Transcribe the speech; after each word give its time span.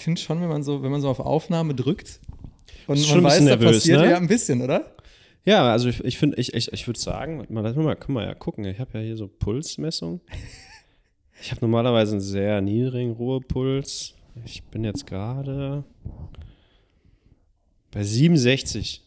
finde 0.00 0.20
schon, 0.20 0.40
wenn 0.40 0.48
man 0.48 0.62
so, 0.62 0.82
wenn 0.82 0.90
man 0.90 1.00
so 1.00 1.08
auf 1.08 1.20
Aufnahme 1.20 1.74
drückt 1.74 2.20
und 2.86 2.98
Schon 2.98 3.22
man 3.22 3.24
weiß, 3.24 3.38
bisschen 3.38 3.46
da 3.48 3.56
nervös, 3.56 3.76
passiert 3.78 4.00
ne? 4.00 4.10
ja 4.10 4.16
ein 4.16 4.26
bisschen, 4.28 4.62
oder? 4.62 4.94
Ja, 5.44 5.70
also 5.72 5.88
ich, 5.88 6.04
ich 6.04 6.18
finde, 6.18 6.36
ich, 6.38 6.52
ich, 6.54 6.72
ich 6.72 6.86
würde 6.86 7.00
sagen, 7.00 7.46
mal, 7.48 7.60
lass 7.62 7.74
mal, 7.76 7.96
können 7.96 8.16
wir 8.16 8.24
ja 8.24 8.34
gucken. 8.34 8.64
Ich 8.66 8.78
habe 8.78 8.98
ja 8.98 9.04
hier 9.04 9.16
so 9.16 9.26
Pulsmessung. 9.28 10.20
Ich 11.42 11.50
habe 11.50 11.62
normalerweise 11.62 12.12
einen 12.12 12.20
sehr 12.20 12.60
niedrigen 12.60 13.12
Ruhepuls. 13.12 14.14
Ich 14.44 14.62
bin 14.64 14.84
jetzt 14.84 15.06
gerade 15.06 15.84
bei 17.90 18.02
67. 18.02 19.02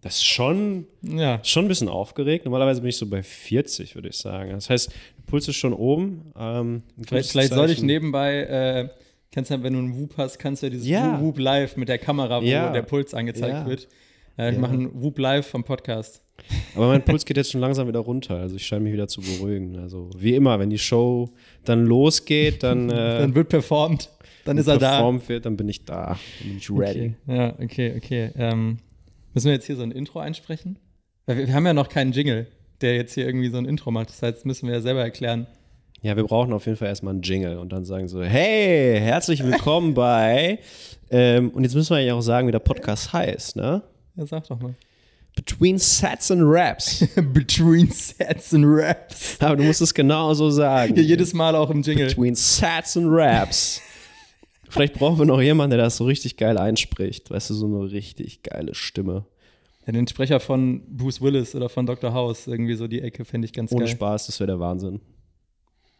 Das 0.00 0.16
ist 0.16 0.24
schon, 0.24 0.86
Ja. 1.02 1.40
schon 1.42 1.64
ein 1.64 1.68
bisschen 1.68 1.88
aufgeregt. 1.88 2.44
Normalerweise 2.44 2.80
bin 2.82 2.90
ich 2.90 2.96
so 2.96 3.06
bei 3.06 3.22
40, 3.22 3.94
würde 3.94 4.08
ich 4.10 4.16
sagen. 4.16 4.50
Das 4.50 4.68
heißt, 4.70 4.90
der 4.90 5.22
Puls 5.26 5.48
ist 5.48 5.56
schon 5.56 5.72
oben. 5.72 6.30
Ähm, 6.38 6.82
Vielleicht, 7.06 7.30
vielleicht 7.30 7.52
soll 7.54 7.70
ich 7.70 7.82
nebenbei, 7.82 8.42
äh, 8.44 8.88
kannst 9.34 9.50
ja, 9.50 9.62
wenn 9.62 9.72
du 9.72 9.80
einen 9.80 9.98
Whoop 9.98 10.16
hast, 10.16 10.38
kannst 10.38 10.62
du 10.62 10.66
ja 10.66 10.70
dieses 10.70 10.86
Ja. 10.86 11.20
Whoop 11.20 11.38
Live 11.38 11.76
mit 11.76 11.88
der 11.88 11.98
Kamera, 11.98 12.40
wo 12.40 12.44
Ja. 12.46 12.70
der 12.72 12.82
Puls 12.82 13.12
angezeigt 13.14 13.52
Ja. 13.52 13.66
wird. 13.66 13.88
Äh, 14.38 14.52
ich 14.52 14.58
mache 14.58 14.72
einen 14.72 15.02
Whoop 15.02 15.18
Live 15.18 15.46
vom 15.46 15.64
Podcast. 15.64 16.22
Aber 16.74 16.88
mein 16.88 17.04
Puls 17.04 17.24
geht 17.24 17.36
jetzt 17.36 17.52
schon 17.52 17.60
langsam 17.60 17.86
wieder 17.86 18.00
runter. 18.00 18.36
Also 18.36 18.56
ich 18.56 18.66
scheine 18.66 18.82
mich 18.84 18.92
wieder 18.92 19.06
zu 19.08 19.20
beruhigen. 19.20 19.76
Also 19.78 20.10
wie 20.16 20.34
immer, 20.34 20.58
wenn 20.58 20.70
die 20.70 20.78
Show 20.78 21.30
dann 21.64 21.84
losgeht, 21.86 22.62
dann, 22.62 22.90
äh, 22.90 23.18
Dann 23.18 23.34
wird 23.34 23.48
performt, 23.48 24.10
dann 24.44 24.58
ist 24.58 24.66
er 24.66 24.78
da. 24.78 24.90
performt 24.96 25.28
wird, 25.28 25.46
dann 25.46 25.56
bin 25.56 25.68
ich 25.68 25.84
da. 25.84 26.16
Dann 26.40 26.48
bin 26.48 26.56
ich 26.58 26.70
ready. 26.70 27.14
Okay. 27.26 27.36
Ja, 27.36 27.54
okay, 27.62 27.94
okay. 27.96 28.30
Ähm, 28.36 28.78
müssen 29.32 29.46
wir 29.46 29.52
jetzt 29.54 29.66
hier 29.66 29.76
so 29.76 29.82
ein 29.82 29.92
Intro 29.92 30.18
einsprechen? 30.18 30.78
Weil 31.26 31.38
wir, 31.38 31.46
wir 31.46 31.54
haben 31.54 31.66
ja 31.66 31.72
noch 31.74 31.88
keinen 31.88 32.10
Jingle, 32.12 32.46
der 32.80 32.96
jetzt 32.96 33.14
hier 33.14 33.24
irgendwie 33.26 33.48
so 33.48 33.56
ein 33.58 33.64
Intro 33.64 33.90
macht. 33.92 34.08
Das 34.10 34.20
heißt, 34.22 34.44
müssen 34.46 34.66
wir 34.66 34.74
ja 34.74 34.80
selber 34.80 35.02
erklären. 35.02 35.46
Ja, 36.04 36.14
wir 36.16 36.24
brauchen 36.24 36.52
auf 36.52 36.66
jeden 36.66 36.76
Fall 36.76 36.88
erstmal 36.88 37.14
einen 37.14 37.22
Jingle 37.22 37.56
und 37.56 37.72
dann 37.72 37.86
sagen 37.86 38.08
so, 38.08 38.22
hey, 38.22 39.00
herzlich 39.00 39.42
willkommen 39.42 39.94
bei, 39.94 40.58
ähm, 41.08 41.48
und 41.48 41.62
jetzt 41.62 41.74
müssen 41.74 41.96
wir 41.96 42.02
ja 42.02 42.12
auch 42.12 42.20
sagen, 42.20 42.46
wie 42.46 42.52
der 42.52 42.58
Podcast 42.58 43.14
heißt, 43.14 43.56
ne? 43.56 43.82
Ja, 44.14 44.26
sag 44.26 44.46
doch 44.48 44.60
mal. 44.60 44.74
Between 45.34 45.78
Sets 45.78 46.30
and 46.30 46.42
Raps. 46.44 47.08
Between 47.32 47.90
Sets 47.90 48.52
and 48.52 48.66
Raps. 48.68 49.38
Aber 49.40 49.56
du 49.56 49.62
musst 49.62 49.80
es 49.80 49.94
genau 49.94 50.34
so 50.34 50.50
sagen. 50.50 50.92
Hier 50.92 51.04
jedes 51.04 51.32
Mal 51.32 51.56
auch 51.56 51.70
im 51.70 51.80
Jingle. 51.80 52.08
Between 52.08 52.34
Sets 52.34 52.98
and 52.98 53.06
Raps. 53.08 53.80
Vielleicht 54.68 54.92
brauchen 54.92 55.18
wir 55.18 55.24
noch 55.24 55.40
jemanden, 55.40 55.70
der 55.70 55.86
das 55.86 55.96
so 55.96 56.04
richtig 56.04 56.36
geil 56.36 56.58
einspricht. 56.58 57.30
Weißt 57.30 57.48
du, 57.48 57.54
so 57.54 57.64
eine 57.64 57.90
richtig 57.92 58.42
geile 58.42 58.74
Stimme. 58.74 59.24
Ja, 59.86 59.94
den 59.94 60.06
Sprecher 60.06 60.38
von 60.38 60.82
Bruce 60.86 61.22
Willis 61.22 61.54
oder 61.54 61.70
von 61.70 61.86
Dr. 61.86 62.12
House, 62.12 62.46
irgendwie 62.46 62.74
so 62.74 62.88
die 62.88 63.00
Ecke, 63.00 63.24
fände 63.24 63.46
ich 63.46 63.54
ganz 63.54 63.72
Ohne 63.72 63.86
geil. 63.86 63.94
Spaß, 63.94 64.26
das 64.26 64.38
wäre 64.38 64.48
der 64.48 64.60
Wahnsinn. 64.60 65.00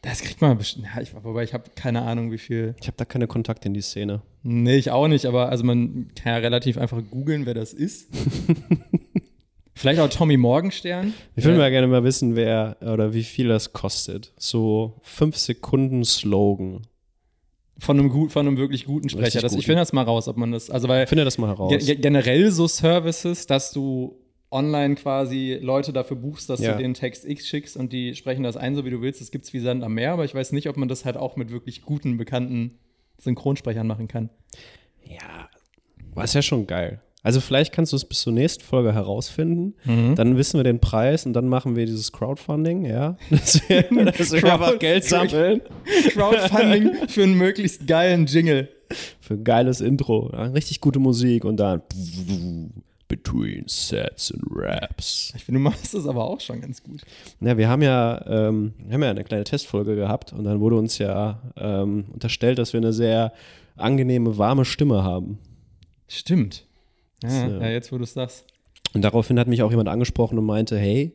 Das 0.04 0.20
kriegt 0.20 0.40
man 0.42 0.58
bestimmt. 0.58 0.86
Ja, 0.94 1.00
ich, 1.00 1.14
wobei 1.14 1.44
ich 1.44 1.54
habe 1.54 1.64
keine 1.74 2.02
Ahnung, 2.02 2.30
wie 2.30 2.38
viel. 2.38 2.74
Ich 2.80 2.86
habe 2.86 2.96
da 2.96 3.06
keine 3.06 3.26
Kontakte 3.26 3.68
in 3.68 3.74
die 3.74 3.80
Szene. 3.80 4.20
Nee, 4.42 4.76
ich 4.76 4.90
auch 4.90 5.08
nicht, 5.08 5.24
aber 5.24 5.48
also 5.48 5.64
man 5.64 6.10
kann 6.14 6.34
ja 6.34 6.38
relativ 6.38 6.76
einfach 6.76 7.00
googeln, 7.10 7.46
wer 7.46 7.54
das 7.54 7.72
ist. 7.72 8.08
Vielleicht 9.74 10.00
auch 10.00 10.08
Tommy 10.08 10.36
Morgenstern. 10.36 11.14
Ich 11.34 11.44
würde 11.44 11.58
mal 11.58 11.70
gerne 11.70 11.86
mal 11.86 12.04
wissen, 12.04 12.36
wer 12.36 12.76
oder 12.80 13.14
wie 13.14 13.24
viel 13.24 13.48
das 13.48 13.72
kostet. 13.72 14.32
So 14.36 15.00
fünf 15.02 15.36
Sekunden 15.36 16.04
Slogan. 16.04 16.82
Von 17.78 17.98
einem, 17.98 18.08
gut, 18.08 18.30
von 18.30 18.46
einem 18.46 18.56
wirklich 18.56 18.84
guten 18.84 19.08
Sprecher. 19.08 19.40
Das, 19.40 19.54
ich 19.54 19.66
finde 19.66 19.80
das 19.80 19.92
mal 19.92 20.04
raus, 20.04 20.28
ob 20.28 20.36
man 20.36 20.52
das. 20.52 20.70
Also, 20.70 20.86
weil 20.86 21.06
Finde 21.08 21.24
das 21.24 21.38
mal 21.38 21.48
heraus. 21.48 21.70
ge 21.70 21.78
ge 21.78 21.96
generell 21.96 22.52
so 22.52 22.68
Services, 22.68 23.46
dass 23.46 23.72
du 23.72 24.16
online 24.54 24.94
quasi 24.94 25.58
Leute 25.60 25.92
dafür 25.92 26.16
buchst, 26.16 26.48
dass 26.48 26.60
Ja. 26.60 26.72
du 26.72 26.78
den 26.78 26.94
Text 26.94 27.26
X 27.26 27.46
schickst 27.46 27.76
und 27.76 27.92
die 27.92 28.14
sprechen 28.14 28.42
das 28.44 28.56
ein, 28.56 28.74
so 28.74 28.84
wie 28.86 28.90
du 28.90 29.02
willst. 29.02 29.20
Das 29.20 29.30
gibt 29.30 29.44
es 29.44 29.52
wie 29.52 29.58
Sand 29.60 29.82
am 29.84 29.94
Meer, 29.94 30.12
aber 30.12 30.24
ich 30.24 30.34
weiß 30.34 30.52
nicht, 30.52 30.68
ob 30.68 30.76
man 30.76 30.88
das 30.88 31.04
halt 31.04 31.16
auch 31.16 31.36
mit 31.36 31.50
wirklich 31.50 31.82
guten, 31.82 32.16
bekannten 32.16 32.78
Synchronsprechern 33.18 33.86
machen 33.86 34.08
kann. 34.08 34.30
Ja, 35.04 35.48
war 36.14 36.24
ist 36.24 36.34
ja 36.34 36.42
schon 36.42 36.66
geil. 36.66 37.00
Also 37.22 37.40
vielleicht 37.40 37.72
kannst 37.72 37.92
du 37.92 37.96
es 37.96 38.04
bis 38.04 38.20
zur 38.20 38.34
nächsten 38.34 38.62
Folge 38.62 38.92
herausfinden. 38.92 39.74
Mhm. 39.84 40.14
Dann 40.14 40.36
wissen 40.36 40.58
wir 40.58 40.64
den 40.64 40.78
Preis 40.80 41.24
und 41.24 41.32
dann 41.32 41.48
machen 41.48 41.74
wir 41.74 41.86
dieses 41.86 42.12
Crowdfunding, 42.12 42.84
ja. 42.84 43.16
Dass 43.30 43.66
wir, 43.68 43.82
dass 44.12 44.32
wir 44.32 44.52
einfach 44.52 44.78
Geld 44.78 45.04
sammeln 45.04 45.62
Crowdfunding 46.10 47.08
für 47.08 47.22
einen 47.22 47.38
möglichst 47.38 47.86
geilen 47.86 48.26
Jingle. 48.26 48.68
für 49.20 49.34
ein 49.34 49.44
geiles 49.44 49.80
Intro. 49.80 50.30
Ja, 50.34 50.42
richtig 50.44 50.80
gute 50.82 50.98
Musik 50.98 51.44
und 51.46 51.56
dann 51.56 51.80
Between 53.06 53.64
Sets 53.66 54.32
and 54.32 54.42
Raps. 54.50 55.32
Ich 55.36 55.44
finde, 55.44 55.58
du 55.58 55.64
machst 55.64 55.92
das 55.94 56.06
aber 56.06 56.24
auch 56.24 56.40
schon 56.40 56.60
ganz 56.60 56.82
gut. 56.82 57.02
Ja, 57.40 57.56
wir 57.58 57.68
haben 57.68 57.82
ja, 57.82 58.24
ähm, 58.26 58.72
wir 58.78 58.94
haben 58.94 59.02
ja 59.02 59.10
eine 59.10 59.24
kleine 59.24 59.44
Testfolge 59.44 59.94
gehabt 59.94 60.32
und 60.32 60.44
dann 60.44 60.60
wurde 60.60 60.76
uns 60.76 60.98
ja 60.98 61.40
ähm, 61.56 62.06
unterstellt, 62.12 62.58
dass 62.58 62.72
wir 62.72 62.80
eine 62.80 62.92
sehr 62.92 63.32
angenehme, 63.76 64.38
warme 64.38 64.64
Stimme 64.64 65.02
haben. 65.04 65.38
Stimmt. 66.08 66.66
Ja, 67.22 67.30
So. 67.30 67.56
ja 67.56 67.68
jetzt 67.68 67.92
wo 67.92 67.98
du 67.98 68.04
es 68.04 68.14
sagst. 68.14 68.46
Und 68.94 69.02
daraufhin 69.02 69.38
hat 69.38 69.48
mich 69.48 69.62
auch 69.62 69.70
jemand 69.70 69.88
angesprochen 69.88 70.38
und 70.38 70.46
meinte, 70.46 70.78
hey, 70.78 71.12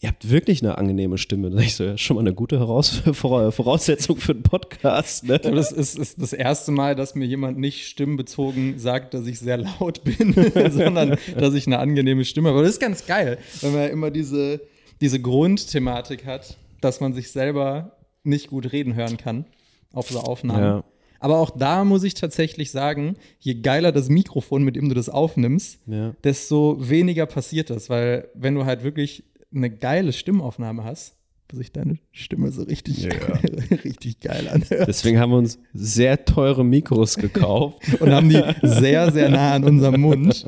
ihr 0.00 0.08
habt 0.08 0.28
wirklich 0.30 0.62
eine 0.62 0.78
angenehme 0.78 1.18
Stimme. 1.18 1.50
Da 1.50 1.58
ich 1.58 1.74
so, 1.74 1.84
ja, 1.84 1.98
schon 1.98 2.16
mal 2.16 2.20
eine 2.20 2.34
gute 2.34 2.58
Heraus 2.58 3.02
Voraussetzung 3.12 4.16
für 4.18 4.32
einen 4.32 4.42
Podcast. 4.42 5.24
Ne? 5.24 5.38
Das 5.38 5.72
ist, 5.72 5.98
ist 5.98 6.20
das 6.20 6.32
erste 6.32 6.72
Mal, 6.72 6.94
dass 6.94 7.14
mir 7.14 7.26
jemand 7.26 7.58
nicht 7.58 7.86
stimmenbezogen 7.86 8.78
sagt, 8.78 9.14
dass 9.14 9.26
ich 9.26 9.38
sehr 9.38 9.56
laut 9.58 10.02
bin, 10.04 10.34
sondern 10.70 11.16
dass 11.38 11.54
ich 11.54 11.66
eine 11.66 11.78
angenehme 11.78 12.24
Stimme 12.24 12.48
habe. 12.48 12.58
Aber 12.58 12.66
das 12.66 12.74
ist 12.74 12.80
ganz 12.80 13.06
geil, 13.06 13.38
wenn 13.60 13.72
man 13.72 13.90
immer 13.90 14.10
diese, 14.10 14.60
diese 15.00 15.20
Grundthematik 15.20 16.26
hat, 16.26 16.56
dass 16.80 17.00
man 17.00 17.12
sich 17.14 17.30
selber 17.30 17.96
nicht 18.22 18.48
gut 18.48 18.72
reden 18.72 18.94
hören 18.94 19.16
kann 19.16 19.46
auf 19.92 20.10
so 20.10 20.20
Aufnahmen. 20.20 20.62
Ja. 20.62 20.84
Aber 21.20 21.38
auch 21.38 21.50
da 21.50 21.84
muss 21.84 22.04
ich 22.04 22.12
tatsächlich 22.12 22.70
sagen, 22.70 23.16
je 23.38 23.54
geiler 23.54 23.90
das 23.90 24.10
Mikrofon, 24.10 24.62
mit 24.62 24.76
dem 24.76 24.88
du 24.90 24.94
das 24.94 25.08
aufnimmst, 25.08 25.78
Ja. 25.86 26.14
desto 26.22 26.76
weniger 26.78 27.24
passiert 27.24 27.70
das. 27.70 27.88
Weil 27.88 28.28
wenn 28.34 28.54
du 28.54 28.66
halt 28.66 28.84
wirklich 28.84 29.24
eine 29.54 29.70
geile 29.70 30.12
Stimmaufnahme 30.12 30.84
hast, 30.84 31.16
wo 31.50 31.56
sich 31.56 31.72
deine 31.72 31.98
Stimme 32.12 32.50
so 32.50 32.62
richtig, 32.62 33.04
Ja. 33.04 33.10
richtig 33.84 34.20
geil 34.20 34.48
anhört. 34.48 34.88
Deswegen 34.88 35.18
haben 35.20 35.30
wir 35.30 35.38
uns 35.38 35.58
sehr 35.72 36.24
teure 36.24 36.64
Mikros 36.64 37.16
gekauft. 37.16 38.00
und 38.00 38.10
haben 38.12 38.28
die 38.28 38.42
sehr, 38.62 39.12
sehr 39.12 39.28
nah 39.28 39.52
an 39.54 39.64
unserem 39.64 40.00
Mund, 40.00 40.46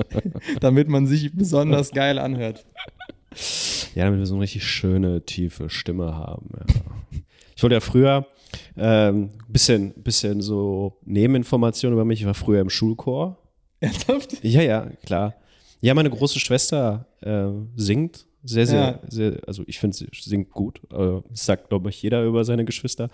damit 0.60 0.88
man 0.88 1.06
sich 1.06 1.32
besonders 1.34 1.90
geil 1.92 2.18
anhört. 2.18 2.66
Ja, 3.94 4.04
damit 4.04 4.20
wir 4.20 4.26
so 4.26 4.34
eine 4.34 4.42
richtig 4.42 4.64
schöne, 4.64 5.24
tiefe 5.24 5.70
Stimme 5.70 6.16
haben. 6.16 6.50
Ja. 6.58 6.66
Ich 7.54 7.62
wollte 7.62 7.74
ja 7.74 7.80
früher 7.80 8.26
ähm, 8.76 9.30
bisschen, 9.48 9.92
bisschen 10.02 10.40
so 10.40 10.98
Nebeninformationen 11.04 11.94
über 11.94 12.04
mich. 12.04 12.20
Ich 12.20 12.26
war 12.26 12.34
früher 12.34 12.60
im 12.60 12.70
Schulchor. 12.70 13.36
Ernsthaft? 13.80 14.42
Ja, 14.44 14.62
ja, 14.62 14.86
klar. 15.04 15.34
Ja, 15.80 15.94
meine 15.94 16.10
große 16.10 16.40
Schwester 16.40 17.06
äh, 17.20 17.48
singt 17.76 18.26
sehr, 18.44 18.66
sehr, 18.66 18.80
Ja. 18.80 19.00
sehr, 19.08 19.40
also 19.46 19.62
ich 19.66 19.78
finde, 19.78 19.96
sie 19.96 20.08
singt 20.12 20.50
gut. 20.50 20.80
Das 20.90 21.44
sagt, 21.46 21.68
glaube 21.68 21.90
ich, 21.90 22.00
jeder 22.02 22.24
über 22.24 22.44
seine 22.44 22.64
Geschwister. 22.64 23.08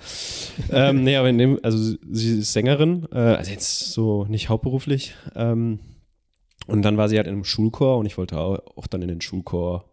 ähm, 0.71 1.03
nee, 1.05 1.17
aber 1.17 1.29
in 1.31 1.39
dem, 1.39 1.59
also 1.63 1.97
sie 2.11 2.39
ist 2.39 2.53
Sängerin, 2.53 3.07
äh, 3.13 3.17
also 3.19 3.51
jetzt 3.51 3.93
so 3.93 4.25
nicht 4.27 4.49
hauptberuflich. 4.49 5.15
Ähm, 5.35 5.79
und 6.67 6.83
dann 6.83 6.97
war 6.97 7.09
sie 7.09 7.17
halt 7.17 7.27
in 7.27 7.35
einem 7.35 7.45
Schulchor 7.45 7.99
und 7.99 8.07
ich 8.07 8.17
wollte 8.17 8.39
auch, 8.39 8.87
dann 8.87 9.03
in 9.03 9.09
den 9.09 9.21
Schulchor. 9.21 9.85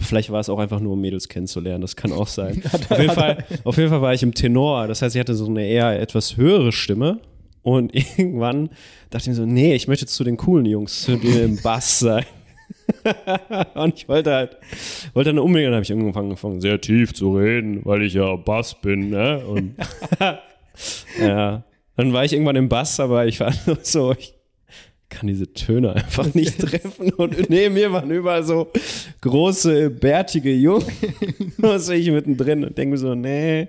Vielleicht 0.00 0.30
war 0.30 0.40
es 0.40 0.48
auch 0.48 0.58
einfach 0.58 0.80
nur, 0.80 0.94
um 0.94 1.00
Mädels 1.00 1.28
kennenzulernen, 1.28 1.80
das 1.82 1.96
kann 1.96 2.12
auch 2.12 2.28
sein. 2.28 2.62
auf, 2.90 2.98
jeden 2.98 3.14
Fall, 3.14 3.44
auf 3.64 3.76
jeden 3.76 3.90
Fall 3.90 4.02
war 4.02 4.12
ich 4.14 4.22
im 4.22 4.34
Tenor, 4.34 4.88
das 4.88 5.02
heißt, 5.02 5.12
sie 5.12 5.20
hatte 5.20 5.34
so 5.34 5.46
eine 5.46 5.66
eher 5.66 6.00
etwas 6.00 6.36
höhere 6.36 6.72
Stimme. 6.72 7.20
Und 7.62 7.94
irgendwann 8.18 8.68
dachte 9.10 9.22
ich 9.22 9.28
mir 9.28 9.34
so, 9.34 9.46
nee, 9.46 9.74
ich 9.74 9.88
möchte 9.88 10.06
zu 10.06 10.24
den 10.24 10.36
coolen 10.36 10.66
Jungs, 10.66 11.02
zu 11.02 11.16
denen 11.16 11.44
im 11.56 11.62
Bass 11.62 11.98
sein. 12.00 12.24
und 13.74 13.94
ich 13.94 14.08
wollte 14.08 14.32
halt, 14.32 14.56
wollte 15.12 15.30
dann 15.30 15.38
unbedingt, 15.38 15.68
dann 15.68 15.74
habe 15.74 15.82
ich 15.82 15.90
irgendwann 15.90 16.24
angefangen, 16.24 16.60
sehr 16.60 16.80
tief 16.80 17.12
zu 17.12 17.36
reden, 17.36 17.84
weil 17.84 18.02
ich 18.02 18.14
ja 18.14 18.36
Bass 18.36 18.74
bin, 18.80 19.10
ne? 19.10 19.44
Und 19.46 19.76
ja, 21.20 21.64
dann 21.96 22.12
war 22.12 22.24
ich 22.24 22.32
irgendwann 22.32 22.56
im 22.56 22.68
Bass, 22.68 22.98
aber 23.00 23.26
ich 23.26 23.40
war 23.40 23.52
nur 23.66 23.78
so, 23.82 24.12
ich 24.12 24.34
kann 25.08 25.28
diese 25.28 25.52
Töne 25.52 25.92
einfach 25.94 26.34
nicht 26.34 26.58
treffen. 26.58 27.12
Und 27.12 27.48
neben 27.48 27.74
mir 27.74 27.92
waren 27.92 28.10
überall 28.10 28.42
so 28.42 28.70
große, 29.20 29.90
bärtige 29.90 30.52
Jungen. 30.52 30.86
Was 31.58 31.88
ich 31.88 32.10
mittendrin 32.10 32.64
und 32.64 32.76
denke 32.76 32.92
mir 32.92 32.98
so, 32.98 33.14
nee. 33.14 33.68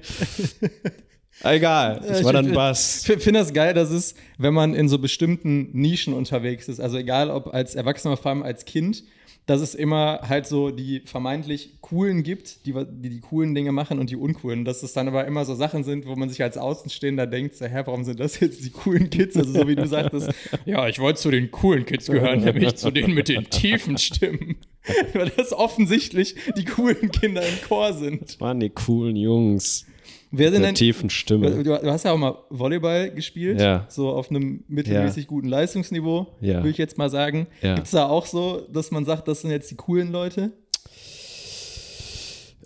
Egal, 1.43 2.01
ich 2.17 2.23
war 2.23 2.33
dann 2.33 2.53
Bass. 2.53 3.07
Ich 3.07 3.23
finde 3.23 3.39
das 3.39 3.53
geil, 3.53 3.73
dass 3.73 3.91
es, 3.91 4.15
wenn 4.37 4.53
man 4.53 4.73
in 4.73 4.87
so 4.87 4.99
bestimmten 4.99 5.69
Nischen 5.73 6.13
unterwegs 6.13 6.67
ist, 6.67 6.79
also 6.79 6.97
egal 6.97 7.29
ob 7.29 7.53
als 7.53 7.75
Erwachsener, 7.75 8.17
vor 8.17 8.31
allem 8.31 8.43
als 8.43 8.65
Kind, 8.65 9.03
dass 9.45 9.61
es 9.61 9.75
immer 9.75 10.21
halt 10.27 10.47
so 10.47 10.71
die 10.71 11.01
vermeintlich 11.01 11.81
coolen 11.81 12.23
gibt, 12.23 12.65
die 12.65 12.73
die, 12.73 13.09
die 13.09 13.19
coolen 13.19 13.53
Dinge 13.53 13.71
machen 13.71 13.99
und 13.99 14.09
die 14.09 14.15
uncoolen. 14.15 14.65
Dass 14.65 14.81
es 14.81 14.93
dann 14.93 15.07
aber 15.07 15.25
immer 15.25 15.45
so 15.45 15.53
Sachen 15.53 15.83
sind, 15.83 16.07
wo 16.07 16.15
man 16.15 16.29
sich 16.29 16.41
als 16.41 16.57
Außenstehender 16.57 17.27
denkt, 17.27 17.55
so, 17.55 17.65
hä, 17.65 17.81
warum 17.85 18.03
sind 18.03 18.19
das 18.19 18.39
jetzt 18.39 18.65
die 18.65 18.71
coolen 18.71 19.09
Kids? 19.09 19.37
Also 19.37 19.51
so 19.51 19.67
wie 19.67 19.75
du 19.75 19.87
sagtest, 19.87 20.31
ja, 20.65 20.87
ich 20.87 20.99
wollte 20.99 21.19
zu 21.19 21.29
den 21.29 21.51
coolen 21.51 21.85
Kids 21.85 22.07
gehören, 22.07 22.43
nämlich 22.43 22.75
zu 22.75 22.89
denen 22.89 23.13
mit 23.13 23.29
den 23.29 23.49
tiefen 23.49 23.97
Stimmen. 23.97 24.57
Weil 25.13 25.29
das 25.35 25.51
offensichtlich 25.53 26.35
die 26.57 26.65
coolen 26.65 27.11
Kinder 27.11 27.41
im 27.41 27.61
Chor 27.67 27.93
sind. 27.93 28.21
Das 28.21 28.39
waren 28.39 28.59
die 28.59 28.69
coolen 28.69 29.15
Jungs. 29.15 29.85
Wer 30.31 30.51
sind 30.51 30.61
Der 30.61 30.69
denn, 30.69 30.75
tiefen 30.75 31.09
Stimme. 31.09 31.63
du, 31.63 31.73
hast 31.91 32.03
ja 32.03 32.11
auch 32.11 32.17
mal 32.17 32.35
Volleyball 32.49 33.09
gespielt, 33.11 33.59
Ja. 33.61 33.85
so 33.89 34.09
auf 34.09 34.29
einem 34.29 34.63
mittelmäßig 34.67 35.27
guten 35.27 35.47
Leistungsniveau, 35.47 36.27
Ja. 36.41 36.55
würde 36.55 36.69
ich 36.69 36.77
jetzt 36.77 36.97
mal 36.97 37.09
sagen. 37.09 37.47
Ja. 37.61 37.75
Gibt 37.75 37.85
es 37.87 37.91
da 37.91 38.07
auch 38.07 38.25
so, 38.25 38.61
dass 38.71 38.91
man 38.91 39.05
sagt, 39.05 39.27
das 39.27 39.41
sind 39.41 39.51
jetzt 39.51 39.71
die 39.71 39.75
coolen 39.75 40.11
Leute? 40.11 40.51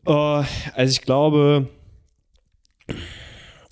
Oh, 0.06 0.44
also 0.74 0.92
ich 0.92 1.02
glaube, 1.02 1.68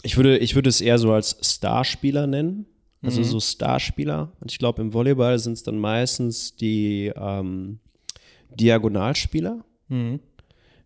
ich 0.04 0.16
würde, 0.18 0.38
ich 0.38 0.54
würde 0.56 0.70
es 0.70 0.82
eher 0.82 0.98
so 1.00 1.12
als 1.12 1.38
Starspieler 1.42 2.28
nennen. 2.28 2.66
Also 3.04 3.24
so 3.24 3.40
Starspieler. 3.40 4.34
Und 4.42 4.52
ich 4.52 4.60
glaube, 4.60 4.82
im 4.82 4.92
Volleyball 4.94 5.40
sind 5.40 5.54
es 5.54 5.64
dann 5.64 5.78
meistens 5.80 6.56
die 6.56 7.12
ähm, 7.16 7.80
Diagonalspieler. 8.57 9.63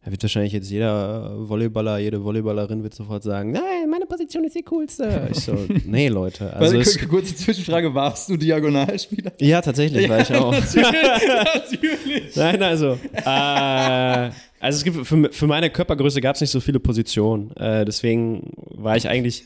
Da 0.03 0.09
wird 0.09 0.23
wahrscheinlich 0.23 0.53
jetzt 0.53 0.71
jeder 0.71 1.47
Volleyballer, 1.47 1.99
jede 1.99 2.23
Volleyballerin 2.23 2.81
wird 2.81 2.95
sofort 2.95 3.21
sagen, 3.21 3.51
nein, 3.51 3.87
meine 3.87 4.07
Position 4.07 4.43
ist 4.43 4.55
die 4.55 4.63
coolste. 4.63 5.29
Ich 5.31 5.41
so, 5.41 5.53
nee, 5.85 6.07
Leute. 6.07 6.51
Also 6.53 6.77
es, 6.79 6.97
kurze 7.07 7.35
Zwischenfrage, 7.35 7.93
warst 7.93 8.27
du 8.29 8.35
Diagonalspieler? 8.35 9.31
ja, 9.39 9.61
tatsächlich 9.61 10.09
war 10.09 10.21
ich 10.21 10.33
auch. 10.33 10.51
Natürlich. 10.51 12.35
Nein, 12.35 12.63
also. 12.63 12.97
Äh, 13.13 14.31
also 14.59 14.77
es 14.77 14.83
gibt 14.83 15.05
für, 15.05 15.29
für 15.31 15.47
meine 15.47 15.69
Körpergröße 15.69 16.19
gab 16.19 16.35
es 16.35 16.41
nicht 16.41 16.51
so 16.51 16.59
viele 16.59 16.79
Positionen. 16.79 17.55
Äh, 17.57 17.85
deswegen 17.85 18.53
war 18.55 18.97
ich 18.97 19.07
eigentlich. 19.07 19.43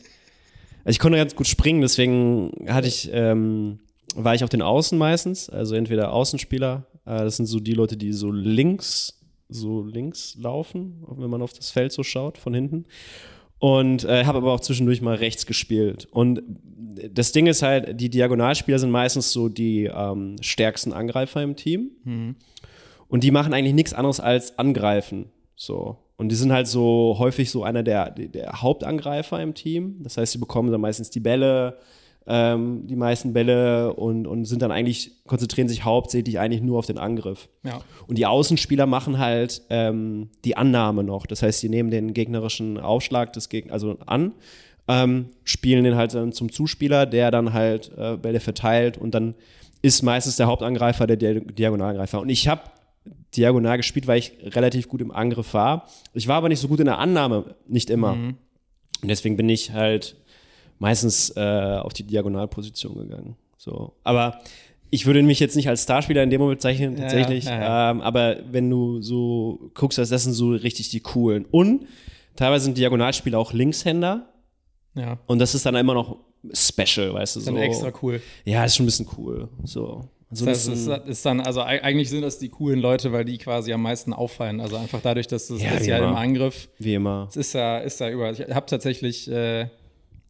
Also 0.84 0.94
ich 0.94 0.98
konnte 1.00 1.18
ganz 1.18 1.34
gut 1.34 1.48
springen, 1.48 1.80
deswegen 1.80 2.52
hatte 2.68 2.86
ich, 2.86 3.10
ähm, 3.12 3.80
war 4.14 4.34
ich 4.34 4.44
auf 4.44 4.50
den 4.50 4.62
Außen 4.62 4.96
meistens. 4.96 5.50
Also 5.50 5.74
entweder 5.74 6.12
Außenspieler, 6.12 6.86
das 7.06 7.36
sind 7.36 7.46
so 7.46 7.60
die 7.60 7.72
Leute, 7.72 7.96
die 7.96 8.12
so 8.12 8.30
links, 8.30 9.20
so 9.48 9.84
links 9.84 10.36
laufen, 10.38 11.04
wenn 11.08 11.30
man 11.30 11.42
auf 11.42 11.52
das 11.52 11.70
Feld 11.70 11.92
so 11.92 12.02
schaut, 12.02 12.36
von 12.38 12.52
hinten. 12.52 12.84
Und 13.58 14.04
äh, 14.04 14.24
habe 14.24 14.38
aber 14.38 14.52
auch 14.52 14.60
zwischendurch 14.60 15.00
mal 15.00 15.14
rechts 15.14 15.46
gespielt. 15.46 16.08
Und 16.10 16.42
das 17.10 17.32
Ding 17.32 17.46
ist 17.46 17.62
halt, 17.62 17.98
die 18.00 18.10
Diagonalspieler 18.10 18.78
sind 18.78 18.90
meistens 18.90 19.32
so 19.32 19.48
die 19.48 19.84
ähm, 19.84 20.36
stärksten 20.40 20.92
Angreifer 20.92 21.42
im 21.42 21.56
Team. 21.56 21.90
Und 23.08 23.24
die 23.24 23.30
machen 23.30 23.54
eigentlich 23.54 23.74
nichts 23.74 23.94
anderes 23.94 24.20
als 24.20 24.58
angreifen. 24.58 25.30
So. 25.54 25.96
Und 26.16 26.30
die 26.30 26.36
sind 26.36 26.52
halt 26.52 26.66
so 26.66 27.16
häufig 27.18 27.50
so 27.50 27.62
einer 27.62 27.82
der, 27.82 28.10
der 28.10 28.62
Hauptangreifer 28.62 29.40
im 29.40 29.54
Team. 29.54 30.02
Das 30.02 30.16
heißt, 30.16 30.32
sie 30.32 30.38
bekommen 30.38 30.72
dann 30.72 30.80
meistens 30.80 31.10
die 31.10 31.20
Bälle, 31.20 31.78
ähm, 32.26 32.86
die 32.86 32.96
meisten 32.96 33.32
Bälle 33.32 33.94
und, 33.94 34.26
und 34.26 34.44
sind 34.44 34.62
dann 34.62 34.72
eigentlich, 34.72 35.12
konzentrieren 35.26 35.68
sich 35.68 35.84
hauptsächlich 35.84 36.38
eigentlich 36.38 36.62
nur 36.62 36.78
auf 36.78 36.86
den 36.86 36.98
Angriff. 36.98 37.48
Ja. 37.62 37.80
Und 38.06 38.18
die 38.18 38.26
Außenspieler 38.26 38.86
machen 38.86 39.18
halt 39.18 39.62
ähm, 39.70 40.30
die 40.44 40.56
Annahme 40.56 41.04
noch. 41.04 41.26
Das 41.26 41.42
heißt, 41.42 41.60
sie 41.60 41.68
nehmen 41.68 41.90
den 41.90 42.14
gegnerischen 42.14 42.78
Aufschlag 42.78 43.32
des 43.32 43.48
Gegners 43.48 43.74
also 43.74 43.98
an, 44.06 44.32
ähm, 44.88 45.26
spielen 45.44 45.84
den 45.84 45.96
halt 45.96 46.14
dann 46.14 46.32
zum 46.32 46.50
Zuspieler, 46.50 47.06
der 47.06 47.30
dann 47.30 47.52
halt 47.52 47.92
äh, 47.96 48.16
Bälle 48.16 48.40
verteilt 48.40 48.98
und 48.98 49.14
dann 49.14 49.34
ist 49.82 50.02
meistens 50.02 50.36
der 50.36 50.46
Hauptangreifer 50.46 51.06
der 51.06 51.16
Di 51.16 51.40
Diagonalangreifer. 51.52 52.20
Und 52.20 52.28
ich 52.28 52.48
habe 52.48 52.62
diagonal 53.36 53.76
gespielt, 53.76 54.06
weil 54.06 54.18
ich 54.18 54.32
relativ 54.42 54.88
gut 54.88 55.00
im 55.00 55.12
Angriff 55.12 55.54
war. 55.54 55.88
Ich 56.14 56.26
war 56.26 56.36
aber 56.36 56.48
nicht 56.48 56.60
so 56.60 56.68
gut 56.68 56.80
in 56.80 56.86
der 56.86 56.98
Annahme, 56.98 57.54
nicht 57.68 57.90
immer. 57.90 58.12
Und 59.02 59.08
deswegen 59.08 59.36
bin 59.36 59.48
ich 59.48 59.72
halt 59.72 60.16
meistens 60.78 61.30
äh, 61.36 61.40
auf 61.80 61.92
die 61.92 62.02
Diagonalposition 62.04 62.96
gegangen. 62.96 63.36
So. 63.56 63.92
Aber 64.04 64.40
ich 64.90 65.06
würde 65.06 65.22
mich 65.22 65.40
jetzt 65.40 65.56
nicht 65.56 65.68
als 65.68 65.82
Starspieler 65.82 66.22
in 66.22 66.30
dem 66.30 66.40
Moment 66.40 66.58
bezeichnen, 66.60 66.96
tatsächlich. 66.96 67.44
ja, 67.44 67.60
ja, 67.60 67.90
Ähm, 67.90 68.00
aber 68.00 68.36
wenn 68.50 68.70
du 68.70 69.02
so 69.02 69.70
guckst, 69.74 69.98
das 69.98 70.08
sind 70.10 70.32
so 70.32 70.50
richtig 70.50 70.90
die 70.90 71.00
coolen. 71.00 71.44
Und 71.50 71.86
teilweise 72.36 72.66
sind 72.66 72.78
Diagonalspieler 72.78 73.38
auch 73.38 73.52
Linkshänder. 73.52 74.28
Ja. 74.94 75.18
Und 75.26 75.40
das 75.40 75.54
ist 75.54 75.66
dann 75.66 75.74
immer 75.74 75.94
noch 75.94 76.16
special, 76.52 77.12
weißt 77.14 77.36
du, 77.36 77.40
so. 77.40 77.46
Dann 77.52 77.60
extra 77.62 77.92
cool. 78.02 78.22
Ja, 78.44 78.64
ist 78.64 78.76
schon 78.76 78.84
ein 78.84 78.86
bisschen 78.86 79.08
cool. 79.18 79.48
So. 79.64 80.08
Das 80.30 80.40
Ansonsten, 80.40 80.72
ist, 80.72 81.06
ist 81.08 81.26
dann, 81.26 81.40
also 81.40 81.60
eig- 81.62 81.82
eigentlich 81.82 82.10
sind 82.10 82.22
das 82.22 82.38
die 82.38 82.48
coolen 82.48 82.80
Leute, 82.80 83.12
weil 83.12 83.24
die 83.24 83.38
quasi 83.38 83.72
am 83.72 83.82
meisten 83.82 84.12
auffallen. 84.12 84.60
Also 84.60 84.76
einfach 84.76 85.00
dadurch, 85.00 85.26
dass 85.28 85.48
das 85.48 85.62
Ja, 85.62 85.70
ist 85.72 85.86
ja 85.86 85.98
immer. 85.98 86.08
im 86.08 86.14
Angriff, 86.16 86.68
wie 86.78 86.94
immer. 86.94 87.26
es 87.30 87.36
ist 87.36 87.52
ja, 87.52 87.78
ist 87.78 88.00
ja 88.00 88.10
überall. 88.10 88.32
Ich 88.34 88.40
habe 88.54 88.66
tatsächlich 88.66 89.30
äh, 89.30 89.68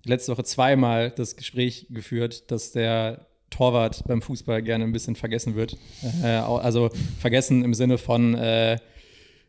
letzte 0.07 0.33
Woche 0.33 0.45
zweimal 0.45 1.11
das 1.11 1.37
Gespräch 1.37 1.87
geführt, 1.91 2.51
dass 2.51 2.73
der 2.73 3.27
Torwart 3.51 4.05
beim 4.07 4.23
Fußball 4.23 4.63
gerne 4.63 4.85
ein 4.85 4.93
bisschen 4.93 5.17
vergessen 5.17 5.55
wird. 5.55 5.77
Äh, 6.23 6.29
also 6.29 6.91
vergessen 7.19 7.65
im 7.65 7.75
Sinne 7.75 7.99
von 7.99 8.35
äh, 8.35 8.79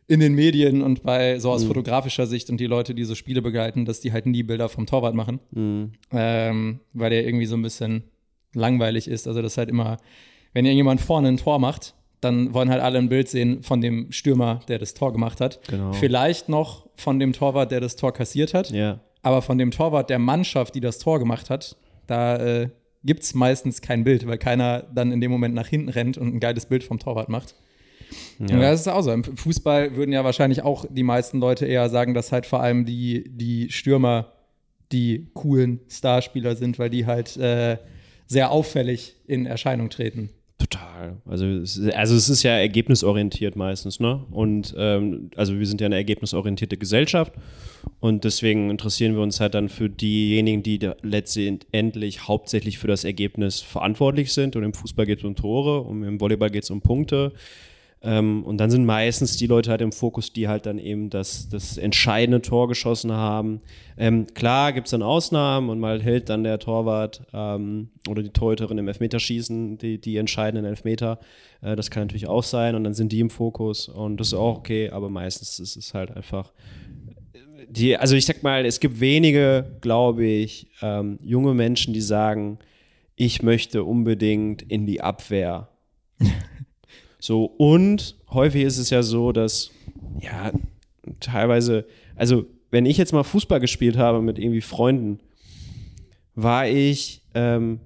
in 0.06 0.20
den 0.20 0.34
Medien 0.34 0.82
und 0.82 1.02
bei 1.02 1.38
so 1.38 1.50
aus 1.50 1.64
fotografischer 1.64 2.26
Sicht 2.26 2.48
und 2.48 2.58
die 2.58 2.66
Leute, 2.66 2.94
die 2.94 3.04
so 3.04 3.14
Spiele 3.14 3.42
begleiten, 3.42 3.84
dass 3.84 4.00
die 4.00 4.12
halt 4.12 4.24
nie 4.24 4.42
Bilder 4.42 4.70
vom 4.70 4.86
Torwart 4.86 5.14
machen, 5.14 5.38
ähm, 6.12 6.80
weil 6.94 7.10
der 7.10 7.26
irgendwie 7.26 7.44
so 7.44 7.56
ein 7.56 7.62
bisschen 7.62 8.04
langweilig 8.54 9.06
ist. 9.06 9.28
Also 9.28 9.42
das 9.42 9.52
ist 9.52 9.58
halt 9.58 9.68
immer, 9.68 9.98
wenn 10.54 10.64
irgendjemand 10.64 11.02
vorne 11.02 11.28
ein 11.28 11.36
Tor 11.36 11.58
macht, 11.58 11.94
dann 12.22 12.54
wollen 12.54 12.70
halt 12.70 12.82
alle 12.82 12.98
ein 12.98 13.10
Bild 13.10 13.28
sehen 13.28 13.62
von 13.62 13.82
dem 13.82 14.10
Stürmer, 14.10 14.60
der 14.68 14.78
das 14.78 14.94
Tor 14.94 15.12
gemacht 15.12 15.42
hat. 15.42 15.60
Genau. 15.68 15.92
Vielleicht 15.92 16.48
noch 16.48 16.88
von 16.94 17.18
dem 17.18 17.34
Torwart, 17.34 17.70
der 17.70 17.80
das 17.80 17.96
Tor 17.96 18.12
kassiert 18.12 18.54
hat. 18.54 18.70
Ja. 18.70 19.00
Aber 19.28 19.42
von 19.42 19.58
dem 19.58 19.70
Torwart 19.72 20.08
der 20.08 20.18
Mannschaft, 20.18 20.74
die 20.74 20.80
das 20.80 20.98
Tor 20.98 21.18
gemacht 21.18 21.50
hat, 21.50 21.76
da 22.06 22.36
äh, 22.38 22.70
gibt 23.04 23.24
es 23.24 23.34
meistens 23.34 23.82
kein 23.82 24.02
Bild, 24.02 24.26
weil 24.26 24.38
keiner 24.38 24.84
dann 24.94 25.12
in 25.12 25.20
dem 25.20 25.30
Moment 25.30 25.54
nach 25.54 25.66
hinten 25.66 25.90
rennt 25.90 26.16
und 26.16 26.34
ein 26.34 26.40
geiles 26.40 26.64
Bild 26.64 26.82
vom 26.82 26.98
Torwart 26.98 27.28
macht. 27.28 27.54
Und 28.38 28.62
das 28.62 28.80
ist 28.80 28.88
auch 28.88 29.02
so. 29.02 29.12
Im 29.12 29.24
Fußball 29.24 29.96
würden 29.96 30.12
ja 30.14 30.24
wahrscheinlich 30.24 30.62
auch 30.62 30.86
die 30.88 31.02
meisten 31.02 31.40
Leute 31.40 31.66
eher 31.66 31.90
sagen, 31.90 32.14
dass 32.14 32.32
halt 32.32 32.46
vor 32.46 32.62
allem 32.62 32.86
die, 32.86 33.24
die 33.28 33.70
Stürmer 33.70 34.32
die 34.92 35.28
coolen 35.34 35.80
Starspieler 35.90 36.56
sind, 36.56 36.78
weil 36.78 36.88
die 36.88 37.04
halt 37.04 37.36
äh, 37.36 37.76
sehr 38.26 38.50
auffällig 38.50 39.16
in 39.26 39.44
Erscheinung 39.44 39.90
treten. 39.90 40.30
Total. 40.58 41.16
Also 41.24 41.46
es, 41.46 41.80
also 41.94 42.16
es 42.16 42.28
ist 42.28 42.42
ja 42.42 42.50
ergebnisorientiert 42.50 43.54
meistens, 43.54 44.00
ne? 44.00 44.24
Und 44.32 44.74
ähm, 44.76 45.30
also 45.36 45.56
wir 45.56 45.66
sind 45.66 45.80
ja 45.80 45.86
eine 45.86 45.94
ergebnisorientierte 45.94 46.76
Gesellschaft 46.76 47.32
und 48.00 48.24
deswegen 48.24 48.68
interessieren 48.68 49.14
wir 49.14 49.22
uns 49.22 49.38
halt 49.38 49.54
dann 49.54 49.68
für 49.68 49.88
diejenigen, 49.88 50.64
die 50.64 50.90
letztendlich 51.02 52.26
hauptsächlich 52.26 52.78
für 52.78 52.88
das 52.88 53.04
Ergebnis 53.04 53.60
verantwortlich 53.60 54.32
sind. 54.32 54.56
Und 54.56 54.64
im 54.64 54.74
Fußball 54.74 55.06
geht 55.06 55.18
es 55.18 55.24
um 55.24 55.36
Tore 55.36 55.82
und 55.82 56.02
im 56.02 56.20
Volleyball 56.20 56.50
geht 56.50 56.64
es 56.64 56.70
um 56.70 56.80
Punkte. 56.80 57.32
Ähm, 58.00 58.44
und 58.44 58.58
dann 58.58 58.70
sind 58.70 58.86
meistens 58.86 59.36
die 59.36 59.46
Leute 59.46 59.70
halt 59.70 59.80
im 59.80 59.90
Fokus, 59.90 60.32
die 60.32 60.46
halt 60.46 60.66
dann 60.66 60.78
eben 60.78 61.10
das, 61.10 61.48
das 61.48 61.78
entscheidende 61.78 62.40
Tor 62.40 62.68
geschossen 62.68 63.10
haben. 63.12 63.60
Ähm, 63.96 64.26
klar 64.34 64.72
gibt 64.72 64.86
es 64.86 64.92
dann 64.92 65.02
Ausnahmen 65.02 65.68
und 65.68 65.80
mal 65.80 66.00
hält 66.00 66.28
dann 66.28 66.44
der 66.44 66.60
Torwart 66.60 67.22
ähm, 67.32 67.90
oder 68.08 68.22
die 68.22 68.30
Torhüterin 68.30 68.78
im 68.78 68.86
Elfmeterschießen 68.86 69.78
die, 69.78 70.00
die 70.00 70.16
entscheidenden 70.16 70.64
Elfmeter. 70.64 71.18
Äh, 71.60 71.74
das 71.74 71.90
kann 71.90 72.04
natürlich 72.04 72.28
auch 72.28 72.44
sein 72.44 72.76
und 72.76 72.84
dann 72.84 72.94
sind 72.94 73.10
die 73.10 73.20
im 73.20 73.30
Fokus 73.30 73.88
und 73.88 74.18
das 74.18 74.28
ist 74.28 74.34
auch 74.34 74.58
okay, 74.58 74.90
aber 74.90 75.10
meistens 75.10 75.58
ist 75.58 75.76
es 75.76 75.92
halt 75.92 76.16
einfach 76.16 76.52
die, 77.68 77.96
also 77.96 78.16
ich 78.16 78.24
sag 78.24 78.42
mal, 78.42 78.64
es 78.64 78.80
gibt 78.80 79.00
wenige, 79.00 79.76
glaube 79.80 80.24
ich, 80.24 80.68
ähm, 80.82 81.18
junge 81.22 81.54
Menschen, 81.54 81.92
die 81.92 82.00
sagen, 82.00 82.58
ich 83.16 83.42
möchte 83.42 83.84
unbedingt 83.84 84.62
in 84.62 84.86
die 84.86 85.00
Abwehr. 85.00 85.68
so, 87.18 87.44
und 87.44 88.16
häufig 88.30 88.62
ist 88.62 88.78
es 88.78 88.90
ja 88.90 89.02
so, 89.02 89.32
dass, 89.32 89.70
ja, 90.20 90.52
teilweise, 91.20 91.86
also 92.16 92.46
wenn 92.70 92.86
ich 92.86 92.96
jetzt 92.98 93.12
mal 93.12 93.24
Fußball 93.24 93.60
gespielt 93.60 93.96
habe 93.96 94.22
mit 94.22 94.38
irgendwie 94.38 94.60
Freunden, 94.60 95.20
war 96.34 96.68
ich, 96.68 97.22
ähm, 97.34 97.80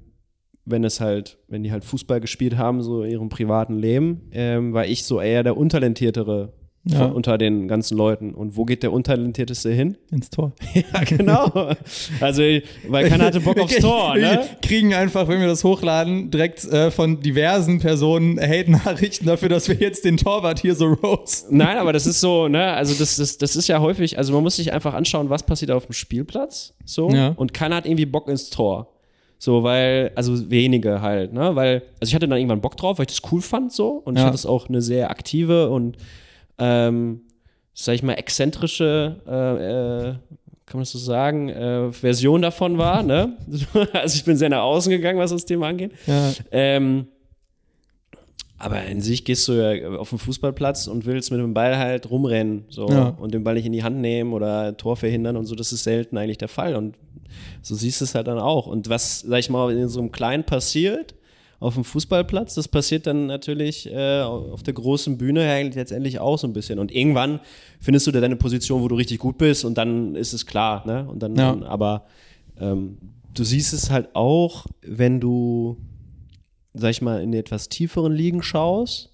wenn 0.64 0.84
es 0.84 1.00
halt, 1.00 1.38
wenn 1.48 1.62
die 1.62 1.72
halt 1.72 1.84
Fußball 1.84 2.20
gespielt 2.20 2.56
haben, 2.56 2.82
so 2.82 3.02
in 3.02 3.10
ihrem 3.10 3.28
privaten 3.28 3.74
Leben, 3.74 4.28
ähm, 4.32 4.72
war 4.72 4.86
ich 4.86 5.04
so 5.04 5.20
eher 5.20 5.42
der 5.42 5.56
Untalentiertere 5.56 6.52
Ja. 6.84 6.98
von, 6.98 7.12
unter 7.12 7.38
den 7.38 7.68
ganzen 7.68 7.96
Leuten. 7.96 8.34
Und 8.34 8.56
wo 8.56 8.64
geht 8.64 8.82
der 8.82 8.92
Untalentierteste 8.92 9.70
hin? 9.72 9.96
Ins 10.10 10.30
Tor. 10.30 10.50
Ja, 10.74 11.04
genau. 11.04 11.74
Also, 12.20 12.42
weil 12.88 13.08
keiner 13.08 13.26
hatte 13.26 13.40
Bock 13.40 13.60
aufs 13.60 13.76
Tor, 13.76 14.14
ne? 14.16 14.20
Wir 14.20 14.48
kriegen 14.62 14.92
einfach, 14.92 15.28
wenn 15.28 15.40
wir 15.40 15.46
das 15.46 15.62
hochladen, 15.62 16.30
direkt 16.32 16.64
äh, 16.64 16.90
von 16.90 17.20
diversen 17.20 17.78
Personen 17.78 18.40
Hate-Nachrichten 18.40 19.26
dafür, 19.26 19.48
dass 19.48 19.68
wir 19.68 19.76
jetzt 19.76 20.04
den 20.04 20.16
Torwart 20.16 20.58
hier 20.60 20.74
so 20.74 20.86
roasten. 20.86 21.56
Nein, 21.56 21.78
aber 21.78 21.92
das 21.92 22.06
ist 22.06 22.20
so, 22.20 22.48
ne, 22.48 22.72
also 22.72 22.94
das, 22.98 23.14
das, 23.14 23.38
das 23.38 23.54
ist 23.54 23.68
ja 23.68 23.78
häufig, 23.80 24.18
also 24.18 24.32
man 24.32 24.42
muss 24.42 24.56
sich 24.56 24.72
einfach 24.72 24.94
anschauen, 24.94 25.30
was 25.30 25.44
passiert 25.44 25.70
auf 25.70 25.86
dem 25.86 25.92
Spielplatz, 25.92 26.74
so, 26.84 27.10
Ja. 27.10 27.28
und 27.36 27.54
keiner 27.54 27.76
hat 27.76 27.86
irgendwie 27.86 28.06
Bock 28.06 28.28
ins 28.28 28.50
Tor. 28.50 28.88
So, 29.38 29.62
weil, 29.62 30.10
also 30.16 30.50
wenige 30.50 31.00
halt, 31.00 31.32
ne, 31.32 31.54
weil, 31.54 31.82
also 32.00 32.10
ich 32.10 32.14
hatte 32.16 32.26
dann 32.26 32.38
irgendwann 32.38 32.60
Bock 32.60 32.76
drauf, 32.76 32.98
weil 32.98 33.06
ich 33.08 33.20
das 33.20 33.32
cool 33.32 33.40
fand, 33.40 33.72
so, 33.72 33.90
und 34.04 34.14
ich 34.16 34.20
Ja. 34.20 34.26
hatte 34.26 34.34
es 34.36 34.46
auch 34.46 34.68
eine 34.68 34.82
sehr 34.82 35.10
aktive 35.10 35.68
und, 35.70 35.96
ähm, 36.62 37.22
sag 37.74 37.94
ich 37.94 38.02
mal, 38.02 38.14
exzentrische, 38.14 39.16
äh, 39.26 40.10
äh, 40.10 40.14
kann 40.66 40.78
man 40.78 40.82
das 40.82 40.92
so 40.92 40.98
sagen, 40.98 41.48
äh, 41.48 41.90
Version 41.92 42.40
davon 42.42 42.78
war, 42.78 43.02
ne? 43.02 43.36
Also 43.92 44.16
ich 44.16 44.24
bin 44.24 44.36
sehr 44.36 44.48
nach 44.48 44.62
außen 44.62 44.90
gegangen, 44.90 45.18
was 45.18 45.30
das 45.32 45.44
Thema 45.44 45.68
angeht. 45.68 45.92
Ja. 46.06 46.32
Ähm, 46.50 47.06
Aber 48.58 48.84
in 48.84 49.00
sich 49.00 49.24
gehst 49.24 49.48
du 49.48 49.52
ja 49.54 49.98
auf 49.98 50.10
den 50.10 50.18
Fußballplatz 50.18 50.86
und 50.86 51.04
willst 51.04 51.30
mit 51.32 51.40
dem 51.40 51.52
Ball 51.52 51.76
halt 51.78 52.08
rumrennen 52.10 52.64
so, 52.68 52.88
Ja. 52.88 53.08
und 53.08 53.34
den 53.34 53.42
Ball 53.42 53.54
nicht 53.54 53.66
in 53.66 53.72
die 53.72 53.82
Hand 53.82 53.98
nehmen 53.98 54.32
oder 54.32 54.76
Tor 54.76 54.96
verhindern 54.96 55.36
und 55.36 55.46
so. 55.46 55.54
Das 55.56 55.72
ist 55.72 55.82
selten 55.82 56.16
eigentlich 56.16 56.38
der 56.38 56.48
Fall. 56.48 56.76
Und 56.76 56.94
so 57.60 57.74
siehst 57.74 58.00
du 58.00 58.04
es 58.04 58.14
halt 58.14 58.28
dann 58.28 58.38
auch. 58.38 58.66
Und 58.68 58.88
was, 58.88 59.20
sag 59.20 59.40
ich 59.40 59.50
mal, 59.50 59.72
in 59.76 59.88
so 59.88 59.98
einem 60.00 60.12
Kleinen 60.12 60.44
passiert, 60.44 61.14
auf 61.62 61.74
dem 61.74 61.84
Fußballplatz, 61.84 62.54
das 62.54 62.66
passiert 62.68 63.06
dann 63.06 63.26
natürlich 63.26 63.90
äh, 63.90 64.20
auf 64.22 64.62
der 64.62 64.74
großen 64.74 65.16
Bühne 65.16 65.48
eigentlich 65.48 65.76
letztendlich 65.76 66.18
auch 66.18 66.36
so 66.38 66.46
ein 66.46 66.52
bisschen. 66.52 66.78
Und 66.78 66.92
irgendwann 66.92 67.40
findest 67.80 68.06
du 68.06 68.10
da 68.10 68.20
deine 68.20 68.36
Position, 68.36 68.82
wo 68.82 68.88
du 68.88 68.96
richtig 68.96 69.18
gut 69.18 69.38
bist 69.38 69.64
und 69.64 69.78
dann 69.78 70.14
ist 70.16 70.32
es 70.32 70.44
klar. 70.46 70.86
Ne? 70.86 71.06
Und 71.08 71.22
dann, 71.22 71.36
Ja. 71.36 71.56
aber 71.62 72.06
ähm, 72.58 72.98
du 73.32 73.44
siehst 73.44 73.72
es 73.72 73.90
halt 73.90 74.08
auch, 74.14 74.66
wenn 74.82 75.20
du, 75.20 75.76
sag 76.74 76.90
ich 76.90 77.02
mal, 77.02 77.22
in 77.22 77.32
die 77.32 77.38
etwas 77.38 77.68
tieferen 77.68 78.12
Ligen 78.12 78.42
schaust, 78.42 79.10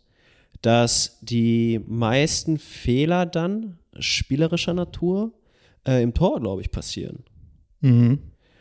dass 0.62 1.18
die 1.20 1.80
meisten 1.86 2.58
Fehler 2.58 3.26
dann 3.26 3.78
spielerischer 3.98 4.74
Natur 4.74 5.32
äh, 5.86 6.02
im 6.02 6.14
Tor, 6.14 6.40
glaube 6.40 6.62
ich, 6.62 6.70
passieren. 6.70 7.24
Mhm. 7.80 8.20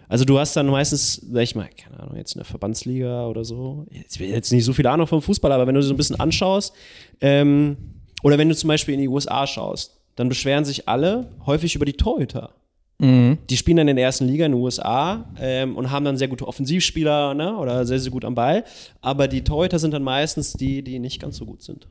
Also 0.10 0.24
du 0.24 0.40
hast 0.40 0.56
dann 0.56 0.68
meistens, 0.68 1.16
sag 1.16 1.44
ich 1.44 1.56
mal, 1.56 1.70
keine 1.76 2.00
Ahnung, 2.00 2.16
jetzt 2.16 2.34
in 2.34 2.40
der 2.40 2.46
Verbandsliga 2.46 3.28
oder 3.28 3.44
so, 3.44 3.86
jetzt, 3.92 4.18
jetzt 4.18 4.52
nicht 4.52 4.64
so 4.64 4.74
viel 4.74 4.88
Ahnung 4.88 5.08
vom 5.08 5.22
Fußball, 5.22 5.52
aber 5.52 5.68
wenn 5.68 5.76
du 5.76 5.84
so 5.84 5.94
ein 5.94 5.98
bisschen 5.98 6.20
anschaust, 6.20 6.74
ähm, 7.20 7.78
oder 8.24 8.38
wenn 8.38 8.50
du 8.50 8.56
zum 8.56 8.70
Beispiel 8.70 8.94
in 8.94 9.02
die 9.02 9.08
USA 9.08 9.46
schaust, 9.46 10.00
dann 10.16 10.30
beschweren 10.30 10.66
sich 10.66 10.88
alle 10.88 11.30
häufig 11.46 11.76
über 11.76 11.86
die 11.86 11.94
Torhüter. 11.94 12.54
Mhm. 13.00 13.38
Die 13.50 13.58
spielen 13.58 13.78
dann 13.78 13.88
in 13.88 13.96
der 13.96 14.06
ersten 14.06 14.26
Liga 14.26 14.46
in 14.46 14.54
den 14.54 14.62
USA 14.62 15.32
ähm, 15.40 15.76
und 15.76 15.92
haben 15.92 16.06
dann 16.06 16.18
sehr 16.18 16.28
gute 16.28 16.48
Offensivspieler 16.48 17.34
ne, 17.36 17.56
oder 17.56 17.86
sehr, 17.86 18.00
sehr 18.00 18.12
gut 18.12 18.26
am 18.26 18.34
Ball. 18.34 18.64
Aber 19.02 19.28
die 19.28 19.44
Torhüter 19.44 19.78
sind 19.78 19.94
dann 19.94 20.04
meistens 20.04 20.54
die, 20.54 20.84
die 20.84 20.98
nicht 21.00 21.22
ganz 21.22 21.38
so 21.38 21.46
gut 21.46 21.62
sind. 21.62 21.88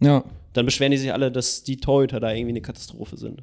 Ja. 0.00 0.24
Dann 0.54 0.64
beschweren 0.64 0.92
die 0.92 0.98
sich 0.98 1.12
alle, 1.12 1.30
dass 1.30 1.64
die 1.64 1.76
Torhüter 1.76 2.20
da 2.20 2.32
irgendwie 2.32 2.52
eine 2.52 2.62
Katastrophe 2.62 3.18
sind. 3.18 3.42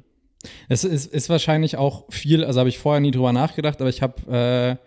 Es 0.68 0.84
ist, 0.84 1.12
ist 1.12 1.28
wahrscheinlich 1.28 1.76
auch 1.76 2.04
viel, 2.10 2.44
also 2.44 2.60
habe 2.60 2.68
ich 2.68 2.78
vorher 2.78 3.00
nie 3.00 3.10
drüber 3.10 3.32
nachgedacht, 3.32 3.80
aber 3.80 3.90
ich 3.90 4.02
habe 4.02 4.78
äh, 4.80 4.86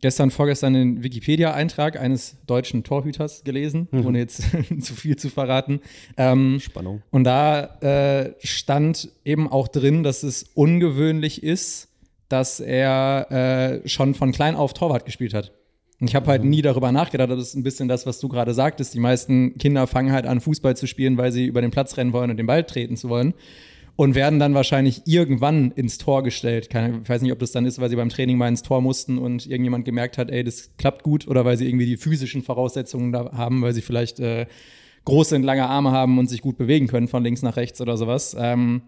gestern, 0.00 0.30
vorgestern 0.30 0.74
den 0.74 1.02
Wikipedia-Eintrag 1.02 1.98
eines 1.98 2.36
deutschen 2.46 2.84
Torhüters 2.84 3.44
gelesen, 3.44 3.88
ohne 3.92 4.18
jetzt 4.18 4.42
zu 4.80 4.94
viel 4.94 5.16
zu 5.16 5.30
verraten. 5.30 5.80
Ähm, 6.16 6.60
Spannung. 6.60 7.02
und 7.10 7.24
da 7.24 7.78
äh, 7.80 8.34
stand 8.44 9.10
eben 9.24 9.50
auch 9.50 9.68
drin, 9.68 10.02
dass 10.02 10.22
es 10.22 10.44
ungewöhnlich 10.54 11.42
ist, 11.42 11.88
dass 12.28 12.60
er 12.60 13.82
äh, 13.84 13.88
schon 13.88 14.14
von 14.14 14.32
klein 14.32 14.56
auf 14.56 14.74
Torwart 14.74 15.04
gespielt 15.04 15.34
hat. 15.34 15.52
Und 16.00 16.08
ich 16.08 16.14
habe 16.14 16.26
halt 16.26 16.44
nie 16.44 16.60
darüber 16.60 16.92
nachgedacht, 16.92 17.30
das 17.30 17.40
ist 17.40 17.54
ein 17.54 17.62
bisschen 17.62 17.88
das, 17.88 18.04
was 18.04 18.18
du 18.18 18.28
gerade 18.28 18.52
sagtest. 18.52 18.92
Die 18.92 19.00
meisten 19.00 19.56
Kinder 19.56 19.86
fangen 19.86 20.12
halt 20.12 20.26
an, 20.26 20.40
Fußball 20.42 20.76
zu 20.76 20.86
spielen, 20.86 21.16
weil 21.16 21.32
sie 21.32 21.46
über 21.46 21.62
den 21.62 21.70
Platz 21.70 21.96
rennen 21.96 22.12
wollen 22.12 22.30
und 22.30 22.36
den 22.36 22.46
Ball 22.46 22.64
treten 22.64 22.96
zu 22.96 23.08
wollen. 23.08 23.32
Und 23.96 24.14
werden 24.14 24.38
dann 24.38 24.52
wahrscheinlich 24.52 25.02
irgendwann 25.06 25.70
ins 25.72 25.96
Tor 25.96 26.22
gestellt. 26.22 26.68
Keine, 26.68 27.00
ich 27.02 27.08
weiß 27.08 27.22
nicht, 27.22 27.32
ob 27.32 27.38
das 27.38 27.52
dann 27.52 27.64
ist, 27.64 27.80
weil 27.80 27.88
sie 27.88 27.96
beim 27.96 28.10
Training 28.10 28.36
mal 28.36 28.48
ins 28.48 28.62
Tor 28.62 28.82
mussten 28.82 29.16
und 29.16 29.46
irgendjemand 29.46 29.86
gemerkt 29.86 30.18
hat, 30.18 30.30
ey, 30.30 30.44
das 30.44 30.70
klappt 30.76 31.02
gut, 31.02 31.26
oder 31.26 31.46
weil 31.46 31.56
sie 31.56 31.66
irgendwie 31.66 31.86
die 31.86 31.96
physischen 31.96 32.42
Voraussetzungen 32.42 33.10
da 33.10 33.32
haben, 33.32 33.62
weil 33.62 33.72
sie 33.72 33.80
vielleicht 33.80 34.20
äh, 34.20 34.46
große 35.06 35.34
und 35.34 35.44
lange 35.44 35.66
Arme 35.66 35.92
haben 35.92 36.18
und 36.18 36.28
sich 36.28 36.42
gut 36.42 36.58
bewegen 36.58 36.88
können 36.88 37.08
von 37.08 37.22
links 37.22 37.40
nach 37.40 37.56
rechts 37.56 37.80
oder 37.80 37.96
sowas. 37.96 38.36
Ähm, 38.38 38.82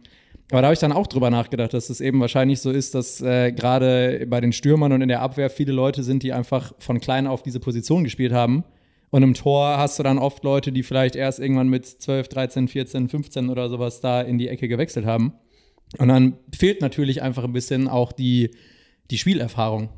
aber 0.51 0.63
da 0.63 0.69
habe 0.69 0.75
ich 0.75 0.81
dann 0.81 0.93
auch 0.93 1.07
drüber 1.07 1.31
nachgedacht, 1.31 1.75
dass 1.75 1.91
es 1.91 2.01
eben 2.01 2.21
wahrscheinlich 2.21 2.61
so 2.61 2.71
ist, 2.71 2.95
dass 2.95 3.21
äh, 3.21 3.53
gerade 3.53 4.27
bei 4.29 4.41
den 4.41 4.53
Stürmern 4.53 4.93
und 4.93 5.03
in 5.03 5.09
der 5.09 5.21
Abwehr 5.21 5.51
viele 5.51 5.73
Leute 5.73 6.03
sind, 6.03 6.23
die 6.23 6.33
einfach 6.33 6.73
von 6.79 7.01
klein 7.01 7.27
auf 7.27 7.43
diese 7.43 7.61
Position 7.61 8.05
gespielt 8.05 8.33
haben. 8.33 8.65
Und 9.11 9.23
im 9.23 9.35
Tor 9.35 9.79
hast 9.79 9.99
du 9.99 10.03
dann 10.03 10.19
oft 10.19 10.45
Leute, 10.45 10.71
die 10.71 10.83
vielleicht 10.83 11.17
erst 11.17 11.39
irgendwann 11.39 11.69
mit 11.69 11.87
12, 11.87 12.29
13, 12.29 12.69
14, 12.69 13.09
15 13.09 13.49
oder 13.49 13.69
sowas 13.69 14.01
da 14.01 14.21
in 14.21 14.39
die 14.39 14.49
Ecke 14.49 14.69
gewechselt 14.69 15.07
haben. 15.07 15.33
Und 15.99 16.09
dann 16.09 16.39
fehlt 16.55 16.83
natürlich 16.83 17.23
einfach 17.23 17.45
ein 17.45 17.53
bisschen 17.53 17.89
auch 17.89 18.13
die, 18.13 18.51
die 19.11 19.19
Spielerfahrung. 19.19 19.89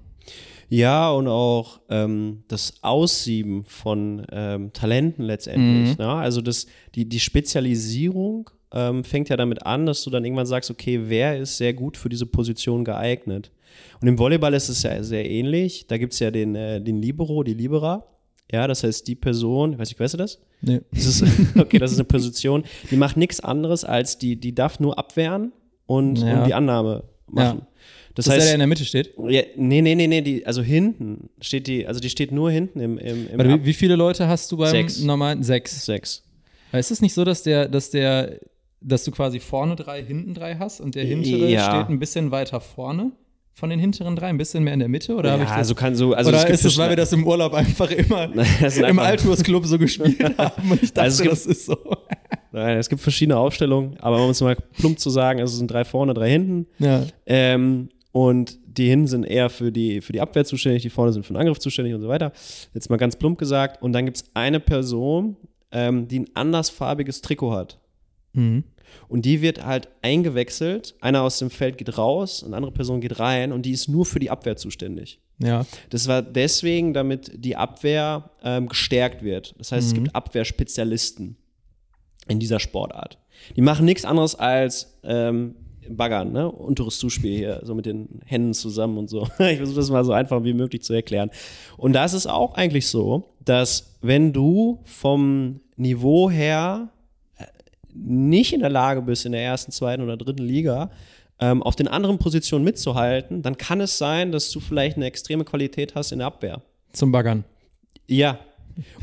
Ja, 0.68 1.10
und 1.10 1.26
auch 1.26 1.80
ähm, 1.88 2.44
das 2.46 2.74
Aussieben 2.82 3.64
von 3.64 4.24
ähm, 4.30 4.72
Talenten 4.72 5.24
letztendlich. 5.24 5.98
Ne? 5.98 6.08
Also 6.08 6.40
das, 6.40 6.68
die, 6.94 7.08
die 7.08 7.18
Spezialisierung 7.18 8.48
ähm, 8.72 9.02
fängt 9.02 9.28
ja 9.30 9.36
damit 9.36 9.66
an, 9.66 9.86
dass 9.86 10.04
du 10.04 10.10
dann 10.10 10.24
irgendwann 10.24 10.46
sagst, 10.46 10.70
okay, 10.70 11.00
wer 11.06 11.38
ist 11.38 11.56
sehr 11.56 11.74
gut 11.74 11.96
für 11.96 12.08
diese 12.08 12.26
Position 12.26 12.84
geeignet? 12.84 13.50
Und 14.00 14.06
im 14.06 14.16
Volleyball 14.16 14.54
ist 14.54 14.68
es 14.68 14.84
ja 14.84 15.02
sehr 15.02 15.28
ähnlich. 15.28 15.88
Da 15.88 15.98
gibt 15.98 16.12
es 16.12 16.20
ja 16.20 16.30
den, 16.30 16.54
äh, 16.54 16.80
den 16.80 17.02
Libero, 17.02 17.42
die 17.42 17.54
Libera. 17.54 18.06
Ja, 18.52 18.66
das 18.66 18.82
heißt, 18.82 19.06
die 19.06 19.14
Person, 19.14 19.74
ich 19.74 19.78
weiß 19.78 19.88
nicht, 19.90 20.00
weißt 20.00 20.14
du 20.14 20.18
das? 20.18 20.40
Nee. 20.60 20.80
Das 20.92 21.06
ist, 21.06 21.24
okay, 21.58 21.78
das 21.78 21.92
ist 21.92 21.98
eine 21.98 22.04
Position, 22.04 22.64
die 22.90 22.96
macht 22.96 23.16
nichts 23.16 23.40
anderes 23.40 23.84
als 23.84 24.18
die, 24.18 24.36
die 24.36 24.54
darf 24.54 24.80
nur 24.80 24.98
abwehren 24.98 25.52
und, 25.86 26.16
Ja. 26.18 26.40
und 26.42 26.46
die 26.48 26.54
Annahme 26.54 27.04
machen. 27.28 27.62
Das, 28.14 28.24
Das, 28.24 28.24
der, 28.26 28.34
heißt, 28.34 28.46
der 28.48 28.54
in 28.54 28.58
der 28.60 28.66
Mitte 28.66 28.84
steht. 28.84 29.14
ja, 29.28 29.42
nee, 29.56 29.80
nee, 29.82 29.94
nee, 29.94 30.06
nee, 30.08 30.20
die, 30.20 30.44
also 30.44 30.62
hinten 30.62 31.30
steht 31.40 31.68
die, 31.68 31.86
also 31.86 32.00
die 32.00 32.10
steht 32.10 32.32
nur 32.32 32.50
hinten 32.50 32.80
im, 32.80 32.98
im, 32.98 33.28
im 33.30 33.38
Warte, 33.38 33.60
wie, 33.62 33.66
wie 33.66 33.72
viele 33.72 33.94
Leute 33.94 34.26
hast 34.26 34.50
du 34.50 34.56
beim 34.56 34.70
Sechs. 34.70 35.00
normalen? 35.00 35.42
Sechs. 35.44 35.84
sechs. 35.86 36.24
Aber 36.72 36.80
Ist 36.80 36.90
es 36.90 37.00
nicht 37.00 37.14
so, 37.14 37.24
dass 37.24 37.44
der, 37.44 37.68
dass 37.68 37.90
der, 37.90 38.40
dass 38.80 39.04
du 39.04 39.12
quasi 39.12 39.38
vorne 39.38 39.76
drei, 39.76 40.02
hinten 40.02 40.34
drei 40.34 40.56
hast 40.56 40.80
und 40.80 40.94
der 40.96 41.04
hintere 41.04 41.48
Ja. 41.48 41.64
steht 41.70 41.88
ein 41.88 41.98
bisschen 42.00 42.30
weiter 42.32 42.60
vorne 42.60 43.12
von 43.52 43.68
den 43.70 43.78
hinteren 43.78 44.16
drei, 44.16 44.28
ein 44.28 44.38
bisschen 44.38 44.64
mehr 44.64 44.72
in 44.74 44.80
der 44.80 44.88
Mitte? 44.88 45.14
Oder 45.14 45.30
Ja, 45.30 45.36
ich 45.42 45.42
das? 45.48 45.52
also 45.52 45.74
kann 45.74 45.94
so, 45.94 46.14
also 46.14 46.30
oder 46.30 46.48
ist 46.48 46.64
es, 46.64 46.78
weil 46.78 46.90
wir 46.90 46.96
das 46.96 47.12
im 47.12 47.26
Urlaub 47.26 47.52
einfach 47.52 47.90
immer 47.90 48.28
sind 48.70 48.84
im 48.86 48.98
Altursclub 48.98 49.66
so 49.66 49.78
gespielt 49.78 50.18
haben 50.38 50.70
und 50.70 50.82
ich 50.82 50.92
dachte, 50.92 51.02
Also 51.02 51.22
es 51.24 51.28
gibt- 51.28 51.32
das 51.32 51.46
ist 51.46 51.66
so. 51.66 51.76
Nein, 52.52 52.78
es 52.78 52.88
gibt 52.88 53.00
verschiedene 53.00 53.36
Aufstellungen, 53.36 53.96
aber 54.00 54.24
um 54.24 54.30
es 54.30 54.40
mal 54.40 54.56
plump 54.78 54.98
zu 54.98 55.08
sagen, 55.10 55.40
also 55.40 55.52
es 55.52 55.58
sind 55.58 55.70
drei 55.70 55.84
vorne, 55.84 56.14
drei 56.14 56.30
hinten. 56.30 56.66
Ja. 56.78 57.04
Ähm, 57.26 57.90
und 58.12 58.58
die 58.66 58.88
hinten 58.88 59.06
sind 59.06 59.24
eher 59.24 59.50
für 59.50 59.70
die, 59.70 60.00
für 60.00 60.12
die 60.12 60.20
Abwehr 60.20 60.44
zuständig, 60.44 60.82
die 60.82 60.90
vorne 60.90 61.12
sind 61.12 61.24
für 61.24 61.32
den 61.32 61.40
Angriff 61.40 61.58
zuständig 61.60 61.94
und 61.94 62.00
so 62.00 62.08
weiter. 62.08 62.32
Jetzt 62.74 62.90
mal 62.90 62.96
ganz 62.96 63.14
plump 63.14 63.38
gesagt. 63.38 63.80
Und 63.82 63.92
dann 63.92 64.04
gibt 64.04 64.16
es 64.16 64.24
eine 64.34 64.58
Person, 64.58 65.36
ähm, 65.70 66.08
die 66.08 66.18
ein 66.20 66.26
andersfarbiges 66.34 67.20
Trikot 67.20 67.52
hat. 67.52 67.78
Mhm. 68.32 68.64
Und 69.08 69.24
die 69.24 69.42
wird 69.42 69.64
halt 69.64 69.88
eingewechselt. 70.02 70.94
Einer 71.00 71.22
aus 71.22 71.38
dem 71.38 71.50
Feld 71.50 71.78
geht 71.78 71.98
raus, 71.98 72.44
eine 72.44 72.56
andere 72.56 72.72
Person 72.72 73.00
geht 73.00 73.18
rein 73.18 73.52
und 73.52 73.62
die 73.62 73.72
ist 73.72 73.88
nur 73.88 74.06
für 74.06 74.18
die 74.18 74.30
Abwehr 74.30 74.56
zuständig. 74.56 75.20
Ja. 75.42 75.64
Das 75.88 76.06
war 76.06 76.22
deswegen, 76.22 76.92
damit 76.92 77.32
die 77.34 77.56
Abwehr 77.56 78.30
ähm, 78.42 78.68
gestärkt 78.68 79.22
wird. 79.22 79.54
Das 79.58 79.72
heißt, 79.72 79.88
es 79.88 79.94
gibt 79.94 80.14
Abwehrspezialisten 80.14 81.36
in 82.28 82.38
dieser 82.38 82.60
Sportart. 82.60 83.18
Die 83.56 83.62
machen 83.62 83.86
nichts 83.86 84.04
anderes 84.04 84.34
als 84.34 84.98
ähm, 85.02 85.54
Baggern, 85.88 86.32
ne? 86.32 86.50
Unteres 86.50 86.98
Zuspiel 86.98 87.36
hier, 87.36 87.60
so 87.64 87.74
mit 87.74 87.86
den 87.86 88.20
Händen 88.24 88.54
zusammen 88.54 88.98
und 88.98 89.08
so. 89.08 89.26
Ich 89.38 89.56
versuche 89.56 89.76
das 89.76 89.90
mal 89.90 90.04
so 90.04 90.12
einfach 90.12 90.44
wie 90.44 90.52
möglich 90.52 90.82
zu 90.82 90.92
erklären. 90.92 91.30
Und 91.76 91.94
da 91.94 92.04
ist 92.04 92.12
es 92.12 92.26
auch 92.26 92.54
eigentlich 92.54 92.86
so, 92.86 93.34
dass 93.44 93.96
wenn 94.00 94.32
du 94.32 94.80
vom 94.84 95.60
Niveau 95.76 96.30
her 96.30 96.90
nicht 97.94 98.52
in 98.52 98.60
der 98.60 98.70
Lage 98.70 99.02
bist, 99.02 99.26
in 99.26 99.32
der 99.32 99.42
ersten, 99.42 99.72
zweiten 99.72 100.02
oder 100.02 100.16
dritten 100.16 100.42
Liga 100.44 100.90
ähm, 101.40 101.62
auf 101.62 101.76
den 101.76 101.88
anderen 101.88 102.18
Positionen 102.18 102.64
mitzuhalten, 102.64 103.42
dann 103.42 103.56
kann 103.56 103.80
es 103.80 103.96
sein, 103.98 104.32
dass 104.32 104.50
du 104.50 104.60
vielleicht 104.60 104.96
eine 104.96 105.06
extreme 105.06 105.44
Qualität 105.44 105.94
hast 105.94 106.12
in 106.12 106.18
der 106.18 106.26
Abwehr. 106.28 106.60
Zum 106.92 107.12
Baggern. 107.12 107.44
Ja. 108.06 108.38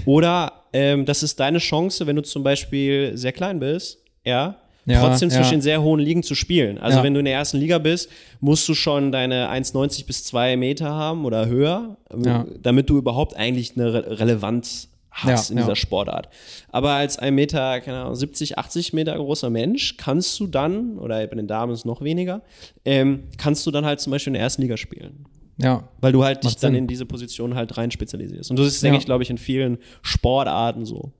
Oder 0.05 0.51
ähm, 0.73 1.05
das 1.05 1.23
ist 1.23 1.39
deine 1.39 1.59
Chance, 1.59 2.07
wenn 2.07 2.15
du 2.15 2.21
zum 2.23 2.43
Beispiel 2.43 3.11
sehr 3.17 3.31
klein 3.31 3.59
bist, 3.59 3.99
ja, 4.25 4.55
Ja, 4.85 5.01
trotzdem 5.01 5.29
ja. 5.29 5.35
zwischen 5.35 5.51
den 5.55 5.61
sehr 5.61 5.81
hohen 5.81 5.99
Ligen 5.99 6.23
zu 6.23 6.33
spielen. 6.35 6.77
Also 6.77 6.99
Ja. 6.99 7.03
wenn 7.03 7.13
du 7.13 7.19
in 7.19 7.25
der 7.25 7.33
ersten 7.35 7.57
Liga 7.57 7.77
bist, 7.77 8.09
musst 8.39 8.67
du 8.69 8.73
schon 8.73 9.11
deine 9.11 9.49
1,90 9.49 10.05
bis 10.05 10.23
2 10.23 10.55
Meter 10.57 10.89
haben 10.89 11.25
oder 11.25 11.47
höher, 11.47 11.97
Ja. 12.23 12.45
damit 12.61 12.89
du 12.89 12.97
überhaupt 12.97 13.35
eigentlich 13.35 13.73
eine 13.75 13.93
Re 13.93 14.19
Relevanz 14.19 14.89
hast 15.17 15.49
Ja, 15.49 15.53
in 15.53 15.57
ja. 15.59 15.63
dieser 15.65 15.75
Sportart. 15.75 16.29
Aber 16.69 16.91
als 16.91 17.17
ein 17.19 17.35
Meter, 17.35 17.81
keine 17.81 17.99
Ahnung, 18.01 18.15
70, 18.15 18.57
80 18.57 18.93
Meter 18.93 19.15
großer 19.15 19.49
Mensch 19.49 19.97
kannst 19.97 20.39
du 20.39 20.47
dann, 20.47 20.97
oder 20.97 21.25
bei 21.27 21.35
den 21.35 21.47
Damen 21.47 21.73
ist 21.73 21.79
es 21.79 21.85
noch 21.85 22.01
weniger, 22.01 22.41
ähm, 22.85 23.23
kannst 23.37 23.65
du 23.65 23.71
dann 23.71 23.85
halt 23.85 23.99
zum 23.99 24.11
Beispiel 24.11 24.31
in 24.31 24.35
der 24.35 24.43
ersten 24.43 24.61
Liga 24.61 24.77
spielen. 24.77 25.25
Ja. 25.59 25.87
Weil 26.01 26.11
du 26.11 26.23
halt 26.23 26.43
dich 26.43 26.51
Macht 26.51 26.63
dann 26.63 26.73
Sinn. 26.73 26.83
in 26.83 26.87
diese 26.87 27.05
Position 27.05 27.55
halt 27.55 27.77
rein 27.77 27.89
spezialisierst. 27.91 28.51
Und 28.51 28.59
das 28.59 28.67
ist, 28.67 28.83
denke 28.83 28.99
ich, 28.99 29.05
glaube 29.05 29.23
ich, 29.23 29.29
in 29.29 29.37
vielen 29.37 29.79
Sportarten 30.03 30.85
so. 30.85 31.11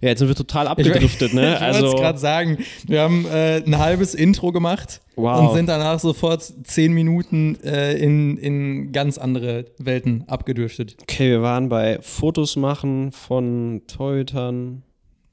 Ja, 0.00 0.08
jetzt 0.10 0.18
sind 0.20 0.28
wir 0.28 0.34
total 0.34 0.68
abgedriftet, 0.68 1.34
ne? 1.34 1.42
Ich 1.54 1.60
wollte 1.60 1.64
Also, 1.64 1.86
es 1.88 1.94
gerade 1.94 2.18
sagen. 2.18 2.58
Wir 2.86 3.00
haben 3.02 3.26
äh, 3.26 3.62
ein 3.64 3.78
halbes 3.78 4.14
Intro 4.14 4.52
gemacht 4.52 5.00
Wow. 5.16 5.50
und 5.50 5.56
sind 5.56 5.68
danach 5.68 5.98
sofort 5.98 6.42
zehn 6.64 6.92
Minuten 6.92 7.56
äh, 7.64 7.94
in, 7.98 8.36
in 8.38 8.92
ganz 8.92 9.18
andere 9.18 9.66
Welten 9.78 10.24
abgedriftet. 10.28 10.96
okay, 11.02 11.30
wir 11.30 11.42
waren 11.42 11.68
bei 11.68 11.98
Fotos 12.00 12.56
machen 12.56 13.12
von 13.12 13.82
Torhütern. 13.88 14.82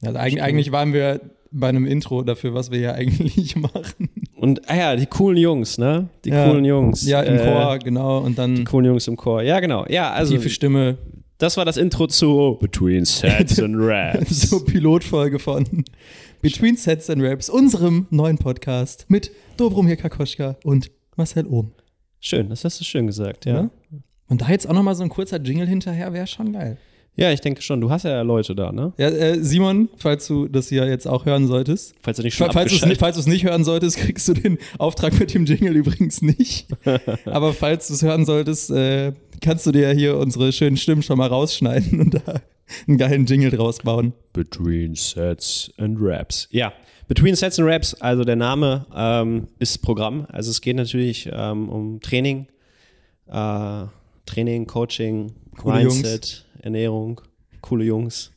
Also 0.06 0.18
eigentlich, 0.18 0.42
eigentlich 0.44 0.72
waren 0.72 0.94
wir 0.94 1.22
bei 1.52 1.68
einem 1.70 1.86
Intro 1.86 2.22
dafür, 2.24 2.54
was 2.54 2.72
wir 2.72 2.80
hier 2.80 2.94
eigentlich 2.96 3.56
machen. 3.56 4.10
Und, 4.36 4.70
ah 4.70 4.76
ja, 4.76 4.96
die 4.96 5.06
coolen 5.08 5.38
Jungs, 5.38 5.78
ne? 5.78 6.08
Die 6.24 6.30
Ja. 6.30 6.48
coolen 6.48 6.64
Jungs. 6.66 7.06
Ja, 7.06 7.22
im 7.22 7.36
Äh, 7.36 7.46
Chor, 7.46 7.80
genau. 7.80 8.20
Und 8.20 8.32
Die 8.32 8.36
dann 8.36 8.64
coolen 8.66 8.86
Jungs 8.86 9.08
im 9.08 9.18
Chor. 9.18 9.42
Ja, 9.42 9.60
genau. 9.60 9.86
Ja, 9.90 10.12
also. 10.12 10.34
tiefe 10.36 10.50
Stimme. 10.50 10.98
Das 11.40 11.56
war 11.56 11.64
das 11.64 11.78
Intro 11.78 12.08
zu 12.08 12.58
Between 12.60 13.06
Sets 13.06 13.62
and 13.62 13.74
Raps. 13.80 14.50
so 14.50 14.60
Pilotfolge 14.60 15.40
von 15.40 15.86
Between 16.42 16.76
Sets 16.76 17.10
and 17.10 17.24
Raps, 17.24 17.50
unserem 17.50 18.08
neuen 18.10 18.38
Podcast 18.38 19.06
mit 19.08 19.32
Dobromir 19.56 19.96
Kakoschka 19.96 20.58
und 20.66 20.92
Marcel 21.16 21.48
Ohm. 21.48 21.72
Schön, 22.20 22.50
das 22.50 22.66
hast 22.66 22.82
du 22.82 22.84
schön 22.84 23.08
gesagt, 23.08 23.46
ja. 23.46 23.54
Ja? 23.54 23.70
Und 24.28 24.42
da 24.42 24.50
jetzt 24.50 24.68
auch 24.68 24.74
noch 24.74 24.84
mal 24.84 24.96
so 24.96 25.04
ein 25.04 25.08
kurzer 25.08 25.38
Jingle 25.40 25.66
hinterher 25.66 26.12
wäre 26.12 26.28
schon 26.28 26.52
geil. 26.52 26.78
Ja, 27.20 27.32
ich 27.32 27.42
denke 27.42 27.62
schon. 27.62 27.82
Du 27.82 27.90
hast 27.90 28.04
ja 28.04 28.22
Leute 28.22 28.56
da, 28.56 28.72
ne? 28.72 28.94
Ja, 28.98 29.10
äh, 29.10 29.44
Simon, 29.44 29.90
falls 29.98 30.28
du 30.28 30.48
das 30.48 30.70
hier 30.70 30.88
jetzt 30.88 31.08
auch 31.08 31.26
hören 31.26 31.48
solltest, 31.48 31.94
Falls 32.02 32.18
du 32.18 32.24
nicht 32.24 32.36
schon 32.36 32.52
falls 32.52 32.72
du 32.72 32.78
es 32.78 32.86
nicht, 32.86 33.00
falls 33.00 33.18
du's 33.18 33.28
nicht 33.28 33.44
hören 33.44 33.64
solltest, 33.64 33.98
kriegst 34.00 34.28
du 34.28 34.34
den 34.34 34.58
Auftrag 34.78 35.20
mit 35.20 35.34
dem 35.34 35.46
Jingle 35.46 35.76
übrigens 35.76 36.22
nicht. 36.22 36.68
Aber 37.26 37.54
falls 37.54 37.90
du 37.90 37.96
es 37.96 38.02
hören 38.02 38.26
solltest, 38.26 38.72
äh, 38.72 39.12
kannst 39.42 39.66
du 39.66 39.72
dir 39.72 39.90
hier 39.92 40.18
unsere 40.18 40.54
schönen 40.54 40.78
Stimmen 40.78 41.04
schon 41.04 41.18
mal 41.18 41.28
rausschneiden 41.28 42.00
und 42.00 42.14
da 42.14 42.42
einen 42.88 42.98
geilen 42.98 43.26
Jingle 43.26 43.52
draus 43.52 43.80
bauen. 43.80 44.14
Between 44.32 44.96
Sets 44.96 45.72
and 45.78 45.98
Raps. 46.00 46.48
Ja, 46.52 46.72
Between 47.10 47.36
Sets 47.36 47.58
and 47.60 47.68
Raps, 47.68 47.96
also 47.96 48.24
der 48.24 48.36
Name 48.36 48.86
ähm, 48.96 49.48
ist 49.58 49.80
Programm. 49.80 50.28
Also 50.32 50.52
es 50.52 50.62
geht 50.62 50.76
natürlich 50.76 51.28
ähm, 51.34 51.68
um 51.68 52.00
Training, 52.02 52.46
äh, 53.28 53.86
Training, 54.28 54.68
Coaching, 54.68 55.34
Coole 55.60 55.84
Mindset, 55.84 56.46
Ernährung, 56.62 57.22
coole 57.62 57.84
Jungs. 57.86 58.32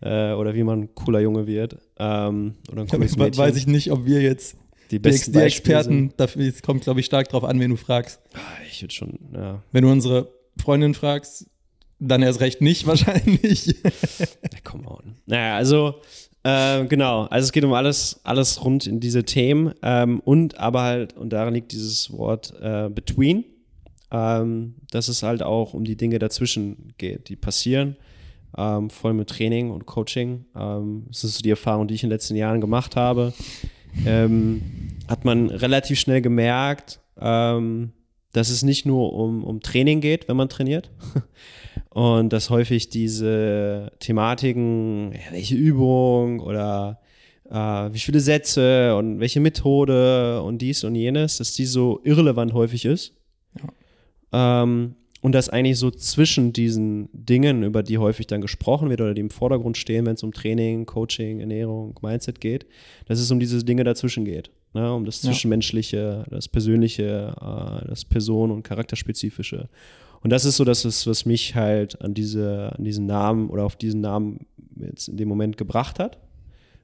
Äh, 0.00 0.32
oder 0.32 0.54
wie 0.54 0.62
man 0.62 0.94
cooler 0.94 1.20
Junge 1.20 1.46
wird. 1.46 1.76
Ähm, 1.98 2.54
oder 2.70 2.82
ein 2.82 2.88
cooles 2.88 3.16
Mädchen. 3.16 3.36
Weiß 3.38 3.56
ich 3.56 3.66
nicht, 3.66 3.90
ob 3.90 4.04
wir 4.04 4.20
jetzt 4.22 4.56
die 4.90 4.96
die, 4.96 4.98
besten 5.00 5.32
die 5.32 5.38
Beispiele 5.38 5.76
Experten, 5.78 6.12
dafür, 6.16 6.46
es 6.46 6.62
kommt, 6.62 6.82
glaube 6.84 7.00
ich, 7.00 7.06
stark 7.06 7.28
drauf 7.28 7.44
an, 7.44 7.58
wen 7.60 7.70
du 7.70 7.76
fragst. 7.76 8.20
Ah, 8.34 8.38
Ich 8.70 8.80
würde 8.82 8.94
schon, 8.94 9.18
ja. 9.34 9.62
Wenn 9.72 9.82
du 9.82 9.90
unsere 9.90 10.32
Freundin 10.62 10.94
fragst, 10.94 11.46
dann 11.98 12.22
erst 12.22 12.40
recht 12.40 12.60
nicht 12.60 12.86
wahrscheinlich. 12.86 13.66
Ja, 13.82 14.60
come 14.64 14.88
on. 14.88 15.16
Naja, 15.26 15.56
also 15.56 15.96
äh, 16.44 16.84
genau, 16.86 17.24
also 17.24 17.46
es 17.46 17.52
geht 17.52 17.64
um 17.64 17.72
alles, 17.72 18.20
alles 18.22 18.64
rund 18.64 18.86
in 18.86 19.00
diese 19.00 19.24
Themen 19.24 19.74
ähm, 19.82 20.20
und 20.20 20.58
aber 20.58 20.82
halt, 20.82 21.16
und 21.16 21.30
darin 21.32 21.54
liegt 21.54 21.72
dieses 21.72 22.12
Wort 22.12 22.54
äh, 22.60 22.88
between, 22.88 23.44
ähm, 24.10 24.74
dass 24.90 25.08
es 25.08 25.22
halt 25.22 25.42
auch 25.42 25.74
um 25.74 25.84
die 25.84 25.96
Dinge 25.96 26.18
dazwischen 26.18 26.94
geht, 26.98 27.28
die 27.28 27.36
passieren, 27.36 27.96
ähm, 28.56 28.90
voll 28.90 29.12
mit 29.12 29.28
Training 29.28 29.70
und 29.70 29.86
Coaching. 29.86 30.46
Ähm, 30.56 31.04
das 31.08 31.24
ist 31.24 31.36
so 31.36 31.42
die 31.42 31.50
Erfahrung, 31.50 31.88
die 31.88 31.94
ich 31.94 32.02
in 32.02 32.08
den 32.08 32.14
letzten 32.14 32.36
Jahren 32.36 32.60
gemacht 32.60 32.96
habe. 32.96 33.32
Ähm, 34.06 34.62
hat 35.08 35.24
man 35.24 35.50
relativ 35.50 35.98
schnell 35.98 36.20
gemerkt, 36.20 37.00
ähm, 37.20 37.92
dass 38.32 38.50
es 38.50 38.62
nicht 38.62 38.86
nur 38.86 39.12
um, 39.12 39.44
um 39.44 39.60
Training 39.60 40.00
geht, 40.00 40.28
wenn 40.28 40.36
man 40.36 40.48
trainiert, 40.48 40.90
und 41.90 42.32
dass 42.32 42.50
häufig 42.50 42.90
diese 42.90 43.92
Thematiken, 43.98 45.12
ja, 45.12 45.32
welche 45.32 45.56
Übung 45.56 46.40
oder 46.40 47.00
äh, 47.50 47.54
wie 47.54 47.98
viele 47.98 48.20
Sätze 48.20 48.94
und 48.96 49.20
welche 49.20 49.40
Methode 49.40 50.42
und 50.42 50.58
dies 50.58 50.84
und 50.84 50.94
jenes, 50.94 51.38
dass 51.38 51.54
die 51.54 51.66
so 51.66 52.00
irrelevant 52.04 52.52
häufig 52.52 52.84
ist. 52.84 53.14
Ähm, 54.32 54.94
und 55.20 55.32
dass 55.32 55.48
eigentlich 55.48 55.78
so 55.78 55.90
zwischen 55.90 56.52
diesen 56.52 57.08
Dingen, 57.12 57.64
über 57.64 57.82
die 57.82 57.98
häufig 57.98 58.28
dann 58.28 58.40
gesprochen 58.40 58.88
wird 58.88 59.00
oder 59.00 59.14
die 59.14 59.20
im 59.20 59.30
Vordergrund 59.30 59.76
stehen, 59.76 60.06
wenn 60.06 60.14
es 60.14 60.22
um 60.22 60.32
Training, 60.32 60.86
Coaching, 60.86 61.40
Ernährung, 61.40 61.98
Mindset 62.02 62.40
geht, 62.40 62.66
dass 63.06 63.18
es 63.18 63.30
um 63.30 63.40
diese 63.40 63.64
Dinge 63.64 63.82
dazwischen 63.82 64.24
geht. 64.24 64.50
Ne? 64.74 64.94
Um 64.94 65.04
das 65.04 65.22
Ja. 65.22 65.30
Zwischenmenschliche, 65.30 66.24
das 66.30 66.46
Persönliche, 66.48 67.34
äh, 67.40 67.88
das 67.88 68.04
Person- 68.04 68.52
und 68.52 68.62
Charakterspezifische. 68.62 69.68
Und 70.22 70.30
das 70.30 70.44
ist 70.44 70.56
so 70.56 70.64
das, 70.64 70.84
ist, 70.84 71.06
was 71.06 71.26
mich 71.26 71.54
halt 71.54 72.00
an, 72.00 72.14
diese, 72.14 72.72
an 72.76 72.84
diesen 72.84 73.06
Namen 73.06 73.50
oder 73.50 73.64
auf 73.64 73.76
diesen 73.76 74.00
Namen 74.00 74.46
jetzt 74.76 75.08
in 75.08 75.16
dem 75.16 75.28
Moment 75.28 75.56
gebracht 75.56 75.98
hat. 75.98 76.18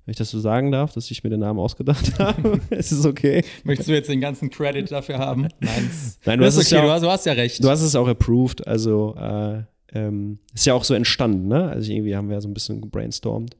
Wenn 0.05 0.13
ich 0.13 0.19
das 0.19 0.31
so 0.31 0.39
sagen 0.39 0.71
darf, 0.71 0.93
dass 0.93 1.11
ich 1.11 1.25
mir 1.25 1.31
den 1.31 1.41
Namen 1.41 1.59
ausgedacht 1.59 2.13
habe. 2.19 2.61
es 2.71 2.93
ist 2.93 3.07
okay. 3.07 3.43
Möchtest 3.65 3.89
du 3.89 3.95
jetzt 3.95 4.09
den 4.11 4.21
ganzen 4.21 4.51
Credit 4.51 4.91
dafür 4.91 5.19
haben? 5.19 5.49
Nein, 5.61 5.91
Nein, 6.27 6.39
du 6.39 6.45
hast 6.45 6.59
okay, 6.59 6.75
ja 6.75 6.83
du 6.83 6.89
auch- 6.89 6.93
hast, 6.93 7.03
du 7.03 7.11
hast 7.11 7.27
ja 7.27 7.33
recht. 7.33 7.63
Du 7.65 7.69
hast 7.71 7.81
es 7.83 7.97
auch 7.97 8.07
approved, 8.09 8.67
also 8.67 9.15
äh, 9.19 9.63
ähm, 9.95 10.39
ist 10.53 10.67
ja 10.67 10.75
auch 10.75 10.85
so 10.85 10.93
entstanden, 10.95 11.49
ne? 11.49 11.69
Also 11.71 11.91
irgendwie 11.91 12.15
haben 12.17 12.29
wir 12.29 12.41
so 12.41 12.49
ein 12.49 12.55
bisschen 12.55 12.81
gebrainstormt. 12.81 13.57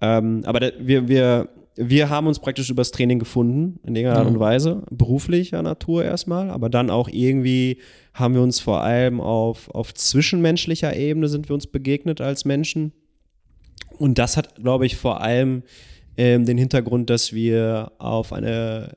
Ähm, 0.00 0.42
aber 0.44 0.60
da, 0.60 0.70
wir, 0.78 1.08
wir, 1.08 1.48
wir 1.76 2.08
haben 2.08 2.26
uns 2.26 2.38
praktisch 2.38 2.70
übers 2.70 2.90
Training 2.90 3.18
gefunden, 3.18 3.80
in 3.84 3.96
irgendeiner 3.96 4.20
Art 4.20 4.28
Mhm. 4.28 4.34
und 4.34 4.40
Weise, 4.40 4.82
beruflicher 4.90 5.62
Natur 5.62 6.04
erstmal, 6.04 6.50
aber 6.50 6.68
dann 6.68 6.90
auch 6.90 7.08
irgendwie 7.08 7.78
haben 8.14 8.34
wir 8.34 8.42
uns 8.42 8.60
vor 8.60 8.82
allem 8.82 9.20
auf, 9.20 9.68
auf 9.74 9.92
zwischenmenschlicher 9.94 10.94
Ebene 10.96 11.28
sind 11.28 11.48
wir 11.48 11.54
uns 11.54 11.66
begegnet 11.66 12.20
als 12.20 12.44
Menschen. 12.44 12.92
Und 14.00 14.18
das 14.18 14.38
hat, 14.38 14.54
glaube 14.56 14.86
ich, 14.86 14.96
vor 14.96 15.20
allem 15.20 15.62
ähm, 16.16 16.46
den 16.46 16.56
Hintergrund, 16.56 17.10
dass 17.10 17.34
wir 17.34 17.92
auf 17.98 18.32
eine 18.32 18.96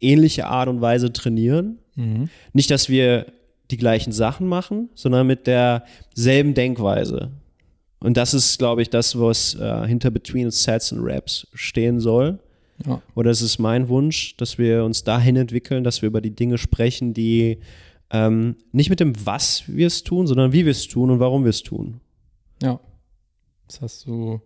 ähnliche 0.00 0.46
Art 0.46 0.68
und 0.68 0.80
Weise 0.80 1.12
trainieren. 1.12 1.78
Mhm. 1.96 2.28
Nicht, 2.52 2.70
dass 2.70 2.88
wir 2.88 3.26
die 3.72 3.76
gleichen 3.76 4.12
Sachen 4.12 4.46
machen, 4.46 4.88
sondern 4.94 5.26
mit 5.26 5.48
derselben 5.48 6.54
Denkweise. 6.54 7.32
Und 7.98 8.16
das 8.16 8.34
ist, 8.34 8.58
glaube 8.58 8.82
ich, 8.82 8.90
das, 8.90 9.18
was 9.18 9.56
äh, 9.56 9.88
hinter 9.88 10.12
Between 10.12 10.52
Sets 10.52 10.92
und 10.92 11.00
Raps 11.02 11.48
stehen 11.52 11.98
soll. 11.98 12.38
Ja. 12.86 13.02
Oder 13.16 13.32
es 13.32 13.42
ist 13.42 13.58
mein 13.58 13.88
Wunsch, 13.88 14.36
dass 14.36 14.58
wir 14.58 14.84
uns 14.84 15.02
dahin 15.02 15.34
entwickeln, 15.34 15.82
dass 15.82 16.02
wir 16.02 16.06
über 16.06 16.20
die 16.20 16.36
Dinge 16.36 16.56
sprechen, 16.56 17.14
die 17.14 17.58
ähm, 18.10 18.54
nicht 18.70 18.90
mit 18.90 19.00
dem 19.00 19.14
Was 19.26 19.64
wir 19.66 19.88
es 19.88 20.04
tun, 20.04 20.28
sondern 20.28 20.52
wie 20.52 20.64
wir 20.64 20.70
es 20.70 20.86
tun 20.86 21.10
und 21.10 21.18
warum 21.18 21.42
wir 21.42 21.50
es 21.50 21.64
tun. 21.64 22.00
ja. 22.62 22.78
Das 23.66 23.80
hast 23.80 24.06
du, 24.06 24.40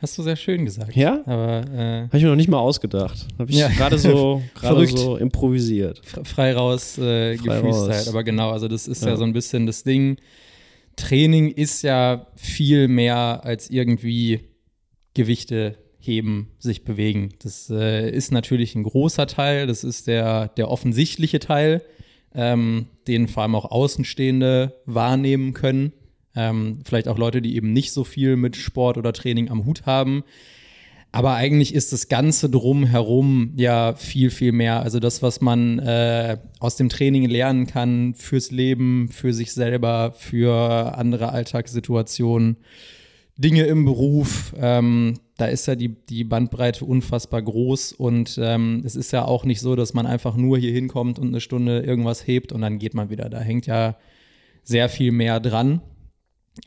hast 0.00 0.16
du 0.18 0.22
sehr 0.22 0.36
schön 0.36 0.64
gesagt. 0.64 0.94
Ja? 0.96 1.22
Aber 1.26 1.64
äh, 1.72 2.02
Habe 2.04 2.16
ich 2.18 2.22
mir 2.22 2.28
noch 2.30 2.36
nicht 2.36 2.48
mal 2.48 2.58
ausgedacht. 2.58 3.26
Habe 3.38 3.50
ich 3.50 3.56
Ja. 3.56 3.68
gerade 3.68 3.98
so, 3.98 4.42
gerade 4.54 4.86
so 4.86 5.16
improvisiert. 5.16 6.00
fr- 6.04 6.24
frei 6.24 6.54
raus 6.54 6.98
äh, 6.98 7.36
Frei 7.38 7.56
gefreestylt. 7.60 7.90
raus. 7.94 8.08
Aber 8.08 8.24
genau, 8.24 8.50
also 8.50 8.68
das 8.68 8.86
ist 8.88 9.02
ja. 9.02 9.10
Ja. 9.10 9.16
so 9.16 9.24
ein 9.24 9.32
bisschen 9.32 9.66
das 9.66 9.82
Ding. 9.82 10.16
Training 10.96 11.50
ist 11.50 11.82
ja 11.82 12.26
viel 12.36 12.88
mehr 12.88 13.40
als 13.44 13.68
irgendwie 13.70 14.40
Gewichte 15.14 15.76
heben, 15.98 16.50
sich 16.58 16.84
bewegen. 16.84 17.30
Das 17.42 17.68
äh, 17.70 18.10
ist 18.10 18.32
natürlich 18.32 18.74
ein 18.74 18.82
großer 18.84 19.26
Teil, 19.26 19.66
das 19.66 19.82
ist 19.84 20.06
der, 20.06 20.48
der 20.48 20.70
offensichtliche 20.70 21.38
Teil, 21.40 21.82
ähm, 22.34 22.86
den 23.08 23.28
vor 23.28 23.42
allem 23.42 23.54
auch 23.56 23.64
Außenstehende 23.70 24.74
wahrnehmen 24.86 25.52
können. 25.52 25.92
Ähm, 26.36 26.80
vielleicht 26.84 27.08
auch 27.08 27.18
Leute, 27.18 27.42
die 27.42 27.56
eben 27.56 27.72
nicht 27.72 27.92
so 27.92 28.04
viel 28.04 28.36
mit 28.36 28.56
Sport 28.56 28.98
oder 28.98 29.12
Training 29.12 29.50
am 29.50 29.64
Hut 29.64 29.86
haben. 29.86 30.22
Aber 31.12 31.34
eigentlich 31.34 31.74
ist 31.74 31.94
das 31.94 32.08
Ganze 32.08 32.50
drumherum 32.50 33.52
ja 33.56 33.94
viel, 33.94 34.28
viel 34.28 34.52
mehr. 34.52 34.82
Also 34.82 35.00
das, 35.00 35.22
was 35.22 35.40
man 35.40 35.78
äh, 35.78 36.36
aus 36.58 36.76
dem 36.76 36.90
Training 36.90 37.24
lernen 37.24 37.66
kann 37.66 38.14
fürs 38.14 38.50
Leben, 38.50 39.08
für 39.08 39.32
sich 39.32 39.52
selber, 39.52 40.12
für 40.14 40.96
andere 40.98 41.30
Alltagssituationen, 41.30 42.58
Dinge 43.38 43.62
im 43.62 43.84
Beruf. 43.84 44.54
Ähm, 44.58 45.14
da 45.36 45.46
ist 45.46 45.66
ja 45.66 45.74
die, 45.74 45.88
die 45.88 46.24
Bandbreite 46.24 46.84
unfassbar 46.84 47.42
groß 47.42 47.92
und 47.92 48.38
ähm, 48.42 48.82
es 48.84 48.96
ist 48.96 49.12
ja 49.12 49.24
auch 49.24 49.44
nicht 49.44 49.60
so, 49.60 49.76
dass 49.76 49.94
man 49.94 50.06
einfach 50.06 50.36
nur 50.36 50.58
hier 50.58 50.72
hinkommt 50.72 51.18
und 51.18 51.28
eine 51.28 51.40
Stunde 51.40 51.80
irgendwas 51.80 52.26
hebt 52.26 52.52
und 52.52 52.62
dann 52.62 52.78
geht 52.78 52.94
man 52.94 53.10
wieder. 53.10 53.28
Da 53.28 53.40
hängt 53.40 53.66
ja 53.66 53.96
sehr 54.64 54.88
viel 54.88 55.12
mehr 55.12 55.40
dran. 55.40 55.80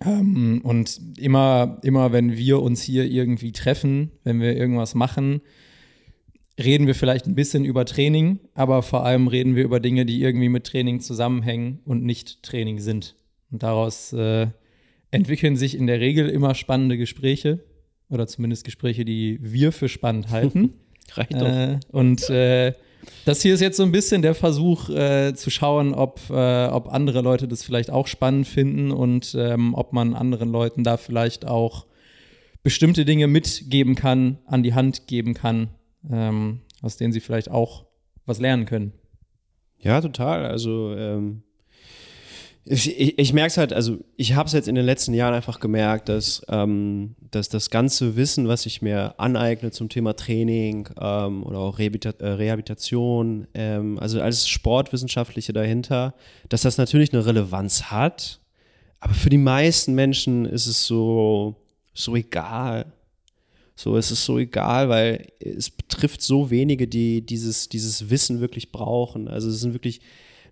Ähm, 0.06 0.62
und 0.64 1.00
immer, 1.18 1.80
immer, 1.84 2.12
wenn 2.12 2.38
wir 2.38 2.62
uns 2.62 2.82
hier 2.82 3.06
irgendwie 3.06 3.52
treffen, 3.52 4.12
wenn 4.24 4.40
wir 4.40 4.56
irgendwas 4.56 4.96
machen, 4.96 5.42
reden 6.60 6.88
wir 6.88 6.96
vielleicht 6.96 7.26
ein 7.26 7.36
bisschen 7.36 7.66
über 7.66 7.86
Training, 7.86 8.40
aber 8.54 8.84
vor 8.84 9.06
allem 9.06 9.28
reden 9.28 9.56
wir 9.56 9.64
über 9.64 9.80
Dinge, 9.80 10.06
die 10.06 10.22
irgendwie 10.22 10.50
mit 10.50 10.66
Training 10.66 11.00
zusammenhängen 11.00 11.80
und 11.86 12.04
nicht 12.04 12.44
Training 12.44 12.80
sind. 12.80 13.16
Und 13.52 13.64
daraus 13.64 14.14
äh, 14.14 14.48
entwickeln 15.12 15.56
sich 15.56 15.76
in 15.76 15.88
der 15.88 16.00
Regel 16.00 16.30
immer 16.30 16.56
spannende 16.56 16.98
Gespräche 16.98 17.64
oder 18.10 18.28
zumindest 18.28 18.66
Gespräche, 18.66 19.06
die 19.06 19.40
wir 19.42 19.72
für 19.72 19.90
spannend 19.90 20.30
halten. 20.30 20.74
Reicht 21.14 21.34
doch. 21.34 21.48
Äh, 21.48 21.80
und 21.92 22.30
äh, 22.30 22.74
das 23.26 23.42
hier 23.42 23.54
ist 23.54 23.60
jetzt 23.60 23.78
so 23.78 23.84
ein 23.84 23.92
bisschen 23.92 24.22
der 24.22 24.36
Versuch 24.36 24.90
äh, 24.90 25.34
zu 25.34 25.50
schauen, 25.50 25.94
ob, 25.94 26.20
äh, 26.30 26.68
ob 26.68 26.90
andere 26.90 27.22
Leute 27.22 27.48
das 27.48 27.64
vielleicht 27.64 27.90
auch 27.92 28.08
spannend 28.08 28.48
finden 28.48 28.92
und 28.92 29.36
ähm, 29.38 29.74
ob 29.74 29.94
man 29.94 30.14
anderen 30.14 30.50
Leuten 30.52 30.84
da 30.84 30.98
vielleicht 30.98 31.46
auch 31.46 31.86
bestimmte 32.64 33.06
Dinge 33.06 33.28
mitgeben 33.28 33.96
kann, 33.96 34.40
an 34.46 34.64
die 34.64 34.74
Hand 34.74 35.08
geben 35.08 35.34
kann, 35.34 35.70
ähm, 36.10 36.62
aus 36.82 36.98
denen 36.98 37.14
sie 37.14 37.20
vielleicht 37.20 37.50
auch 37.50 37.86
was 38.26 38.40
lernen 38.40 38.66
können. 38.66 38.94
Ja, 39.80 40.02
total. 40.02 40.46
Also 40.46 40.94
ähm, 40.96 41.44
ich, 42.66 43.00
ich, 43.00 43.18
ich 43.18 43.34
merke 43.34 43.48
es 43.48 43.58
halt, 43.58 43.74
also 43.74 43.98
ich 44.16 44.36
habe 44.36 44.48
es 44.48 44.54
jetzt 44.54 44.68
in 44.68 44.76
den 44.76 44.86
letzten 44.86 45.14
Jahren 45.14 45.34
einfach 45.34 45.60
gemerkt, 45.60 46.10
dass, 46.10 46.42
ähm, 46.50 47.16
dass 47.32 47.50
das 47.50 47.70
ganze 47.70 48.16
Wissen, 48.16 48.48
was 48.48 48.66
ich 48.66 48.82
mir 48.82 49.20
aneigne 49.20 49.72
zum 49.72 49.90
Thema 49.90 50.16
Training 50.16 50.90
ähm, 51.00 51.44
oder 51.44 51.60
auch 51.60 51.80
Rehabilita 51.80 52.12
äh, 52.24 52.30
Rehabilitation, 52.30 53.48
ähm, 53.54 53.98
also 54.00 54.22
alles 54.22 54.48
Sportwissenschaftliche 54.48 55.54
dahinter, 55.54 56.14
dass 56.50 56.62
das 56.62 56.78
natürlich 56.78 57.14
eine 57.14 57.26
Relevanz 57.26 57.84
hat, 57.84 58.40
aber 59.00 59.14
für 59.14 59.30
die 59.30 59.38
meisten 59.38 59.96
Menschen 59.96 60.46
ist 60.46 60.68
es 60.68 60.86
so, 60.86 61.56
so 61.94 62.16
egal. 62.16 62.94
So, 63.76 63.96
es 63.96 64.12
ist 64.12 64.26
so 64.26 64.38
egal, 64.38 64.90
weil 64.90 65.28
es 65.40 65.70
betrifft 65.70 66.22
so 66.22 66.50
wenige, 66.50 66.86
die 66.86 67.26
dieses, 67.26 67.70
dieses 67.70 68.10
Wissen 68.10 68.42
wirklich 68.42 68.74
brauchen. 68.74 69.30
Also 69.30 69.50
es 69.50 69.62
sind 69.62 69.72
wirklich, 69.72 70.02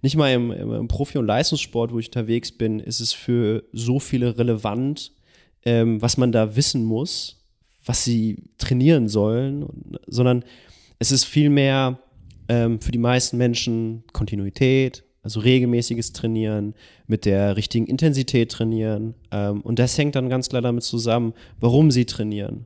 nicht 0.01 0.15
mal 0.15 0.31
im, 0.33 0.51
im 0.51 0.87
Profi- 0.87 1.17
und 1.17 1.25
Leistungssport, 1.25 1.91
wo 1.91 1.99
ich 1.99 2.07
unterwegs 2.07 2.51
bin, 2.51 2.79
ist 2.79 2.99
es 2.99 3.13
für 3.13 3.63
so 3.71 3.99
viele 3.99 4.37
relevant, 4.37 5.11
ähm, 5.65 6.01
was 6.01 6.17
man 6.17 6.31
da 6.31 6.55
wissen 6.55 6.83
muss, 6.83 7.43
was 7.85 8.03
sie 8.03 8.43
trainieren 8.57 9.07
sollen, 9.07 9.65
sondern 10.07 10.43
es 10.99 11.11
ist 11.11 11.25
vielmehr 11.25 11.99
ähm, 12.49 12.79
für 12.79 12.91
die 12.91 12.97
meisten 12.97 13.37
Menschen 13.37 14.03
Kontinuität, 14.13 15.03
also 15.23 15.39
regelmäßiges 15.39 16.13
Trainieren, 16.13 16.73
mit 17.07 17.25
der 17.25 17.57
richtigen 17.57 17.85
Intensität 17.85 18.51
trainieren. 18.51 19.13
Ähm, 19.31 19.61
und 19.61 19.79
das 19.79 19.97
hängt 19.97 20.15
dann 20.15 20.29
ganz 20.29 20.49
klar 20.49 20.61
damit 20.61 20.83
zusammen, 20.83 21.33
warum 21.59 21.91
sie 21.91 22.05
trainieren. 22.05 22.65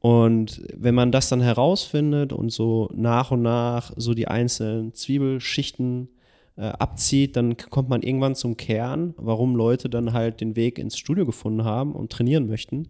Und 0.00 0.62
wenn 0.74 0.94
man 0.94 1.12
das 1.12 1.28
dann 1.28 1.42
herausfindet 1.42 2.32
und 2.32 2.50
so 2.50 2.88
nach 2.94 3.30
und 3.32 3.42
nach 3.42 3.92
so 3.96 4.14
die 4.14 4.28
einzelnen 4.28 4.94
Zwiebelschichten 4.94 6.08
äh, 6.60 6.64
abzieht, 6.78 7.36
dann 7.36 7.56
kommt 7.56 7.88
man 7.88 8.02
irgendwann 8.02 8.34
zum 8.34 8.58
Kern, 8.58 9.14
warum 9.16 9.56
Leute 9.56 9.88
dann 9.88 10.12
halt 10.12 10.42
den 10.42 10.56
Weg 10.56 10.78
ins 10.78 10.98
Studio 10.98 11.24
gefunden 11.24 11.64
haben 11.64 11.92
und 11.92 12.12
trainieren 12.12 12.46
möchten. 12.46 12.88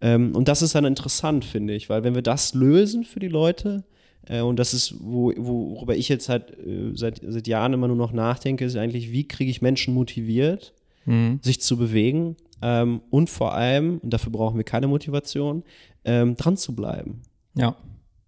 Ähm, 0.00 0.34
und 0.34 0.48
das 0.48 0.62
ist 0.62 0.74
dann 0.74 0.86
interessant, 0.86 1.44
finde 1.44 1.74
ich, 1.74 1.90
weil 1.90 2.02
wenn 2.02 2.14
wir 2.14 2.22
das 2.22 2.54
lösen 2.54 3.04
für 3.04 3.20
die 3.20 3.28
Leute, 3.28 3.84
äh, 4.26 4.40
und 4.40 4.58
das 4.58 4.72
ist, 4.72 4.94
wo, 5.00 5.32
worüber 5.36 5.94
ich 5.94 6.08
jetzt 6.08 6.30
halt 6.30 6.58
äh, 6.58 6.92
seit, 6.94 7.20
seit 7.22 7.46
Jahren 7.46 7.74
immer 7.74 7.88
nur 7.88 7.96
noch 7.96 8.12
nachdenke, 8.12 8.64
ist 8.64 8.74
eigentlich, 8.76 9.12
wie 9.12 9.28
kriege 9.28 9.50
ich 9.50 9.60
Menschen 9.60 9.92
motiviert, 9.92 10.72
mhm. 11.04 11.40
sich 11.42 11.60
zu 11.60 11.76
bewegen 11.76 12.36
ähm, 12.62 13.02
und 13.10 13.28
vor 13.28 13.52
allem, 13.52 13.98
und 13.98 14.14
dafür 14.14 14.32
brauchen 14.32 14.56
wir 14.56 14.64
keine 14.64 14.88
Motivation, 14.88 15.62
ähm, 16.06 16.36
dran 16.36 16.56
zu 16.56 16.74
bleiben. 16.74 17.20
Ja. 17.54 17.76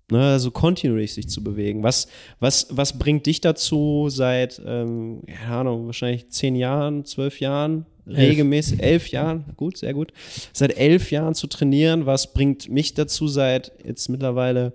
Ne, 0.09 0.23
also 0.23 0.53
kontinuierlich 0.53 1.15
sich 1.15 1.29
zu 1.29 1.43
bewegen. 1.43 1.83
Was, 1.83 2.07
was, 2.39 2.69
was 2.71 2.97
bringt 2.97 3.27
dich 3.27 3.41
dazu 3.41 4.07
seit, 4.09 4.63
ähm, 4.65 5.23
keine 5.27 5.57
Ahnung, 5.57 5.87
wahrscheinlich 5.87 6.29
zehn 6.29 6.55
Jahren, 6.55 7.05
zwölf 7.05 7.41
Jahren, 7.41 7.87
regelmäßig, 8.07 8.81
elf 8.81 9.09
Jahren, 9.09 9.47
gut, 9.57 9.79
sehr 9.79 9.95
gut, 9.95 10.13
seit 10.53 10.79
elf 10.79 11.11
Jahren 11.11 11.35
zu 11.35 11.49
trainieren? 11.49 12.07
Was 12.07 12.33
bringt 12.33 12.69
mich 12.69 12.95
dazu 12.95 13.27
seit 13.27 13.73
jetzt 13.85 14.09
mittlerweile 14.09 14.75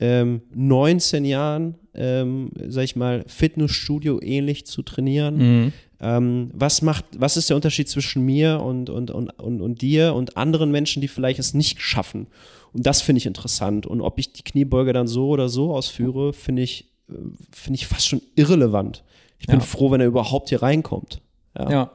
ähm, 0.00 0.40
19 0.54 1.26
Jahren, 1.26 1.74
ähm, 1.94 2.50
sag 2.68 2.84
ich 2.84 2.96
mal, 2.96 3.24
Fitnessstudio 3.26 4.20
ähnlich 4.22 4.64
zu 4.64 4.82
trainieren? 4.82 5.36
Mhm. 5.36 5.72
Ähm, 6.02 6.50
was 6.52 6.82
macht, 6.82 7.04
was 7.16 7.36
ist 7.36 7.48
der 7.48 7.56
Unterschied 7.56 7.88
zwischen 7.88 8.24
mir 8.24 8.60
und, 8.60 8.90
und, 8.90 9.12
und, 9.12 9.30
und, 9.38 9.62
und 9.62 9.82
dir 9.82 10.14
und 10.14 10.36
anderen 10.36 10.72
Menschen, 10.72 11.00
die 11.00 11.06
vielleicht 11.06 11.38
es 11.38 11.54
nicht 11.54 11.80
schaffen? 11.80 12.26
Und 12.72 12.86
das 12.86 13.00
finde 13.00 13.18
ich 13.18 13.26
interessant. 13.26 13.86
Und 13.86 14.00
ob 14.00 14.18
ich 14.18 14.32
die 14.32 14.42
Kniebeuge 14.42 14.92
dann 14.92 15.06
so 15.06 15.28
oder 15.28 15.48
so 15.48 15.72
ausführe, 15.72 16.32
finde 16.32 16.62
ich, 16.62 16.90
äh, 17.08 17.14
finde 17.52 17.76
ich 17.76 17.86
fast 17.86 18.08
schon 18.08 18.20
irrelevant. 18.34 19.04
Ich 19.38 19.46
bin 19.46 19.60
ja. 19.60 19.64
froh, 19.64 19.92
wenn 19.92 20.00
er 20.00 20.08
überhaupt 20.08 20.48
hier 20.48 20.62
reinkommt. 20.62 21.20
Ja. 21.56 21.70
ja. 21.70 21.90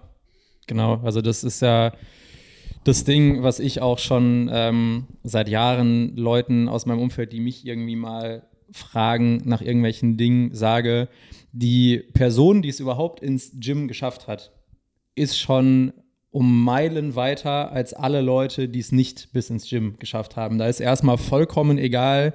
genau. 0.68 1.02
Also 1.04 1.22
das 1.22 1.44
ist 1.44 1.62
ja 1.62 1.92
das 2.86 3.04
Ding, 3.04 3.44
was 3.44 3.60
ich 3.60 3.82
auch 3.82 4.00
schon 4.00 4.50
ähm, 4.54 5.08
seit 5.24 5.50
Jahren 5.50 6.16
Leuten 6.16 6.70
aus 6.70 6.86
meinem 6.86 7.00
Umfeld, 7.00 7.34
die 7.34 7.42
mich 7.42 7.66
irgendwie 7.66 7.98
mal 7.98 8.44
fragen 8.72 9.42
nach 9.44 9.62
irgendwelchen 9.62 10.16
Dingen, 10.16 10.54
sage, 10.54 11.10
die 11.52 12.00
Person, 12.14 12.62
die 12.62 12.70
es 12.70 12.80
überhaupt 12.80 13.22
ins 13.22 13.52
Gym 13.60 13.88
geschafft 13.88 14.28
hat, 14.28 14.52
ist 15.16 15.38
schon 15.38 15.94
um 16.30 16.64
Meilen 16.64 17.16
weiter 17.16 17.72
als 17.72 17.94
alle 17.94 18.22
Leute, 18.22 18.70
die 18.70 18.80
es 18.80 18.92
nicht 18.92 19.34
bis 19.34 19.50
ins 19.50 19.68
Gym 19.68 19.98
geschafft 19.98 20.36
haben. 20.36 20.58
Da 20.58 20.68
ist 20.68 20.80
erstmal 20.80 21.18
vollkommen 21.18 21.78
egal, 21.78 22.34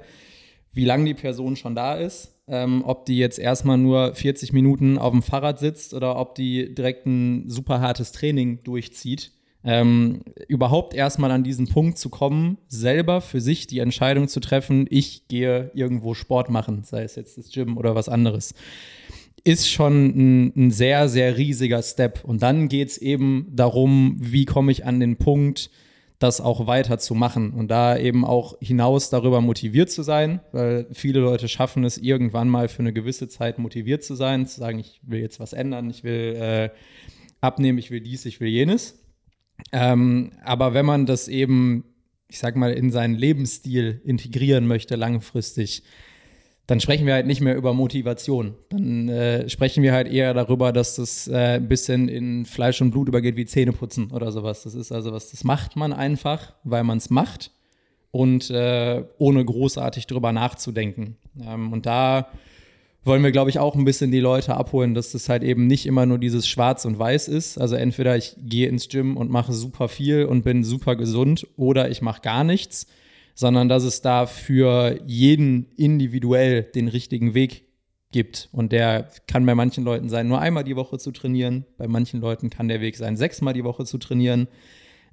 wie 0.73 0.85
lange 0.85 1.05
die 1.05 1.13
Person 1.13 1.55
schon 1.55 1.75
da 1.75 1.95
ist, 1.95 2.35
ähm, 2.47 2.83
ob 2.85 3.05
die 3.05 3.17
jetzt 3.17 3.39
erstmal 3.39 3.77
nur 3.77 4.15
40 4.15 4.51
Minuten 4.51 4.97
auf 4.97 5.11
dem 5.11 5.21
Fahrrad 5.21 5.59
sitzt 5.59 5.93
oder 5.93 6.17
ob 6.17 6.35
die 6.35 6.73
direkt 6.73 7.05
ein 7.05 7.49
super 7.49 7.79
hartes 7.79 8.11
Training 8.11 8.63
durchzieht. 8.63 9.31
Ähm, 9.65 10.23
überhaupt 10.47 10.93
erstmal 10.93 11.31
an 11.31 11.43
diesen 11.43 11.67
Punkt 11.67 11.97
zu 11.97 12.09
kommen, 12.09 12.57
selber 12.67 13.21
für 13.21 13.39
sich 13.39 13.65
die 13.65 13.79
Entscheidung 13.79 14.27
zu 14.27 14.41
treffen, 14.41 14.87
ich 14.89 15.27
gehe 15.29 15.71
irgendwo 15.73 16.13
Sport 16.13 16.49
machen, 16.49 16.83
sei 16.83 17.03
es 17.03 17.15
jetzt 17.15 17.37
das 17.37 17.49
Gym 17.49 17.77
oder 17.77 17.95
was 17.95 18.09
anderes 18.09 18.53
ist 19.45 19.69
schon 19.69 20.05
ein, 20.05 20.53
ein, 20.55 20.71
sehr, 20.71 21.09
sehr 21.09 21.37
riesiger 21.37 21.81
Step. 21.83 22.23
Und 22.23 22.41
dann 22.43 22.69
geht 22.69 22.89
es 22.89 22.97
eben 22.97 23.47
darum, 23.51 24.15
wie 24.17 24.45
komme 24.45 24.71
ich 24.71 24.85
an 24.85 24.99
den 24.99 25.17
Punkt, 25.17 25.69
das 26.19 26.39
auch 26.39 26.67
weiter 26.67 26.99
zu 26.99 27.15
machen 27.15 27.51
und 27.51 27.69
da 27.69 27.97
eben 27.97 28.23
auch 28.23 28.57
hinaus 28.61 29.09
darüber 29.09 29.41
motiviert 29.41 29.91
zu 29.91 30.03
sein, 30.03 30.39
weil 30.53 30.87
viele 30.93 31.19
Leute 31.19 31.49
schaffen 31.49 31.83
es 31.83 31.97
irgendwann 31.97 32.47
mal 32.47 32.69
für 32.69 32.79
eine 32.79 32.93
gewisse 32.93 33.27
Zeit 33.27 33.59
motiviert 33.59 34.05
zu 34.05 34.15
sein, 34.15 34.47
zu 34.47 34.61
sagen, 34.61 34.79
ich 34.79 35.01
will 35.03 35.19
jetzt 35.19 35.41
was 35.41 35.51
ändern, 35.51 35.89
ich 35.89 36.05
will 36.05 36.35
äh, 36.39 36.69
abnehmen, 37.41 37.77
ich 37.77 37.91
will 37.91 37.99
dies, 37.99 38.25
ich 38.25 38.39
will 38.39 38.47
jenes. 38.47 39.02
Ähm, 39.71 40.31
aber 40.43 40.73
wenn 40.73 40.85
man 40.85 41.05
das 41.05 41.27
eben, 41.27 41.85
ich 42.27 42.39
sag 42.39 42.55
mal, 42.55 42.73
in 42.73 42.91
seinen 42.91 43.15
Lebensstil 43.15 44.01
integrieren 44.03 44.67
möchte 44.67 44.95
langfristig, 44.95 45.83
dann 46.65 46.79
sprechen 46.79 47.05
wir 47.05 47.13
halt 47.13 47.27
nicht 47.27 47.41
mehr 47.41 47.55
über 47.55 47.73
Motivation. 47.73 48.55
Dann 48.69 49.09
äh, 49.09 49.49
sprechen 49.49 49.83
wir 49.83 49.91
halt 49.91 50.07
eher 50.07 50.33
darüber, 50.33 50.71
dass 50.71 50.95
das 50.95 51.27
äh, 51.27 51.55
ein 51.55 51.67
bisschen 51.67 52.07
in 52.07 52.45
Fleisch 52.45 52.81
und 52.81 52.91
Blut 52.91 53.09
übergeht 53.09 53.35
wie 53.35 53.45
Zähneputzen 53.45 54.11
oder 54.11 54.31
sowas. 54.31 54.63
Das 54.63 54.73
ist 54.73 54.91
also 54.91 55.11
was, 55.11 55.31
das 55.31 55.43
macht 55.43 55.75
man 55.75 55.91
einfach, 55.91 56.53
weil 56.63 56.83
man 56.83 56.99
es 56.99 57.09
macht 57.09 57.51
und 58.11 58.49
äh, 58.49 59.03
ohne 59.17 59.43
großartig 59.43 60.07
drüber 60.07 60.31
nachzudenken. 60.31 61.17
Ähm, 61.41 61.73
und 61.73 61.85
da 61.85 62.29
wollen 63.03 63.23
wir, 63.23 63.31
glaube 63.31 63.49
ich, 63.49 63.59
auch 63.59 63.75
ein 63.75 63.85
bisschen 63.85 64.11
die 64.11 64.19
Leute 64.19 64.55
abholen, 64.55 64.93
dass 64.93 65.11
das 65.11 65.29
halt 65.29 65.43
eben 65.43 65.67
nicht 65.67 65.85
immer 65.85 66.05
nur 66.05 66.19
dieses 66.19 66.47
Schwarz 66.47 66.85
und 66.85 66.97
Weiß 66.97 67.27
ist. 67.27 67.57
Also 67.57 67.75
entweder 67.75 68.15
ich 68.15 68.35
gehe 68.41 68.67
ins 68.67 68.87
Gym 68.87 69.17
und 69.17 69.29
mache 69.29 69.53
super 69.53 69.87
viel 69.89 70.25
und 70.25 70.43
bin 70.43 70.63
super 70.63 70.95
gesund 70.95 71.47
oder 71.57 71.89
ich 71.89 72.01
mache 72.01 72.21
gar 72.21 72.43
nichts 72.43 72.87
sondern 73.35 73.69
dass 73.69 73.83
es 73.83 74.01
da 74.01 74.25
für 74.25 74.99
jeden 75.05 75.67
individuell 75.75 76.63
den 76.63 76.87
richtigen 76.87 77.33
Weg 77.33 77.65
gibt. 78.11 78.49
Und 78.51 78.71
der 78.71 79.09
kann 79.27 79.45
bei 79.45 79.55
manchen 79.55 79.83
Leuten 79.83 80.09
sein, 80.09 80.27
nur 80.27 80.39
einmal 80.39 80.63
die 80.63 80.75
Woche 80.75 80.99
zu 80.99 81.11
trainieren. 81.11 81.65
Bei 81.77 81.87
manchen 81.87 82.21
Leuten 82.21 82.49
kann 82.49 82.67
der 82.67 82.81
Weg 82.81 82.95
sein, 82.95 83.17
sechsmal 83.17 83.53
die 83.53 83.63
Woche 83.63 83.85
zu 83.85 83.97
trainieren. 83.97 84.47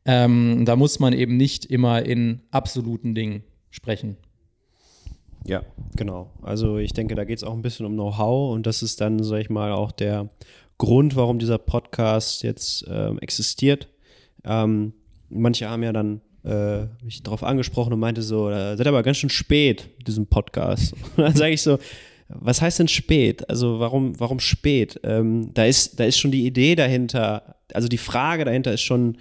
Ähm, 0.05 0.65
da 0.65 0.77
muss 0.77 0.99
man 0.99 1.13
eben 1.13 1.37
nicht 1.37 1.67
immer 1.67 2.05
in 2.05 2.43
absoluten 2.51 3.15
Dingen 3.15 3.43
sprechen. 3.71 4.17
Ja, 5.45 5.63
genau. 5.97 6.31
Also 6.43 6.79
ich 6.79 6.93
denke, 6.93 7.15
da 7.15 7.25
geht 7.25 7.39
es 7.39 7.45
auch 7.45 7.55
ein 7.55 7.63
bisschen 7.63 7.87
um 7.87 7.95
Know-how 7.95 8.53
und 8.53 8.67
das 8.67 8.83
ist 8.83 9.01
dann, 9.01 9.23
sag 9.23 9.41
ich 9.41 9.51
mal, 9.51 9.73
auch 9.73 9.93
der 9.93 10.29
Grund, 10.79 11.17
warum 11.17 11.39
dieser 11.39 11.59
Podcast 11.59 12.43
jetzt 12.43 12.85
ähm, 12.89 13.19
existiert. 13.19 13.89
Ähm, 14.45 14.93
manche 15.29 15.69
haben 15.69 15.83
ja 15.83 15.93
dann 15.93 16.21
äh, 16.45 16.87
mich 17.03 17.23
darauf 17.23 17.43
angesprochen 17.43 17.93
und 17.93 18.01
meinte 18.01 18.23
so, 18.23 18.49
seid 18.51 18.87
aber 18.87 19.03
ganz 19.03 19.19
schön 19.19 19.31
spät 19.31 19.91
mit 19.99 20.09
diesem 20.09 20.27
Podcast. 20.27 20.95
Und 21.17 21.25
dann 21.25 21.37
sage 21.37 21.53
ich 21.53 21.63
so, 21.63 21.79
was 22.29 22.63
heißt 22.63 22.79
denn 22.79 22.89
spät? 22.89 23.49
Also 23.51 23.81
warum, 23.81 24.19
warum 24.19 24.41
spät? 24.41 24.99
Ähm, 25.03 25.53
da, 25.53 25.65
ist, 25.65 26.01
da 26.01 26.05
ist 26.05 26.19
schon 26.19 26.31
die 26.31 26.47
Idee 26.47 26.77
dahinter, 26.77 27.57
also 27.75 27.89
die 27.89 27.99
Frage 27.99 28.45
dahinter 28.45 28.73
ist 28.73 28.83
schon 28.83 29.19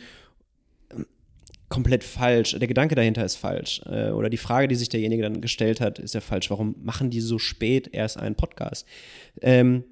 komplett 1.69 2.03
falsch. 2.03 2.57
Der 2.59 2.67
Gedanke 2.67 2.95
dahinter 2.95 3.23
ist 3.23 3.35
falsch. 3.35 3.81
Äh, 3.85 4.09
oder 4.09 4.29
die 4.29 4.37
Frage, 4.37 4.67
die 4.67 4.75
sich 4.75 4.89
derjenige 4.89 5.23
dann 5.23 5.41
gestellt 5.41 5.79
hat, 5.79 5.99
ist 5.99 6.15
ja 6.15 6.21
falsch. 6.21 6.49
Warum 6.49 6.75
machen 6.83 7.09
die 7.09 7.21
so 7.21 7.39
spät 7.39 7.89
erst 7.93 8.17
einen 8.17 8.35
Podcast? 8.35 8.85
Ähm, 9.41 9.83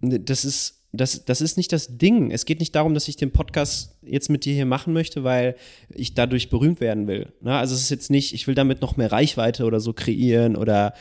das 0.00 0.44
ist 0.44 0.80
das, 0.92 1.24
das 1.24 1.40
ist 1.40 1.56
nicht 1.56 1.72
das 1.72 1.98
Ding. 1.98 2.30
Es 2.32 2.44
geht 2.44 2.58
nicht 2.58 2.74
darum, 2.74 2.94
dass 2.94 3.06
ich 3.06 3.16
den 3.16 3.30
Podcast 3.30 3.96
jetzt 4.02 4.28
mit 4.28 4.44
dir 4.44 4.54
hier 4.54 4.66
machen 4.66 4.92
möchte, 4.92 5.22
weil 5.22 5.54
ich 5.90 6.14
dadurch 6.14 6.50
berühmt 6.50 6.80
werden 6.80 7.06
will. 7.06 7.32
Na, 7.40 7.60
also 7.60 7.74
es 7.74 7.82
ist 7.82 7.90
jetzt 7.90 8.10
nicht, 8.10 8.34
ich 8.34 8.46
will 8.48 8.56
damit 8.56 8.80
noch 8.80 8.96
mehr 8.96 9.12
Reichweite 9.12 9.64
oder 9.64 9.78
so 9.78 9.92
kreieren 9.92 10.56
oder 10.56 10.94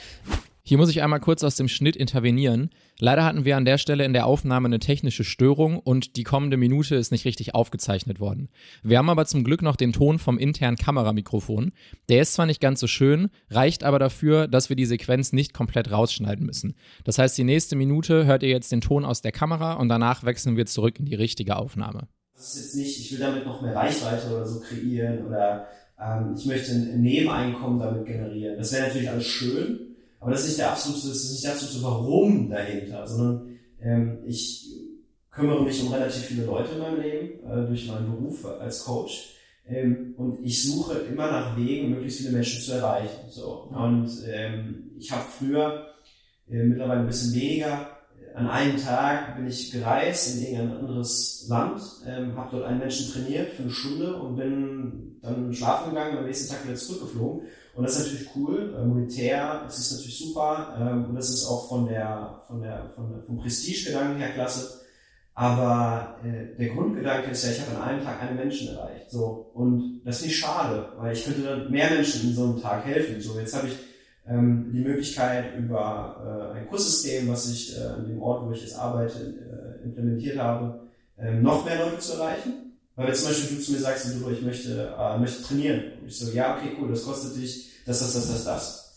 hier 0.69 0.77
muss 0.77 0.91
ich 0.91 1.01
einmal 1.01 1.19
kurz 1.19 1.43
aus 1.43 1.55
dem 1.55 1.67
Schnitt 1.67 1.95
intervenieren. 1.95 2.69
Leider 2.99 3.25
hatten 3.25 3.43
wir 3.43 3.57
an 3.57 3.65
der 3.65 3.79
Stelle 3.79 4.05
in 4.05 4.13
der 4.13 4.27
Aufnahme 4.27 4.67
eine 4.67 4.77
technische 4.77 5.23
Störung 5.23 5.79
und 5.79 6.15
die 6.15 6.23
kommende 6.23 6.57
Minute 6.57 6.95
ist 6.95 7.11
nicht 7.11 7.25
richtig 7.25 7.55
aufgezeichnet 7.55 8.19
worden. 8.19 8.49
Wir 8.83 8.99
haben 8.99 9.09
aber 9.09 9.25
zum 9.25 9.43
Glück 9.43 9.63
noch 9.63 9.75
den 9.75 9.93
Ton 9.93 10.19
vom 10.19 10.37
internen 10.37 10.77
Kameramikrofon. 10.77 11.71
Der 12.07 12.21
ist 12.21 12.33
zwar 12.33 12.45
nicht 12.45 12.61
ganz 12.61 12.79
so 12.81 12.85
schön, 12.85 13.29
reicht 13.49 13.83
aber 13.83 13.97
dafür, 13.97 14.47
dass 14.47 14.69
wir 14.69 14.75
die 14.75 14.85
Sequenz 14.85 15.33
nicht 15.33 15.55
komplett 15.55 15.91
rausschneiden 15.91 16.45
müssen. 16.45 16.75
Das 17.03 17.17
heißt, 17.17 17.35
die 17.35 17.45
nächste 17.45 17.75
Minute 17.75 18.27
hört 18.27 18.43
ihr 18.43 18.49
jetzt 18.49 18.71
den 18.71 18.81
Ton 18.81 19.05
aus 19.05 19.23
der 19.23 19.31
Kamera 19.31 19.73
und 19.73 19.89
danach 19.89 20.23
wechseln 20.23 20.55
wir 20.55 20.67
zurück 20.67 20.99
in 20.99 21.05
die 21.05 21.15
richtige 21.15 21.55
Aufnahme. 21.55 22.09
Das 22.35 22.53
ist 22.53 22.61
jetzt 22.61 22.75
nicht, 22.75 22.99
ich 22.99 23.11
will 23.11 23.19
damit 23.19 23.43
noch 23.43 23.63
mehr 23.63 23.75
Reichweite 23.75 24.27
oder 24.35 24.45
so 24.45 24.59
kreieren 24.59 25.25
oder 25.25 25.65
ähm, 25.99 26.35
ich 26.37 26.45
möchte 26.45 26.73
ein 26.73 27.01
Nebeneinkommen 27.01 27.79
damit 27.79 28.05
generieren. 28.05 28.55
Das 28.55 28.71
wäre 28.71 28.83
natürlich 28.85 29.09
alles 29.09 29.25
schön. 29.25 29.88
Aber 30.19 30.31
das 30.31 30.41
ist 30.41 30.47
nicht 30.47 30.59
der 30.59 30.71
absolute, 30.71 31.07
das 31.07 31.23
ist 31.23 31.31
nicht 31.31 31.43
der 31.43 31.53
absolute 31.53 31.83
Warum 31.83 32.49
dahinter, 32.49 33.07
sondern 33.07 33.59
ähm, 33.81 34.19
ich 34.25 34.67
kümmere 35.31 35.63
mich 35.63 35.81
um 35.81 35.93
relativ 35.93 36.23
viele 36.23 36.45
Leute 36.45 36.73
in 36.73 36.79
meinem 36.79 37.01
Leben 37.01 37.39
äh, 37.45 37.67
durch 37.67 37.87
meinen 37.87 38.11
Beruf 38.11 38.45
als 38.45 38.83
Coach. 38.83 39.35
Ähm, 39.67 40.15
und 40.17 40.43
ich 40.43 40.63
suche 40.63 40.99
immer 40.99 41.31
nach 41.31 41.57
Wegen, 41.57 41.91
möglichst 41.91 42.19
viele 42.19 42.31
Menschen 42.31 42.61
zu 42.61 42.73
erreichen. 42.73 43.29
So. 43.29 43.69
Und 43.71 44.09
ähm, 44.27 44.91
ich 44.97 45.11
habe 45.11 45.23
früher 45.29 45.87
äh, 46.49 46.63
mittlerweile 46.63 47.01
ein 47.01 47.07
bisschen 47.07 47.33
weniger. 47.33 47.98
An 48.39 48.49
einem 48.49 48.77
Tag 48.77 49.35
bin 49.35 49.47
ich 49.47 49.69
gereist 49.69 50.37
in 50.37 50.43
irgendein 50.43 50.77
anderes 50.77 51.45
Land, 51.49 51.81
ähm, 52.07 52.37
habe 52.37 52.55
dort 52.55 52.63
einen 52.63 52.79
Menschen 52.79 53.11
trainiert 53.11 53.51
für 53.51 53.63
eine 53.63 53.71
Stunde 53.71 54.15
und 54.15 54.37
bin 54.37 55.19
dann 55.21 55.53
schlafen 55.53 55.89
gegangen 55.89 56.13
und 56.13 56.19
am 56.19 56.25
nächsten 56.25 56.49
Tag 56.49 56.63
wieder 56.63 56.77
zurückgeflogen. 56.77 57.47
Und 57.75 57.83
das 57.83 57.97
ist 57.97 58.05
natürlich 58.05 58.29
cool, 58.37 58.75
äh, 58.77 58.85
monetär, 58.85 59.63
das 59.65 59.79
ist 59.79 59.91
natürlich 59.91 60.19
super 60.19 60.73
ähm, 60.79 61.09
und 61.09 61.15
das 61.15 61.29
ist 61.29 61.45
auch 61.47 61.67
von 61.67 61.87
der, 61.87 62.43
von 62.47 62.61
der, 62.61 62.93
von 62.95 63.09
der, 63.09 63.23
vom 63.23 63.39
Prestigegedanken 63.39 64.19
her 64.19 64.29
klasse. 64.29 64.85
Aber 65.33 66.19
äh, 66.23 66.55
der 66.57 66.69
Grundgedanke 66.69 67.31
ist 67.31 67.43
ja, 67.43 67.51
ich 67.51 67.59
habe 67.59 67.75
an 67.75 67.89
einem 67.89 68.05
Tag 68.05 68.21
einen 68.21 68.37
Menschen 68.37 68.69
erreicht. 68.69 69.11
So. 69.11 69.51
Und 69.53 70.01
das 70.05 70.19
finde 70.19 70.33
ich 70.33 70.39
schade, 70.39 70.93
weil 70.97 71.13
ich 71.13 71.25
könnte 71.25 71.41
dann 71.41 71.69
mehr 71.69 71.89
Menschen 71.91 72.29
in 72.29 72.35
so 72.35 72.43
einem 72.45 72.61
Tag 72.61 72.85
helfen. 72.85 73.19
So, 73.19 73.37
jetzt 73.37 73.53
habe 73.53 73.67
ich 73.67 73.88
ähm, 74.29 74.69
die 74.71 74.81
Möglichkeit 74.81 75.57
über 75.57 76.51
äh, 76.53 76.59
ein 76.59 76.67
Kurssystem, 76.67 77.27
was 77.27 77.51
ich 77.51 77.77
äh, 77.77 77.83
an 77.83 78.07
dem 78.07 78.21
Ort, 78.21 78.47
wo 78.47 78.51
ich 78.51 78.61
jetzt 78.61 78.77
arbeite, 78.77 79.19
äh, 79.19 79.83
implementiert 79.83 80.37
habe, 80.37 80.81
äh, 81.17 81.33
noch 81.33 81.65
mehr 81.65 81.77
Leute 81.77 81.99
zu 81.99 82.13
erreichen. 82.13 82.77
Weil 82.95 83.07
wenn 83.07 83.15
zum 83.15 83.29
Beispiel 83.29 83.57
du 83.57 83.63
zu 83.63 83.71
mir 83.71 83.79
sagst, 83.79 84.07
du, 84.07 84.29
ich 84.29 84.41
möchte, 84.41 84.93
äh, 84.97 85.17
möchte 85.17 85.43
trainieren. 85.43 85.83
Und 86.01 86.07
ich 86.07 86.17
so, 86.17 86.31
ja, 86.31 86.55
okay, 86.55 86.71
cool, 86.79 86.89
das 86.89 87.05
kostet 87.05 87.35
dich 87.35 87.69
das, 87.85 87.99
das, 87.99 88.13
das, 88.13 88.27
das, 88.27 88.43
das 88.45 88.89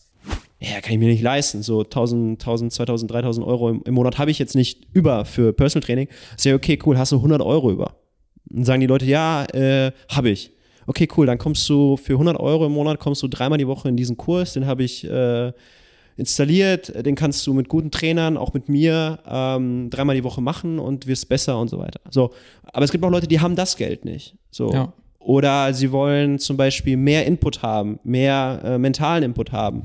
ja, 0.63 0.81
kann 0.81 0.93
ich 0.93 0.99
mir 0.99 1.09
nicht 1.09 1.23
leisten. 1.23 1.63
So 1.63 1.81
1000, 1.83 2.41
1000, 2.41 2.73
2000, 2.73 3.11
3000 3.11 3.47
Euro 3.47 3.69
im, 3.71 3.83
im 3.85 3.95
Monat 3.95 4.19
habe 4.19 4.31
ich 4.31 4.39
jetzt 4.39 4.55
nicht 4.55 4.87
über 4.93 5.25
für 5.25 5.53
Personal 5.53 5.85
Training. 5.85 6.09
Ist 6.37 6.45
ja 6.45 6.55
okay, 6.55 6.79
cool, 6.87 6.97
hast 6.99 7.11
du 7.11 7.17
100 7.17 7.41
Euro 7.43 7.73
über. 7.73 7.97
Dann 8.45 8.65
sagen 8.65 8.81
die 8.81 8.87
Leute, 8.87 9.05
ja, 9.07 9.45
äh, 9.47 9.93
habe 10.09 10.31
ich. 10.31 10.52
Okay, 10.87 11.09
cool, 11.17 11.27
dann 11.27 11.39
kommst 11.39 11.69
du 11.69 11.97
für 11.97 12.15
100 12.15 12.39
Euro 12.39 12.67
im 12.67 12.73
Monat, 12.73 12.99
kommst 12.99 13.23
du 13.23 13.29
dreimal 13.29 13.59
die 13.59 13.67
Woche 13.67 13.89
in 13.89 13.97
diesen 13.97 14.17
Kurs, 14.17 14.53
den 14.55 14.67
habe 14.67 14.83
ich 14.83 15.05
äh, 15.09 15.53
installiert, 16.17 17.05
den 17.07 17.15
kannst 17.15 17.47
du 17.47 17.55
mit 17.55 17.69
guten 17.69 17.91
Trainern, 17.91 18.37
auch 18.37 18.53
mit 18.53 18.69
mir, 18.69 19.19
ähm, 19.27 19.91
dreimal 19.91 20.17
die 20.17 20.25
Woche 20.25 20.41
machen 20.41 20.79
und 20.79 21.07
wirst 21.07 21.29
besser 21.29 21.59
und 21.59 21.69
so 21.69 21.79
weiter. 21.79 22.01
So, 22.11 22.33
aber 22.73 22.85
es 22.85 22.93
gibt 22.93 23.05
auch 23.05 23.11
Leute, 23.11 23.29
die 23.29 23.41
haben 23.41 23.57
das 23.57 23.77
Geld 23.77 24.05
nicht. 24.05 24.37
So. 24.51 24.73
Ja. 24.73 24.93
Oder 25.19 25.73
sie 25.73 25.93
wollen 25.93 26.39
zum 26.39 26.57
Beispiel 26.57 26.97
mehr 26.97 27.27
Input 27.27 27.63
haben, 27.63 28.01
mehr 28.03 28.61
äh, 28.65 28.79
mentalen 28.79 29.23
Input 29.23 29.53
haben. 29.53 29.85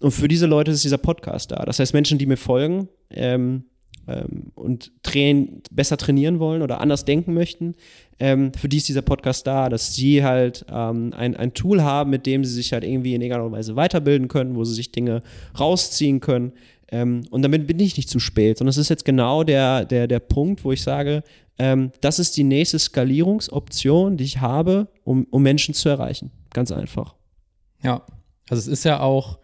Und 0.00 0.12
für 0.12 0.28
diese 0.28 0.46
Leute 0.46 0.70
ist 0.70 0.82
dieser 0.82 0.96
Podcast 0.96 1.52
da. 1.52 1.64
Das 1.66 1.78
heißt, 1.78 1.92
Menschen, 1.92 2.16
die 2.16 2.24
mir 2.24 2.38
folgen 2.38 2.88
ähm, 3.10 3.64
ähm, 4.10 4.52
und 4.54 4.92
train 5.02 5.62
besser 5.70 5.96
trainieren 5.96 6.38
wollen 6.38 6.62
oder 6.62 6.80
anders 6.80 7.04
denken 7.04 7.34
möchten, 7.34 7.74
ähm, 8.18 8.52
für 8.52 8.68
die 8.68 8.76
ist 8.76 8.88
dieser 8.88 9.02
Podcast 9.02 9.46
da, 9.46 9.68
dass 9.68 9.94
sie 9.94 10.24
halt 10.24 10.64
ähm, 10.70 11.12
ein, 11.16 11.36
ein 11.36 11.54
Tool 11.54 11.82
haben, 11.82 12.10
mit 12.10 12.26
dem 12.26 12.44
sie 12.44 12.52
sich 12.52 12.72
halt 12.72 12.84
irgendwie 12.84 13.14
in 13.14 13.22
irgendeiner 13.22 13.50
Weise 13.52 13.76
weiterbilden 13.76 14.28
können, 14.28 14.56
wo 14.56 14.64
sie 14.64 14.74
sich 14.74 14.92
Dinge 14.92 15.22
rausziehen 15.58 16.20
können. 16.20 16.52
Ähm, 16.92 17.22
und 17.30 17.42
damit 17.42 17.66
bin 17.66 17.80
ich 17.80 17.96
nicht 17.96 18.10
zu 18.10 18.18
spät, 18.18 18.58
sondern 18.58 18.70
es 18.70 18.76
ist 18.76 18.90
jetzt 18.90 19.04
genau 19.04 19.44
der, 19.44 19.84
der, 19.84 20.06
der 20.06 20.20
Punkt, 20.20 20.64
wo 20.64 20.72
ich 20.72 20.82
sage, 20.82 21.22
ähm, 21.58 21.92
das 22.00 22.18
ist 22.18 22.36
die 22.36 22.44
nächste 22.44 22.78
Skalierungsoption, 22.78 24.16
die 24.16 24.24
ich 24.24 24.40
habe, 24.40 24.88
um, 25.04 25.26
um 25.30 25.42
Menschen 25.42 25.74
zu 25.74 25.88
erreichen. 25.88 26.30
Ganz 26.52 26.72
einfach. 26.72 27.14
Ja, 27.82 28.04
also 28.48 28.60
es 28.60 28.66
ist 28.66 28.84
ja 28.84 29.00
auch 29.00 29.38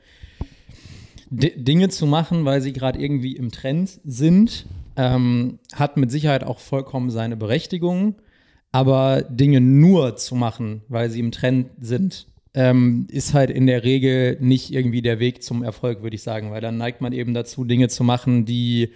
Dinge 1.31 1.89
zu 1.89 2.07
machen, 2.07 2.45
weil 2.45 2.61
sie 2.61 2.73
gerade 2.73 3.01
irgendwie 3.01 3.37
im 3.37 3.51
Trend 3.51 4.01
sind, 4.05 4.67
ähm, 4.97 5.59
hat 5.75 5.97
mit 5.97 6.11
Sicherheit 6.11 6.45
auch 6.45 6.59
vollkommen 6.59 7.11
seine 7.11 7.37
Berechtigung. 7.37 8.17
Aber 8.73 9.23
Dinge 9.23 9.61
nur 9.61 10.17
zu 10.17 10.35
machen, 10.35 10.83
weil 10.89 11.09
sie 11.09 11.21
im 11.21 11.33
Trend 11.33 11.71
sind, 11.81 12.27
ähm, 12.53 13.07
ist 13.11 13.35
halt 13.35 13.51
in 13.51 13.67
der 13.67 13.85
Regel 13.85 14.37
nicht 14.41 14.73
irgendwie 14.73 15.03
der 15.03 15.19
Weg 15.19 15.43
zum 15.43 15.63
Erfolg, 15.63 16.03
würde 16.03 16.17
ich 16.17 16.23
sagen, 16.23 16.51
weil 16.51 16.61
dann 16.61 16.77
neigt 16.77 17.01
man 17.01 17.13
eben 17.13 17.35
dazu, 17.35 17.65
Dinge 17.65 17.89
zu 17.89 18.05
machen, 18.05 18.45
die 18.45 18.91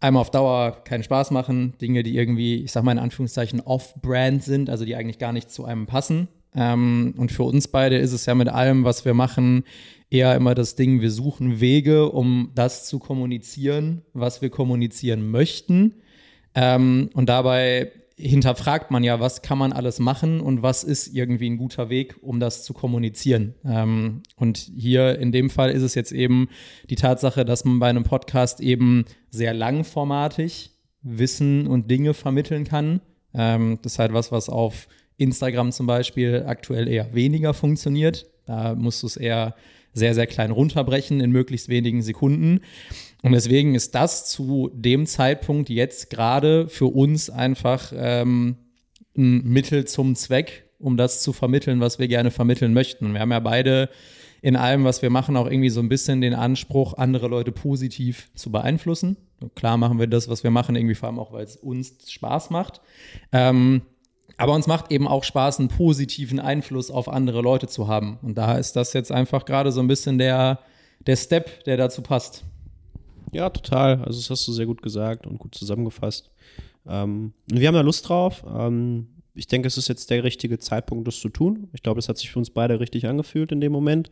einem 0.00 0.16
auf 0.16 0.30
Dauer 0.30 0.82
keinen 0.84 1.02
Spaß 1.02 1.30
machen, 1.30 1.74
Dinge, 1.80 2.02
die 2.02 2.16
irgendwie, 2.16 2.62
ich 2.62 2.72
sag 2.72 2.84
mal 2.84 2.92
in 2.92 2.98
Anführungszeichen, 2.98 3.60
off-brand 3.60 4.42
sind, 4.42 4.70
also 4.70 4.84
die 4.84 4.96
eigentlich 4.96 5.18
gar 5.18 5.32
nicht 5.32 5.50
zu 5.50 5.64
einem 5.64 5.86
passen. 5.86 6.28
Ähm, 6.54 7.14
und 7.16 7.32
für 7.32 7.42
uns 7.42 7.68
beide 7.68 7.96
ist 7.98 8.12
es 8.12 8.26
ja 8.26 8.34
mit 8.34 8.48
allem, 8.48 8.84
was 8.84 9.04
wir 9.04 9.14
machen, 9.14 9.64
eher 10.10 10.34
immer 10.36 10.54
das 10.54 10.76
Ding, 10.76 11.00
wir 11.00 11.10
suchen 11.10 11.60
Wege, 11.60 12.10
um 12.10 12.52
das 12.54 12.86
zu 12.86 12.98
kommunizieren, 12.98 14.02
was 14.12 14.42
wir 14.42 14.50
kommunizieren 14.50 15.30
möchten. 15.30 15.96
Ähm, 16.54 17.10
und 17.14 17.28
dabei 17.28 17.92
hinterfragt 18.18 18.90
man 18.90 19.04
ja, 19.04 19.20
was 19.20 19.42
kann 19.42 19.58
man 19.58 19.72
alles 19.72 19.98
machen 19.98 20.40
und 20.40 20.62
was 20.62 20.84
ist 20.84 21.08
irgendwie 21.08 21.50
ein 21.50 21.58
guter 21.58 21.90
Weg, 21.90 22.16
um 22.22 22.40
das 22.40 22.64
zu 22.64 22.72
kommunizieren. 22.72 23.54
Ähm, 23.64 24.22
und 24.36 24.56
hier 24.74 25.18
in 25.18 25.32
dem 25.32 25.50
Fall 25.50 25.70
ist 25.70 25.82
es 25.82 25.94
jetzt 25.94 26.12
eben 26.12 26.48
die 26.88 26.96
Tatsache, 26.96 27.44
dass 27.44 27.64
man 27.64 27.78
bei 27.78 27.88
einem 27.88 28.04
Podcast 28.04 28.60
eben 28.60 29.04
sehr 29.30 29.52
langformatig 29.52 30.70
Wissen 31.02 31.66
und 31.66 31.90
Dinge 31.90 32.14
vermitteln 32.14 32.64
kann. 32.64 33.00
Ähm, 33.34 33.78
das 33.82 33.94
ist 33.94 33.98
halt 33.98 34.14
was, 34.14 34.32
was 34.32 34.48
auf 34.48 34.88
Instagram 35.18 35.72
zum 35.72 35.86
Beispiel 35.86 36.44
aktuell 36.46 36.88
eher 36.88 37.14
weniger 37.14 37.52
funktioniert. 37.52 38.26
Da 38.46 38.74
musst 38.74 39.02
du 39.02 39.08
es 39.08 39.16
eher 39.16 39.54
sehr, 39.96 40.14
sehr 40.14 40.26
klein 40.26 40.50
runterbrechen 40.50 41.20
in 41.20 41.30
möglichst 41.30 41.68
wenigen 41.68 42.02
Sekunden. 42.02 42.60
Und 43.22 43.32
deswegen 43.32 43.74
ist 43.74 43.94
das 43.94 44.26
zu 44.26 44.70
dem 44.74 45.06
Zeitpunkt 45.06 45.70
jetzt 45.70 46.10
gerade 46.10 46.68
für 46.68 46.86
uns 46.86 47.30
einfach 47.30 47.92
ähm, 47.96 48.56
ein 49.16 49.42
Mittel 49.44 49.86
zum 49.86 50.14
Zweck, 50.14 50.70
um 50.78 50.96
das 50.96 51.22
zu 51.22 51.32
vermitteln, 51.32 51.80
was 51.80 51.98
wir 51.98 52.08
gerne 52.08 52.30
vermitteln 52.30 52.74
möchten. 52.74 53.14
Wir 53.14 53.20
haben 53.20 53.32
ja 53.32 53.40
beide 53.40 53.88
in 54.42 54.54
allem, 54.54 54.84
was 54.84 55.00
wir 55.00 55.10
machen, 55.10 55.36
auch 55.36 55.46
irgendwie 55.46 55.70
so 55.70 55.80
ein 55.80 55.88
bisschen 55.88 56.20
den 56.20 56.34
Anspruch, 56.34 56.94
andere 56.94 57.26
Leute 57.26 57.50
positiv 57.50 58.30
zu 58.34 58.52
beeinflussen. 58.52 59.16
klar 59.54 59.78
machen 59.78 59.98
wir 59.98 60.06
das, 60.06 60.28
was 60.28 60.44
wir 60.44 60.50
machen, 60.50 60.76
irgendwie 60.76 60.94
vor 60.94 61.08
allem 61.08 61.18
auch, 61.18 61.32
weil 61.32 61.44
es 61.44 61.56
uns 61.56 61.94
Spaß 62.12 62.50
macht. 62.50 62.82
Ähm, 63.32 63.82
aber 64.36 64.52
uns 64.52 64.66
macht 64.66 64.92
eben 64.92 65.08
auch 65.08 65.24
Spaß, 65.24 65.58
einen 65.58 65.68
positiven 65.68 66.38
Einfluss 66.40 66.90
auf 66.90 67.08
andere 67.08 67.40
Leute 67.40 67.68
zu 67.68 67.88
haben. 67.88 68.18
Und 68.22 68.36
da 68.36 68.58
ist 68.58 68.76
das 68.76 68.92
jetzt 68.92 69.10
einfach 69.10 69.44
gerade 69.44 69.72
so 69.72 69.80
ein 69.80 69.88
bisschen 69.88 70.18
der, 70.18 70.60
der 71.06 71.16
Step, 71.16 71.64
der 71.64 71.76
dazu 71.76 72.02
passt. 72.02 72.44
Ja, 73.32 73.50
total. 73.50 74.02
Also 74.04 74.20
das 74.20 74.30
hast 74.30 74.46
du 74.46 74.52
sehr 74.52 74.66
gut 74.66 74.82
gesagt 74.82 75.26
und 75.26 75.38
gut 75.38 75.54
zusammengefasst. 75.54 76.30
Ähm, 76.86 77.32
wir 77.46 77.66
haben 77.68 77.74
da 77.74 77.80
Lust 77.80 78.08
drauf. 78.08 78.44
Ähm, 78.46 79.08
ich 79.34 79.46
denke, 79.46 79.68
es 79.68 79.76
ist 79.76 79.88
jetzt 79.88 80.10
der 80.10 80.24
richtige 80.24 80.58
Zeitpunkt, 80.58 81.06
das 81.06 81.20
zu 81.20 81.28
tun. 81.28 81.68
Ich 81.72 81.82
glaube, 81.82 81.98
es 81.98 82.08
hat 82.08 82.18
sich 82.18 82.30
für 82.30 82.38
uns 82.38 82.50
beide 82.50 82.80
richtig 82.80 83.06
angefühlt 83.06 83.52
in 83.52 83.60
dem 83.60 83.72
Moment. 83.72 84.10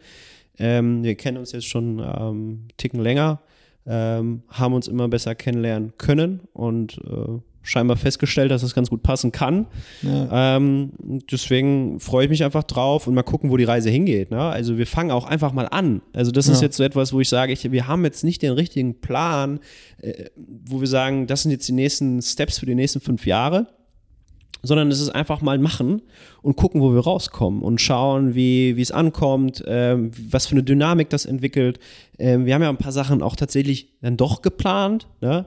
Ähm, 0.59 1.03
wir 1.03 1.15
kennen 1.17 1.39
uns 1.39 1.53
jetzt 1.53 1.67
schon 1.67 1.99
ähm, 1.99 2.69
Ticken 2.77 3.01
länger, 3.01 3.41
ähm, 3.87 4.43
haben 4.49 4.75
uns 4.75 4.89
immer 4.89 5.09
besser 5.09 5.35
kennenlernen 5.35 5.95
können 5.99 6.41
und 6.53 6.99
äh, 6.99 7.41
scheinbar 7.65 7.97
festgestellt, 7.97 8.51
dass 8.51 8.63
das 8.63 8.75
ganz 8.75 8.91
gut 8.91 9.03
passen 9.03 9.33
kann. 9.33 9.67
Ja. 10.03 10.57
Ähm, 10.57 10.93
deswegen 11.31 11.99
freue 11.99 12.25
ich 12.25 12.31
mich 12.31 12.45
einfach 12.45 12.63
drauf 12.63 13.07
und 13.07 13.15
mal 13.15 13.23
gucken, 13.23 13.51
wo 13.51 13.57
die 13.57 13.65
Reise 13.65 13.91
hingeht. 13.91 14.31
Ne? 14.31 14.41
Also 14.41 14.79
wir 14.79 14.87
fangen 14.87 15.11
auch 15.11 15.25
einfach 15.25 15.53
mal 15.53 15.67
an. 15.67 16.03
Also 16.13 16.31
das 16.31 16.47
ja. 16.47 16.53
ist 16.53 16.63
jetzt 16.63 16.77
so 16.77 16.85
etwas, 16.85 17.13
wo 17.13 17.21
ich 17.21 17.29
sage, 17.29 17.53
ich, 17.53 17.73
wir 17.73 17.89
haben 17.89 18.05
jetzt 18.05 18.23
nicht 18.23 18.43
den 18.43 18.53
richtigen 18.53 19.01
Plan, 19.01 19.59
äh, 20.01 20.27
wo 20.37 20.81
wir 20.81 20.87
sagen, 20.87 21.27
das 21.27 21.43
sind 21.43 21.51
jetzt 21.51 21.67
die 21.67 21.73
nächsten 21.73 22.23
Steps 22.23 22.59
für 22.59 22.67
die 22.67 22.75
nächsten 22.75 23.01
fünf 23.01 23.27
Jahre 23.27 23.67
sondern 24.65 24.91
es 24.91 25.01
ist 25.01 25.11
einfach 25.11 25.43
mal 25.43 25.59
machen 25.59 26.03
und 26.43 26.57
gucken, 26.57 26.81
wo 26.81 26.93
wir 26.93 27.01
rauskommen 27.01 27.63
und 27.63 27.81
schauen, 27.81 28.35
wie, 28.35 28.77
wie 28.77 28.83
es 28.83 28.91
ankommt, 28.91 29.63
ähm, 29.67 30.11
was 30.31 30.47
für 30.47 30.53
eine 30.55 30.63
Dynamik 30.63 31.11
das 31.11 31.27
entwickelt. 31.27 31.79
Ähm, 32.19 32.47
wir 32.47 32.55
haben 32.55 32.63
ja 32.63 32.71
ein 32.71 32.79
paar 32.79 32.93
Sachen 32.93 33.23
auch 33.23 33.37
tatsächlich 33.37 33.93
dann 34.01 34.17
doch 34.17 34.43
geplant. 34.43 35.07
Ne? 35.21 35.47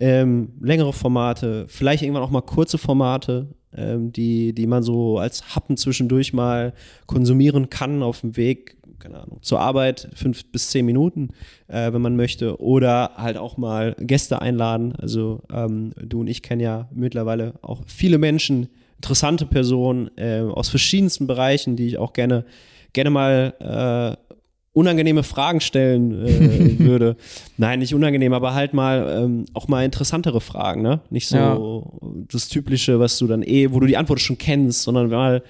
Ähm, 0.00 0.52
längere 0.60 0.92
Formate, 0.92 1.66
vielleicht 1.68 2.02
irgendwann 2.02 2.22
auch 2.22 2.30
mal 2.30 2.42
kurze 2.42 2.78
Formate, 2.78 3.48
ähm, 3.76 4.12
die, 4.12 4.52
die 4.52 4.66
man 4.66 4.82
so 4.82 5.18
als 5.18 5.54
Happen 5.54 5.76
zwischendurch 5.76 6.32
mal 6.32 6.72
konsumieren 7.06 7.68
kann 7.68 8.02
auf 8.02 8.20
dem 8.20 8.36
Weg, 8.36 8.76
keine 8.98 9.20
Ahnung, 9.20 9.38
zur 9.42 9.60
Arbeit, 9.60 10.08
fünf 10.14 10.50
bis 10.50 10.70
zehn 10.70 10.86
Minuten, 10.86 11.30
äh, 11.68 11.92
wenn 11.92 12.02
man 12.02 12.16
möchte, 12.16 12.60
oder 12.60 13.12
halt 13.16 13.36
auch 13.36 13.56
mal 13.56 13.94
Gäste 13.98 14.40
einladen. 14.40 14.94
Also 14.96 15.42
ähm, 15.52 15.92
du 15.96 16.20
und 16.20 16.28
ich 16.28 16.42
kennen 16.42 16.60
ja 16.60 16.88
mittlerweile 16.92 17.54
auch 17.62 17.82
viele 17.86 18.18
Menschen, 18.18 18.68
interessante 18.96 19.46
Personen 19.46 20.10
äh, 20.16 20.40
aus 20.40 20.68
verschiedensten 20.68 21.26
Bereichen, 21.26 21.76
die 21.76 21.86
ich 21.86 21.98
auch 21.98 22.12
gerne, 22.12 22.44
gerne 22.92 23.10
mal 23.10 24.16
äh, 24.27 24.27
unangenehme 24.72 25.22
Fragen 25.22 25.60
stellen 25.60 26.24
äh, 26.24 26.78
würde. 26.78 27.16
Nein, 27.56 27.80
nicht 27.80 27.94
unangenehm, 27.94 28.32
aber 28.32 28.54
halt 28.54 28.74
mal 28.74 29.22
ähm, 29.24 29.46
auch 29.54 29.66
mal 29.68 29.84
interessantere 29.84 30.40
Fragen, 30.40 30.82
ne? 30.82 31.00
Nicht 31.10 31.28
so 31.28 31.90
ja. 32.00 32.08
das 32.30 32.48
Typische, 32.48 33.00
was 33.00 33.18
du 33.18 33.26
dann 33.26 33.42
eh, 33.42 33.72
wo 33.72 33.80
du 33.80 33.86
die 33.86 33.96
Antwort 33.96 34.20
schon 34.20 34.38
kennst, 34.38 34.82
sondern 34.82 35.08
mal, 35.08 35.42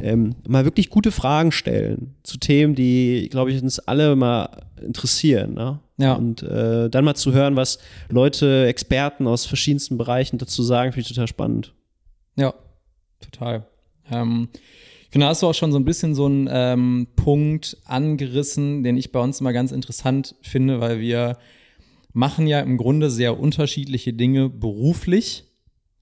ähm, 0.00 0.36
mal 0.46 0.64
wirklich 0.64 0.90
gute 0.90 1.10
Fragen 1.10 1.52
stellen 1.52 2.14
zu 2.22 2.38
Themen, 2.38 2.74
die, 2.74 3.28
glaube 3.30 3.50
ich, 3.50 3.62
uns 3.62 3.78
alle 3.80 4.14
mal 4.14 4.48
interessieren, 4.80 5.54
ne? 5.54 5.80
Ja. 5.98 6.12
Und 6.12 6.42
äh, 6.42 6.90
dann 6.90 7.04
mal 7.04 7.14
zu 7.14 7.32
hören, 7.32 7.56
was 7.56 7.78
Leute, 8.10 8.66
Experten 8.66 9.26
aus 9.26 9.46
verschiedensten 9.46 9.96
Bereichen 9.96 10.36
dazu 10.36 10.62
sagen, 10.62 10.92
finde 10.92 11.02
ich 11.02 11.08
total 11.08 11.26
spannend. 11.26 11.72
Ja, 12.36 12.52
total. 13.20 13.66
Ähm, 14.10 14.48
ich 15.06 15.12
finde, 15.12 15.26
da 15.26 15.30
hast 15.30 15.42
du 15.42 15.46
auch 15.46 15.54
schon 15.54 15.70
so 15.70 15.78
ein 15.78 15.84
bisschen 15.84 16.14
so 16.16 16.26
einen 16.26 16.48
ähm, 16.50 17.06
Punkt 17.14 17.76
angerissen, 17.84 18.82
den 18.82 18.96
ich 18.96 19.12
bei 19.12 19.20
uns 19.20 19.40
immer 19.40 19.52
ganz 19.52 19.70
interessant 19.70 20.34
finde, 20.42 20.80
weil 20.80 20.98
wir 20.98 21.38
machen 22.12 22.48
ja 22.48 22.60
im 22.60 22.76
Grunde 22.76 23.08
sehr 23.08 23.38
unterschiedliche 23.38 24.12
Dinge 24.12 24.48
beruflich. 24.48 25.44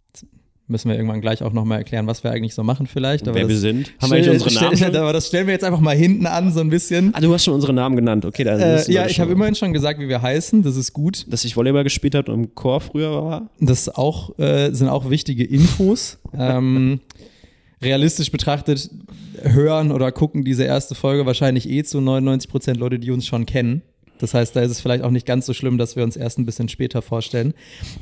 Jetzt 0.09 0.27
müssen 0.69 0.89
wir 0.89 0.97
irgendwann 0.97 1.21
gleich 1.21 1.43
auch 1.43 1.53
nochmal 1.53 1.79
erklären, 1.79 2.07
was 2.07 2.25
wir 2.25 2.31
eigentlich 2.31 2.55
so 2.55 2.63
machen 2.63 2.87
vielleicht. 2.87 3.29
Aber 3.29 3.35
Wer 3.35 3.43
das, 3.43 3.51
wir 3.51 3.59
sind. 3.59 3.93
Haben 4.01 4.11
wir 4.11 4.17
eigentlich 4.17 4.31
unsere 4.31 4.55
Namen? 4.55 4.77
Stell, 4.77 4.97
aber 4.97 5.13
das 5.13 5.27
stellen 5.27 5.47
wir 5.49 5.53
jetzt 5.53 5.65
einfach 5.65 5.81
mal 5.81 5.95
hinten 5.95 6.27
an, 6.27 6.51
so 6.51 6.61
ein 6.61 6.71
bisschen. 6.71 7.13
Ah, 7.15 7.21
du 7.21 7.31
hast 7.35 7.45
schon 7.45 7.53
unsere 7.55 7.75
Namen 7.75 7.97
genannt. 7.97 8.25
Okay, 8.25 8.45
dann 8.45 8.59
äh, 8.59 8.91
Ja, 8.91 9.07
ich 9.07 9.21
habe 9.21 9.33
immerhin 9.33 9.55
schon 9.55 9.75
gesagt, 9.75 10.01
wie 10.01 10.09
wir 10.09 10.23
heißen. 10.23 10.63
Das 10.63 10.77
ist 10.77 10.95
gut. 10.95 11.27
Dass 11.29 11.45
ich 11.45 11.57
Volleyball 11.57 11.85
gespielt 11.85 12.15
habe 12.15 12.33
und 12.33 12.45
im 12.45 12.55
Chor 12.55 12.81
früher 12.81 13.11
war. 13.23 13.51
Das 13.61 13.91
auch, 13.91 14.39
äh, 14.39 14.71
sind 14.73 14.89
auch 14.89 15.11
wichtige 15.11 15.45
Infos. 15.45 16.19
ähm, 16.33 17.01
realistisch 17.85 18.31
betrachtet 18.31 18.91
hören 19.43 19.93
oder 19.93 20.13
gucken 20.13 20.45
diese 20.45 20.65
erste 20.65 20.95
Folge 20.95 21.27
wahrscheinlich 21.27 21.69
eh 21.69 21.85
zu 21.85 22.01
99 22.01 22.51
Prozent 22.51 22.79
Leute, 22.79 22.99
die 22.99 23.11
uns 23.11 23.27
schon 23.27 23.45
kennen. 23.47 23.83
Das 24.19 24.33
heißt, 24.33 24.57
da 24.57 24.63
ist 24.63 24.71
es 24.71 24.81
vielleicht 24.81 25.05
auch 25.05 25.11
nicht 25.11 25.27
ganz 25.27 25.45
so 25.47 25.53
schlimm, 25.53 25.77
dass 25.77 25.97
wir 25.97 26.05
uns 26.05 26.17
erst 26.17 26.39
ein 26.39 26.47
bisschen 26.47 26.69
später 26.69 27.03
vorstellen. 27.03 27.53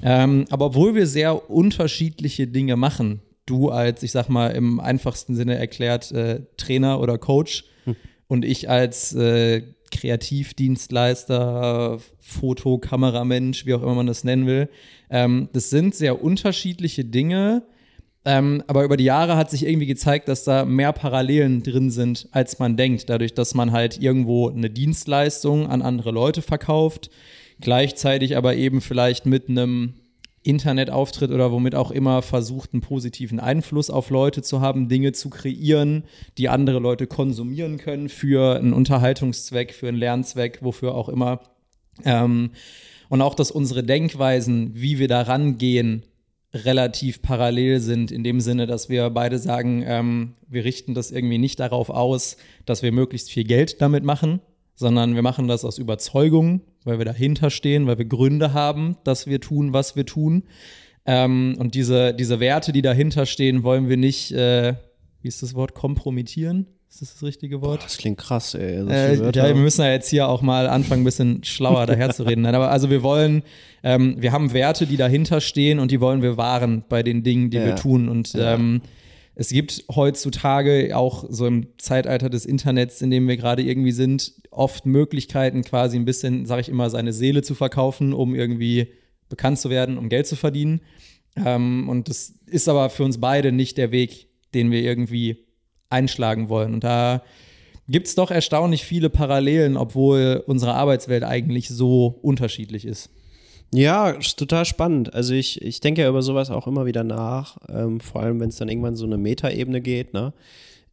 Ähm, 0.03 0.45
aber 0.51 0.66
obwohl 0.66 0.95
wir 0.95 1.07
sehr 1.07 1.51
unterschiedliche 1.51 2.47
Dinge 2.47 2.77
machen, 2.77 3.23
du 3.47 3.71
als, 3.71 4.03
ich 4.03 4.12
sag 4.12 4.29
mal, 4.29 4.49
im 4.49 4.79
einfachsten 4.79 5.35
Sinne 5.35 5.55
erklärt 5.57 6.12
äh, 6.12 6.42
Trainer 6.57 7.01
oder 7.01 7.16
Coach 7.18 7.64
hm. 7.85 7.97
und 8.29 8.45
ich 8.45 8.71
als 8.71 9.14
äh, 9.14 9.62
Kreativdienstleister, 9.90 11.99
Foto, 12.18 12.79
Kameramensch, 12.79 13.66
wie 13.66 13.75
auch 13.75 13.83
immer 13.83 13.95
man 13.95 14.07
das 14.07 14.25
nennen 14.25 14.47
will. 14.47 14.71
Ähm, 15.11 15.49
das 15.53 15.68
sind 15.71 15.95
sehr 15.95 16.23
unterschiedliche 16.23 17.05
Dinge, 17.05 17.62
ähm, 18.24 18.62
aber 18.68 18.85
über 18.85 18.96
die 18.96 19.04
Jahre 19.04 19.37
hat 19.37 19.50
sich 19.50 19.66
irgendwie 19.66 19.87
gezeigt, 19.87 20.28
dass 20.28 20.44
da 20.44 20.64
mehr 20.64 20.92
Parallelen 20.92 21.62
drin 21.62 21.90
sind, 21.90 22.28
als 22.30 22.58
man 22.58 22.76
denkt. 22.76 23.11
Dadurch, 23.11 23.35
dass 23.35 23.54
man 23.54 23.72
halt 23.72 24.00
irgendwo 24.00 24.48
eine 24.48 24.70
Dienstleistung 24.70 25.66
an 25.66 25.82
andere 25.82 26.12
Leute 26.12 26.40
verkauft, 26.40 27.11
gleichzeitig 27.61 28.37
aber 28.37 28.54
eben 28.54 28.80
vielleicht 28.80 29.26
mit 29.26 29.48
einem 29.48 29.94
Internetauftritt 30.44 31.30
oder 31.30 31.52
womit 31.52 31.74
auch 31.74 31.90
immer 31.90 32.22
versucht, 32.22 32.72
einen 32.72 32.82
positiven 32.82 33.40
Einfluss 33.40 33.90
auf 33.90 34.11
Leute 34.11 34.42
zu 34.42 34.61
haben, 34.61 34.88
Dinge 34.88 35.12
zu 35.12 35.30
kreieren, 35.30 36.04
die 36.38 36.48
andere 36.48 36.78
Leute 36.78 37.06
konsumieren 37.06 37.78
können 37.78 38.08
für 38.08 38.56
einen 38.56 38.72
Unterhaltungszweck, 38.72 39.72
für 39.72 39.88
einen 39.88 39.98
Lernzweck, 39.98 40.58
wofür 40.62 40.94
auch 40.94 41.08
immer. 41.08 41.40
Ähm, 42.04 42.50
und 43.08 43.20
auch, 43.20 43.35
dass 43.35 43.50
unsere 43.50 43.85
Denkweisen, 43.85 44.72
wie 44.74 44.98
wir 44.98 45.06
da 45.06 45.22
rangehen, 45.22 46.02
relativ 46.55 47.23
parallel 47.23 47.81
sind, 47.81 48.11
in 48.11 48.25
dem 48.25 48.41
Sinne, 48.41 48.67
dass 48.67 48.88
wir 48.88 49.09
beide 49.11 49.38
sagen, 49.38 49.83
ähm, 49.87 50.35
wir 50.49 50.65
richten 50.65 50.95
das 50.95 51.11
irgendwie 51.11 51.38
nicht 51.38 51.61
darauf 51.61 51.88
aus, 51.88 52.37
dass 52.67 52.83
wir 52.83 52.93
möglichst 52.93 53.31
viel 53.31 53.45
Geld 53.45 53.81
damit 53.81 54.05
machen, 54.05 54.41
sondern 54.75 55.15
wir 55.15 55.23
machen 55.23 55.49
das 55.49 55.65
aus 55.65 55.79
Überzeugung, 55.79 56.61
weil 56.85 56.99
wir 56.99 57.05
dahinter 57.05 57.51
stehen, 57.51 57.87
weil 57.87 57.99
wir 57.99 58.05
Gründe 58.05 58.53
haben, 58.53 58.97
dass 59.05 59.27
wir 59.27 59.41
tun, 59.41 59.73
was 59.73 59.97
wir 59.97 60.05
tun. 60.05 60.45
Ähm, 61.07 61.57
und 61.59 61.75
diese, 61.75 62.15
diese 62.15 62.38
Werte, 62.38 62.73
die 62.73 62.83
dahinter 62.83 63.27
stehen, 63.27 63.62
wollen 63.62 63.88
wir 63.88 63.97
nicht, 63.97 64.33
äh, 64.33 64.75
wie 65.21 65.29
ist 65.29 65.43
das 65.43 65.55
Wort, 65.55 65.75
kompromittieren? 65.75 66.67
Ist 66.92 67.00
das 67.00 67.14
das 67.14 67.22
richtige 67.22 67.62
Wort? 67.62 67.81
Boah, 67.81 67.85
das 67.85 67.96
klingt 67.96 68.18
krass, 68.18 68.52
ey. 68.52 68.87
Äh, 68.87 69.14
ja, 69.14 69.46
wir 69.46 69.55
müssen 69.55 69.81
ja 69.81 69.90
jetzt 69.90 70.11
hier 70.11 70.28
auch 70.28 70.42
mal 70.42 70.68
anfangen, 70.68 71.00
ein 71.00 71.05
bisschen 71.05 71.42
schlauer 71.42 71.87
daherzureden. 71.87 72.44
aber 72.44 72.70
also 72.70 72.90
wir 72.90 73.02
wollen, 73.02 73.44
ähm, 73.83 74.16
wir 74.18 74.31
haben 74.31 74.52
Werte, 74.52 74.87
die 74.87 74.98
dahinter 74.98 75.40
stehen 75.40 75.78
und 75.78 75.90
die 75.90 76.02
wollen 76.02 76.20
wir 76.20 76.37
wahren 76.37 76.85
bei 76.90 77.02
den 77.02 77.22
Dingen, 77.22 77.48
die 77.48 77.57
ja. 77.57 77.64
wir 77.64 77.76
tun. 77.76 78.11
Und 78.11 78.35
ja. 78.35 78.52
ähm, 78.52 78.83
es 79.35 79.48
gibt 79.48 79.87
heutzutage 79.90 80.94
auch 80.94 81.24
so 81.31 81.46
im 81.46 81.68
Zeitalter 81.78 82.28
des 82.28 82.44
Internets, 82.44 83.00
in 83.00 83.09
dem 83.09 83.26
wir 83.26 83.38
gerade 83.38 83.62
irgendwie 83.62 83.92
sind, 83.92 84.35
oft 84.50 84.85
Möglichkeiten, 84.85 85.62
quasi 85.62 85.96
ein 85.96 86.05
bisschen, 86.05 86.44
sage 86.44 86.61
ich 86.61 86.68
immer, 86.68 86.90
seine 86.90 87.14
Seele 87.14 87.40
zu 87.40 87.55
verkaufen, 87.55 88.12
um 88.12 88.35
irgendwie 88.35 88.88
bekannt 89.31 89.59
zu 89.59 89.70
werden, 89.70 89.96
um 89.96 90.11
Geld 90.11 90.26
zu 90.26 90.37
verdienen. 90.37 90.83
Ähm, 91.42 91.88
und 91.88 92.11
das 92.11 92.35
ist 92.44 92.68
aber 92.68 92.90
für 92.90 93.05
uns 93.05 93.18
beide 93.18 93.50
nicht 93.50 93.78
der 93.78 93.92
Weg, 93.92 94.26
den 94.52 94.70
wir 94.70 94.83
irgendwie 94.83 95.46
einschlagen 95.92 96.48
wollen. 96.48 96.74
Und 96.74 96.85
da 96.85 97.22
gibt 97.88 98.09
es 98.09 98.14
doch 98.14 98.31
erstaunlich 98.31 98.85
viele 98.85 99.11
Parallelen, 99.11 99.76
obwohl 99.76 100.42
unsere 100.46 100.74
Arbeitswelt 100.74 101.24
eigentlich 101.24 101.68
so 101.68 102.18
unterschiedlich 102.22 102.85
ist. 102.85 103.11
Ja, 103.74 104.12
total 104.12 104.66
spannend. 104.66 105.14
Also 105.14 105.33
ich, 105.33 105.62
ich 105.62 105.81
denke 105.81 106.02
ja 106.02 106.09
über 106.09 106.22
sowas 106.22 106.50
auch 106.50 106.66
immer 106.66 106.85
wieder 106.85 107.05
nach, 107.05 107.57
ähm, 107.68 108.00
vor 108.00 108.22
allem 108.22 108.38
wenn 108.38 108.50
es 108.50 108.57
dann 108.57 108.68
irgendwann 108.68 108.96
so 108.96 109.07
eine 109.07 109.16
Metaebene 109.16 109.81
geht. 109.81 110.12
Ne? 110.12 110.35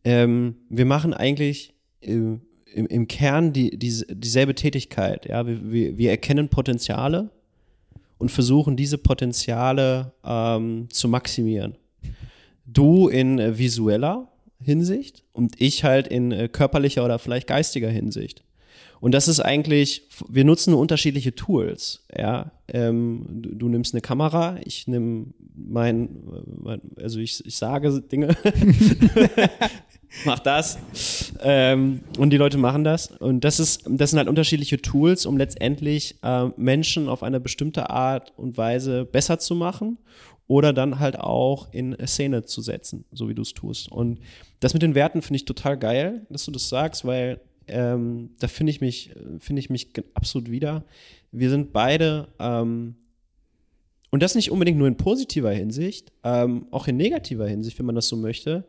Ähm, 0.06 0.56
wir 0.70 0.86
machen 0.86 1.14
eigentlich 1.14 1.74
äh, 2.02 2.14
im, 2.14 2.42
im, 2.74 3.08
Kern 3.08 3.52
die, 3.52 3.78
die, 3.78 4.06
dieselbe 4.10 4.56
Tätigkeit. 4.56 5.26
Ja? 5.28 5.46
Wir, 5.46 5.72
wir, 5.72 5.98
wir, 5.98 6.10
erkennen 6.10 6.48
Potenziale 6.48 7.30
und 8.18 8.32
versuchen 8.32 8.78
diese 8.78 8.98
Potenziale 8.98 10.14
ähm, 10.24 10.88
zu 10.90 11.10
maximieren. 11.10 11.76
Du 12.66 13.10
in 13.10 13.58
visueller 13.58 14.30
Hinsicht 14.62 15.24
und 15.32 15.60
ich 15.62 15.84
halt 15.84 16.08
in 16.08 16.32
äh, 16.32 16.50
körperlicher 16.50 17.06
oder 17.06 17.20
vielleicht 17.20 17.48
geistiger 17.48 17.90
Hinsicht. 17.90 18.44
Und 19.02 19.14
das 19.14 19.28
ist 19.28 19.40
eigentlich, 19.40 20.10
wir 20.28 20.44
nutzen 20.44 20.74
unterschiedliche 20.74 21.34
Tools. 21.34 22.06
Ja, 22.16 22.52
ähm, 22.68 23.26
du, 23.30 23.56
du, 23.56 23.70
nimmst 23.70 23.94
eine 23.94 24.02
Kamera, 24.02 24.58
ich 24.66 24.88
nehme 24.88 25.28
mein, 25.56 26.10
mein, 26.62 26.82
also 26.98 27.20
ich, 27.20 27.46
ich 27.46 27.56
sage 27.56 28.02
Dinge, 28.02 28.36
mach 30.26 30.40
das, 30.40 30.80
ähm, 31.42 32.02
und 32.18 32.32
die 32.32 32.38
Leute 32.38 32.58
machen 32.58 32.84
das. 32.84 33.08
Und 33.08 33.46
das 33.46 33.60
ist, 33.62 33.84
das 33.88 34.10
sind 34.10 34.20
halt 34.20 34.28
unterschiedliche 34.28 34.82
Tools, 34.82 35.26
um 35.26 35.38
letztendlich 35.38 36.16
äh, 36.22 36.48
Menschen 36.58 37.08
auf 37.08 37.24
eine 37.24 37.40
bestimmte 37.40 37.90
Art 37.90 38.34
und 38.36 38.58
Weise 38.58 39.06
besser 39.06 39.40
zu 39.40 39.56
machen 39.56 39.98
oder 40.48 40.74
dann 40.74 41.00
halt 41.00 41.18
auch 41.18 41.72
in 41.72 41.96
Szene 42.06 42.44
zu 42.44 42.62
setzen, 42.62 43.06
so 43.12 43.30
wie 43.30 43.36
du 43.36 43.44
es 43.44 43.54
tust. 43.54 43.90
Und 43.92 44.20
das 44.60 44.74
mit 44.74 44.82
den 44.82 44.96
Werten 44.96 45.22
finde 45.22 45.38
ich 45.38 45.46
total 45.46 45.78
geil, 45.78 46.26
dass 46.30 46.46
du 46.46 46.52
das 46.52 46.70
sagst, 46.70 47.06
weil 47.06 47.40
ähm, 47.68 48.32
da 48.40 48.48
finde 48.48 48.72
ich 48.72 48.82
mich, 48.82 49.12
finde 49.40 49.60
ich 49.60 49.70
mich 49.70 49.90
absolut 50.14 50.50
wieder. 50.50 50.84
Wir 51.32 51.50
sind 51.50 51.72
beide, 51.72 52.28
ähm, 52.40 52.96
und 54.12 54.24
das 54.24 54.36
nicht 54.36 54.52
unbedingt 54.52 54.78
nur 54.78 54.88
in 54.88 54.98
positiver 54.98 55.52
Hinsicht, 55.52 56.12
ähm, 56.24 56.66
auch 56.72 56.88
in 56.88 56.98
negativer 56.98 57.48
Hinsicht, 57.48 57.78
wenn 57.78 57.86
man 57.86 57.96
das 57.96 58.08
so 58.08 58.18
möchte, 58.18 58.66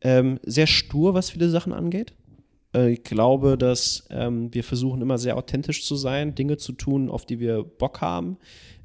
ähm, 0.00 0.38
sehr 0.42 0.66
stur, 0.66 1.14
was 1.14 1.30
viele 1.30 1.48
Sachen 1.48 1.72
angeht. 1.72 2.12
Äh, 2.74 2.92
ich 2.92 3.02
glaube, 3.02 3.58
dass 3.58 4.06
ähm, 4.10 4.52
wir 4.54 4.62
versuchen 4.62 5.02
immer 5.02 5.18
sehr 5.18 5.36
authentisch 5.36 5.84
zu 5.84 5.96
sein, 5.96 6.34
Dinge 6.34 6.56
zu 6.56 6.72
tun, 6.72 7.08
auf 7.08 7.26
die 7.26 7.40
wir 7.40 7.64
Bock 7.64 8.00
haben, 8.00 8.36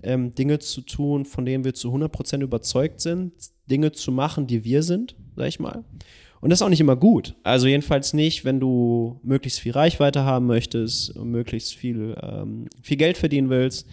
ähm, 0.04 0.34
Dinge 0.34 0.60
zu 0.60 0.82
tun, 0.82 1.26
von 1.26 1.46
denen 1.46 1.64
wir 1.64 1.74
zu 1.74 1.94
100% 1.94 2.42
überzeugt 2.42 3.02
sind, 3.02 3.34
Dinge 3.70 3.92
zu 3.92 4.12
machen, 4.12 4.48
die 4.48 4.64
wir 4.64 4.82
sind, 4.84 5.16
sag 5.36 5.48
ich 5.48 5.60
mal. 5.60 5.84
Und 6.42 6.50
das 6.50 6.60
ist 6.60 6.64
auch 6.64 6.70
nicht 6.70 6.82
immer 6.82 6.96
gut. 6.96 7.36
Also 7.44 7.68
jedenfalls 7.68 8.14
nicht, 8.14 8.44
wenn 8.46 8.60
du 8.60 9.20
möglichst 9.24 9.60
viel 9.60 9.72
Reichweite 9.72 10.24
haben 10.24 10.48
möchtest 10.48 11.16
und 11.16 11.30
möglichst 11.30 11.76
viel, 11.76 12.16
ähm, 12.22 12.68
viel 12.82 12.98
Geld 12.98 13.18
verdienen 13.18 13.50
willst. 13.50 13.88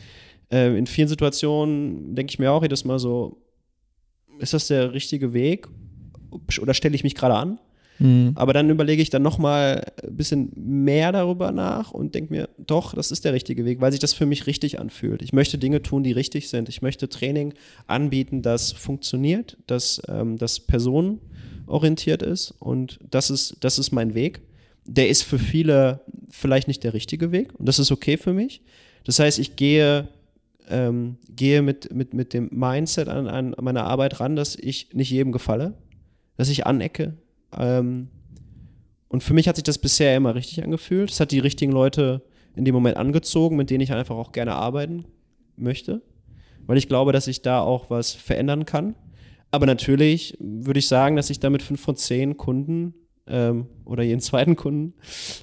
Äh, 0.51 0.77
in 0.77 0.87
vielen 0.87 1.09
Situationen 1.09 2.15
denke 2.15 2.31
ich 2.31 2.39
mir 2.39 2.51
auch 2.51 2.63
jedes 2.63 2.87
Mal 2.87 2.99
so, 2.99 3.43
ist 4.39 4.55
das 4.55 4.69
der 4.69 4.95
richtige 4.95 5.35
Weg? 5.35 5.69
Oder 6.61 6.73
stelle 6.73 6.95
ich 6.95 7.05
mich 7.05 7.15
gerade 7.15 7.35
an? 7.35 7.59
Mhm. 7.99 8.33
Aber 8.35 8.53
dann 8.53 8.71
überlege 8.71 9.03
ich 9.03 9.11
dann 9.11 9.23
nochmal 9.23 9.85
ein 10.03 10.17
bisschen 10.17 10.53
mehr 10.55 11.13
darüber 11.13 11.53
nach 11.53 11.91
und 11.91 12.15
denke 12.15 12.33
mir, 12.33 12.49
doch, 12.59 12.95
das 12.95 13.11
ist 13.11 13.25
der 13.25 13.33
richtige 13.33 13.65
Weg, 13.65 13.81
weil 13.81 13.91
sich 13.91 14.01
das 14.01 14.15
für 14.15 14.27
mich 14.27 14.47
richtig 14.47 14.79
anfühlt. 14.79 15.21
Ich 15.23 15.33
möchte 15.33 15.59
Dinge 15.59 15.83
tun, 15.83 16.03
die 16.03 16.13
richtig 16.13 16.49
sind. 16.49 16.69
Ich 16.69 16.81
möchte 16.81 17.09
Training 17.09 17.55
anbieten, 17.87 18.43
das 18.43 18.73
funktioniert, 18.73 19.59
das, 19.67 20.01
ähm, 20.09 20.39
das 20.39 20.61
personenorientiert 21.69 22.23
ist 22.23 22.55
und 22.59 22.99
das 23.11 23.31
ist, 23.31 23.57
das 23.61 23.79
ist 23.79 23.93
mein 23.93 24.15
Weg. 24.15 24.41
Der 24.85 25.09
ist 25.09 25.23
für 25.23 25.39
viele 25.39 26.01
vielleicht 26.31 26.67
nicht 26.67 26.83
der 26.83 26.95
richtige 26.95 27.31
Weg 27.31 27.55
und 27.59 27.67
das 27.67 27.79
ist 27.79 27.93
okay 27.93 28.17
für 28.17 28.33
mich. 28.33 28.63
Das 29.05 29.19
heißt, 29.19 29.39
ich 29.39 29.57
gehe 29.57 30.09
ähm, 30.71 31.17
gehe 31.35 31.63
mit, 31.63 31.95
mit, 31.95 32.13
mit 32.13 32.35
dem 32.35 32.49
Mindset 32.53 33.09
an, 33.09 33.27
an 33.27 33.55
meine 33.61 33.85
Arbeit 33.85 34.21
ran, 34.21 34.37
dass 34.37 34.55
ich 34.55 34.93
nicht 34.93 35.11
jedem 35.11 35.33
gefalle, 35.33 35.75
dass 36.37 36.51
ich 36.51 36.67
anecke, 36.67 37.17
ähm, 37.57 38.09
Und 39.09 39.23
für 39.23 39.33
mich 39.33 39.49
hat 39.49 39.57
sich 39.57 39.65
das 39.65 39.79
bisher 39.79 40.15
immer 40.15 40.35
richtig 40.35 40.63
angefühlt. 40.63 41.11
Es 41.11 41.21
hat 41.21 41.31
die 41.33 41.39
richtigen 41.39 41.73
Leute 41.73 42.23
in 42.55 42.67
dem 42.67 42.75
Moment 42.75 42.99
angezogen, 42.99 43.57
mit 43.57 43.71
denen 43.71 43.81
ich 43.81 43.93
einfach 43.93 44.17
auch 44.17 44.33
gerne 44.33 44.53
arbeiten 44.55 45.07
möchte. 45.57 46.03
Weil 46.67 46.77
ich 46.77 46.89
glaube, 46.89 47.13
dass 47.13 47.27
ich 47.27 47.41
da 47.41 47.61
auch 47.61 47.89
was 47.89 48.13
verändern 48.13 48.67
kann. 48.67 48.95
Aber 49.51 49.67
natürlich 49.67 50.37
würde 50.41 50.79
ich 50.79 50.89
sagen, 50.89 51.17
dass 51.17 51.31
ich 51.31 51.41
damit 51.41 51.63
fünf 51.63 51.81
von 51.81 51.97
zehn 51.97 52.37
Kunden 52.37 52.95
ähm, 53.27 53.67
oder 53.85 54.03
jeden 54.03 54.21
zweiten 54.21 54.57
Kunden 54.57 54.95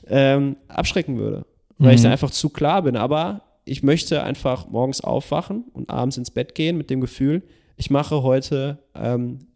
ähm, 0.08 0.58
abschrecken 0.68 1.18
würde. 1.18 1.46
Weil 1.78 1.90
mhm. 1.90 1.96
ich 1.96 2.02
da 2.02 2.12
einfach 2.12 2.32
zu 2.32 2.50
klar 2.50 2.84
bin. 2.84 2.96
Aber 2.96 3.42
ich 3.66 3.84
möchte 3.84 4.24
einfach 4.24 4.70
morgens 4.70 5.02
aufwachen 5.02 5.66
und 5.74 5.90
abends 5.90 6.18
ins 6.18 6.32
Bett 6.32 6.56
gehen 6.56 6.78
mit 6.78 6.90
dem 6.90 7.02
Gefühl, 7.02 7.44
ich 7.78 7.90
mache 7.90 8.24
heute 8.24 8.80
ähm, 8.94 9.48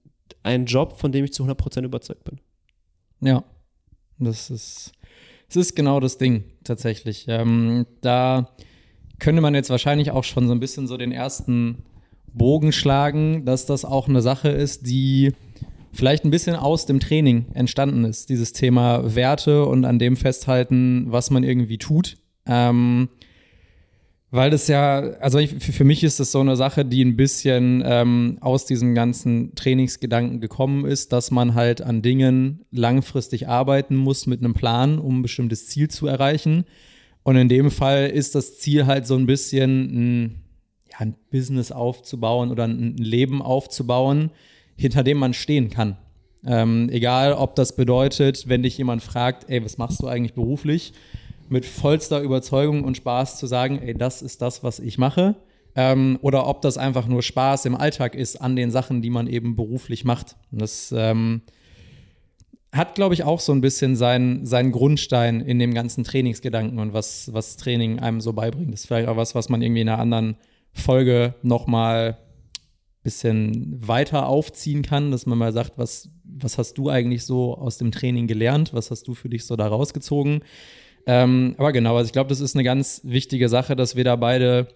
einen 0.43 0.66
Job, 0.66 1.00
von 1.00 1.12
dem 1.12 1.26
ich 1.26 1.34
zu 1.34 1.43
100% 1.45 1.84
überzeugt 1.84 2.24
bin. 2.24 2.39
Ja, 3.22 3.43
das 4.18 4.50
ist, 4.50 4.91
das 5.47 5.58
ist 5.58 5.76
genau 5.76 6.00
das 6.00 6.18
Ding 6.18 6.43
tatsächlich. 6.64 7.26
Ähm, 7.28 7.86
da 8.02 8.50
könnte 9.20 9.41
man 9.41 9.56
jetzt 9.56 9.70
wahrscheinlich 9.70 10.12
auch 10.12 10.24
schon 10.24 10.47
so 10.47 10.54
ein 10.54 10.60
bisschen 10.60 10.88
so 10.88 10.97
den 10.97 11.12
ersten 11.12 11.84
Bogen 12.34 12.71
schlagen, 12.71 13.45
dass 13.45 13.65
das 13.65 13.86
auch 13.86 14.07
eine 14.07 14.21
Sache 14.21 14.49
ist, 14.49 14.88
die 14.88 15.34
vielleicht 15.91 16.25
ein 16.25 16.32
bisschen 16.32 16.55
aus 16.55 16.86
dem 16.86 16.99
Training 16.99 17.45
entstanden 17.53 18.05
ist. 18.05 18.30
Dieses 18.30 18.53
Thema 18.53 19.15
Werte 19.15 19.65
und 19.65 19.86
an 19.86 19.99
dem 19.99 20.15
festhalten, 20.15 21.07
was 21.09 21.32
man 21.32 21.43
irgendwie 21.43 21.77
tut. 21.77 22.17
Ähm, 22.45 23.09
weil 24.32 24.51
das 24.51 24.67
ja, 24.67 24.99
also 25.19 25.39
ich, 25.39 25.55
für 25.55 25.84
mich 25.84 26.03
ist 26.03 26.19
das 26.19 26.32
so 26.32 26.39
eine 26.39 26.55
Sache, 26.55 26.86
die 26.86 27.03
ein 27.03 27.15
bisschen 27.15 27.82
ähm, 27.84 28.38
aus 28.41 28.65
diesem 28.67 28.93
ganzen 28.93 29.55
Trainingsgedanken 29.55 30.39
gekommen 30.39 30.86
ist, 30.86 31.11
dass 31.13 31.32
man 31.32 31.55
halt 31.55 31.82
an 31.82 32.03
Dingen 32.03 32.65
langfristig 32.69 33.47
arbeiten 33.47 33.95
muss 33.95 34.27
mit 34.27 34.41
einem 34.41 34.53
Plan, 34.53 34.99
um 34.99 35.19
ein 35.19 35.21
bestimmtes 35.23 35.67
Ziel 35.67 35.89
zu 35.89 36.05
erreichen. 36.05 36.65
Und 37.23 37.38
in 37.38 37.49
dem 37.49 37.71
Fall 37.71 38.07
ist 38.07 38.36
das 38.36 38.59
Ziel 38.59 38.86
halt 38.86 39.07
so 39.07 39.15
ein 39.15 39.25
bisschen 39.25 39.71
ein, 39.82 40.36
ein 41.00 41.16
Business 41.32 41.72
aufzubauen 41.72 42.52
oder 42.52 42.66
ein 42.66 42.95
Leben 42.97 43.41
aufzubauen, 43.41 44.32
hinter 44.78 45.04
dem 45.04 45.18
man 45.18 45.34
stehen 45.34 45.70
kann. 45.70 45.97
Ähm, 46.45 46.89
egal, 46.91 47.34
ob 47.34 47.56
das 47.56 47.76
bedeutet, 47.76 48.47
wenn 48.47 48.64
dich 48.64 48.78
jemand 48.78 49.02
fragt, 49.04 49.50
ey, 49.50 49.64
was 49.64 49.78
machst 49.78 50.02
du 50.02 50.08
eigentlich 50.08 50.34
beruflich? 50.34 50.93
mit 51.50 51.66
vollster 51.66 52.22
Überzeugung 52.22 52.84
und 52.84 52.97
Spaß 52.97 53.38
zu 53.38 53.47
sagen, 53.47 53.80
ey, 53.82 53.93
das 53.93 54.22
ist 54.22 54.41
das, 54.41 54.64
was 54.64 54.80
ich 54.80 54.97
mache. 54.97 55.36
Ähm, 55.76 56.18
oder 56.22 56.47
ob 56.47 56.62
das 56.62 56.78
einfach 56.78 57.08
nur 57.08 57.22
Spaß 57.22 57.66
im 57.66 57.76
Alltag 57.76 58.16
ist 58.16 58.38
an 58.38 58.56
den 58.56 58.72
Sachen, 58.72 59.02
die 59.02 59.10
man 59.10 59.28
eben 59.28 59.56
beruflich 59.56 60.06
macht. 60.06 60.36
Und 60.52 60.62
das 60.62 60.93
ähm, 60.95 61.41
hat, 62.72 62.95
glaube 62.95 63.16
ich, 63.16 63.24
auch 63.24 63.39
so 63.39 63.52
ein 63.52 63.62
bisschen 63.62 63.95
seinen, 63.95 64.45
seinen 64.45 64.72
Grundstein 64.72 65.41
in 65.41 65.60
dem 65.60 65.74
ganzen 65.74 66.04
Trainingsgedanken 66.04 66.80
und 66.80 66.93
was, 66.93 67.34
was 67.34 67.58
Training 67.58 68.00
einem 68.00 68.22
so 68.22 68.34
beibringt. 68.34 68.74
Das 68.74 68.82
ist 68.82 68.88
vielleicht 68.88 69.10
auch 69.10 69.18
was, 69.18 69.36
was 69.36 69.50
man 69.50 69.62
irgendwie 69.62 69.82
in 69.82 69.89
einer 69.89 70.00
anderen 70.00 70.38
Folge 70.74 71.36
nochmal 71.41 72.17
ein 72.20 73.03
bisschen 73.03 73.88
weiter 73.88 74.28
aufziehen 74.28 74.82
kann, 74.82 75.11
dass 75.11 75.26
man 75.26 75.38
mal 75.38 75.53
sagt, 75.53 75.78
was, 75.78 76.09
was 76.24 76.57
hast 76.57 76.78
du 76.78 76.89
eigentlich 76.89 77.24
so 77.24 77.57
aus 77.57 77.78
dem 77.78 77.91
Training 77.91 78.28
gelernt? 78.28 78.74
Was 78.74 78.91
hast 78.91 79.07
du 79.07 79.13
für 79.13 79.30
dich 79.30 79.45
so 79.45 79.55
da 79.55 79.67
rausgezogen? 79.67 80.41
Ähm, 81.05 81.55
aber 81.57 81.72
genau, 81.72 81.95
also 81.95 82.07
ich 82.07 82.13
glaube, 82.13 82.30
das 82.30 82.39
ist 82.39 82.55
eine 82.55 82.63
ganz 82.63 83.01
wichtige 83.03 83.49
Sache, 83.49 83.76
dass 83.76 83.95
wir 83.95 84.03
da 84.03 84.15
beide 84.15 84.67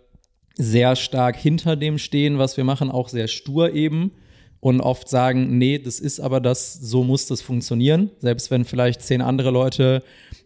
sehr 0.55 0.95
stark 0.95 1.35
hinter 1.35 1.75
dem 1.75 1.97
stehen, 1.97 2.37
was 2.37 2.57
wir 2.57 2.63
machen, 2.63 2.91
auch 2.91 3.09
sehr 3.09 3.27
stur 3.27 3.73
eben 3.73 4.11
und 4.59 4.79
oft 4.79 5.09
sagen, 5.09 5.57
nee, 5.57 5.77
das 5.77 5.99
ist 5.99 6.19
aber 6.19 6.39
das, 6.39 6.73
so 6.73 7.03
muss 7.03 7.27
das 7.27 7.41
funktionieren. 7.41 8.11
Selbst 8.19 8.49
wenn 8.49 8.63
vielleicht 8.63 9.01
zehn 9.01 9.21
andere 9.21 9.51
Leute, 9.51 10.03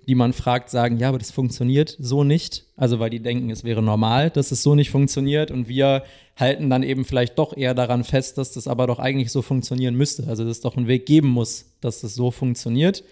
die 0.08 0.16
man 0.16 0.32
fragt, 0.32 0.70
sagen, 0.70 0.98
ja, 0.98 1.10
aber 1.10 1.18
das 1.18 1.32
funktioniert 1.32 1.98
so 2.00 2.24
nicht. 2.24 2.66
Also 2.78 3.00
weil 3.00 3.10
die 3.10 3.20
denken, 3.20 3.50
es 3.50 3.64
wäre 3.64 3.84
normal, 3.84 4.30
dass 4.30 4.52
es 4.52 4.64
so 4.64 4.74
nicht 4.74 4.90
funktioniert 4.90 5.52
und 5.52 5.68
wir 5.68 6.04
halten 6.38 6.70
dann 6.70 6.84
eben 6.84 7.04
vielleicht 7.04 7.38
doch 7.38 7.56
eher 7.56 7.74
daran 7.74 8.04
fest, 8.04 8.38
dass 8.38 8.54
das 8.54 8.68
aber 8.68 8.88
doch 8.88 9.00
eigentlich 9.00 9.32
so 9.32 9.42
funktionieren 9.42 9.96
müsste. 9.96 10.28
Also 10.28 10.44
dass 10.44 10.58
es 10.58 10.62
doch 10.62 10.78
einen 10.78 10.88
Weg 10.88 11.06
geben 11.06 11.28
muss, 11.28 11.74
dass 11.82 12.00
das 12.02 12.16
so 12.16 12.32
funktioniert. 12.32 13.04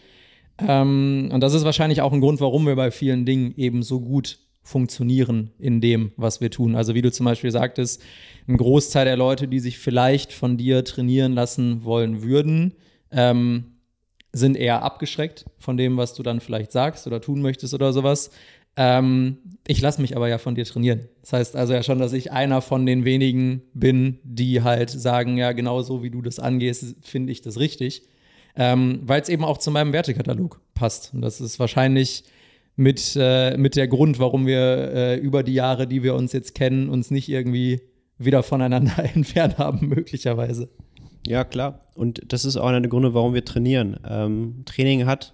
Ähm, 0.57 1.29
und 1.33 1.41
das 1.41 1.53
ist 1.53 1.65
wahrscheinlich 1.65 2.01
auch 2.01 2.13
ein 2.13 2.21
Grund, 2.21 2.39
warum 2.39 2.65
wir 2.65 2.75
bei 2.77 2.91
vielen 2.91 3.25
Dingen 3.25 3.53
eben 3.57 3.83
so 3.83 3.99
gut 3.99 4.39
funktionieren 4.63 5.51
in 5.59 5.81
dem, 5.81 6.13
was 6.15 6.39
wir 6.39 6.49
tun. 6.49 6.75
Also 6.75 6.95
wie 6.95 7.01
du 7.01 7.11
zum 7.11 7.25
Beispiel 7.25 7.51
sagtest, 7.51 8.01
ein 8.47 8.57
Großteil 8.57 9.05
der 9.05 9.17
Leute, 9.17 9.47
die 9.49 9.59
sich 9.59 9.77
vielleicht 9.77 10.31
von 10.31 10.57
dir 10.57 10.85
trainieren 10.85 11.33
lassen 11.33 11.83
wollen 11.83 12.23
würden, 12.23 12.73
ähm, 13.11 13.74
sind 14.35 14.57
eher 14.57 14.83
abgeschreckt 14.83 15.45
von 15.57 15.77
dem, 15.77 15.97
was 15.97 16.13
du 16.13 16.23
dann 16.23 16.39
vielleicht 16.39 16.71
sagst 16.71 17.07
oder 17.07 17.21
tun 17.21 17.41
möchtest 17.41 17.73
oder 17.73 17.93
sowas. 17.93 18.31
Ähm, 18.77 19.37
ich 19.65 19.81
lasse 19.81 20.01
mich 20.01 20.15
aber 20.15 20.27
ja 20.27 20.37
von 20.37 20.55
dir 20.55 20.65
trainieren. 20.65 21.07
Das 21.21 21.33
heißt 21.33 21.55
also 21.55 21.73
ja 21.73 21.83
schon, 21.83 21.99
dass 21.99 22.13
ich 22.13 22.31
einer 22.31 22.61
von 22.61 22.85
den 22.85 23.05
wenigen 23.05 23.61
bin, 23.73 24.19
die 24.23 24.61
halt 24.61 24.89
sagen, 24.89 25.37
ja, 25.37 25.53
genau 25.53 25.81
so 25.81 26.03
wie 26.03 26.09
du 26.09 26.21
das 26.21 26.39
angehst, 26.39 26.95
finde 27.01 27.31
ich 27.31 27.41
das 27.41 27.59
richtig 27.59 28.07
ähm, 28.55 29.01
weil 29.03 29.21
es 29.21 29.29
eben 29.29 29.43
auch 29.43 29.57
zu 29.57 29.71
meinem 29.71 29.93
Wertekatalog 29.93 30.61
passt. 30.73 31.13
Und 31.13 31.21
das 31.21 31.41
ist 31.41 31.59
wahrscheinlich 31.59 32.23
mit, 32.75 33.15
äh, 33.19 33.57
mit 33.57 33.75
der 33.75 33.87
Grund, 33.87 34.19
warum 34.19 34.47
wir 34.47 34.93
äh, 34.93 35.15
über 35.17 35.43
die 35.43 35.53
Jahre, 35.53 35.87
die 35.87 36.03
wir 36.03 36.15
uns 36.15 36.33
jetzt 36.33 36.55
kennen, 36.55 36.89
uns 36.89 37.11
nicht 37.11 37.29
irgendwie 37.29 37.81
wieder 38.17 38.43
voneinander 38.43 39.03
entfernt 39.15 39.57
haben, 39.57 39.87
möglicherweise. 39.87 40.69
Ja, 41.27 41.43
klar. 41.43 41.81
Und 41.95 42.21
das 42.31 42.45
ist 42.45 42.57
auch 42.57 42.67
einer 42.67 42.81
der 42.81 42.89
Gründe, 42.89 43.13
warum 43.13 43.33
wir 43.33 43.45
trainieren. 43.45 43.99
Ähm, 44.07 44.63
Training 44.65 45.05
hat 45.05 45.33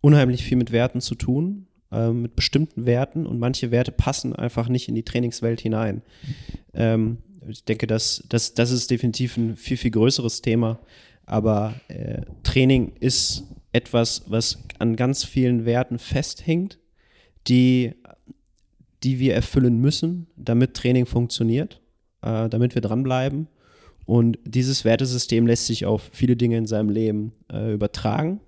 unheimlich 0.00 0.44
viel 0.44 0.56
mit 0.56 0.72
Werten 0.72 1.00
zu 1.00 1.14
tun, 1.14 1.66
ähm, 1.92 2.22
mit 2.22 2.36
bestimmten 2.36 2.86
Werten 2.86 3.26
und 3.26 3.38
manche 3.38 3.70
Werte 3.70 3.92
passen 3.92 4.34
einfach 4.34 4.68
nicht 4.68 4.88
in 4.88 4.94
die 4.94 5.02
Trainingswelt 5.02 5.60
hinein. 5.60 6.02
Ähm, 6.72 7.18
ich 7.48 7.64
denke, 7.64 7.86
dass, 7.86 8.24
dass, 8.28 8.54
das 8.54 8.70
ist 8.70 8.90
definitiv 8.90 9.36
ein 9.36 9.56
viel, 9.56 9.76
viel 9.76 9.90
größeres 9.90 10.42
Thema. 10.42 10.78
Aber 11.26 11.74
äh, 11.88 12.22
Training 12.42 12.92
ist 13.00 13.44
etwas, 13.72 14.24
was 14.26 14.58
an 14.78 14.96
ganz 14.96 15.24
vielen 15.24 15.64
Werten 15.64 15.98
festhängt, 15.98 16.78
die, 17.46 17.92
die 19.02 19.18
wir 19.18 19.34
erfüllen 19.34 19.78
müssen, 19.80 20.26
damit 20.36 20.74
Training 20.74 21.06
funktioniert, 21.06 21.80
äh, 22.22 22.48
damit 22.48 22.74
wir 22.74 22.82
dranbleiben. 22.82 23.48
Und 24.10 24.40
dieses 24.44 24.84
Wertesystem 24.84 25.46
lässt 25.46 25.66
sich 25.66 25.86
auf 25.86 26.10
viele 26.12 26.34
Dinge 26.34 26.58
in 26.58 26.66
seinem 26.66 26.88
Leben 26.90 27.30
äh, 27.48 27.72
übertragen. 27.72 28.40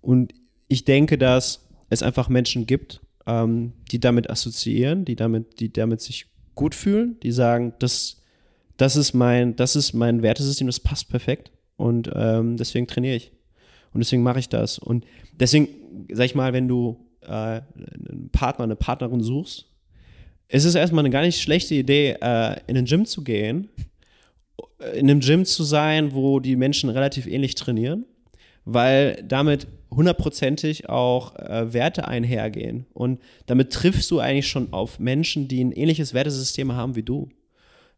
Und 0.00 0.32
ich 0.68 0.84
denke, 0.84 1.18
dass 1.18 1.66
es 1.90 2.04
einfach 2.04 2.28
Menschen 2.28 2.66
gibt, 2.66 3.00
ähm, 3.26 3.72
die 3.90 3.98
damit 3.98 4.30
assoziieren, 4.30 5.04
die 5.04 5.16
damit, 5.16 5.58
die 5.58 5.72
damit 5.72 6.02
sich 6.02 6.26
gut 6.54 6.76
fühlen, 6.76 7.18
die 7.20 7.32
sagen, 7.32 7.74
das, 7.80 8.22
das, 8.76 8.94
ist 8.94 9.12
mein, 9.12 9.56
das 9.56 9.74
ist 9.74 9.92
mein 9.92 10.22
Wertesystem, 10.22 10.68
das 10.68 10.78
passt 10.78 11.08
perfekt. 11.08 11.50
Und 11.74 12.08
ähm, 12.14 12.56
deswegen 12.56 12.86
trainiere 12.86 13.16
ich. 13.16 13.32
Und 13.92 13.98
deswegen 13.98 14.22
mache 14.22 14.38
ich 14.38 14.50
das. 14.50 14.78
Und 14.78 15.04
deswegen, 15.32 15.66
sag 16.12 16.26
ich 16.26 16.36
mal, 16.36 16.52
wenn 16.52 16.68
du 16.68 17.04
äh, 17.22 17.26
einen 17.26 18.30
Partner, 18.30 18.62
eine 18.62 18.76
Partnerin 18.76 19.20
suchst, 19.20 19.66
ist 20.46 20.64
es 20.64 20.76
erstmal 20.76 21.04
eine 21.04 21.10
gar 21.10 21.22
nicht 21.22 21.42
schlechte 21.42 21.74
Idee, 21.74 22.18
äh, 22.20 22.60
in 22.68 22.76
ein 22.76 22.84
Gym 22.84 23.04
zu 23.04 23.24
gehen, 23.24 23.68
in 24.94 25.08
einem 25.08 25.20
Gym 25.20 25.44
zu 25.44 25.64
sein, 25.64 26.12
wo 26.12 26.40
die 26.40 26.56
Menschen 26.56 26.90
relativ 26.90 27.26
ähnlich 27.26 27.54
trainieren, 27.54 28.04
weil 28.64 29.22
damit 29.26 29.66
hundertprozentig 29.90 30.88
auch 30.88 31.36
äh, 31.36 31.72
Werte 31.72 32.08
einhergehen. 32.08 32.86
Und 32.92 33.20
damit 33.46 33.72
triffst 33.72 34.10
du 34.10 34.18
eigentlich 34.18 34.48
schon 34.48 34.72
auf 34.72 34.98
Menschen, 34.98 35.48
die 35.48 35.62
ein 35.62 35.72
ähnliches 35.72 36.14
Wertesystem 36.14 36.72
haben 36.72 36.96
wie 36.96 37.02
du. 37.02 37.28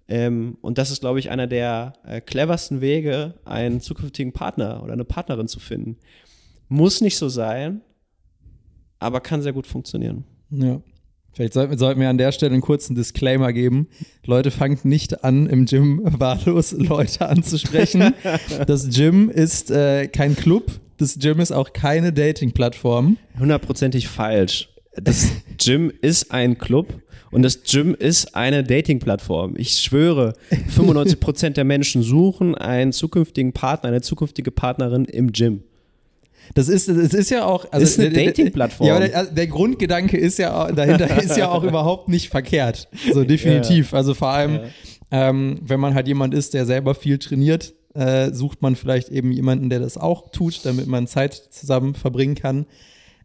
Ähm, 0.08 0.58
und 0.60 0.78
das 0.78 0.90
ist, 0.90 1.00
glaube 1.00 1.18
ich, 1.18 1.30
einer 1.30 1.46
der 1.46 1.94
äh, 2.04 2.20
cleversten 2.20 2.80
Wege, 2.80 3.34
einen 3.44 3.80
zukünftigen 3.80 4.32
Partner 4.32 4.82
oder 4.82 4.92
eine 4.92 5.04
Partnerin 5.04 5.48
zu 5.48 5.60
finden. 5.60 5.96
Muss 6.68 7.00
nicht 7.00 7.16
so 7.16 7.28
sein, 7.28 7.80
aber 8.98 9.20
kann 9.20 9.42
sehr 9.42 9.52
gut 9.52 9.66
funktionieren. 9.66 10.24
Ja. 10.50 10.80
Vielleicht 11.34 11.52
sollten, 11.52 11.76
sollten 11.78 12.00
wir 12.00 12.08
an 12.08 12.18
der 12.18 12.32
Stelle 12.32 12.52
einen 12.52 12.62
kurzen 12.62 12.94
Disclaimer 12.94 13.52
geben. 13.52 13.88
Leute, 14.24 14.50
fangt 14.50 14.84
nicht 14.84 15.24
an, 15.24 15.46
im 15.46 15.66
Gym 15.66 16.00
wahllos 16.04 16.72
Leute 16.72 17.28
anzusprechen. 17.28 18.14
Das 18.66 18.88
Gym 18.88 19.30
ist 19.30 19.70
äh, 19.70 20.06
kein 20.06 20.36
Club. 20.36 20.70
Das 20.98 21.18
Gym 21.18 21.40
ist 21.40 21.52
auch 21.52 21.72
keine 21.72 22.12
Dating-Plattform. 22.12 23.16
Hundertprozentig 23.38 24.08
falsch. 24.08 24.68
Das 24.96 25.28
Gym 25.58 25.92
ist 26.00 26.30
ein 26.30 26.56
Club 26.58 27.02
und 27.32 27.42
das 27.42 27.64
Gym 27.64 27.94
ist 27.94 28.36
eine 28.36 28.62
Dating-Plattform. 28.62 29.54
Ich 29.56 29.80
schwöre, 29.80 30.34
95% 30.76 31.50
der 31.50 31.64
Menschen 31.64 32.02
suchen 32.02 32.54
einen 32.54 32.92
zukünftigen 32.92 33.52
Partner, 33.52 33.88
eine 33.88 34.02
zukünftige 34.02 34.52
Partnerin 34.52 35.04
im 35.04 35.32
Gym. 35.32 35.64
Das 36.54 36.68
ist, 36.68 36.88
das 36.88 37.14
ist 37.14 37.30
ja 37.30 37.44
auch. 37.44 37.66
Also, 37.72 37.84
ist 37.84 37.98
eine 37.98 38.10
Dating-Plattform. 38.10 38.86
Ja, 38.86 39.00
der, 39.00 39.24
der, 39.26 39.46
Grundgedanke 39.46 40.16
ist 40.16 40.38
ja 40.38 40.70
dahinter 40.70 41.22
ist 41.22 41.36
ja 41.36 41.50
auch 41.50 41.64
überhaupt 41.64 42.08
nicht 42.08 42.28
verkehrt. 42.28 42.88
So 43.12 43.24
definitiv. 43.24 43.92
Ja. 43.92 43.98
Also 43.98 44.14
vor 44.14 44.28
allem, 44.28 44.54
ja. 44.54 45.30
ähm, 45.30 45.58
wenn 45.62 45.80
man 45.80 45.94
halt 45.94 46.06
jemand 46.06 46.34
ist, 46.34 46.54
der 46.54 46.66
selber 46.66 46.94
viel 46.94 47.18
trainiert, 47.18 47.74
äh, 47.94 48.32
sucht 48.32 48.62
man 48.62 48.76
vielleicht 48.76 49.08
eben 49.08 49.32
jemanden, 49.32 49.70
der 49.70 49.80
das 49.80 49.96
auch 49.96 50.30
tut, 50.30 50.64
damit 50.64 50.86
man 50.86 51.06
Zeit 51.06 51.34
zusammen 51.34 51.94
verbringen 51.94 52.34
kann. 52.34 52.66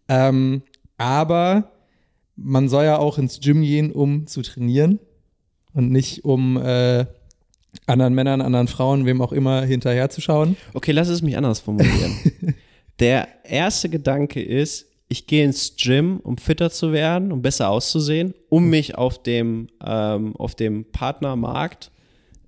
Ähm, 0.07 0.63
aber 0.97 1.71
man 2.35 2.69
soll 2.69 2.85
ja 2.85 2.97
auch 2.97 3.17
ins 3.17 3.39
Gym 3.39 3.61
gehen, 3.61 3.91
um 3.91 4.27
zu 4.27 4.41
trainieren 4.41 4.99
und 5.73 5.91
nicht 5.91 6.23
um 6.23 6.57
äh, 6.57 7.05
anderen 7.85 8.13
Männern, 8.13 8.41
anderen 8.41 8.67
Frauen, 8.67 9.05
wem 9.05 9.21
auch 9.21 9.31
immer 9.31 9.63
hinterherzuschauen. 9.63 10.57
Okay, 10.73 10.91
lass 10.91 11.07
es 11.07 11.21
mich 11.21 11.37
anders 11.37 11.59
formulieren. 11.59 12.15
Der 12.99 13.27
erste 13.43 13.89
Gedanke 13.89 14.41
ist, 14.41 14.87
ich 15.07 15.25
gehe 15.25 15.43
ins 15.43 15.75
Gym, 15.75 16.19
um 16.19 16.37
fitter 16.37 16.69
zu 16.69 16.91
werden, 16.91 17.31
um 17.31 17.41
besser 17.41 17.69
auszusehen, 17.69 18.33
um 18.49 18.69
mich 18.69 18.95
auf 18.95 19.23
dem, 19.23 19.67
ähm, 19.83 20.35
auf 20.35 20.55
dem 20.55 20.85
Partnermarkt, 20.91 21.91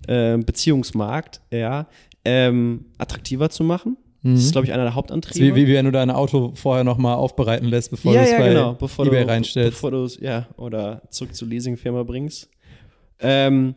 äh, 0.06 0.38
Beziehungsmarkt, 0.38 1.40
ja, 1.50 1.88
ähm, 2.24 2.86
attraktiver 2.98 3.50
zu 3.50 3.64
machen. 3.64 3.96
Das 4.24 4.44
ist, 4.44 4.52
glaube 4.52 4.68
ich, 4.68 4.72
einer 4.72 4.84
der 4.84 4.94
Hauptantriebe. 4.94 5.56
Wie, 5.56 5.62
wie, 5.62 5.66
wie 5.66 5.74
wenn 5.74 5.84
du 5.84 5.90
dein 5.90 6.08
Auto 6.08 6.52
vorher 6.54 6.84
nochmal 6.84 7.16
aufbereiten 7.16 7.66
lässt, 7.66 7.90
bevor 7.90 8.14
ja, 8.14 8.20
du 8.20 8.26
es 8.26 8.32
ja, 8.32 8.38
bei 8.38 8.48
genau, 8.50 8.74
bevor 8.74 9.06
eBay 9.06 9.24
du, 9.24 9.30
reinstellst. 9.30 9.72
Bevor 9.72 9.90
du 9.90 10.04
es, 10.04 10.20
ja, 10.20 10.46
oder 10.56 11.02
zurück 11.10 11.34
zur 11.34 11.48
Leasingfirma 11.48 12.04
bringst. 12.04 12.48
Ähm, 13.18 13.74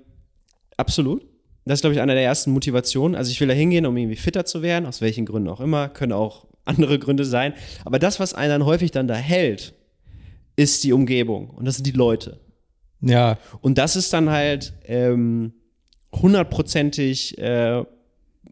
absolut. 0.78 1.26
Das 1.65 1.80
ist, 1.80 1.82
glaube 1.82 1.95
ich, 1.95 2.01
einer 2.01 2.13
der 2.13 2.23
ersten 2.23 2.51
Motivationen. 2.51 3.15
Also 3.15 3.32
ich 3.32 3.41
will 3.41 3.47
da 3.47 3.55
hingehen, 3.55 3.88
um 3.88 3.97
irgendwie 3.97 4.17
fitter 4.17 4.45
zu 4.45 4.61
werden, 4.61 4.86
aus 4.86 5.01
welchen 5.01 5.26
Gründen 5.26 5.49
auch 5.49 5.61
immer, 5.61 5.89
können 5.89 6.11
auch 6.11 6.44
andere 6.66 6.99
Gründe 6.99 7.26
sein. 7.26 7.53
Aber 7.86 7.99
das, 7.99 8.20
was 8.20 8.34
einen 8.34 8.49
dann 8.49 8.66
häufig 8.66 8.91
dann 8.91 9.07
da 9.07 9.16
hält, 9.16 9.74
ist 10.55 10.84
die 10.84 10.93
Umgebung 10.93 11.49
und 11.49 11.66
das 11.66 11.76
sind 11.76 11.88
die 11.88 11.91
Leute. 11.91 12.39
Ja, 13.01 13.38
Und 13.61 13.78
das 13.78 13.95
ist 13.95 14.11
dann 14.13 14.30
halt 14.30 14.74
ähm, 14.86 15.53
hundertprozentig, 16.13 17.38
äh, 17.38 17.84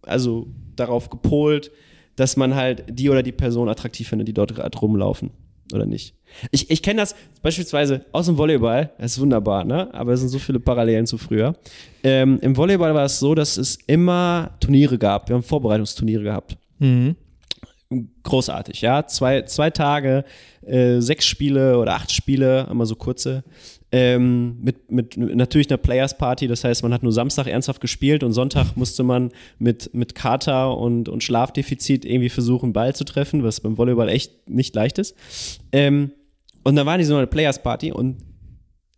also 0.03 0.47
darauf 0.75 1.09
gepolt, 1.09 1.71
dass 2.15 2.37
man 2.37 2.53
halt 2.53 2.83
die 2.87 3.09
oder 3.09 3.23
die 3.23 3.31
Person 3.31 3.69
attraktiv 3.69 4.07
findet, 4.07 4.27
die 4.27 4.33
dort 4.33 4.53
gerade 4.53 4.77
rumlaufen. 4.77 5.31
Oder 5.73 5.85
nicht? 5.87 6.15
Ich, 6.51 6.69
ich 6.69 6.83
kenne 6.83 7.01
das 7.01 7.15
beispielsweise 7.41 8.05
aus 8.11 8.27
dem 8.27 8.37
Volleyball, 8.37 8.91
das 8.99 9.13
ist 9.13 9.19
wunderbar, 9.19 9.63
ne? 9.63 9.91
Aber 9.93 10.13
es 10.13 10.19
sind 10.19 10.29
so 10.29 10.37
viele 10.37 10.59
Parallelen 10.59 11.07
zu 11.07 11.17
früher. 11.17 11.55
Ähm, 12.03 12.37
Im 12.41 12.55
Volleyball 12.55 12.93
war 12.93 13.05
es 13.05 13.17
so, 13.19 13.33
dass 13.33 13.57
es 13.57 13.77
immer 13.87 14.51
Turniere 14.59 14.99
gab. 14.99 15.29
Wir 15.29 15.35
haben 15.35 15.43
Vorbereitungsturniere 15.43 16.23
gehabt 16.23 16.57
mhm. 16.79 17.15
Großartig, 18.23 18.81
ja. 18.81 19.07
Zwei, 19.07 19.43
zwei 19.43 19.69
Tage, 19.69 20.23
äh, 20.65 20.99
sechs 20.99 21.25
Spiele 21.25 21.77
oder 21.77 21.95
acht 21.95 22.11
Spiele, 22.11 22.67
immer 22.69 22.85
so 22.85 22.95
kurze. 22.95 23.43
Ähm, 23.91 24.57
mit, 24.61 24.91
mit 24.91 25.17
natürlich 25.17 25.69
einer 25.69 25.77
Players 25.77 26.17
Party, 26.17 26.47
das 26.47 26.63
heißt, 26.63 26.81
man 26.81 26.93
hat 26.93 27.03
nur 27.03 27.11
Samstag 27.11 27.45
ernsthaft 27.45 27.79
gespielt 27.79 28.23
und 28.23 28.33
Sonntag 28.33 28.75
musste 28.75 29.03
man 29.03 29.31
mit, 29.59 29.93
mit 29.93 30.15
Kater 30.15 30.77
und, 30.77 31.09
und 31.09 31.23
Schlafdefizit 31.23 32.03
irgendwie 32.03 32.29
versuchen, 32.29 32.73
Ball 32.73 32.95
zu 32.95 33.03
treffen, 33.03 33.43
was 33.43 33.61
beim 33.61 33.77
Volleyball 33.77 34.09
echt 34.09 34.49
nicht 34.49 34.73
leicht 34.73 34.97
ist. 34.97 35.15
Ähm, 35.71 36.11
und 36.63 36.75
dann 36.75 36.85
war 36.85 36.97
die 36.97 37.03
so 37.03 37.15
eine 37.15 37.27
Players 37.27 37.61
Party 37.61 37.91
und 37.91 38.17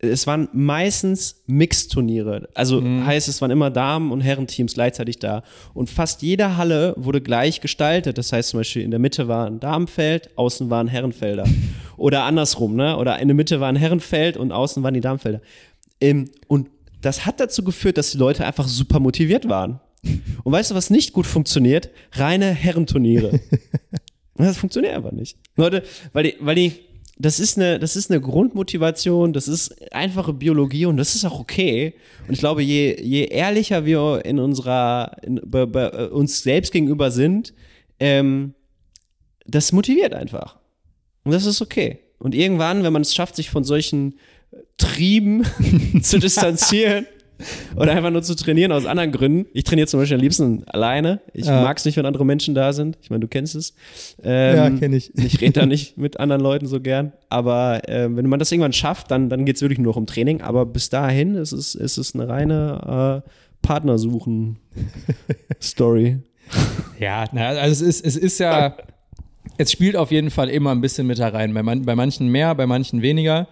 es 0.10 0.28
waren 0.28 0.48
meistens 0.54 1.44
Mixturniere. 1.48 2.50
Also 2.54 2.82
heißt, 2.84 3.28
es 3.28 3.42
waren 3.42 3.52
immer 3.52 3.70
Damen- 3.70 4.12
und 4.12 4.22
Herrenteams 4.22 4.74
gleichzeitig 4.74 5.20
da. 5.20 5.44
Und 5.74 5.90
fast 5.90 6.22
jede 6.22 6.58
Halle 6.58 6.94
wurde 6.98 7.22
gleich 7.22 7.62
gestaltet. 7.62 8.18
Das 8.18 8.32
heißt 8.32 8.50
zum 8.50 8.60
Beispiel, 8.60 8.84
in 8.84 8.92
der 8.92 9.00
Mitte 9.00 9.28
war 9.28 9.48
ein 9.48 9.60
Damenfeld, 9.60 10.30
außen 10.38 10.70
waren 10.70 10.88
Herrenfelder. 10.88 11.46
Oder 11.98 12.24
andersrum, 12.24 12.76
ne? 12.76 12.98
Oder 12.98 13.20
in 13.20 13.28
der 13.28 13.36
Mitte 13.36 13.60
war 13.60 13.70
ein 13.70 13.76
Herrenfeld 13.76 14.38
und 14.38 14.52
außen 14.52 14.84
waren 14.84 14.94
die 14.94 15.02
Damenfelder. 15.02 15.42
Ähm, 16.02 16.30
und 16.48 16.70
das 17.02 17.26
hat 17.26 17.40
dazu 17.40 17.64
geführt, 17.64 17.98
dass 17.98 18.12
die 18.12 18.18
Leute 18.18 18.46
einfach 18.46 18.68
super 18.68 19.00
motiviert 19.00 19.48
waren. 19.48 19.80
Und 20.44 20.54
weißt 20.54 20.72
du, 20.72 20.76
was 20.76 20.90
nicht 20.90 21.14
gut 21.14 21.26
funktioniert? 21.26 21.90
Reine 22.14 22.52
Herrenturniere. 22.52 23.40
Das 24.38 24.58
funktioniert 24.58 24.94
einfach 24.94 25.14
nicht. 25.14 25.38
Leute, 25.56 25.84
weil 26.12 26.24
die, 26.24 26.36
weil 26.42 26.56
die, 26.56 26.74
das 27.18 27.40
ist 27.40 27.58
eine, 27.58 27.80
das 27.80 27.96
ist 27.96 28.12
eine 28.12 28.20
Grundmotivation, 28.20 29.32
das 29.32 29.48
ist 29.48 29.94
einfache 29.94 30.34
Biologie 30.34 30.86
und 30.86 30.98
das 30.98 31.16
ist 31.16 31.24
auch 31.24 31.40
okay. 31.40 31.96
Und 32.28 32.34
ich 32.34 32.40
glaube, 32.40 32.62
je, 32.62 33.00
je 33.02 33.26
ehrlicher 33.26 33.86
wir 33.86 34.24
in 34.26 34.40
unserer, 34.40 35.16
in, 35.24 35.40
bei, 35.46 35.66
bei 35.66 36.10
uns 36.10 36.44
selbst 36.44 36.74
gegenüber 36.74 37.12
sind, 37.12 37.54
ähm, 38.00 38.54
das 39.46 39.72
motiviert 39.72 40.14
einfach. 40.14 40.58
Und 41.24 41.32
das 41.32 41.46
ist 41.46 41.62
okay. 41.62 42.00
Und 42.20 42.36
irgendwann, 42.36 42.84
wenn 42.84 42.94
man 42.94 43.02
es 43.02 43.16
schafft, 43.16 43.36
sich 43.38 43.50
von 43.50 43.64
solchen 43.64 44.16
Trieben 44.78 45.44
zu 46.02 46.20
distanzieren 46.20 47.08
oder 47.76 47.92
einfach 47.94 48.12
nur 48.12 48.22
zu 48.24 48.36
trainieren 48.36 48.72
aus 48.72 48.86
anderen 48.86 49.12
Gründen. 49.12 49.48
Ich 49.54 49.64
trainiere 49.66 49.88
zum 49.88 50.00
Beispiel 50.00 50.16
am 50.18 50.22
liebsten 50.22 50.64
alleine. 50.68 51.20
Ich 51.34 51.46
Ja. 51.46 51.62
mag 51.64 51.78
es 51.78 51.86
nicht, 51.86 51.98
wenn 51.98 52.06
andere 52.06 52.26
Menschen 52.26 52.54
da 52.56 52.72
sind. 52.74 52.98
Ich 53.02 53.10
meine, 53.10 53.20
du 53.22 53.28
kennst 53.28 53.56
es. 53.56 53.74
Ähm, 54.24 54.56
Ja, 54.56 54.70
kenn 54.70 54.94
ich. 54.94 55.14
Ich 55.18 55.42
rede 55.42 55.60
da 55.60 55.66
nicht 55.66 55.98
mit 55.98 56.20
anderen 56.20 56.42
Leuten 56.42 56.68
so 56.68 56.80
gern. 56.82 57.12
Aber 57.30 57.82
ähm, 57.88 58.16
wenn 58.18 58.28
man 58.28 58.40
das 58.40 58.52
irgendwann 58.52 58.74
schafft, 58.74 59.12
dann, 59.12 59.30
dann 59.30 59.46
geht 59.46 59.56
es 59.58 59.62
wirklich 59.62 59.80
nur 59.80 59.92
noch 59.92 59.98
um 59.98 60.06
Training. 60.08 60.42
Aber 60.42 60.66
bis 60.66 60.90
dahin 60.90 61.36
ist 61.36 61.52
es, 61.52 61.76
ist 61.76 61.98
es 61.98 62.16
eine 62.16 62.28
reine 62.28 63.24
äh, 63.26 63.30
Partnersuchen-Story. 63.62 66.18
Ja, 67.00 67.26
na, 67.34 67.48
also 67.50 67.72
es 67.72 67.82
ist, 67.82 68.06
es 68.06 68.16
ist 68.16 68.38
ja, 68.40 68.78
es 69.58 69.72
spielt 69.72 69.96
auf 69.98 70.12
jeden 70.12 70.30
Fall 70.30 70.48
immer 70.50 70.70
ein 70.72 70.80
bisschen 70.80 71.08
mit 71.08 71.18
da 71.18 71.30
rein. 71.30 71.54
Bei, 71.56 71.64
man, 71.64 71.82
bei 71.82 71.96
manchen 71.96 72.28
mehr, 72.30 72.54
bei 72.54 72.68
manchen 72.68 73.02
weniger. 73.02 73.48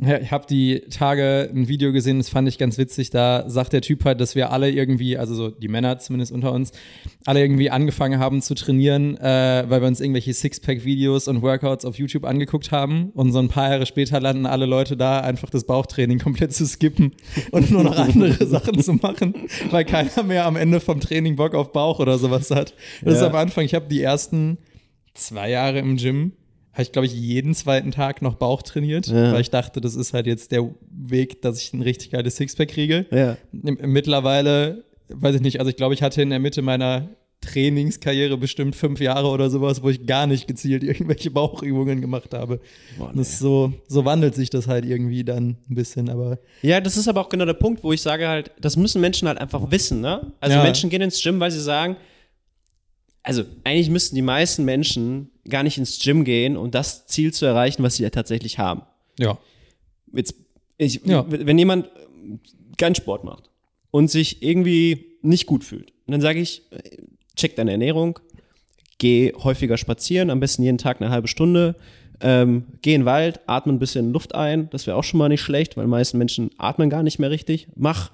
Ja, 0.00 0.18
Ich 0.18 0.32
habe 0.32 0.44
die 0.48 0.80
Tage 0.90 1.48
ein 1.54 1.68
Video 1.68 1.92
gesehen, 1.92 2.18
das 2.18 2.28
fand 2.28 2.48
ich 2.48 2.58
ganz 2.58 2.78
witzig. 2.78 3.10
Da 3.10 3.48
sagt 3.48 3.72
der 3.72 3.80
Typ 3.80 4.04
halt, 4.04 4.20
dass 4.20 4.34
wir 4.34 4.50
alle 4.50 4.70
irgendwie, 4.70 5.16
also 5.16 5.34
so 5.34 5.50
die 5.50 5.68
Männer 5.68 5.98
zumindest 6.00 6.32
unter 6.32 6.52
uns, 6.52 6.72
alle 7.24 7.40
irgendwie 7.40 7.70
angefangen 7.70 8.18
haben 8.18 8.42
zu 8.42 8.54
trainieren, 8.54 9.16
äh, 9.18 9.64
weil 9.68 9.80
wir 9.80 9.86
uns 9.86 10.00
irgendwelche 10.00 10.34
Sixpack-Videos 10.34 11.28
und 11.28 11.42
Workouts 11.42 11.84
auf 11.84 11.96
YouTube 11.96 12.24
angeguckt 12.24 12.72
haben. 12.72 13.10
Und 13.10 13.32
so 13.32 13.38
ein 13.38 13.48
paar 13.48 13.70
Jahre 13.70 13.86
später 13.86 14.20
landen 14.20 14.46
alle 14.46 14.66
Leute 14.66 14.96
da, 14.96 15.20
einfach 15.20 15.48
das 15.50 15.64
Bauchtraining 15.64 16.18
komplett 16.18 16.52
zu 16.52 16.66
skippen 16.66 17.12
und 17.52 17.70
nur 17.70 17.84
noch 17.84 17.96
andere 17.96 18.44
Sachen 18.46 18.80
zu 18.82 18.94
machen, 18.94 19.34
weil 19.70 19.84
keiner 19.84 20.22
mehr 20.24 20.44
am 20.46 20.56
Ende 20.56 20.80
vom 20.80 20.98
Training 21.00 21.36
Bock 21.36 21.54
auf 21.54 21.72
Bauch 21.72 22.00
oder 22.00 22.18
sowas 22.18 22.50
hat. 22.50 22.74
Das 23.02 23.14
ist 23.14 23.20
Ja. 23.20 23.28
am 23.28 23.34
Anfang, 23.36 23.64
ich 23.64 23.74
habe 23.74 23.86
die 23.88 24.02
ersten 24.02 24.58
zwei 25.14 25.50
Jahre 25.50 25.78
im 25.78 25.96
Gym, 25.96 26.32
habe 26.74 26.82
ich, 26.82 26.92
glaube 26.92 27.06
ich, 27.06 27.14
jeden 27.14 27.54
zweiten 27.54 27.90
Tag 27.90 28.20
noch 28.20 28.34
Bauch 28.34 28.60
trainiert, 28.62 29.06
Ja. 29.06 29.32
weil 29.32 29.40
ich 29.40 29.50
dachte, 29.50 29.80
das 29.80 29.94
ist 29.94 30.12
halt 30.12 30.26
jetzt 30.26 30.52
der 30.52 30.68
Weg, 30.90 31.40
dass 31.40 31.58
ich 31.60 31.72
ein 31.72 31.80
richtig 31.82 32.10
geiles 32.10 32.36
Sixpack 32.36 32.68
kriege. 32.68 33.06
Ja. 33.10 33.36
Mittlerweile, 33.52 34.84
weiß 35.08 35.36
ich 35.36 35.40
nicht, 35.40 35.60
also 35.60 35.70
ich 35.70 35.76
glaube, 35.76 35.94
ich 35.94 36.02
hatte 36.02 36.20
in 36.20 36.30
der 36.30 36.38
Mitte 36.40 36.62
meiner 36.62 37.08
Trainingskarriere 37.40 38.36
bestimmt 38.38 38.74
fünf 38.74 39.00
Jahre 39.00 39.28
oder 39.28 39.50
sowas, 39.50 39.82
wo 39.82 39.90
ich 39.90 40.06
gar 40.06 40.26
nicht 40.26 40.48
gezielt 40.48 40.82
irgendwelche 40.82 41.30
Bauchübungen 41.30 42.00
gemacht 42.00 42.32
habe. 42.34 42.58
Boah, 42.98 43.12
Das 43.14 43.28
ist 43.30 43.38
so, 43.38 43.72
so 43.86 44.04
wandelt 44.04 44.34
sich 44.34 44.50
das 44.50 44.66
halt 44.66 44.84
irgendwie 44.84 45.24
dann 45.24 45.56
ein 45.70 45.74
bisschen, 45.74 46.08
aber 46.08 46.38
Ja, 46.62 46.80
das 46.80 46.96
ist 46.96 47.06
aber 47.06 47.20
auch 47.20 47.28
genau 47.28 47.44
der 47.44 47.52
Punkt, 47.54 47.84
wo 47.84 47.92
ich 47.92 48.02
sage 48.02 48.26
halt, 48.28 48.50
das 48.60 48.76
müssen 48.76 49.00
Menschen 49.00 49.28
halt 49.28 49.38
einfach 49.38 49.70
wissen, 49.70 50.00
ne? 50.00 50.32
Also 50.40 50.56
Ja. 50.56 50.62
Menschen 50.62 50.90
gehen 50.90 51.02
ins 51.02 51.22
Gym, 51.22 51.38
weil 51.38 51.50
sie 51.50 51.60
sagen, 51.60 51.96
also 53.24 53.42
eigentlich 53.64 53.90
müssten 53.90 54.14
die 54.14 54.22
meisten 54.22 54.64
Menschen 54.64 55.30
gar 55.48 55.62
nicht 55.64 55.78
ins 55.78 55.98
Gym 55.98 56.22
gehen, 56.24 56.56
um 56.56 56.70
das 56.70 57.06
Ziel 57.06 57.32
zu 57.32 57.44
erreichen, 57.46 57.82
was 57.82 57.96
sie 57.96 58.04
ja 58.04 58.10
tatsächlich 58.10 58.58
haben. 58.58 58.82
ja. 59.18 59.36
Jetzt, 60.12 60.36
ich, 60.78 61.00
Ja. 61.04 61.24
wenn 61.28 61.58
jemand 61.58 61.90
keinen 62.78 62.94
Sport 62.94 63.24
macht 63.24 63.50
und 63.90 64.08
sich 64.08 64.42
irgendwie 64.44 65.06
nicht 65.22 65.46
gut 65.46 65.64
fühlt, 65.64 65.92
dann 66.06 66.20
sage 66.20 66.38
ich, 66.40 66.62
äh, 66.70 66.78
check 67.34 67.56
deine 67.56 67.72
Ernährung, 67.72 68.20
geh 68.98 69.32
häufiger 69.34 69.76
spazieren, 69.76 70.30
am 70.30 70.38
besten 70.38 70.62
jeden 70.62 70.78
Tag 70.78 71.00
eine 71.00 71.10
halbe 71.10 71.26
Stunde, 71.26 71.74
ähm, 72.20 72.64
geh 72.82 72.94
in 72.94 73.00
den 73.00 73.06
Wald, 73.06 73.40
atme 73.46 73.72
ein 73.72 73.80
bisschen 73.80 74.12
Luft 74.12 74.36
ein, 74.36 74.70
das 74.70 74.86
wäre 74.86 74.96
auch 74.96 75.02
schon 75.02 75.18
mal 75.18 75.28
nicht 75.28 75.40
schlecht, 75.40 75.76
weil 75.76 75.84
die 75.86 75.90
meisten 75.90 76.16
Menschen 76.18 76.50
atmen 76.58 76.90
gar 76.90 77.02
nicht 77.02 77.18
mehr 77.18 77.30
richtig. 77.30 77.66
Mach 77.74 78.12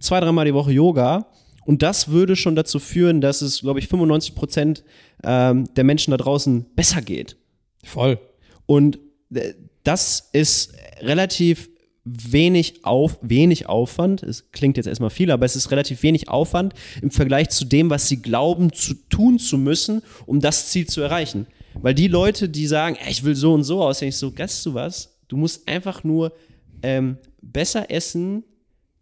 zwei, 0.00 0.20
dreimal 0.20 0.44
die 0.44 0.52
Woche 0.54 0.72
Yoga 0.72 1.26
und 1.68 1.82
das 1.82 2.08
würde 2.08 2.34
schon 2.34 2.56
dazu 2.56 2.78
führen, 2.78 3.20
dass 3.20 3.42
es, 3.42 3.60
glaube 3.60 3.78
ich, 3.78 3.88
95 3.88 4.34
Prozent 4.34 4.84
ähm, 5.22 5.68
der 5.74 5.84
Menschen 5.84 6.12
da 6.12 6.16
draußen 6.16 6.64
besser 6.74 7.02
geht. 7.02 7.36
Voll. 7.84 8.18
Und 8.64 8.98
äh, 9.34 9.52
das 9.84 10.30
ist 10.32 10.72
relativ 11.02 11.68
wenig 12.06 12.86
auf, 12.86 13.18
wenig 13.20 13.68
Aufwand. 13.68 14.22
Es 14.22 14.50
klingt 14.50 14.78
jetzt 14.78 14.86
erstmal 14.86 15.10
viel, 15.10 15.30
aber 15.30 15.44
es 15.44 15.56
ist 15.56 15.70
relativ 15.70 16.02
wenig 16.02 16.30
Aufwand 16.30 16.72
im 17.02 17.10
Vergleich 17.10 17.50
zu 17.50 17.66
dem, 17.66 17.90
was 17.90 18.08
sie 18.08 18.22
glauben 18.22 18.72
zu 18.72 18.94
tun 18.94 19.38
zu 19.38 19.58
müssen, 19.58 20.00
um 20.24 20.40
das 20.40 20.70
Ziel 20.70 20.86
zu 20.86 21.02
erreichen. 21.02 21.46
Weil 21.74 21.92
die 21.92 22.08
Leute, 22.08 22.48
die 22.48 22.66
sagen, 22.66 22.96
"Ey, 22.98 23.10
ich 23.10 23.24
will 23.24 23.34
so 23.34 23.52
und 23.52 23.64
so 23.64 23.84
aussehen, 23.84 24.08
ich 24.08 24.16
so, 24.16 24.34
weißt 24.34 24.64
du 24.64 24.72
was? 24.72 25.18
Du 25.28 25.36
musst 25.36 25.68
einfach 25.68 26.02
nur 26.02 26.32
ähm, 26.82 27.18
besser 27.42 27.90
essen, 27.90 28.42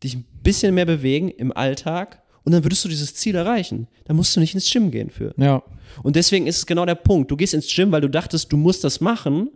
dich 0.03 0.17
ein 0.17 0.25
bisschen 0.43 0.75
mehr 0.75 0.85
bewegen 0.85 1.29
im 1.29 1.57
Alltag 1.57 2.26
und 2.47 2.53
dann 2.53 2.65
würdest 2.65 2.83
du 2.85 2.89
dieses 2.89 3.15
Ziel 3.15 3.35
erreichen. 3.35 3.89
Da 4.07 4.15
musst 4.15 4.35
du 4.35 4.41
nicht 4.41 4.55
ins 4.55 4.71
Gym 4.73 4.91
gehen 4.91 5.11
für. 5.11 5.35
Ja. 5.37 5.63
Und 6.03 6.17
deswegen 6.17 6.47
ist 6.47 6.57
es 6.59 6.67
genau 6.67 6.87
der 6.87 6.95
Punkt. 6.95 7.31
Du 7.31 7.37
gehst 7.37 7.53
ins 7.53 7.67
Gym, 7.75 7.93
weil 7.93 8.01
du 8.01 8.09
dachtest, 8.09 8.51
du 8.53 8.57
musst 8.57 8.83
das 8.85 9.01
machen. 9.03 9.51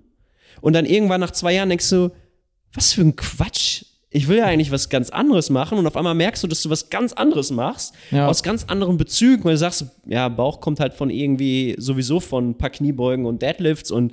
Und 0.60 0.74
dann 0.74 0.84
irgendwann 0.84 1.20
nach 1.20 1.30
zwei 1.30 1.54
Jahren 1.54 1.70
denkst 1.70 1.88
du, 1.88 2.10
was 2.74 2.92
für 2.92 3.00
ein 3.02 3.16
Quatsch. 3.16 3.84
ich 4.12 4.26
will 4.26 4.38
ja 4.38 4.46
eigentlich 4.46 4.72
was 4.72 4.88
ganz 4.88 5.10
anderes 5.10 5.50
machen 5.50 5.78
und 5.78 5.86
auf 5.86 5.96
einmal 5.96 6.16
merkst 6.16 6.42
du, 6.42 6.48
dass 6.48 6.62
du 6.64 6.68
was 6.68 6.90
ganz 6.90 7.12
anderes 7.12 7.52
machst, 7.52 7.94
Ja. 8.10 8.26
aus 8.26 8.42
ganz 8.42 8.64
anderen 8.64 8.96
Bezügen, 8.96 9.44
weil 9.44 9.52
du 9.52 9.58
sagst, 9.58 9.84
ja, 10.04 10.28
Bauch 10.28 10.60
kommt 10.60 10.80
halt 10.80 10.94
von 10.94 11.10
irgendwie 11.10 11.76
sowieso 11.78 12.18
von 12.18 12.50
ein 12.50 12.58
paar 12.58 12.70
Kniebeugen 12.70 13.24
und 13.24 13.40
Deadlifts 13.40 13.92
und 13.92 14.12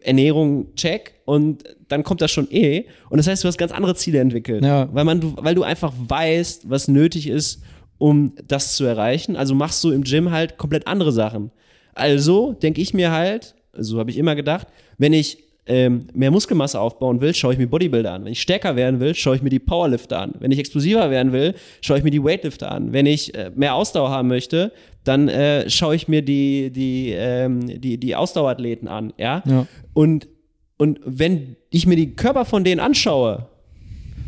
Ernährung, 0.00 0.74
check, 0.76 1.14
und 1.26 1.62
dann 1.88 2.04
kommt 2.04 2.20
das 2.22 2.30
schon 2.30 2.50
eh. 2.50 2.86
Und 3.10 3.18
das 3.18 3.26
heißt, 3.26 3.44
du 3.44 3.48
hast 3.48 3.58
ganz 3.58 3.70
andere 3.72 3.94
Ziele 3.94 4.18
entwickelt, 4.20 4.64
Ja. 4.64 4.88
weil, 4.94 5.04
man, 5.04 5.20
du, 5.20 5.34
weil 5.36 5.54
du 5.54 5.62
einfach 5.62 5.92
weißt, 5.96 6.70
was 6.70 6.88
nötig 6.88 7.28
ist, 7.28 7.60
um 7.98 8.34
das 8.46 8.76
zu 8.76 8.84
erreichen. 8.84 9.36
Also 9.36 9.54
machst 9.54 9.82
du 9.84 9.90
im 9.90 10.04
Gym 10.04 10.30
halt 10.30 10.58
komplett 10.58 10.86
andere 10.86 11.12
Sachen. 11.12 11.50
Also 11.94 12.52
denke 12.52 12.80
ich 12.80 12.94
mir 12.94 13.12
halt, 13.12 13.54
so 13.72 13.98
habe 13.98 14.10
ich 14.10 14.18
immer 14.18 14.34
gedacht, 14.34 14.66
wenn 14.98 15.12
ich 15.12 15.44
ähm, 15.66 16.08
mehr 16.12 16.30
Muskelmasse 16.30 16.78
aufbauen 16.78 17.20
will, 17.20 17.34
schaue 17.34 17.54
ich 17.54 17.58
mir 17.58 17.66
Bodybuilder 17.66 18.12
an. 18.12 18.24
Wenn 18.24 18.32
ich 18.32 18.42
stärker 18.42 18.76
werden 18.76 19.00
will, 19.00 19.14
schaue 19.14 19.36
ich 19.36 19.42
mir 19.42 19.48
die 19.48 19.58
Powerlifter 19.58 20.20
an. 20.20 20.34
Wenn 20.38 20.50
ich 20.50 20.58
explosiver 20.58 21.10
werden 21.10 21.32
will, 21.32 21.54
schaue 21.80 21.98
ich 21.98 22.04
mir 22.04 22.10
die 22.10 22.22
Weightlifter 22.22 22.70
an. 22.70 22.92
Wenn 22.92 23.06
ich 23.06 23.34
äh, 23.34 23.50
mehr 23.54 23.74
Ausdauer 23.74 24.10
haben 24.10 24.28
möchte, 24.28 24.72
dann 25.04 25.28
äh, 25.28 25.68
schaue 25.70 25.96
ich 25.96 26.06
mir 26.06 26.22
die, 26.22 26.70
die, 26.70 27.12
ähm, 27.16 27.80
die, 27.80 27.98
die 27.98 28.14
Ausdauerathleten 28.14 28.88
an. 28.88 29.12
Ja? 29.16 29.42
Ja. 29.46 29.66
Und, 29.94 30.28
und 30.76 31.00
wenn 31.04 31.56
ich 31.70 31.86
mir 31.86 31.96
die 31.96 32.14
Körper 32.14 32.44
von 32.44 32.64
denen 32.64 32.80
anschaue, 32.80 33.46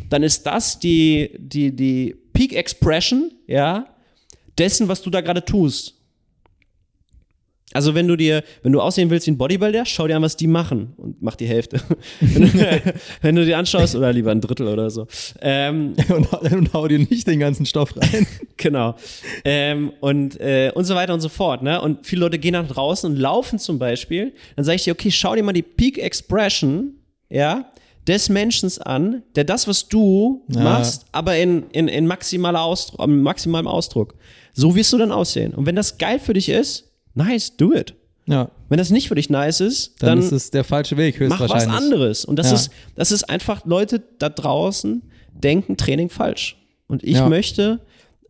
dann 0.09 0.23
ist 0.23 0.45
das 0.47 0.79
die, 0.79 1.31
die, 1.37 1.75
die 1.75 2.15
Peak 2.37 2.53
Expression, 2.53 3.31
ja, 3.47 3.87
dessen, 4.59 4.87
was 4.87 5.01
du 5.01 5.09
da 5.09 5.21
gerade 5.21 5.43
tust. 5.43 5.95
Also 7.73 7.95
wenn 7.95 8.07
du 8.07 8.15
dir, 8.15 8.43
wenn 8.61 8.71
du 8.71 8.79
aussehen 8.79 9.09
willst 9.09 9.25
wie 9.25 9.31
ein 9.31 9.39
Bodybuilder, 9.39 9.85
schau 9.85 10.07
dir 10.07 10.15
an, 10.15 10.21
was 10.21 10.37
die 10.37 10.45
machen 10.45 10.93
und 10.97 11.19
mach 11.19 11.35
die 11.35 11.47
Hälfte. 11.47 11.81
wenn, 13.21 13.35
du, 13.35 13.43
dir 13.45 13.57
anschaust, 13.57 13.95
oder 13.95 14.13
lieber 14.13 14.31
ein 14.31 14.39
Drittel 14.39 14.67
oder 14.67 14.91
so. 14.91 15.07
Ähm, 15.41 15.95
Und, 16.09 16.31
und 16.31 16.73
hau 16.73 16.87
dir 16.87 16.99
nicht 16.99 17.25
den 17.27 17.39
ganzen 17.39 17.65
Stoff 17.65 17.97
rein. 17.97 18.27
genau. 18.55 18.95
Ähm, 19.43 19.93
und, 19.99 20.39
äh, 20.39 20.71
und 20.75 20.85
so 20.85 20.93
weiter 20.93 21.15
und 21.15 21.21
so 21.21 21.29
fort. 21.29 21.63
Ne? 21.63 21.81
Und 21.81 22.05
viele 22.05 22.21
Leute 22.21 22.37
gehen 22.37 22.53
nach 22.53 22.67
draußen 22.67 23.11
und 23.11 23.17
laufen 23.17 23.57
zum 23.57 23.79
Beispiel. 23.79 24.33
Dann 24.55 24.63
sage 24.63 24.75
ich 24.75 24.83
dir, 24.83 24.93
okay, 24.93 25.09
schau 25.09 25.35
dir 25.35 25.43
mal 25.43 25.53
die 25.53 25.63
Peak 25.63 25.97
Expression, 25.97 26.93
ja, 27.29 27.71
des 28.07 28.29
Menschen 28.29 28.69
an, 28.81 29.23
der 29.35 29.43
das, 29.43 29.67
was 29.67 29.87
du 29.87 30.43
Ja. 30.47 30.63
machst, 30.63 31.05
aber 31.11 31.37
in, 31.37 31.63
in, 31.71 31.87
in 31.87 32.07
maximaler 32.07 32.61
Ausdruck, 32.61 33.05
maximalem 33.07 33.67
Ausdruck. 33.67 34.15
So 34.53 34.75
wirst 34.75 34.93
du 34.93 34.97
dann 34.97 35.11
aussehen. 35.11 35.53
Und 35.53 35.65
wenn 35.65 35.75
das 35.75 35.97
geil 35.97 36.19
für 36.19 36.33
dich 36.33 36.49
ist, 36.49 36.89
nice, 37.13 37.55
do 37.57 37.73
it. 37.73 37.93
Ja, 38.29 38.49
Wenn 38.69 38.77
das 38.77 38.89
nicht 38.89 39.07
für 39.07 39.15
dich 39.15 39.29
nice 39.29 39.61
ist, 39.61 39.93
dann, 39.99 40.09
dann, 40.09 40.19
ist 40.19 40.31
es 40.33 40.51
der 40.51 40.65
falsche 40.65 40.97
Weg, 40.97 41.15
mach 41.15 41.39
höchstwahrscheinlich. 41.39 41.67
was 41.69 41.81
anderes. 41.83 42.25
Und 42.25 42.37
das 42.37 42.47
Ja. 42.49 42.55
ist, 42.55 42.69
das 42.95 43.11
ist 43.13 43.23
einfach, 43.29 43.65
Leute 43.65 44.01
da 44.19 44.27
draußen 44.29 45.01
denken 45.33 45.77
Training 45.77 46.09
falsch. 46.09 46.57
Und 46.87 47.03
ich 47.03 47.15
Ja. 47.15 47.29
möchte 47.29 47.79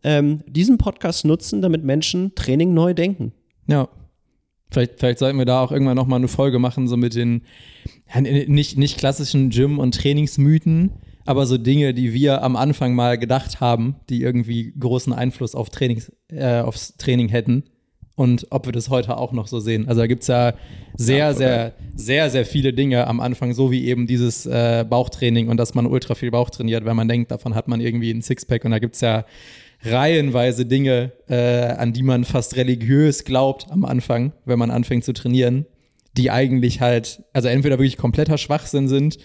ähm, 0.04 0.42
diesen 0.46 0.78
Podcast 0.78 1.24
nutzen, 1.24 1.60
damit 1.62 1.82
Menschen 1.82 2.32
Training 2.36 2.72
neu 2.74 2.94
denken. 2.94 3.32
Ja. 3.66 3.88
Vielleicht, 4.70 4.98
vielleicht 4.98 5.18
sollten 5.18 5.38
wir 5.38 5.46
da 5.46 5.62
auch 5.62 5.72
irgendwann 5.72 5.96
nochmal 5.96 6.18
eine 6.18 6.28
Folge 6.28 6.58
machen, 6.58 6.88
so 6.88 6.96
mit 6.96 7.14
den 7.14 7.42
ja, 8.12 8.20
nicht, 8.20 8.76
nicht 8.76 8.98
klassischen 8.98 9.50
Gym- 9.50 9.78
und 9.78 9.94
Trainingsmythen, 9.94 10.92
aber 11.24 11.46
so 11.46 11.58
Dinge, 11.58 11.94
die 11.94 12.12
wir 12.12 12.42
am 12.42 12.56
Anfang 12.56 12.94
mal 12.94 13.18
gedacht 13.18 13.60
haben, 13.60 13.96
die 14.08 14.22
irgendwie 14.22 14.72
großen 14.78 15.12
Einfluss 15.12 15.54
auf 15.54 15.70
Trainings, 15.70 16.12
äh, 16.28 16.60
aufs 16.60 16.96
Training 16.96 17.28
hätten. 17.28 17.64
Und 18.14 18.48
ob 18.50 18.66
wir 18.66 18.72
das 18.72 18.90
heute 18.90 19.16
auch 19.16 19.30
noch 19.30 19.46
so 19.46 19.60
sehen. 19.60 19.86
Also 19.86 20.00
da 20.00 20.08
gibt 20.08 20.22
es 20.22 20.28
ja 20.28 20.54
sehr, 20.96 21.18
Ja, 21.18 21.32
sehr, 21.34 21.74
sehr, 21.94 22.30
sehr 22.30 22.44
viele 22.44 22.72
Dinge 22.72 23.06
am 23.06 23.20
Anfang, 23.20 23.54
so 23.54 23.70
wie 23.70 23.86
eben 23.86 24.08
dieses 24.08 24.44
äh, 24.44 24.84
Bauchtraining 24.88 25.48
und 25.48 25.56
dass 25.56 25.74
man 25.74 25.86
ultra 25.86 26.16
viel 26.16 26.32
Bauch 26.32 26.50
trainiert, 26.50 26.84
weil 26.84 26.94
man 26.94 27.06
denkt, 27.06 27.30
davon 27.30 27.54
hat 27.54 27.68
man 27.68 27.80
irgendwie 27.80 28.10
ein 28.10 28.20
Sixpack. 28.20 28.64
Und 28.64 28.72
da 28.72 28.80
gibt 28.80 28.96
es 28.96 29.02
ja 29.02 29.24
reihenweise 29.82 30.66
Dinge, 30.66 31.12
äh, 31.28 31.36
an 31.36 31.92
die 31.92 32.02
man 32.02 32.24
fast 32.24 32.56
religiös 32.56 33.24
glaubt 33.24 33.70
am 33.70 33.84
Anfang, 33.84 34.32
wenn 34.44 34.58
man 34.58 34.70
anfängt 34.70 35.04
zu 35.04 35.12
trainieren, 35.12 35.66
die 36.16 36.30
eigentlich 36.30 36.80
halt, 36.80 37.22
also 37.32 37.48
entweder 37.48 37.78
wirklich 37.78 37.96
kompletter 37.96 38.38
Schwachsinn 38.38 38.88
sind 38.88 39.18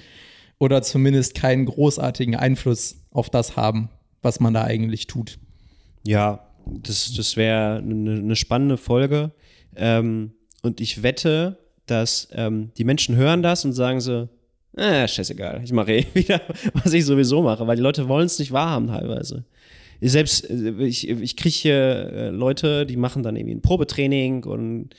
oder 0.59 0.81
zumindest 0.81 1.35
keinen 1.35 1.65
großartigen 1.65 2.35
Einfluss 2.35 2.97
auf 3.11 3.29
das 3.29 3.55
haben, 3.55 3.89
was 4.21 4.39
man 4.39 4.53
da 4.53 4.63
eigentlich 4.63 5.07
tut. 5.07 5.39
Ja, 6.05 6.47
das, 6.65 7.13
das 7.13 7.35
wäre 7.35 7.77
eine, 7.77 8.19
eine 8.19 8.35
spannende 8.35 8.77
Folge. 8.77 9.31
Ähm, 9.75 10.33
und 10.61 10.81
ich 10.81 11.03
wette, 11.03 11.57
dass 11.87 12.29
ähm, 12.33 12.71
die 12.77 12.83
Menschen 12.83 13.15
hören 13.15 13.43
das 13.43 13.65
und 13.65 13.73
sagen 13.73 13.99
so, 13.99 14.29
äh, 14.75 15.07
scheißegal, 15.07 15.61
ich 15.63 15.71
mache 15.71 15.93
eh 15.93 16.05
wieder, 16.13 16.41
was 16.73 16.93
ich 16.93 17.05
sowieso 17.05 17.41
mache, 17.41 17.65
weil 17.67 17.75
die 17.75 17.81
Leute 17.81 18.07
wollen 18.07 18.25
es 18.25 18.39
nicht 18.39 18.51
wahrhaben 18.51 18.87
teilweise. 18.87 19.45
Selbst, 20.09 20.49
äh, 20.49 20.71
ich, 20.85 21.07
ich 21.09 21.37
kriege 21.37 21.55
hier 21.55 21.75
äh, 21.75 22.29
Leute, 22.29 22.85
die 22.85 22.97
machen 22.97 23.23
dann 23.23 23.35
irgendwie 23.35 23.55
ein 23.55 23.61
Probetraining 23.61 24.43
und 24.43 24.89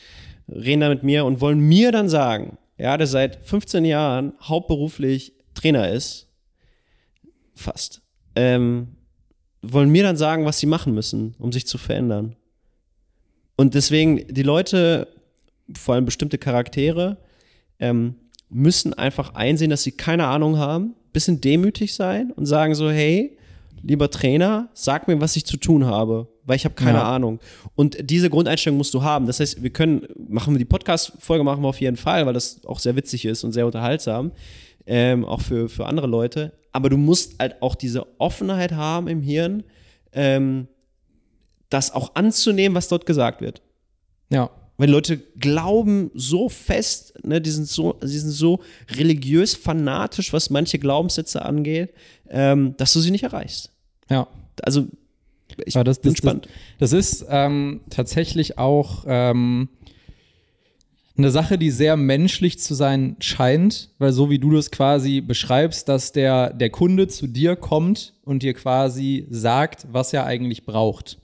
reden 0.48 0.80
da 0.80 0.88
mit 0.88 1.02
mir 1.02 1.24
und 1.24 1.40
wollen 1.40 1.60
mir 1.60 1.92
dann 1.92 2.08
sagen, 2.08 2.58
ja, 2.78 2.96
der 2.96 3.06
seit 3.06 3.44
15 3.44 3.84
Jahren 3.84 4.32
hauptberuflich 4.42 5.32
Trainer 5.54 5.90
ist, 5.90 6.28
fast, 7.54 8.02
ähm, 8.34 8.96
wollen 9.62 9.90
mir 9.90 10.02
dann 10.02 10.16
sagen, 10.16 10.44
was 10.44 10.58
sie 10.58 10.66
machen 10.66 10.94
müssen, 10.94 11.34
um 11.38 11.52
sich 11.52 11.66
zu 11.66 11.78
verändern. 11.78 12.36
Und 13.56 13.74
deswegen, 13.74 14.26
die 14.28 14.42
Leute, 14.42 15.08
vor 15.76 15.94
allem 15.94 16.04
bestimmte 16.04 16.38
Charaktere, 16.38 17.18
ähm, 17.78 18.16
müssen 18.48 18.92
einfach 18.94 19.34
einsehen, 19.34 19.70
dass 19.70 19.82
sie 19.82 19.92
keine 19.92 20.26
Ahnung 20.26 20.58
haben, 20.58 20.94
bisschen 21.12 21.40
demütig 21.40 21.94
sein 21.94 22.32
und 22.32 22.46
sagen 22.46 22.74
so, 22.74 22.90
hey, 22.90 23.38
lieber 23.86 24.10
Trainer, 24.10 24.68
sag 24.74 25.08
mir, 25.08 25.20
was 25.20 25.36
ich 25.36 25.44
zu 25.44 25.56
tun 25.56 25.84
habe, 25.84 26.28
weil 26.44 26.56
ich 26.56 26.64
habe 26.64 26.74
keine 26.74 26.98
Ja. 26.98 27.04
Ahnung. 27.14 27.38
Und 27.74 27.98
diese 28.10 28.30
Grundeinstellung 28.30 28.78
musst 28.78 28.94
du 28.94 29.02
haben. 29.02 29.26
Das 29.26 29.40
heißt, 29.40 29.62
wir 29.62 29.70
können, 29.70 30.06
machen 30.28 30.54
wir 30.54 30.58
die 30.58 30.64
Podcast-Folge 30.64 31.44
machen 31.44 31.62
wir 31.62 31.68
auf 31.68 31.80
jeden 31.80 31.96
Fall, 31.96 32.26
weil 32.26 32.32
das 32.32 32.64
auch 32.64 32.78
sehr 32.78 32.96
witzig 32.96 33.24
ist 33.24 33.44
und 33.44 33.52
sehr 33.52 33.66
unterhaltsam, 33.66 34.32
ähm, 34.86 35.24
auch 35.24 35.40
für, 35.40 35.68
für 35.68 35.86
andere 35.86 36.06
Leute. 36.06 36.52
Aber 36.72 36.88
du 36.90 36.96
musst 36.96 37.38
halt 37.38 37.60
auch 37.62 37.74
diese 37.74 38.06
Offenheit 38.18 38.72
haben 38.72 39.06
im 39.08 39.22
Hirn, 39.22 39.62
ähm, 40.12 40.68
das 41.68 41.92
auch 41.92 42.14
anzunehmen, 42.14 42.74
was 42.76 42.88
dort 42.88 43.06
gesagt 43.06 43.40
wird. 43.40 43.62
Ja. 44.30 44.50
Weil 44.76 44.90
Leute 44.90 45.18
glauben 45.38 46.10
so 46.14 46.48
fest, 46.48 47.14
ne, 47.24 47.40
die 47.40 47.50
sind 47.50 47.68
so, 47.68 47.92
die 48.02 48.08
sind 48.08 48.30
so 48.30 48.60
religiös 48.96 49.54
fanatisch, 49.54 50.32
was 50.32 50.50
manche 50.50 50.78
Glaubenssätze 50.80 51.42
angeht, 51.42 51.92
ähm, 52.28 52.74
dass 52.76 52.92
du 52.92 53.00
sie 53.00 53.12
nicht 53.12 53.22
erreichst. 53.22 53.70
Ja. 54.10 54.26
Also 54.62 54.86
ich 55.64 55.74
Ja, 55.74 55.84
das, 55.84 56.00
bin 56.00 56.12
das, 56.12 56.20
gespannt. 56.20 56.48
Das, 56.78 56.90
das 56.90 56.92
ist 56.92 57.26
ähm, 57.28 57.80
tatsächlich 57.90 58.58
auch 58.58 59.04
ähm, 59.06 59.68
eine 61.16 61.30
Sache, 61.30 61.58
die 61.58 61.70
sehr 61.70 61.96
menschlich 61.96 62.58
zu 62.58 62.74
sein 62.74 63.16
scheint, 63.20 63.90
weil 63.98 64.12
so 64.12 64.30
wie 64.30 64.38
du 64.38 64.50
das 64.50 64.70
quasi 64.70 65.20
beschreibst, 65.20 65.88
dass 65.88 66.12
der, 66.12 66.52
der 66.52 66.70
Kunde 66.70 67.06
zu 67.06 67.26
dir 67.26 67.54
kommt 67.56 68.14
und 68.24 68.42
dir 68.42 68.54
quasi 68.54 69.26
sagt, 69.30 69.86
was 69.92 70.12
er 70.12 70.26
eigentlich 70.26 70.64
braucht. 70.64 71.18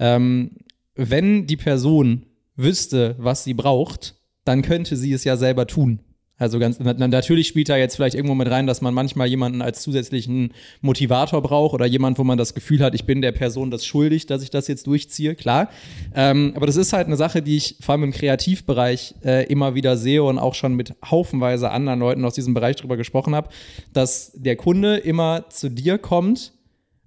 Ähm, 0.00 0.56
wenn 0.96 1.46
die 1.46 1.56
Person 1.56 2.26
wüsste, 2.56 3.14
was 3.18 3.44
sie 3.44 3.54
braucht, 3.54 4.16
dann 4.44 4.62
könnte 4.62 4.96
sie 4.96 5.12
es 5.12 5.22
ja 5.22 5.36
selber 5.36 5.66
tun. 5.66 6.00
Also 6.38 6.58
ganz 6.60 6.78
na- 6.78 6.94
natürlich 7.08 7.48
spielt 7.48 7.68
da 7.68 7.76
jetzt 7.76 7.96
vielleicht 7.96 8.14
irgendwo 8.14 8.34
mit 8.34 8.48
rein, 8.48 8.66
dass 8.66 8.80
man 8.80 8.94
manchmal 8.94 9.26
jemanden 9.26 9.60
als 9.60 9.82
zusätzlichen 9.82 10.54
Motivator 10.80 11.42
braucht 11.42 11.74
oder 11.74 11.84
jemand, 11.84 12.18
wo 12.18 12.24
man 12.24 12.38
das 12.38 12.54
Gefühl 12.54 12.80
hat, 12.80 12.94
ich 12.94 13.04
bin 13.04 13.20
der 13.20 13.32
Person 13.32 13.70
das 13.70 13.84
schuldig, 13.84 14.26
dass 14.26 14.42
ich 14.42 14.50
das 14.50 14.68
jetzt 14.68 14.86
durchziehe, 14.86 15.34
klar. 15.34 15.68
Ähm, 16.14 16.52
aber 16.54 16.66
das 16.66 16.76
ist 16.76 16.92
halt 16.92 17.08
eine 17.08 17.16
Sache, 17.16 17.42
die 17.42 17.56
ich 17.56 17.76
vor 17.80 17.94
allem 17.94 18.04
im 18.04 18.12
Kreativbereich 18.12 19.16
äh, 19.24 19.46
immer 19.46 19.74
wieder 19.74 19.96
sehe 19.96 20.22
und 20.22 20.38
auch 20.38 20.54
schon 20.54 20.74
mit 20.74 20.94
haufenweise 21.04 21.70
anderen 21.70 21.98
Leuten 21.98 22.24
aus 22.24 22.34
diesem 22.34 22.54
Bereich 22.54 22.76
drüber 22.76 22.96
gesprochen 22.96 23.34
habe, 23.34 23.48
dass 23.92 24.32
der 24.34 24.56
Kunde 24.56 24.96
immer 24.96 25.46
zu 25.50 25.70
dir 25.70 25.98
kommt 25.98 26.52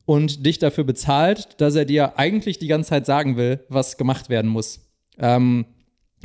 und 0.06 0.46
dich 0.46 0.60
dafür 0.60 0.84
bezahlt, 0.84 1.62
dass 1.62 1.76
er 1.76 1.86
dir 1.86 2.20
eigentlich 2.20 2.60
die 2.60 2.68
ganze 2.68 2.90
Zeit 2.90 3.06
sagen 3.06 3.38
will, 3.38 3.62
was 3.70 3.98
gemacht 3.98 4.30
werden 4.30 4.52
muss. 4.52 4.82
Ähm, 5.18 5.66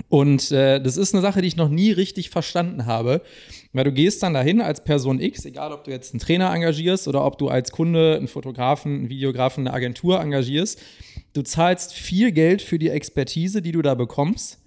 und 0.09 0.53
äh, 0.53 0.81
das 0.81 0.97
ist 0.97 1.15
eine 1.15 1.23
Sache, 1.23 1.43
die 1.43 1.49
ich 1.49 1.57
noch 1.57 1.69
nie 1.69 1.91
richtig 1.91 2.31
verstanden 2.31 2.87
habe. 2.87 3.23
Weil 3.73 3.85
du 3.85 3.93
gehst 3.93 4.23
dann 4.23 4.35
dahin 4.35 4.61
als 4.61 4.85
Person 4.85 5.21
X, 5.21 5.45
egal 5.45 5.73
ob 5.73 5.85
du 5.85 5.91
jetzt 5.91 6.13
einen 6.13 6.21
Trainer 6.21 6.53
engagierst 6.53 7.09
oder 7.09 7.25
ob 7.25 7.39
du 7.39 7.49
als 7.49 7.73
Kunde 7.73 8.17
einen 8.17 8.29
Fotografen, 8.29 8.95
einen 8.95 9.09
Videografen, 9.09 9.67
eine 9.67 9.75
Agentur 9.75 10.21
engagierst. 10.21 10.81
Du 11.33 11.43
zahlst 11.43 11.93
viel 11.93 12.33
Geld 12.33 12.63
für 12.63 12.79
die 12.79 12.89
Expertise, 12.89 13.63
die 13.63 13.73
du 13.73 13.83
da 13.83 13.95
bekommst 13.95 14.61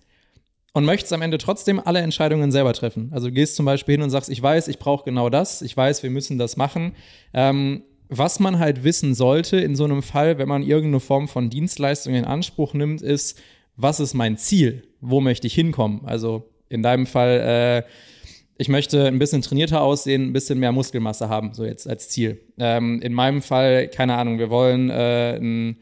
und 0.73 0.85
möchtest 0.85 1.13
am 1.13 1.21
Ende 1.21 1.37
trotzdem 1.37 1.79
alle 1.79 1.99
Entscheidungen 1.99 2.51
selber 2.51 2.73
treffen. 2.73 3.09
Also 3.11 3.27
du 3.27 3.33
gehst 3.33 3.55
zum 3.55 3.65
Beispiel 3.65 3.93
hin 3.93 4.01
und 4.03 4.09
sagst, 4.09 4.29
ich 4.29 4.41
weiß, 4.41 4.67
ich 4.67 4.77
brauche 4.77 5.05
genau 5.05 5.29
das, 5.29 5.61
ich 5.61 5.75
weiß, 5.75 6.03
wir 6.03 6.09
müssen 6.09 6.37
das 6.37 6.57
machen. 6.57 6.93
Ähm, 7.33 7.83
was 8.09 8.39
man 8.39 8.59
halt 8.59 8.83
wissen 8.83 9.13
sollte 9.13 9.57
in 9.57 9.75
so 9.75 9.83
einem 9.83 10.01
Fall, 10.01 10.37
wenn 10.37 10.47
man 10.47 10.63
irgendeine 10.63 10.99
Form 10.99 11.27
von 11.27 11.49
Dienstleistung 11.49 12.15
in 12.15 12.25
Anspruch 12.25 12.73
nimmt, 12.73 13.01
ist, 13.01 13.39
was 13.81 13.99
ist 13.99 14.13
mein 14.13 14.37
Ziel? 14.37 14.83
Wo 15.01 15.21
möchte 15.21 15.47
ich 15.47 15.53
hinkommen? 15.53 16.01
Also 16.05 16.49
in 16.69 16.83
deinem 16.83 17.05
Fall 17.05 17.85
ich 18.59 18.67
möchte 18.67 19.07
ein 19.07 19.19
bisschen 19.19 19.41
trainierter 19.41 19.81
aussehen, 19.81 20.27
ein 20.27 20.33
bisschen 20.33 20.59
mehr 20.59 20.73
Muskelmasse 20.73 21.29
haben, 21.29 21.53
so 21.53 21.63
jetzt 21.63 21.87
als 21.87 22.09
Ziel. 22.09 22.41
Ähm, 22.59 23.01
in 23.01 23.13
meinem 23.13 23.41
Fall, 23.41 23.87
keine 23.87 24.15
Ahnung, 24.15 24.37
wir 24.37 24.49
wollen 24.49 24.89
äh, 24.89 25.37
einen 25.37 25.77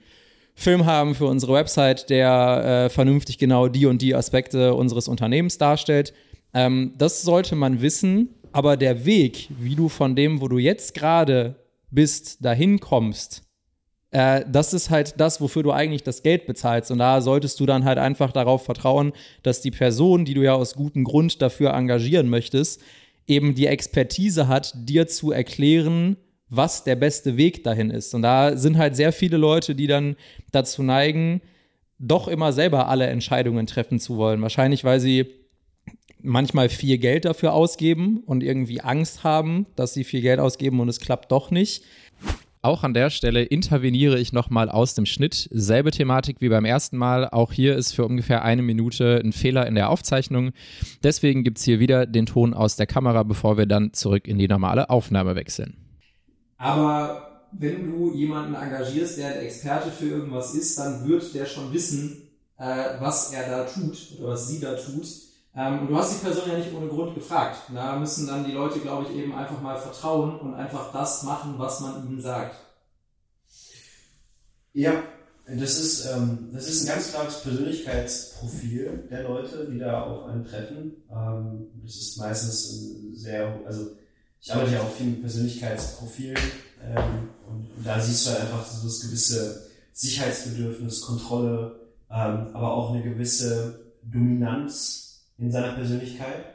Film 0.53 0.85
haben 0.85 1.15
für 1.15 1.25
unsere 1.25 1.53
Website, 1.53 2.11
der 2.11 2.85
äh, 2.85 2.89
vernünftig 2.89 3.39
genau 3.39 3.67
die 3.67 3.87
und 3.87 4.03
die 4.03 4.13
Aspekte 4.13 4.75
unseres 4.75 5.07
Unternehmens 5.07 5.57
darstellt. 5.57 6.13
Ähm, 6.53 6.93
das 6.95 7.23
sollte 7.23 7.55
man 7.55 7.81
wissen, 7.81 8.29
aber 8.51 8.77
der 8.77 9.05
Weg, 9.05 9.49
wie 9.59 9.75
du 9.75 9.89
von 9.89 10.15
dem, 10.15 10.39
wo 10.39 10.47
du 10.47 10.59
jetzt 10.59 10.93
gerade 10.93 11.55
bist, 11.89 12.45
dahin 12.45 12.79
kommst, 12.79 13.41
äh, 14.11 14.45
das 14.47 14.73
ist 14.73 14.89
halt 14.89 15.15
das, 15.19 15.41
wofür 15.41 15.63
du 15.63 15.71
eigentlich 15.71 16.03
das 16.03 16.23
Geld 16.23 16.45
bezahlst. 16.47 16.91
Und 16.91 16.99
da 16.99 17.21
solltest 17.21 17.59
du 17.59 17.65
dann 17.65 17.85
halt 17.85 17.97
einfach 17.97 18.31
darauf 18.31 18.63
vertrauen, 18.63 19.13
dass 19.43 19.61
die 19.61 19.71
Person, 19.71 20.25
die 20.25 20.33
du 20.33 20.43
ja 20.43 20.53
aus 20.53 20.75
gutem 20.75 21.03
Grund 21.03 21.41
dafür 21.41 21.73
engagieren 21.73 22.29
möchtest, 22.29 22.81
eben 23.27 23.55
die 23.55 23.67
Expertise 23.67 24.47
hat, 24.47 24.73
dir 24.75 25.07
zu 25.07 25.31
erklären, 25.31 26.17
was 26.49 26.85
der 26.85 26.95
beste 26.95 27.35
Weg 27.35 27.63
dahin 27.63 27.89
ist. 27.89 28.13
Und 28.15 28.21
da 28.21 28.55
sind 28.55 28.77
halt 28.77 28.95
sehr 28.95 29.11
viele 29.11 29.35
Leute, 29.35 29.75
die 29.75 29.87
dann 29.87 30.15
dazu 30.51 30.81
neigen, 30.81 31.41
doch 31.99 32.27
immer 32.27 32.53
selber 32.53 32.87
alle 32.87 33.07
Entscheidungen 33.07 33.67
treffen 33.67 33.99
zu 33.99 34.17
wollen. 34.17 34.41
Wahrscheinlich, 34.41 34.83
weil 34.85 34.99
sie 35.01 35.25
manchmal 36.21 36.69
viel 36.69 36.97
Geld 36.97 37.25
dafür 37.25 37.53
ausgeben 37.53 38.23
und 38.25 38.43
irgendwie 38.43 38.81
Angst 38.81 39.23
haben, 39.23 39.65
dass 39.75 39.93
sie 39.93 40.03
viel 40.03 40.21
Geld 40.21 40.39
ausgeben 40.39 40.79
und 40.79 40.89
es 40.89 40.99
klappt 40.99 41.31
doch 41.31 41.51
nicht. 41.51 41.83
Auch 42.61 42.83
an 42.83 42.93
der 42.93 43.09
Stelle 43.09 43.43
interveniere 43.43 44.19
ich 44.19 44.33
nochmal 44.33 44.69
aus 44.69 44.93
dem 44.95 45.05
Schnitt. 45.05 45.47
Selbe 45.51 45.91
Thematik 45.91 46.41
wie 46.41 46.49
beim 46.49 46.65
ersten 46.65 46.97
Mal. 46.97 47.29
Auch 47.29 47.53
hier 47.53 47.75
ist 47.75 47.93
für 47.93 48.05
ungefähr 48.05 48.43
eine 48.43 48.61
Minute 48.61 49.21
ein 49.23 49.31
Fehler 49.31 49.67
in 49.67 49.75
der 49.75 49.89
Aufzeichnung. 49.89 50.51
Deswegen 51.03 51.43
gibt 51.43 51.59
es 51.59 51.63
hier 51.63 51.79
wieder 51.79 52.05
den 52.05 52.25
Ton 52.25 52.53
aus 52.53 52.75
der 52.75 52.87
Kamera, 52.87 53.23
bevor 53.23 53.57
wir 53.57 53.67
dann 53.67 53.93
zurück 53.93 54.27
in 54.27 54.37
die 54.37 54.47
normale 54.47 54.89
Aufnahme 54.89 55.35
wechseln. 55.35 55.77
Aber 56.57 57.45
wenn 57.51 57.91
du 57.91 58.13
jemanden 58.13 58.55
engagierst, 58.55 59.17
der 59.17 59.33
der 59.33 59.43
Experte 59.43 59.91
für 59.91 60.07
irgendwas 60.07 60.53
ist, 60.53 60.77
dann 60.77 61.07
wird 61.07 61.33
der 61.33 61.45
schon 61.45 61.71
wissen, 61.73 62.23
äh, 62.57 62.99
was 62.99 63.33
er 63.33 63.49
da 63.49 63.63
tut 63.65 64.19
oder 64.19 64.29
was 64.29 64.47
sie 64.47 64.59
da 64.59 64.73
tut. 64.73 65.07
Ähm, 65.57 65.87
du 65.87 65.97
hast 65.97 66.13
die 66.13 66.23
Person 66.23 66.51
ja 66.51 66.57
nicht 66.59 66.71
ohne 66.71 66.87
Grund 66.87 67.15
gefragt. 67.15 67.63
Da 67.73 67.97
müssen 67.97 68.27
dann 68.27 68.45
die 68.45 68.51
Leute, 68.51 68.79
glaube 68.79 69.07
ich, 69.09 69.17
eben 69.17 69.33
einfach 69.33 69.59
mal 69.59 69.75
vertrauen 69.75 70.39
und 70.39 70.53
einfach 70.53 70.93
das 70.93 71.23
machen, 71.23 71.55
was 71.57 71.79
man 71.79 72.07
ihnen 72.07 72.21
sagt. 72.21 72.55
Ja, 74.73 75.01
das 75.47 75.79
ist, 75.79 76.05
ähm, 76.05 76.49
das 76.53 76.67
ist 76.69 76.83
ein 76.83 76.93
ganz 76.93 77.11
klares 77.11 77.41
Persönlichkeitsprofil 77.41 79.07
der 79.09 79.23
Leute, 79.23 79.67
die 79.71 79.79
da 79.79 80.03
auf 80.03 80.25
einen 80.25 80.45
treffen. 80.45 81.03
Ähm, 81.09 81.67
das 81.83 81.95
ist 81.95 82.17
meistens 82.17 82.69
sehr, 83.13 83.59
also 83.65 83.87
ich 84.39 84.53
arbeite 84.53 84.73
ja 84.73 84.81
auch 84.81 84.91
viel 84.91 85.07
mit 85.07 85.21
Persönlichkeitsprofilen 85.21 86.37
ähm, 86.83 87.29
und, 87.47 87.71
und, 87.77 87.85
da 87.85 87.99
siehst 87.99 88.27
du 88.27 88.31
halt 88.31 88.41
einfach 88.41 88.63
so 88.63 88.85
das 88.85 88.99
gewisse 88.99 89.67
Sicherheitsbedürfnis, 89.93 91.01
Kontrolle, 91.01 91.79
ähm, 92.11 92.49
aber 92.53 92.73
auch 92.73 92.93
eine 92.93 93.01
gewisse 93.01 93.79
Dominanz 94.03 95.06
in 95.38 95.51
seiner 95.51 95.73
Persönlichkeit. 95.73 96.45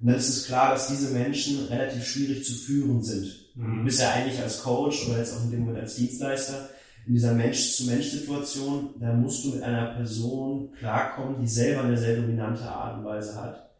Und 0.00 0.08
dann 0.08 0.16
ist 0.16 0.28
es 0.28 0.46
klar, 0.46 0.72
dass 0.72 0.88
diese 0.88 1.12
Menschen 1.12 1.66
relativ 1.66 2.06
schwierig 2.06 2.44
zu 2.44 2.54
führen 2.54 3.02
sind. 3.02 3.32
Mhm. 3.54 3.78
Du 3.78 3.84
bist 3.84 4.00
ja 4.00 4.10
eigentlich 4.10 4.40
als 4.40 4.62
Coach 4.62 5.08
oder 5.08 5.18
jetzt 5.18 5.34
auch 5.36 5.44
in 5.44 5.50
dem 5.50 5.60
Moment 5.60 5.80
als 5.80 5.96
Dienstleister 5.96 6.68
in 7.06 7.14
dieser 7.14 7.34
Mensch-zu-Mensch-Situation, 7.34 8.94
da 8.98 9.12
musst 9.12 9.44
du 9.44 9.50
mit 9.50 9.62
einer 9.62 9.94
Person 9.94 10.72
klarkommen, 10.78 11.40
die 11.40 11.46
selber 11.46 11.82
eine 11.82 11.96
sehr 11.96 12.16
dominante 12.16 12.64
Art 12.64 12.98
und 12.98 13.04
Weise 13.04 13.40
hat, 13.40 13.70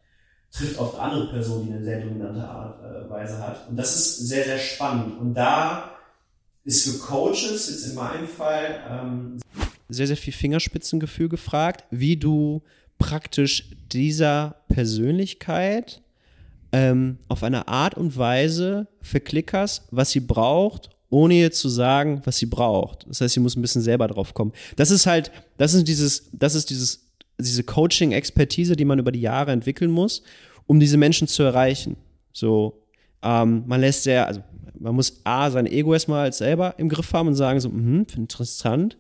trifft 0.53 0.79
auf 0.79 0.99
andere 1.01 1.31
Personen, 1.31 1.67
die 1.67 1.73
eine 1.73 1.85
sehr 1.85 2.03
dominante 2.03 2.47
Art 2.47 2.81
und 2.81 3.07
äh, 3.07 3.11
Weise 3.11 3.39
hat. 3.39 3.69
Und 3.69 3.77
das 3.77 3.97
ist 3.97 4.29
sehr, 4.29 4.45
sehr 4.45 4.59
spannend. 4.59 5.19
Und 5.19 5.35
da 5.35 5.91
ist 6.65 6.87
für 6.87 6.99
Coaches 6.99 7.71
jetzt 7.71 7.87
in 7.87 7.95
meinem 7.95 8.29
Fall 8.29 8.81
ähm, 8.91 9.41
sehr, 9.89 10.07
sehr 10.07 10.17
viel 10.17 10.33
Fingerspitzengefühl 10.33 11.29
gefragt, 11.29 11.85
wie 11.91 12.17
du 12.17 12.63
praktisch 12.99 13.71
dieser 13.93 14.57
Persönlichkeit 14.69 16.03
ähm, 16.73 17.19
auf 17.29 17.43
eine 17.43 17.69
Art 17.69 17.95
und 17.97 18.17
Weise 18.17 18.89
verklickerst, 19.01 19.85
was 19.91 20.11
sie 20.11 20.21
braucht, 20.21 20.91
ohne 21.11 21.35
ihr 21.35 21.53
zu 21.53 21.69
sagen, 21.69 22.21
was 22.25 22.39
sie 22.39 22.47
braucht. 22.47 23.07
Das 23.09 23.21
heißt, 23.21 23.35
sie 23.35 23.41
muss 23.41 23.57
ein 23.57 23.63
bisschen 23.63 23.83
selber 23.83 24.09
drauf 24.09 24.35
kommen. 24.35 24.53
Das 24.77 24.91
ist 24.91 25.07
halt, 25.07 25.31
das 25.57 25.75
ist 25.75 25.87
dieses, 25.87 26.29
das 26.33 26.55
ist 26.55 26.71
dieses, 26.71 27.07
diese 27.39 27.63
Coaching-Expertise, 27.63 28.75
die 28.75 28.85
man 28.85 28.99
über 28.99 29.13
die 29.13 29.21
Jahre 29.21 29.53
entwickeln 29.53 29.91
muss, 29.91 30.23
um 30.67 30.81
diese 30.81 30.97
Menschen 30.97 31.29
zu 31.29 31.43
erreichen. 31.43 31.97
So, 32.33 32.83
ähm, 33.23 33.63
man 33.67 33.81
lässt 33.81 34.03
sehr, 34.03 34.27
also 34.27 34.43
man 34.79 34.95
muss 34.97 35.21
A, 35.25 35.51
sein 35.51 35.67
Ego 35.67 35.93
erstmal 35.95 36.33
selber 36.33 36.75
im 36.79 36.89
Griff 36.89 37.13
haben 37.13 37.29
und 37.29 37.37
sagen 37.37 37.61
so, 37.61 37.69
mh, 37.69 38.07
interessant 38.17 38.97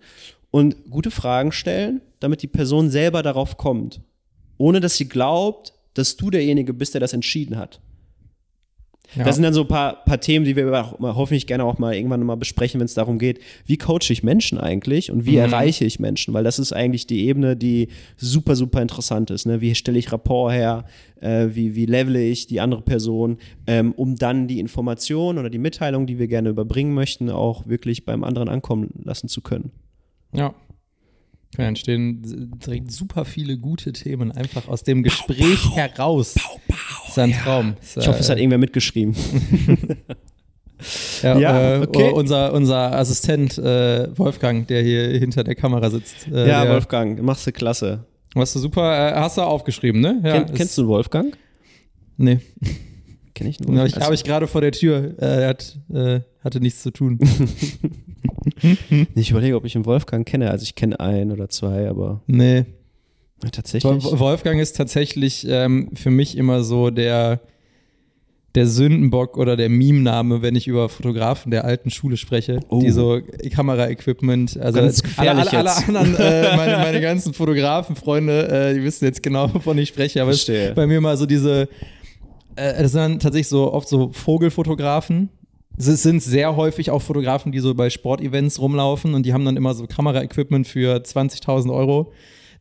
und 0.50 0.88
gute 0.88 1.10
Fragen 1.10 1.50
stellen, 1.50 2.00
damit 2.24 2.42
die 2.42 2.48
Person 2.48 2.90
selber 2.90 3.22
darauf 3.22 3.56
kommt, 3.56 4.00
ohne 4.58 4.80
dass 4.80 4.96
sie 4.96 5.08
glaubt, 5.08 5.74
dass 5.94 6.16
du 6.16 6.30
derjenige 6.30 6.74
bist, 6.74 6.94
der 6.94 7.00
das 7.00 7.12
entschieden 7.12 7.56
hat. 7.56 7.80
Ja. 9.16 9.24
Das 9.24 9.36
sind 9.36 9.44
dann 9.44 9.54
so 9.54 9.60
ein 9.60 9.68
paar, 9.68 10.04
paar 10.04 10.20
Themen, 10.20 10.44
die 10.44 10.56
wir 10.56 10.96
hoffentlich 11.00 11.46
gerne 11.46 11.64
auch 11.64 11.78
mal 11.78 11.94
irgendwann 11.94 12.24
mal 12.24 12.36
besprechen, 12.36 12.80
wenn 12.80 12.86
es 12.86 12.94
darum 12.94 13.18
geht, 13.18 13.38
wie 13.66 13.76
coache 13.76 14.10
ich 14.10 14.22
Menschen 14.22 14.58
eigentlich 14.58 15.10
und 15.10 15.24
wie 15.26 15.32
mhm. 15.32 15.38
erreiche 15.38 15.84
ich 15.84 16.00
Menschen, 16.00 16.34
weil 16.34 16.42
das 16.42 16.58
ist 16.58 16.72
eigentlich 16.72 17.06
die 17.06 17.26
Ebene, 17.26 17.56
die 17.56 17.88
super, 18.16 18.56
super 18.56 18.82
interessant 18.82 19.30
ist. 19.30 19.46
Ne? 19.46 19.60
Wie 19.60 19.74
stelle 19.74 19.98
ich 19.98 20.10
Rapport 20.10 20.52
her, 20.52 20.84
äh, 21.20 21.48
wie, 21.52 21.76
wie 21.76 21.86
levele 21.86 22.22
ich 22.22 22.46
die 22.46 22.60
andere 22.60 22.82
Person, 22.82 23.38
ähm, 23.66 23.92
um 23.92 24.16
dann 24.16 24.48
die 24.48 24.58
Information 24.58 25.38
oder 25.38 25.50
die 25.50 25.58
Mitteilung, 25.58 26.06
die 26.06 26.18
wir 26.18 26.26
gerne 26.26 26.48
überbringen 26.48 26.94
möchten, 26.94 27.30
auch 27.30 27.66
wirklich 27.66 28.04
beim 28.04 28.24
anderen 28.24 28.48
ankommen 28.48 28.90
lassen 29.04 29.28
zu 29.28 29.42
können. 29.42 29.70
Ja. 30.32 30.54
Da 31.56 31.64
entstehen 31.64 32.58
direkt 32.64 32.90
super 32.90 33.24
viele 33.24 33.58
gute 33.58 33.92
Themen 33.92 34.32
einfach 34.32 34.68
aus 34.68 34.82
dem 34.82 35.02
Gespräch 35.02 35.62
pow, 35.62 35.70
pow, 35.70 35.76
heraus. 35.76 36.34
Pow, 36.34 36.60
pow, 36.68 37.08
ist 37.08 37.18
ein 37.18 37.30
ja. 37.30 37.36
Traum. 37.38 37.74
Ist, 37.80 37.96
ich 37.96 38.08
hoffe, 38.08 38.20
es 38.20 38.28
hat 38.28 38.38
irgendwer 38.38 38.58
mitgeschrieben. 38.58 39.14
ja, 41.22 41.38
ja 41.38 41.76
äh, 41.76 41.80
okay. 41.80 42.10
unser, 42.10 42.52
unser 42.52 42.96
Assistent 42.96 43.56
äh, 43.58 44.08
Wolfgang, 44.18 44.66
der 44.66 44.82
hier 44.82 45.18
hinter 45.18 45.44
der 45.44 45.54
Kamera 45.54 45.90
sitzt. 45.90 46.28
Äh, 46.28 46.48
ja, 46.48 46.68
Wolfgang, 46.68 47.22
machst 47.22 47.46
du 47.46 47.52
klasse. 47.52 48.04
Machst 48.34 48.56
du 48.56 48.58
super. 48.58 49.12
Äh, 49.12 49.14
hast 49.14 49.38
du 49.38 49.42
aufgeschrieben, 49.42 50.00
ne? 50.00 50.20
Ja, 50.24 50.42
Ken, 50.42 50.54
kennst 50.54 50.76
du 50.76 50.88
Wolfgang? 50.88 51.36
Nee. 52.16 52.40
Kenn 53.34 53.46
ich 53.46 53.60
nur. 53.66 53.76
Ja, 53.76 53.86
ich, 53.86 53.94
also, 53.94 54.06
habe 54.06 54.14
ich 54.14 54.24
gerade 54.24 54.46
vor 54.46 54.60
der 54.60 54.72
Tür. 54.72 55.14
Äh, 55.18 55.42
er 55.42 55.48
hat, 55.48 55.78
äh, 55.92 56.20
hatte 56.42 56.60
nichts 56.60 56.82
zu 56.82 56.90
tun. 56.90 57.18
ich 59.14 59.30
überlege, 59.30 59.56
ob 59.56 59.64
ich 59.64 59.74
einen 59.74 59.86
Wolfgang 59.86 60.26
kenne. 60.26 60.50
Also 60.50 60.62
ich 60.62 60.74
kenne 60.74 61.00
einen 61.00 61.32
oder 61.32 61.48
zwei, 61.48 61.88
aber. 61.88 62.22
Nee. 62.26 62.66
Tatsächlich. 63.52 64.02
Wolfgang 64.04 64.60
ist 64.60 64.76
tatsächlich 64.76 65.46
ähm, 65.48 65.90
für 65.94 66.10
mich 66.10 66.36
immer 66.36 66.62
so 66.62 66.90
der, 66.90 67.40
der 68.54 68.66
Sündenbock 68.66 69.36
oder 69.36 69.56
der 69.56 69.68
Meme-Name, 69.68 70.40
wenn 70.40 70.54
ich 70.54 70.66
über 70.66 70.88
Fotografen 70.88 71.50
der 71.50 71.64
alten 71.64 71.90
Schule 71.90 72.16
spreche, 72.16 72.60
oh. 72.68 72.80
die 72.80 72.90
so 72.90 73.20
Kamera-Equipment, 73.50 74.58
also 74.58 74.78
Ganz 74.78 75.02
gefährlich 75.02 75.52
alle, 75.52 75.70
alle, 75.70 75.76
alle 75.76 75.98
anderen, 75.98 76.16
äh, 76.16 76.56
meine, 76.56 76.76
meine 76.78 77.00
ganzen 77.00 77.34
Fotografen-Freunde, 77.34 78.48
äh, 78.48 78.74
die 78.74 78.82
wissen 78.82 79.04
jetzt 79.04 79.22
genau, 79.22 79.52
wovon 79.52 79.76
ich 79.78 79.88
spreche, 79.88 80.22
aber 80.22 80.32
bei 80.74 80.86
mir 80.86 81.00
mal 81.00 81.16
so 81.16 81.26
diese, 81.26 81.68
äh, 82.56 82.82
das 82.82 82.92
sind 82.92 83.00
dann 83.00 83.18
tatsächlich 83.18 83.48
so 83.48 83.72
oft 83.72 83.88
so 83.88 84.10
Vogelfotografen. 84.12 85.28
Es 85.76 85.86
sind 86.02 86.22
sehr 86.22 86.54
häufig 86.56 86.90
auch 86.90 87.02
Fotografen, 87.02 87.50
die 87.50 87.58
so 87.58 87.74
bei 87.74 87.90
Sportevents 87.90 88.60
rumlaufen 88.60 89.14
und 89.14 89.26
die 89.26 89.32
haben 89.32 89.44
dann 89.44 89.56
immer 89.56 89.74
so 89.74 89.86
Kameraequipment 89.86 90.66
für 90.66 90.96
20.000 90.96 91.72
Euro. 91.74 92.12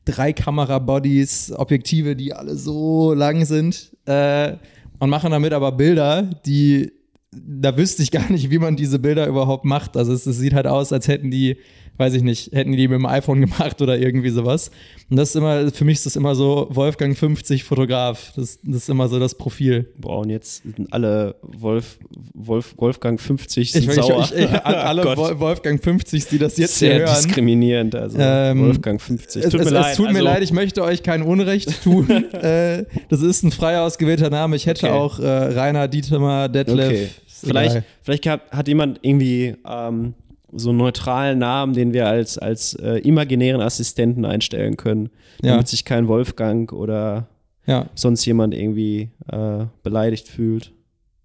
Drei 0.05 0.33
Kamerabodies, 0.33 1.53
Objektive, 1.55 2.15
die 2.15 2.33
alle 2.33 2.55
so 2.55 3.13
lang 3.13 3.45
sind 3.45 3.95
äh, 4.05 4.53
und 4.99 5.09
machen 5.09 5.31
damit 5.31 5.53
aber 5.53 5.71
Bilder, 5.71 6.23
die 6.45 6.91
da 7.35 7.75
wüsste 7.77 8.03
ich 8.03 8.11
gar 8.11 8.31
nicht, 8.31 8.51
wie 8.51 8.59
man 8.59 8.75
diese 8.75 8.99
Bilder 8.99 9.27
überhaupt 9.27 9.65
macht. 9.65 9.97
Also 9.97 10.13
es, 10.13 10.25
es 10.25 10.37
sieht 10.37 10.53
halt 10.53 10.67
aus, 10.67 10.93
als 10.93 11.07
hätten 11.07 11.31
die 11.31 11.57
weiß 11.97 12.15
ich 12.15 12.23
nicht, 12.23 12.51
hätten 12.53 12.71
die 12.71 12.87
mit 12.87 12.97
dem 12.97 13.05
iPhone 13.05 13.41
gemacht 13.49 13.81
oder 13.81 13.97
irgendwie 13.97 14.29
sowas. 14.29 14.71
Und 15.09 15.17
das 15.17 15.29
ist 15.29 15.35
immer, 15.35 15.71
für 15.71 15.85
mich 15.85 15.97
ist 15.97 16.05
das 16.05 16.15
immer 16.15 16.35
so 16.35 16.67
Wolfgang 16.71 17.15
50 17.15 17.63
Fotograf. 17.63 18.33
Das, 18.35 18.59
das 18.63 18.77
ist 18.77 18.89
immer 18.89 19.07
so 19.07 19.19
das 19.19 19.35
Profil. 19.35 19.91
Boah, 19.97 20.19
und 20.19 20.29
jetzt 20.29 20.63
sind 20.63 20.91
alle 20.91 21.35
Wolf, 21.41 21.99
Wolf, 22.33 22.73
Wolfgang 22.77 23.19
50 23.19 23.71
sind 23.71 23.83
ich, 23.87 23.93
sauer. 23.93 24.23
Ich, 24.23 24.43
ich, 24.43 24.49
alle 24.65 25.05
oh 25.05 25.39
Wolfgang 25.39 25.81
50, 25.81 26.27
die 26.27 26.39
das 26.39 26.57
jetzt 26.57 26.79
Sehr 26.79 26.99
hören. 26.99 27.15
diskriminierend, 27.15 27.95
also 27.95 28.17
ähm, 28.19 28.65
Wolfgang 28.65 29.01
50. 29.01 29.43
Tut 29.43 29.53
es, 29.53 29.59
mir 29.59 29.65
es, 29.65 29.69
leid. 29.71 29.91
Es 29.91 29.97
tut 29.97 30.07
also, 30.07 30.17
mir 30.17 30.23
leid, 30.23 30.41
ich 30.41 30.53
möchte 30.53 30.83
euch 30.83 31.03
kein 31.03 31.21
Unrecht 31.21 31.83
tun. 31.83 32.09
äh, 32.33 32.85
das 33.09 33.21
ist 33.21 33.43
ein 33.43 33.51
frei 33.51 33.79
ausgewählter 33.79 34.29
Name. 34.29 34.55
Ich 34.55 34.65
hätte 34.65 34.87
okay. 34.87 34.95
auch 34.95 35.19
äh, 35.19 35.27
Rainer, 35.27 35.87
Dietmar, 35.87 36.49
Detlef. 36.49 36.87
Okay. 36.87 37.09
Vielleicht, 37.45 37.83
vielleicht 38.01 38.25
hat, 38.27 38.51
hat 38.51 38.67
jemand 38.67 38.99
irgendwie 39.01 39.55
ähm, 39.67 40.13
so 40.55 40.69
einen 40.69 40.77
neutralen 40.77 41.39
Namen, 41.39 41.73
den 41.73 41.93
wir 41.93 42.07
als, 42.07 42.37
als 42.37 42.73
äh, 42.75 42.97
imaginären 42.99 43.61
Assistenten 43.61 44.25
einstellen 44.25 44.77
können, 44.77 45.09
damit 45.41 45.61
ja. 45.61 45.65
sich 45.65 45.85
kein 45.85 46.07
Wolfgang 46.07 46.71
oder 46.73 47.27
Ja. 47.65 47.87
sonst 47.95 48.25
jemand 48.25 48.53
irgendwie 48.53 49.09
äh, 49.31 49.65
beleidigt 49.83 50.27
fühlt, 50.27 50.71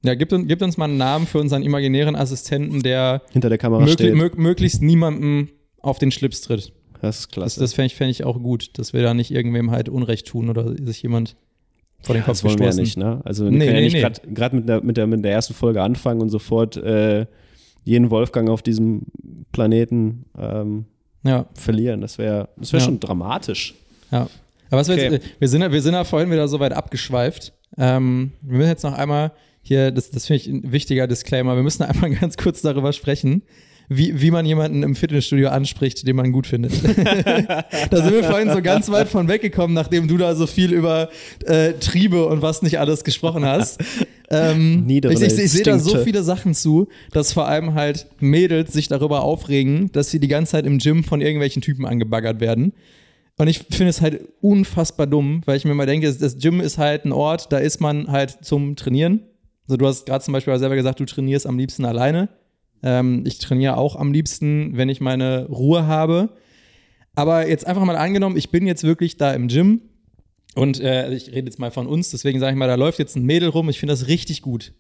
Ja, 0.04 0.14
gib, 0.14 0.32
uns- 0.32 0.46
gib 0.48 0.62
uns 0.62 0.76
mal 0.76 0.84
einen 0.86 0.96
Namen 0.96 1.26
für 1.26 1.38
unseren 1.40 1.62
imaginären 1.62 2.14
Assistenten, 2.16 2.82
der 2.82 3.22
hinter 3.32 3.48
der 3.48 3.58
Kamera 3.58 3.80
möglich, 3.80 3.94
steht. 3.94 4.14
mög, 4.14 4.38
möglichst 4.38 4.80
niemandem 4.82 5.48
auf 5.80 5.98
den 5.98 6.10
Schlips 6.12 6.40
tritt. 6.42 6.72
das 7.00 7.20
ist 7.20 7.26
Das, 7.26 7.28
klasse. 7.28 7.60
das 7.60 7.74
fände 7.74 7.86
ich, 7.86 7.94
fänd 7.96 8.10
ich 8.10 8.24
auch 8.24 8.40
gut, 8.40 8.78
dass 8.78 8.92
wir 8.92 9.02
da 9.02 9.14
nicht 9.14 9.30
irgendwem 9.32 9.70
halt 9.72 9.88
Unrecht 9.88 10.26
tun 10.28 10.48
oder 10.50 10.74
sich 10.84 11.02
jemand 11.02 11.36
vor 12.02 12.14
den 12.14 12.20
Ja, 12.20 12.26
Kopf 12.26 12.34
das 12.40 12.44
wollen 12.44 12.58
wir 12.60 12.66
ja 12.66 12.70
gestoßen. 12.70 12.82
nicht, 12.84 12.96
ne? 12.96 13.20
Also 13.24 13.44
wir 13.44 13.50
Nee, 13.50 13.58
können 13.58 13.70
ja 13.70 13.74
nee, 13.74 13.84
nicht 13.86 13.92
nee. 13.94 14.00
gerade 14.00 14.20
gerade 14.32 14.56
mit 14.56 14.68
der, 14.68 14.82
mit, 14.84 14.96
der, 14.96 15.06
mit 15.08 15.24
der 15.24 15.32
ersten 15.32 15.54
Folge 15.54 15.82
anfangen 15.82 16.20
und 16.20 16.28
sofort 16.30 16.76
äh, 16.76 17.26
jeden 17.84 18.10
Wolfgang 18.10 18.48
auf 18.50 18.62
diesem 18.62 19.02
Planeten 19.52 20.24
ähm, 20.38 20.84
Ja, 21.24 21.46
verlieren. 21.54 22.00
Das 22.00 22.18
wäre 22.18 22.48
das 22.56 22.72
wär 22.72 22.80
Ja. 22.80 22.86
schon 22.86 23.00
dramatisch. 23.00 23.74
ja. 24.10 24.28
Aber 24.70 24.80
was 24.82 24.88
wir, 24.88 24.96
Okay. 24.96 25.10
jetzt, 25.12 25.24
äh, 25.24 25.28
wir, 25.38 25.48
sind, 25.48 25.62
ja- 25.62 25.72
wir 25.72 25.80
sind 25.80 25.94
ja 25.94 26.04
vorhin 26.04 26.30
wieder 26.30 26.46
so 26.46 26.60
weit 26.60 26.74
abgeschweift. 26.74 27.54
Ähm, 27.78 28.32
wir 28.42 28.58
müssen 28.58 28.68
jetzt 28.68 28.82
noch 28.84 28.92
einmal 28.92 29.32
hier, 29.62 29.90
das, 29.90 30.10
das 30.10 30.26
finde 30.26 30.42
ich 30.42 30.46
ein 30.48 30.72
wichtiger 30.72 31.06
Disclaimer, 31.06 31.56
wir 31.56 31.62
müssen 31.62 31.82
einmal 31.84 32.10
ganz 32.10 32.36
kurz 32.36 32.60
darüber 32.60 32.92
sprechen, 32.92 33.42
wie, 33.88 34.20
wie 34.20 34.30
man 34.30 34.44
jemanden 34.44 34.82
im 34.82 34.94
Fitnessstudio 34.94 35.48
anspricht, 35.48 36.06
den 36.06 36.16
man 36.16 36.32
gut 36.32 36.46
findet. 36.46 36.72
da 37.90 38.02
sind 38.02 38.12
wir 38.12 38.24
vorhin 38.24 38.50
so 38.52 38.60
ganz 38.60 38.90
weit 38.90 39.08
von 39.08 39.28
weggekommen, 39.28 39.72
nachdem 39.74 40.06
du 40.08 40.18
da 40.18 40.34
so 40.34 40.46
viel 40.46 40.72
über 40.74 41.08
äh, 41.46 41.72
Triebe 41.74 42.26
und 42.26 42.42
was 42.42 42.60
nicht 42.60 42.78
alles 42.78 43.04
gesprochen 43.04 43.46
hast. 43.46 43.82
Ähm, 44.30 44.84
ich 44.88 45.04
ich, 45.04 45.22
ich 45.22 45.50
sehe 45.50 45.62
da 45.62 45.78
so 45.78 45.96
viele 45.98 46.22
Sachen 46.22 46.54
zu, 46.54 46.88
dass 47.12 47.32
vor 47.32 47.48
allem 47.48 47.74
halt 47.74 48.06
Mädels 48.20 48.72
sich 48.72 48.88
darüber 48.88 49.22
aufregen, 49.22 49.90
dass 49.92 50.10
sie 50.10 50.20
die 50.20 50.28
ganze 50.28 50.52
Zeit 50.52 50.66
im 50.66 50.78
Gym 50.78 51.02
von 51.02 51.20
irgendwelchen 51.20 51.62
Typen 51.62 51.86
angebaggert 51.86 52.40
werden. 52.40 52.72
Und 53.38 53.48
ich 53.48 53.60
finde 53.70 53.88
es 53.88 54.00
halt 54.00 54.20
unfassbar 54.40 55.06
dumm, 55.06 55.42
weil 55.46 55.56
ich 55.56 55.64
mir 55.64 55.74
mal 55.74 55.86
denke, 55.86 56.12
das 56.12 56.38
Gym 56.38 56.60
ist 56.60 56.76
halt 56.76 57.04
ein 57.04 57.12
Ort, 57.12 57.52
da 57.52 57.58
ist 57.58 57.80
man 57.80 58.10
halt 58.10 58.38
zum 58.42 58.76
Trainieren. 58.76 59.20
Also 59.66 59.76
du 59.76 59.86
hast 59.86 60.06
gerade 60.06 60.24
zum 60.24 60.32
Beispiel 60.32 60.58
selber 60.58 60.76
gesagt, 60.76 60.98
du 61.00 61.04
trainierst 61.04 61.46
am 61.46 61.58
liebsten 61.58 61.84
alleine. 61.84 62.28
Ähm, 62.82 63.22
ich 63.26 63.38
trainiere 63.38 63.76
auch 63.76 63.96
am 63.96 64.12
liebsten, 64.12 64.76
wenn 64.76 64.88
ich 64.88 65.00
meine 65.00 65.46
Ruhe 65.46 65.86
habe. 65.86 66.30
Aber 67.14 67.48
jetzt 67.48 67.66
einfach 67.66 67.84
mal 67.84 67.96
angenommen, 67.96 68.36
ich 68.36 68.50
bin 68.50 68.66
jetzt 68.66 68.84
wirklich 68.84 69.16
da 69.16 69.32
im 69.32 69.48
Gym 69.48 69.82
und 70.54 70.80
äh, 70.80 71.12
ich 71.14 71.28
rede 71.28 71.46
jetzt 71.46 71.58
mal 71.58 71.70
von 71.70 71.86
uns, 71.86 72.10
deswegen 72.10 72.40
sage 72.40 72.52
ich 72.52 72.58
mal, 72.58 72.68
da 72.68 72.74
läuft 72.74 72.98
jetzt 72.98 73.16
ein 73.16 73.24
Mädel 73.24 73.48
rum, 73.48 73.68
ich 73.68 73.78
finde 73.78 73.92
das 73.92 74.08
richtig 74.08 74.42
gut. 74.42 74.72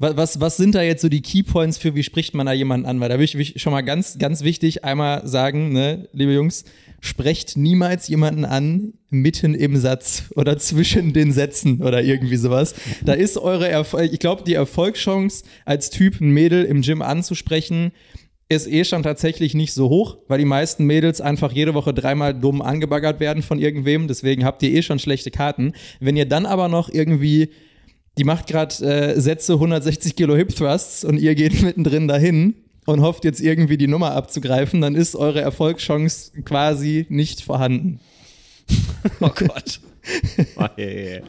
Was, 0.00 0.16
was, 0.16 0.40
was 0.40 0.56
sind 0.56 0.74
da 0.74 0.80
jetzt 0.80 1.02
so 1.02 1.10
die 1.10 1.20
Keypoints 1.20 1.76
für, 1.76 1.94
wie 1.94 2.02
spricht 2.02 2.34
man 2.34 2.46
da 2.46 2.54
jemanden 2.54 2.86
an? 2.86 3.00
Weil 3.00 3.10
da 3.10 3.18
will 3.18 3.24
ich 3.26 3.60
schon 3.60 3.72
mal 3.72 3.82
ganz, 3.82 4.18
ganz 4.18 4.42
wichtig 4.42 4.82
einmal 4.82 5.28
sagen, 5.28 5.72
ne, 5.74 6.08
liebe 6.14 6.32
Jungs, 6.32 6.64
sprecht 7.00 7.58
niemals 7.58 8.08
jemanden 8.08 8.46
an 8.46 8.94
mitten 9.10 9.54
im 9.54 9.76
Satz 9.76 10.24
oder 10.36 10.56
zwischen 10.58 11.12
den 11.12 11.32
Sätzen 11.32 11.82
oder 11.82 12.02
irgendwie 12.02 12.36
sowas. 12.36 12.74
Da 13.04 13.12
ist 13.12 13.36
eure 13.36 13.68
Erfolg, 13.68 14.10
ich 14.10 14.20
glaube, 14.20 14.42
die 14.42 14.54
Erfolgschance 14.54 15.44
als 15.66 15.90
Typ 15.90 16.18
ein 16.18 16.30
Mädel 16.30 16.64
im 16.64 16.80
Gym 16.80 17.02
anzusprechen, 17.02 17.92
ist 18.50 18.66
eh 18.66 18.84
schon 18.84 19.04
tatsächlich 19.04 19.54
nicht 19.54 19.72
so 19.72 19.88
hoch, 19.88 20.18
weil 20.26 20.38
die 20.38 20.44
meisten 20.44 20.84
Mädels 20.84 21.20
einfach 21.20 21.52
jede 21.52 21.72
Woche 21.72 21.94
dreimal 21.94 22.34
dumm 22.34 22.60
angebaggert 22.60 23.20
werden 23.20 23.44
von 23.44 23.60
irgendwem. 23.60 24.08
Deswegen 24.08 24.44
habt 24.44 24.62
ihr 24.64 24.72
eh 24.72 24.82
schon 24.82 24.98
schlechte 24.98 25.30
Karten. 25.30 25.72
Wenn 26.00 26.16
ihr 26.16 26.26
dann 26.26 26.46
aber 26.46 26.68
noch 26.68 26.88
irgendwie, 26.88 27.50
die 28.18 28.24
macht 28.24 28.48
gerade 28.48 28.74
äh, 28.84 29.20
Sätze 29.20 29.54
160 29.54 30.16
Kilo 30.16 30.34
Hip 30.34 30.54
Thrusts 30.54 31.04
und 31.04 31.18
ihr 31.18 31.36
geht 31.36 31.62
mittendrin 31.62 32.08
dahin 32.08 32.54
und 32.86 33.02
hofft 33.02 33.24
jetzt 33.24 33.40
irgendwie 33.40 33.76
die 33.76 33.86
Nummer 33.86 34.12
abzugreifen, 34.12 34.80
dann 34.80 34.96
ist 34.96 35.14
eure 35.14 35.40
Erfolgschance 35.40 36.32
quasi 36.42 37.06
nicht 37.08 37.42
vorhanden. 37.42 38.00
Oh 39.20 39.30
Gott. 39.34 39.80
Oh, 40.56 40.64
yeah, 40.78 40.90
yeah. 40.90 41.20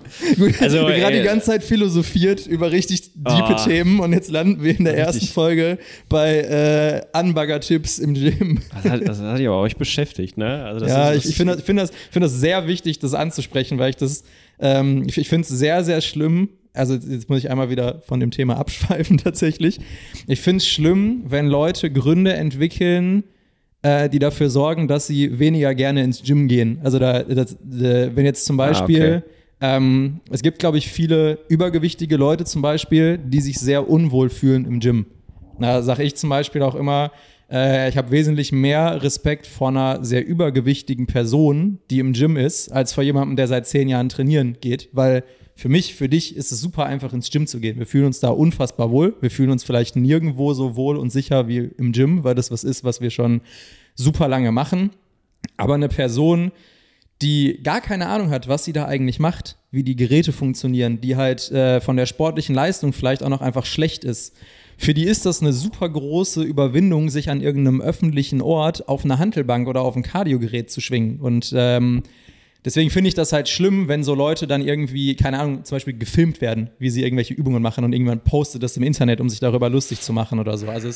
Also, 0.59 0.88
wir 0.88 0.95
gerade 0.97 1.15
äh, 1.17 1.19
die 1.19 1.26
ganze 1.26 1.47
Zeit 1.47 1.63
philosophiert 1.63 2.47
über 2.47 2.72
richtig 2.72 3.13
diepe 3.13 3.26
Ah. 3.26 3.63
Themen 3.65 3.99
und 3.99 4.13
jetzt 4.13 4.32
landen 4.32 4.63
wir 4.63 4.78
in 4.78 4.86
der 4.86 4.93
Richtig. 4.93 5.07
ersten 5.07 5.28
Folge 5.28 5.78
bei 6.09 6.38
äh, 6.39 7.01
Anbagger-Tipps 7.13 7.99
im 7.99 8.13
Gym. 8.13 8.59
Das 8.74 8.91
hat, 8.91 9.07
das 9.07 9.19
hat 9.19 9.39
ja 9.39 9.51
euch 9.51 9.76
beschäftigt, 9.78 10.38
ne? 10.38 10.63
Also 10.65 10.86
ja, 10.86 11.13
ich, 11.13 11.26
ich 11.26 11.36
finde 11.36 11.55
das, 11.55 11.63
find 11.63 11.80
das, 11.80 11.91
find 12.11 12.24
das 12.24 12.34
sehr 12.39 12.67
wichtig, 12.67 12.99
das 12.99 13.13
anzusprechen, 13.13 13.78
weil 13.78 13.89
ich 13.89 13.97
das, 13.97 14.24
ähm, 14.59 15.03
ich, 15.07 15.17
ich 15.17 15.28
finde 15.30 15.43
es 15.43 15.49
sehr, 15.49 15.84
sehr 15.84 16.01
schlimm. 16.01 16.49
Also 16.74 16.93
jetzt 16.95 17.30
muss 17.30 17.39
ich 17.39 17.49
einmal 17.51 17.69
wieder 17.69 18.01
von 18.07 18.19
dem 18.22 18.32
Thema 18.32 18.57
abschweifen 18.57 19.17
tatsächlich. 19.24 19.80
Ich 20.28 20.39
finde 20.39 20.57
es 20.57 20.67
schlimm, 20.67 21.24
wenn 21.28 21.47
Leute 21.47 21.91
Gründe 21.91 22.34
entwickeln, 22.34 23.24
äh, 23.82 24.09
die 24.09 24.19
dafür 24.19 24.49
sorgen, 24.49 24.88
dass 24.88 25.07
sie 25.07 25.39
weniger 25.39 25.73
gerne 25.73 26.03
ins 26.03 26.23
Gym 26.23 26.47
gehen. 26.47 26.79
Also 26.84 26.99
da, 26.99 27.23
das, 27.23 27.53
äh, 27.53 28.15
wenn 28.15 28.25
jetzt 28.25 28.45
zum 28.45 28.57
Beispiel 28.57 29.23
okay. 29.23 29.34
ähm, 29.61 30.19
es 30.29 30.41
gibt, 30.41 30.59
glaube 30.59 30.77
ich, 30.77 30.89
viele 30.89 31.39
übergewichtige 31.47 32.17
Leute 32.17 32.45
zum 32.45 32.61
Beispiel, 32.61 33.17
die 33.17 33.41
sich 33.41 33.59
sehr 33.59 33.89
unwohl 33.89 34.29
fühlen 34.29 34.65
im 34.65 34.79
Gym. 34.79 35.05
Da 35.59 35.82
sage 35.82 36.03
ich 36.03 36.15
zum 36.15 36.29
Beispiel 36.29 36.61
auch 36.63 36.75
immer, 36.75 37.11
äh, 37.51 37.89
ich 37.89 37.97
habe 37.97 38.11
wesentlich 38.11 38.51
mehr 38.51 39.03
Respekt 39.03 39.45
vor 39.45 39.69
einer 39.69 40.03
sehr 40.03 40.25
übergewichtigen 40.25 41.07
Person, 41.07 41.79
die 41.89 41.99
im 41.99 42.13
Gym 42.13 42.38
ist, 42.38 42.71
als 42.71 42.93
vor 42.93 43.03
jemandem, 43.03 43.36
der 43.36 43.47
seit 43.47 43.67
zehn 43.67 43.89
Jahren 43.89 44.09
trainieren 44.09 44.57
geht. 44.61 44.89
Weil 44.93 45.23
für 45.56 45.70
mich, 45.70 45.95
für 45.95 46.10
dich 46.10 46.36
ist 46.36 46.52
es 46.52 46.62
super 46.62 46.86
einfach 46.86 47.14
ins 47.14 47.30
Gym 47.30 47.47
zu 47.47 47.60
gehen. 47.60 47.78
Wir 47.78 47.86
fühlen 47.86 48.06
uns 48.06 48.20
da 48.20 48.30
unfassbar 48.30 48.91
wohl. 48.91 49.16
Wir 49.22 49.32
fühlen 49.32 49.52
uns 49.52 49.64
vielleicht 49.64 49.95
nirgendwo 49.95 50.54
so 50.54 50.76
wohl 50.76 50.97
und 50.97 51.10
sicher 51.12 51.47
wie 51.47 51.70
im 51.78 51.91
Gym, 51.91 52.24
weil 52.24 52.36
das 52.36 52.52
was 52.52 52.64
ist, 52.64 52.84
was 52.84 53.02
wir 53.02 53.10
schon 53.10 53.41
super 53.95 54.28
lange 54.28 54.52
machen. 54.52 54.91
Aber 55.58 55.76
eine 55.76 55.89
Person, 55.89 56.52
die 57.22 57.60
gar 57.64 57.82
keine 57.82 58.08
Ahnung 58.08 58.30
hat, 58.30 58.47
was 58.47 58.66
sie 58.66 58.74
da 58.74 58.86
eigentlich 58.86 59.20
macht, 59.20 59.58
wie 59.70 59.84
die 59.84 59.95
Geräte 59.95 60.32
funktionieren, 60.32 61.02
die 61.02 61.16
halt 61.16 61.52
äh, 61.52 61.80
von 61.82 61.97
der 61.97 62.06
sportlichen 62.06 62.56
Leistung 62.56 62.93
vielleicht 62.93 63.24
auch 63.24 63.30
noch 63.30 63.41
einfach 63.41 63.66
schlecht 63.66 64.04
ist. 64.04 64.36
Für 64.78 64.95
die 64.95 65.04
ist 65.04 65.28
das 65.28 65.41
eine 65.41 65.54
super 65.54 65.88
große 65.88 66.41
Überwindung, 66.41 67.10
sich 67.10 67.30
an 67.30 67.41
irgendeinem 67.41 67.82
öffentlichen 67.82 68.41
Ort 68.41 68.89
auf 68.89 69.06
eine 69.06 69.20
Hantelbank 69.20 69.68
oder 69.68 69.82
auf 69.82 69.95
ein 69.95 70.02
Kardiogerät 70.02 70.72
zu 70.72 70.82
schwingen. 70.82 71.20
Und 71.20 71.54
ähm, 71.56 72.02
deswegen 72.66 72.89
finde 72.89 73.07
ich 73.07 73.14
das 73.14 73.34
halt 73.34 73.49
schlimm, 73.49 73.88
wenn 73.88 74.03
so 74.03 74.14
Leute 74.16 74.47
dann 74.47 74.62
irgendwie, 74.62 75.16
keine 75.16 75.39
Ahnung, 75.39 75.64
zum 75.64 75.76
Beispiel 75.76 75.97
gefilmt 75.97 76.41
werden, 76.41 76.70
wie 76.80 76.89
sie 76.89 77.03
irgendwelche 77.03 77.34
Übungen 77.34 77.62
machen 77.62 77.84
und 77.84 77.93
irgendwann 77.93 78.24
postet 78.24 78.64
das 78.64 78.78
im 78.78 78.84
Internet, 78.84 79.22
um 79.22 79.30
sich 79.30 79.39
darüber 79.39 79.70
lustig 79.70 80.01
zu 80.01 80.14
machen 80.14 80.39
oder 80.39 80.57
so. 80.57 80.68
Also 80.68 80.89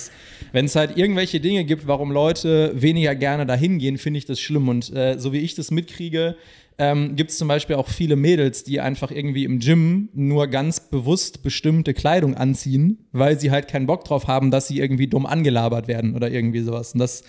wenn 0.52 0.66
es 0.66 0.76
halt 0.76 0.98
irgendwelche 0.98 1.40
Dinge 1.40 1.66
gibt, 1.66 1.88
warum 1.88 2.12
Leute 2.12 2.72
weniger 2.76 3.16
gerne 3.16 3.46
dahin 3.46 3.80
gehen, 3.80 3.98
finde 3.98 4.18
ich 4.20 4.26
das 4.26 4.40
schlimm. 4.40 4.70
Und 4.70 4.94
äh, 4.94 5.18
so 5.18 5.34
wie 5.34 5.40
ich 5.40 5.56
das 5.56 5.72
mitkriege, 5.72 6.36
ähm, 6.78 7.16
gibt 7.16 7.32
es 7.32 7.38
zum 7.38 7.48
Beispiel 7.48 7.78
auch 7.78 7.88
viele 7.88 8.16
Mädels, 8.16 8.64
die 8.64 8.82
einfach 8.82 9.12
irgendwie 9.12 9.46
im 9.46 9.60
Gym 9.60 10.10
nur 10.14 10.48
ganz 10.48 10.80
bewusst 10.80 11.42
bestimmte 11.42 11.94
Kleidung 11.94 12.36
anziehen, 12.36 13.06
weil 13.14 13.40
sie 13.40 13.52
halt 13.52 13.68
keinen 13.68 13.86
Bock 13.86 14.04
drauf 14.04 14.28
haben, 14.28 14.52
dass 14.52 14.68
sie 14.68 14.80
irgendwie 14.80 15.08
dumm 15.08 15.26
angelabert 15.26 15.88
werden 15.88 16.16
oder 16.16 16.30
irgendwie 16.30 16.62
sowas. 16.62 16.94
Und 16.94 17.00
das 17.00 17.24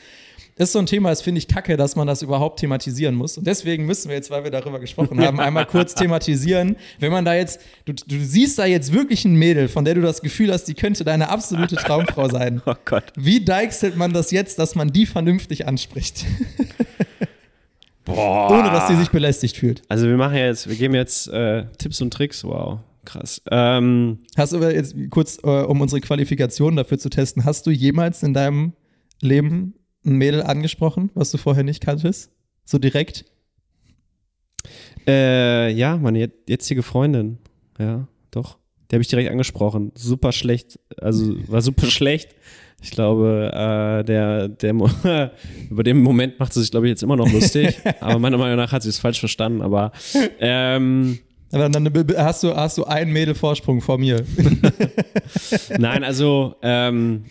ist 0.59 0.73
so 0.73 0.79
ein 0.79 0.87
Thema, 0.87 1.11
das 1.11 1.21
finde 1.21 1.39
ich 1.39 1.49
kacke, 1.49 1.77
dass 1.77 1.97
man 1.97 2.07
das 2.07 2.23
überhaupt 2.23 2.61
thematisieren 2.61 3.15
muss. 3.15 3.37
Und 3.37 3.47
deswegen 3.47 3.85
müssen 3.85 4.09
wir 4.09 4.17
jetzt, 4.17 4.31
weil 4.31 4.43
wir 4.43 4.51
darüber 4.51 4.81
gesprochen 4.81 5.21
haben, 5.23 5.39
einmal 5.39 5.67
kurz 5.67 5.95
thematisieren. 5.95 6.77
Wenn 6.99 7.13
man 7.13 7.27
da 7.27 7.35
jetzt, 7.35 7.61
du, 7.85 7.93
du 7.93 8.19
siehst 8.19 8.59
da 8.59 8.65
jetzt 8.65 8.95
wirklich 8.95 9.27
ein 9.27 9.35
Mädel, 9.35 9.69
von 9.69 9.85
der 9.85 9.95
du 9.95 10.01
das 10.01 10.23
Gefühl 10.23 10.51
hast, 10.51 10.65
die 10.65 10.73
könnte 10.73 11.05
deine 11.05 11.29
absolute 11.29 11.77
Traumfrau 11.77 12.29
sein. 12.29 12.63
Oh 12.69 12.75
Gott. 12.85 13.13
Wie 13.17 13.45
deichselt 13.45 13.97
man 13.97 14.13
das 14.13 14.31
jetzt, 14.33 14.59
dass 14.59 14.75
man 14.75 14.93
die 14.93 15.07
vernünftig 15.07 15.69
anspricht, 15.69 16.25
Boah. 18.05 18.51
ohne 18.51 18.71
dass 18.71 18.89
sie 18.89 18.97
sich 18.97 19.11
belästigt 19.11 19.57
fühlt? 19.57 19.83
Also 19.89 20.09
wir 20.09 20.17
machen 20.17 20.37
jetzt, 20.37 20.69
wir 20.69 20.75
geben 20.75 20.95
jetzt 20.95 21.29
äh, 21.29 21.67
Tipps 21.79 22.01
und 22.01 22.13
Tricks. 22.13 22.43
Wow, 22.45 22.81
krass. 23.05 23.41
Ähm, 23.51 24.19
Hast 24.37 24.53
du 24.53 24.59
jetzt 24.59 24.97
kurz, 25.11 25.39
äh, 25.45 25.49
um 25.49 25.81
unsere 25.81 26.01
Qualifikation 26.01 26.77
dafür 26.77 26.99
zu 26.99 27.09
testen, 27.09 27.45
hast 27.45 27.67
du 27.67 27.71
jemals 27.71 28.23
in 28.23 28.35
deinem 28.35 28.73
Leben 29.21 29.75
ein 30.07 30.17
Mädel 30.17 30.43
angesprochen, 30.43 31.11
was 31.15 31.31
du 31.31 31.39
vorher 31.39 31.65
nicht 31.65 31.83
kanntest? 31.85 32.31
So 32.65 32.79
direkt? 32.79 33.25
äh, 35.07 35.71
ja, 35.73 35.97
meine 35.97 36.19
jet- 36.21 36.49
jetzige 36.49 36.83
Freundin. 36.83 37.39
Ja, 37.79 38.09
doch. 38.31 38.59
Die 38.91 38.97
habe 38.97 39.03
ich 39.03 39.09
direkt 39.09 39.31
angesprochen. 39.31 39.93
Super 39.95 40.33
schlecht. 40.33 40.79
Also 41.01 41.37
war 41.49 41.63
super 41.63 41.87
schlecht. 41.91 42.35
Ich 42.83 42.91
glaube, 42.91 43.51
äh, 43.53 44.05
der, 44.05 44.49
der 44.49 44.75
über 45.71 45.83
den 45.83 46.03
Moment 46.03 46.39
macht 46.39 46.53
sie 46.53 46.61
sich, 46.61 46.71
glaube 46.71 46.87
ich, 46.87 46.91
jetzt 46.91 47.03
immer 47.03 47.17
noch 47.17 47.31
lustig. 47.33 47.79
aber 48.01 48.19
meiner 48.19 48.39
Meinung 48.39 48.57
nach 48.57 48.73
hat 48.73 48.83
sie 48.83 48.89
es 48.91 48.99
falsch 48.99 49.19
verstanden. 49.21 49.63
Aber 49.63 49.93
ähm, 50.41 51.19
Aber 51.53 51.69
dann 51.69 51.89
hast 52.17 52.43
du, 52.43 52.55
hast 52.55 52.79
du 52.79 52.85
einen 52.85 53.13
Mädel 53.13 53.35
Vorsprung 53.35 53.81
vor 53.81 53.99
mir. 53.99 54.25
Nein, 55.79 56.05
also 56.05 56.57
ähm, 56.63 57.25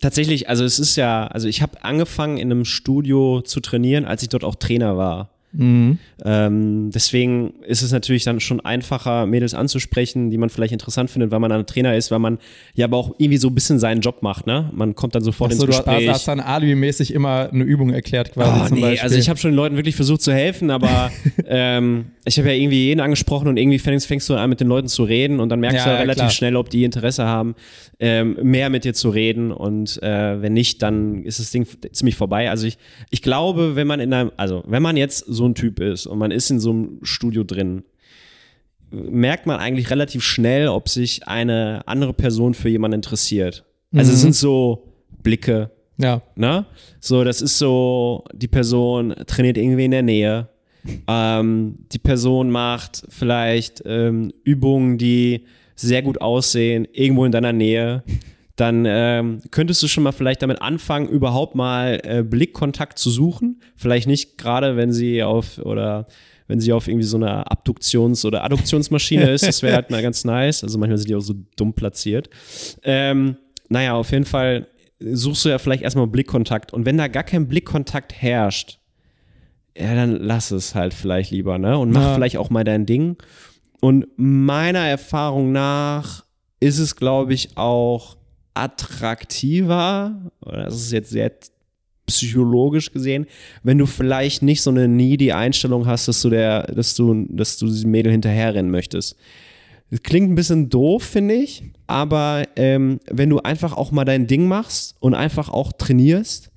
tatsächlich, 0.00 0.48
also 0.48 0.64
es 0.64 0.78
ist 0.78 0.96
ja, 0.96 1.26
also 1.26 1.48
ich 1.48 1.62
habe 1.62 1.82
angefangen 1.84 2.38
in 2.38 2.50
einem 2.50 2.64
Studio 2.64 3.42
zu 3.42 3.60
trainieren, 3.60 4.04
als 4.04 4.22
ich 4.22 4.28
dort 4.28 4.44
auch 4.44 4.54
Trainer 4.54 4.96
war. 4.96 5.30
Mhm. 5.52 5.98
Ähm, 6.24 6.90
deswegen 6.92 7.54
ist 7.66 7.82
es 7.82 7.92
natürlich 7.92 8.24
dann 8.24 8.40
schon 8.40 8.60
einfacher, 8.60 9.26
Mädels 9.26 9.54
anzusprechen, 9.54 10.30
die 10.30 10.38
man 10.38 10.50
vielleicht 10.50 10.72
interessant 10.72 11.10
findet, 11.10 11.30
weil 11.30 11.40
man 11.40 11.52
ein 11.52 11.66
Trainer 11.66 11.94
ist, 11.96 12.10
weil 12.10 12.18
man 12.18 12.38
ja 12.74 12.86
aber 12.86 12.96
auch 12.96 13.14
irgendwie 13.18 13.36
so 13.36 13.48
ein 13.48 13.54
bisschen 13.54 13.78
seinen 13.78 14.00
Job 14.00 14.22
macht, 14.22 14.46
ne? 14.46 14.70
Man 14.72 14.94
kommt 14.94 15.14
dann 15.14 15.22
sofort 15.22 15.52
Achso, 15.52 15.66
ins 15.66 15.76
Gespräch. 15.76 16.06
Du 16.06 16.12
hast 16.12 16.26
dann 16.26 16.40
alibi-mäßig 16.40 17.12
immer 17.12 17.50
eine 17.52 17.64
Übung 17.64 17.90
erklärt 17.90 18.32
quasi 18.32 18.60
oh, 18.62 18.68
zum 18.68 18.76
nee, 18.76 18.82
Beispiel. 18.82 19.00
Also 19.00 19.16
ich 19.16 19.28
habe 19.28 19.38
schon 19.38 19.50
den 19.50 19.56
Leuten 19.56 19.76
wirklich 19.76 19.96
versucht 19.96 20.22
zu 20.22 20.32
helfen, 20.32 20.70
aber 20.70 21.10
ähm, 21.46 22.06
ich 22.24 22.38
habe 22.38 22.48
ja 22.48 22.54
irgendwie 22.54 22.86
jeden 22.86 23.00
angesprochen 23.00 23.48
und 23.48 23.56
irgendwie 23.56 23.78
fängst, 23.78 24.06
fängst, 24.06 24.28
du 24.28 24.34
an 24.34 24.48
mit 24.48 24.60
den 24.60 24.68
Leuten 24.68 24.88
zu 24.88 25.04
reden 25.04 25.40
und 25.40 25.48
dann 25.48 25.60
merkst 25.60 25.78
ja, 25.78 25.84
du 25.84 25.90
ja 25.90 25.96
relativ 25.98 26.22
klar. 26.22 26.30
schnell, 26.30 26.56
ob 26.56 26.70
die 26.70 26.84
Interesse 26.84 27.24
haben, 27.24 27.54
ähm, 28.00 28.38
mehr 28.42 28.70
mit 28.70 28.84
dir 28.84 28.94
zu 28.94 29.10
reden 29.10 29.52
und 29.52 30.02
äh, 30.02 30.40
wenn 30.40 30.52
nicht, 30.54 30.82
dann 30.82 31.24
ist 31.24 31.40
das 31.40 31.50
Ding 31.50 31.66
ziemlich 31.92 32.16
vorbei. 32.16 32.48
Also 32.48 32.66
ich, 32.66 32.78
ich 33.10 33.22
glaube, 33.22 33.76
wenn 33.76 33.86
man 33.86 34.00
in 34.00 34.12
einem, 34.12 34.32
also 34.36 34.62
wenn 34.66 34.82
man 34.82 34.96
jetzt 34.96 35.24
so 35.26 35.41
ein 35.46 35.54
Typ 35.54 35.80
ist 35.80 36.06
und 36.06 36.18
man 36.18 36.30
ist 36.30 36.50
in 36.50 36.60
so 36.60 36.70
einem 36.70 36.98
Studio 37.02 37.44
drin, 37.44 37.84
merkt 38.90 39.46
man 39.46 39.58
eigentlich 39.58 39.90
relativ 39.90 40.22
schnell, 40.22 40.68
ob 40.68 40.88
sich 40.88 41.26
eine 41.26 41.82
andere 41.86 42.12
Person 42.12 42.54
für 42.54 42.68
jemanden 42.68 42.96
interessiert. 42.96 43.64
Also 43.94 44.10
mhm. 44.10 44.14
es 44.14 44.20
sind 44.20 44.34
so 44.34 44.92
Blicke. 45.22 45.70
Ja. 45.98 46.22
Ne? 46.36 46.66
So, 47.00 47.24
das 47.24 47.42
ist 47.42 47.58
so, 47.58 48.24
die 48.34 48.48
Person 48.48 49.14
trainiert 49.26 49.56
irgendwie 49.56 49.84
in 49.84 49.90
der 49.90 50.02
Nähe. 50.02 50.48
Ähm, 51.06 51.86
die 51.92 51.98
Person 51.98 52.50
macht 52.50 53.04
vielleicht 53.08 53.82
ähm, 53.86 54.32
Übungen, 54.44 54.98
die 54.98 55.46
sehr 55.76 56.02
gut 56.02 56.20
aussehen, 56.20 56.86
irgendwo 56.92 57.24
in 57.24 57.32
deiner 57.32 57.52
Nähe 57.52 58.02
dann 58.56 58.84
ähm, 58.86 59.40
könntest 59.50 59.82
du 59.82 59.88
schon 59.88 60.04
mal 60.04 60.12
vielleicht 60.12 60.42
damit 60.42 60.60
anfangen, 60.60 61.08
überhaupt 61.08 61.54
mal 61.54 62.00
äh, 62.04 62.22
Blickkontakt 62.22 62.98
zu 62.98 63.10
suchen. 63.10 63.62
Vielleicht 63.76 64.06
nicht 64.06 64.36
gerade, 64.36 64.76
wenn 64.76 64.92
sie 64.92 65.22
auf 65.22 65.58
oder 65.58 66.06
wenn 66.48 66.60
sie 66.60 66.72
auf 66.72 66.86
irgendwie 66.86 67.06
so 67.06 67.16
einer 67.16 67.50
Abduktions- 67.50 68.26
oder 68.26 68.44
Adduktionsmaschine 68.44 69.30
ist, 69.30 69.46
das 69.46 69.62
wäre 69.62 69.74
halt 69.74 69.90
mal 69.90 70.02
ganz 70.02 70.24
nice. 70.24 70.62
Also 70.62 70.78
manchmal 70.78 70.98
sind 70.98 71.08
die 71.08 71.14
auch 71.14 71.20
so 71.20 71.34
dumm 71.56 71.72
platziert. 71.72 72.28
Ähm, 72.82 73.36
naja, 73.68 73.94
auf 73.94 74.10
jeden 74.10 74.26
Fall 74.26 74.68
suchst 75.00 75.44
du 75.44 75.48
ja 75.48 75.58
vielleicht 75.58 75.82
erstmal 75.82 76.06
Blickkontakt. 76.06 76.72
Und 76.72 76.84
wenn 76.84 76.98
da 76.98 77.08
gar 77.08 77.22
kein 77.22 77.48
Blickkontakt 77.48 78.12
herrscht, 78.20 78.78
ja, 79.76 79.94
dann 79.94 80.16
lass 80.16 80.50
es 80.50 80.74
halt 80.74 80.92
vielleicht 80.92 81.30
lieber, 81.30 81.58
ne? 81.58 81.78
Und 81.78 81.90
mach 81.90 82.02
ja. 82.02 82.14
vielleicht 82.14 82.36
auch 82.36 82.50
mal 82.50 82.64
dein 82.64 82.84
Ding. 82.84 83.16
Und 83.80 84.06
meiner 84.16 84.86
Erfahrung 84.86 85.52
nach 85.52 86.24
ist 86.60 86.78
es, 86.78 86.96
glaube 86.96 87.32
ich, 87.32 87.56
auch 87.56 88.16
attraktiver, 88.54 90.30
das 90.40 90.74
ist 90.74 90.92
jetzt 90.92 91.10
sehr 91.10 91.32
psychologisch 92.06 92.92
gesehen, 92.92 93.26
wenn 93.62 93.78
du 93.78 93.86
vielleicht 93.86 94.42
nicht 94.42 94.62
so 94.62 94.70
eine 94.70 94.88
needy 94.88 95.32
Einstellung 95.32 95.86
hast, 95.86 96.08
dass 96.08 96.20
du 96.22 96.30
der, 96.30 96.64
dass 96.64 96.94
du, 96.94 97.26
dass 97.28 97.58
du 97.58 97.66
diesem 97.66 97.90
Mädel 97.90 98.12
hinterherrennen 98.12 98.70
möchtest. 98.70 99.16
Das 99.90 100.02
klingt 100.02 100.30
ein 100.30 100.34
bisschen 100.34 100.68
doof, 100.70 101.02
finde 101.02 101.34
ich, 101.34 101.62
aber 101.86 102.44
ähm, 102.56 102.98
wenn 103.10 103.28
du 103.28 103.40
einfach 103.40 103.76
auch 103.76 103.92
mal 103.92 104.04
dein 104.04 104.26
Ding 104.26 104.48
machst 104.48 104.96
und 105.00 105.14
einfach 105.14 105.50
auch 105.50 105.72
trainierst 105.72 106.50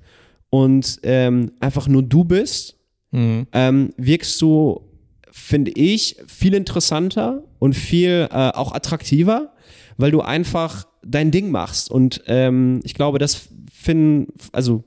und 0.49 0.99
ähm, 1.03 1.51
einfach 1.59 1.87
nur 1.87 2.01
du 2.01 2.23
bist, 2.23 2.77
mhm. 3.11 3.45
ähm, 3.51 3.93
wirkst 3.97 4.41
du, 4.41 4.81
finde 5.31 5.71
ich, 5.71 6.15
viel 6.27 6.53
interessanter 6.53 7.43
und 7.59 7.73
viel 7.73 8.29
äh, 8.31 8.51
auch 8.51 8.73
attraktiver, 8.73 9.51
weil 9.97 10.11
du 10.11 10.21
einfach 10.21 10.85
dein 11.03 11.31
Ding 11.31 11.51
machst. 11.51 11.89
Und 11.91 12.21
ähm, 12.27 12.81
ich 12.83 12.93
glaube, 12.93 13.19
das 13.19 13.49
finden, 13.71 14.27
also 14.51 14.83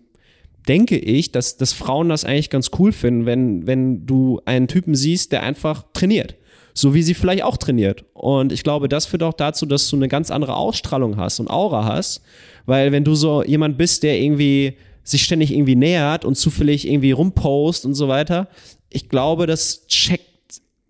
denke 0.68 0.98
ich, 0.98 1.32
dass, 1.32 1.56
dass 1.56 1.72
Frauen 1.72 2.08
das 2.08 2.24
eigentlich 2.24 2.50
ganz 2.50 2.70
cool 2.78 2.92
finden, 2.92 3.26
wenn, 3.26 3.66
wenn 3.66 4.06
du 4.06 4.40
einen 4.44 4.68
Typen 4.68 4.94
siehst, 4.94 5.32
der 5.32 5.42
einfach 5.42 5.84
trainiert. 5.92 6.36
So 6.74 6.94
wie 6.94 7.02
sie 7.02 7.14
vielleicht 7.14 7.42
auch 7.42 7.56
trainiert. 7.56 8.04
Und 8.12 8.52
ich 8.52 8.62
glaube, 8.62 8.88
das 8.88 9.06
führt 9.06 9.22
auch 9.22 9.32
dazu, 9.32 9.66
dass 9.66 9.88
du 9.88 9.96
eine 9.96 10.08
ganz 10.08 10.30
andere 10.30 10.56
Ausstrahlung 10.56 11.16
hast 11.16 11.40
und 11.40 11.50
Aura 11.50 11.84
hast. 11.84 12.22
Weil 12.66 12.92
wenn 12.92 13.04
du 13.04 13.14
so 13.14 13.42
jemand 13.42 13.78
bist, 13.78 14.02
der 14.02 14.20
irgendwie 14.20 14.74
sich 15.02 15.24
ständig 15.24 15.52
irgendwie 15.52 15.74
nähert 15.74 16.24
und 16.24 16.36
zufällig 16.36 16.86
irgendwie 16.86 17.12
rumpost 17.12 17.86
und 17.86 17.94
so 17.94 18.08
weiter, 18.08 18.48
ich 18.90 19.08
glaube, 19.08 19.46
das 19.46 19.86
checkt 19.86 20.27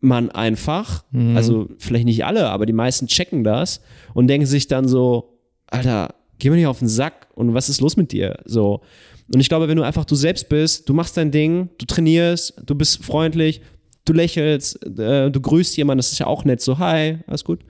man 0.01 0.30
einfach, 0.30 1.05
mhm. 1.11 1.36
also 1.36 1.68
vielleicht 1.78 2.05
nicht 2.05 2.24
alle, 2.24 2.49
aber 2.49 2.66
die 2.66 2.72
meisten 2.72 3.07
checken 3.07 3.44
das 3.44 3.80
und 4.14 4.28
denken 4.28 4.46
sich 4.46 4.68
dann 4.68 4.86
so, 4.86 5.38
Alter, 5.66 6.14
geh 6.38 6.51
mir 6.51 6.57
nicht 6.57 6.66
auf 6.66 6.78
den 6.78 6.88
Sack 6.88 7.28
und 7.34 7.55
was 7.55 7.68
ist 7.68 7.80
los 7.80 7.96
mit 7.96 8.12
dir? 8.12 8.38
So. 8.44 8.80
Und 9.32 9.40
ich 9.40 9.49
glaube, 9.49 9.68
wenn 9.68 9.76
du 9.76 9.82
einfach 9.82 10.05
du 10.05 10.14
selbst 10.14 10.49
bist, 10.49 10.88
du 10.88 10.94
machst 10.94 11.16
dein 11.16 11.30
Ding, 11.30 11.68
du 11.78 11.86
trainierst, 11.86 12.62
du 12.64 12.74
bist 12.74 13.05
freundlich, 13.05 13.61
du 14.05 14.12
lächelst, 14.12 14.84
äh, 14.99 15.30
du 15.30 15.40
grüßt 15.40 15.76
jemanden, 15.76 15.99
das 15.99 16.12
ist 16.12 16.18
ja 16.18 16.26
auch 16.26 16.44
nett, 16.44 16.61
so, 16.61 16.78
hi, 16.78 17.18
alles 17.26 17.44
gut. 17.44 17.61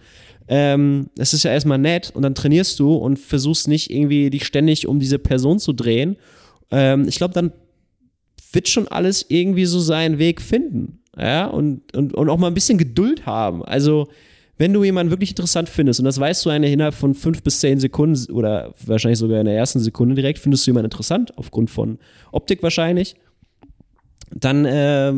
Ähm, 0.47 1.11
es 1.19 1.35
ist 1.35 1.43
ja 1.43 1.51
erstmal 1.51 1.79
nett 1.79 2.11
und 2.15 2.23
dann 2.23 2.35
trainierst 2.35 2.79
du 2.79 2.95
und 2.95 3.19
versuchst 3.19 3.69
nicht 3.69 3.91
irgendwie 3.91 4.31
dich 4.31 4.47
ständig 4.47 4.87
um 4.87 4.99
diese 4.99 5.19
Person 5.19 5.59
zu 5.59 5.73
drehen. 5.73 6.17
Ähm, 6.71 7.07
ich 7.07 7.17
glaube, 7.17 7.35
dann 7.35 7.53
wird 8.53 8.69
schon 8.69 8.89
alles 8.89 9.27
irgendwie 9.29 9.67
so 9.67 9.79
seinen 9.79 10.19
Weg 10.19 10.41
finden. 10.41 11.01
Ja, 11.19 11.47
und, 11.47 11.97
und, 11.97 12.15
und 12.15 12.29
auch 12.29 12.39
mal 12.39 12.47
ein 12.47 12.55
bisschen 12.55 12.79
Geduld 12.79 13.27
haben. 13.27 13.65
Also, 13.65 14.09
wenn 14.57 14.73
du 14.73 14.85
jemanden 14.85 15.11
wirklich 15.11 15.31
interessant 15.31 15.69
findest, 15.69 16.01
und 16.01 16.05
das 16.05 16.19
weißt 16.19 16.45
du 16.45 16.51
eine 16.51 16.71
innerhalb 16.71 16.95
von 16.95 17.15
fünf 17.15 17.43
bis 17.43 17.61
zehn 17.61 17.79
Sekunden 17.81 18.33
oder 18.33 18.75
wahrscheinlich 18.87 19.19
sogar 19.19 19.41
in 19.41 19.47
der 19.47 19.57
ersten 19.57 19.81
Sekunde 19.81 20.15
direkt, 20.15 20.39
findest 20.39 20.67
du 20.67 20.71
jemanden 20.71 20.87
interessant, 20.87 21.37
aufgrund 21.37 21.71
von 21.71 21.99
Optik 22.33 22.63
wahrscheinlich, 22.63 23.17
dann 24.35 24.65
äh, 24.65 25.13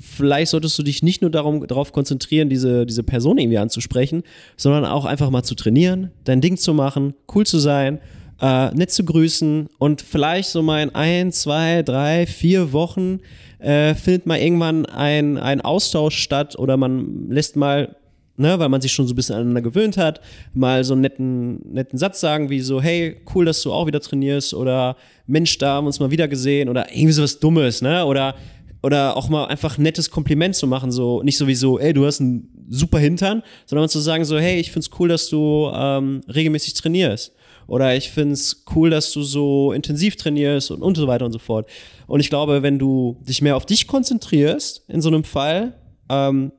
vielleicht 0.00 0.50
solltest 0.50 0.78
du 0.78 0.82
dich 0.82 1.02
nicht 1.02 1.20
nur 1.20 1.30
darum, 1.30 1.66
darauf 1.66 1.92
konzentrieren, 1.92 2.48
diese, 2.48 2.86
diese 2.86 3.02
Person 3.02 3.38
irgendwie 3.38 3.58
anzusprechen, 3.58 4.22
sondern 4.56 4.84
auch 4.84 5.04
einfach 5.04 5.30
mal 5.30 5.42
zu 5.42 5.54
trainieren, 5.54 6.10
dein 6.24 6.40
Ding 6.40 6.56
zu 6.56 6.72
machen, 6.72 7.14
cool 7.34 7.44
zu 7.44 7.58
sein, 7.58 8.00
äh, 8.40 8.74
nett 8.74 8.90
zu 8.90 9.04
grüßen 9.04 9.68
und 9.78 10.02
vielleicht 10.02 10.50
so 10.50 10.62
mal 10.62 10.82
in 10.82 10.94
ein, 10.94 11.32
zwei, 11.32 11.82
drei, 11.82 12.26
vier 12.26 12.72
Wochen 12.72 13.20
äh, 13.58 13.94
findet 13.94 14.26
mal 14.26 14.38
irgendwann 14.38 14.86
ein, 14.86 15.38
ein 15.38 15.60
Austausch 15.60 16.18
statt 16.18 16.58
oder 16.58 16.76
man 16.76 17.30
lässt 17.30 17.56
mal 17.56 17.96
ne, 18.36 18.58
weil 18.58 18.68
man 18.68 18.80
sich 18.80 18.92
schon 18.92 19.06
so 19.06 19.14
ein 19.14 19.16
bisschen 19.16 19.36
aneinander 19.36 19.62
gewöhnt 19.62 19.96
hat, 19.96 20.20
mal 20.52 20.84
so 20.84 20.92
einen 20.92 21.02
netten, 21.02 21.72
netten 21.72 21.98
Satz 21.98 22.20
sagen, 22.20 22.50
wie 22.50 22.60
so, 22.60 22.80
hey, 22.80 23.16
cool, 23.34 23.44
dass 23.44 23.62
du 23.62 23.72
auch 23.72 23.86
wieder 23.86 24.00
trainierst 24.00 24.54
oder 24.54 24.96
Mensch, 25.26 25.56
da 25.58 25.74
haben 25.74 25.84
wir 25.84 25.88
uns 25.88 26.00
mal 26.00 26.10
wieder 26.10 26.28
gesehen 26.28 26.68
oder 26.68 26.90
irgendwie 26.90 27.12
sowas 27.12 27.38
Dummes, 27.38 27.82
ne, 27.82 28.04
oder 28.04 28.34
oder 28.82 29.16
auch 29.16 29.28
mal 29.28 29.46
einfach 29.46 29.78
ein 29.78 29.82
nettes 29.82 30.10
Kompliment 30.10 30.54
zu 30.54 30.66
machen, 30.66 30.92
so 30.92 31.22
nicht 31.22 31.38
sowieso, 31.38 31.78
ey, 31.78 31.92
du 31.92 32.06
hast 32.06 32.20
einen 32.20 32.48
super 32.68 32.98
Hintern, 32.98 33.42
sondern 33.64 33.88
zu 33.88 33.98
sagen 33.98 34.24
so, 34.24 34.38
hey, 34.38 34.60
ich 34.60 34.70
find's 34.70 34.90
cool, 34.98 35.08
dass 35.08 35.28
du 35.28 35.70
ähm, 35.74 36.20
regelmäßig 36.32 36.74
trainierst 36.74 37.32
oder 37.66 37.96
ich 37.96 38.10
find's 38.10 38.64
cool, 38.74 38.90
dass 38.90 39.12
du 39.12 39.22
so 39.22 39.72
intensiv 39.72 40.16
trainierst 40.16 40.70
und, 40.70 40.82
und 40.82 40.96
so 40.96 41.06
weiter 41.06 41.24
und 41.24 41.32
so 41.32 41.38
fort. 41.38 41.68
Und 42.06 42.20
ich 42.20 42.30
glaube, 42.30 42.62
wenn 42.62 42.78
du 42.78 43.16
dich 43.22 43.42
mehr 43.42 43.56
auf 43.56 43.66
dich 43.66 43.86
konzentrierst 43.86 44.84
in 44.88 45.00
so 45.00 45.08
einem 45.08 45.24
Fall, 45.24 45.74
ähm, 46.08 46.52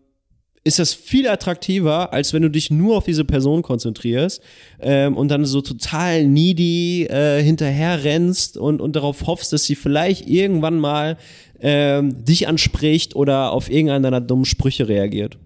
ist 0.68 0.80
das 0.80 0.93
viel 0.93 1.30
attraktiver, 1.30 2.12
als 2.14 2.34
wenn 2.34 2.41
du 2.41 2.49
dich 2.49 2.70
nur 2.70 2.97
auf 2.97 3.05
diese 3.05 3.24
Person 3.24 3.62
konzentrierst 3.62 4.41
ähm, 4.82 5.16
und 5.16 5.30
dann 5.30 5.45
so 5.45 5.62
total 5.62 6.28
needy 6.28 7.05
äh, 7.05 7.41
hinterher 7.41 8.03
rennst 8.03 8.58
und, 8.58 8.82
und 8.82 8.95
darauf 8.95 9.26
hoffst, 9.26 9.53
dass 9.53 9.64
sie 9.64 9.76
vielleicht 9.76 10.28
irgendwann 10.28 10.78
mal 10.78 11.18
ähm, 11.62 12.24
dich 12.26 12.49
anspricht 12.49 13.16
oder 13.16 13.53
auf 13.53 13.70
irgendeiner 13.70 14.12
deiner 14.12 14.22
dummen 14.22 14.45
Sprüche 14.45 14.89
reagiert. 14.89 15.38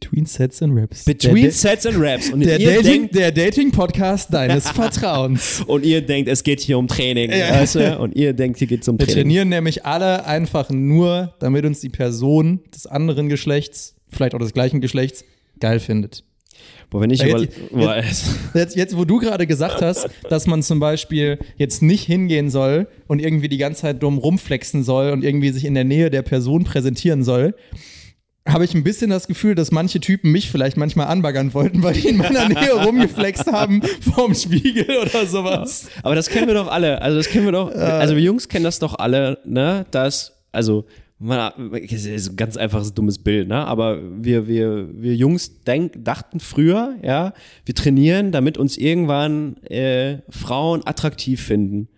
Between 0.00 0.26
Sets 0.26 0.62
and 0.62 0.78
Raps. 0.78 1.04
Between 1.04 1.42
der 1.42 1.52
Sets 1.52 1.84
and 1.84 1.96
Raps. 1.98 2.30
Und 2.30 2.40
der, 2.40 2.58
Dating, 2.58 2.82
denkt, 2.82 3.14
der 3.16 3.32
Dating-Podcast 3.32 4.32
deines 4.32 4.68
Vertrauens. 4.70 5.64
Und 5.66 5.84
ihr 5.84 6.02
denkt, 6.02 6.30
es 6.30 6.44
geht 6.44 6.60
hier 6.60 6.78
um 6.78 6.86
Training. 6.86 7.32
Ja. 7.32 7.50
Weißt 7.50 7.74
du? 7.74 7.98
Und 7.98 8.14
ihr 8.14 8.32
denkt, 8.32 8.58
hier 8.58 8.68
geht 8.68 8.82
es 8.82 8.88
um 8.88 8.96
Training. 8.96 9.08
Wir 9.08 9.22
trainieren 9.22 9.48
nämlich 9.48 9.84
alle 9.84 10.24
einfach 10.24 10.70
nur, 10.70 11.34
damit 11.40 11.64
uns 11.64 11.80
die 11.80 11.88
Person 11.88 12.60
des 12.72 12.86
anderen 12.86 13.28
Geschlechts, 13.28 13.96
vielleicht 14.08 14.34
auch 14.34 14.38
des 14.38 14.52
gleichen 14.52 14.80
Geschlechts, 14.80 15.24
geil 15.58 15.80
findet. 15.80 16.22
Boah, 16.90 17.00
wenn 17.00 17.10
ich 17.10 17.20
jetzt, 17.20 17.48
jetzt, 17.74 18.24
jetzt, 18.54 18.76
jetzt, 18.76 18.96
wo 18.96 19.04
du 19.04 19.18
gerade 19.18 19.46
gesagt 19.46 19.82
hast, 19.82 20.08
dass 20.30 20.46
man 20.46 20.62
zum 20.62 20.80
Beispiel 20.80 21.38
jetzt 21.56 21.82
nicht 21.82 22.04
hingehen 22.04 22.50
soll 22.50 22.86
und 23.08 23.20
irgendwie 23.20 23.48
die 23.48 23.58
ganze 23.58 23.82
Zeit 23.82 24.02
dumm 24.02 24.16
rumflexen 24.16 24.84
soll 24.84 25.10
und 25.10 25.22
irgendwie 25.22 25.50
sich 25.50 25.66
in 25.66 25.74
der 25.74 25.84
Nähe 25.84 26.08
der 26.08 26.22
Person 26.22 26.64
präsentieren 26.64 27.24
soll, 27.24 27.54
habe 28.48 28.64
ich 28.64 28.74
ein 28.74 28.82
bisschen 28.82 29.10
das 29.10 29.28
Gefühl, 29.28 29.54
dass 29.54 29.70
manche 29.70 30.00
Typen 30.00 30.32
mich 30.32 30.50
vielleicht 30.50 30.76
manchmal 30.76 31.06
anbaggern 31.06 31.54
wollten, 31.54 31.82
weil 31.82 31.94
die 31.94 32.08
in 32.08 32.16
meiner 32.16 32.48
Nähe 32.48 32.72
rumgeflext 32.72 33.46
haben 33.52 33.82
vorm 34.14 34.34
Spiegel 34.34 34.86
oder 35.02 35.26
sowas. 35.26 35.88
Aber 36.02 36.14
das 36.14 36.28
kennen 36.28 36.46
wir 36.46 36.54
doch 36.54 36.68
alle. 36.68 37.00
Also 37.02 37.18
das 37.18 37.28
kennen 37.28 37.44
wir 37.44 37.52
doch. 37.52 37.70
Also 37.70 38.16
wir 38.16 38.22
Jungs 38.22 38.48
kennen 38.48 38.64
das 38.64 38.78
doch 38.78 38.98
alle, 38.98 39.38
ne? 39.44 39.86
Dass 39.90 40.32
also 40.52 40.86
man, 41.18 41.52
das 41.72 42.04
ist 42.04 42.30
ein 42.30 42.36
ganz 42.36 42.56
einfaches 42.56 42.94
dummes 42.94 43.18
Bild, 43.18 43.48
ne? 43.48 43.66
Aber 43.66 43.98
wir 44.22 44.46
wir 44.46 44.88
wir 44.92 45.14
Jungs 45.14 45.64
denk, 45.64 46.04
dachten 46.04 46.40
früher, 46.40 46.94
ja, 47.02 47.32
wir 47.64 47.74
trainieren, 47.74 48.32
damit 48.32 48.56
uns 48.56 48.76
irgendwann 48.76 49.56
äh, 49.64 50.18
Frauen 50.30 50.86
attraktiv 50.86 51.42
finden. 51.42 51.88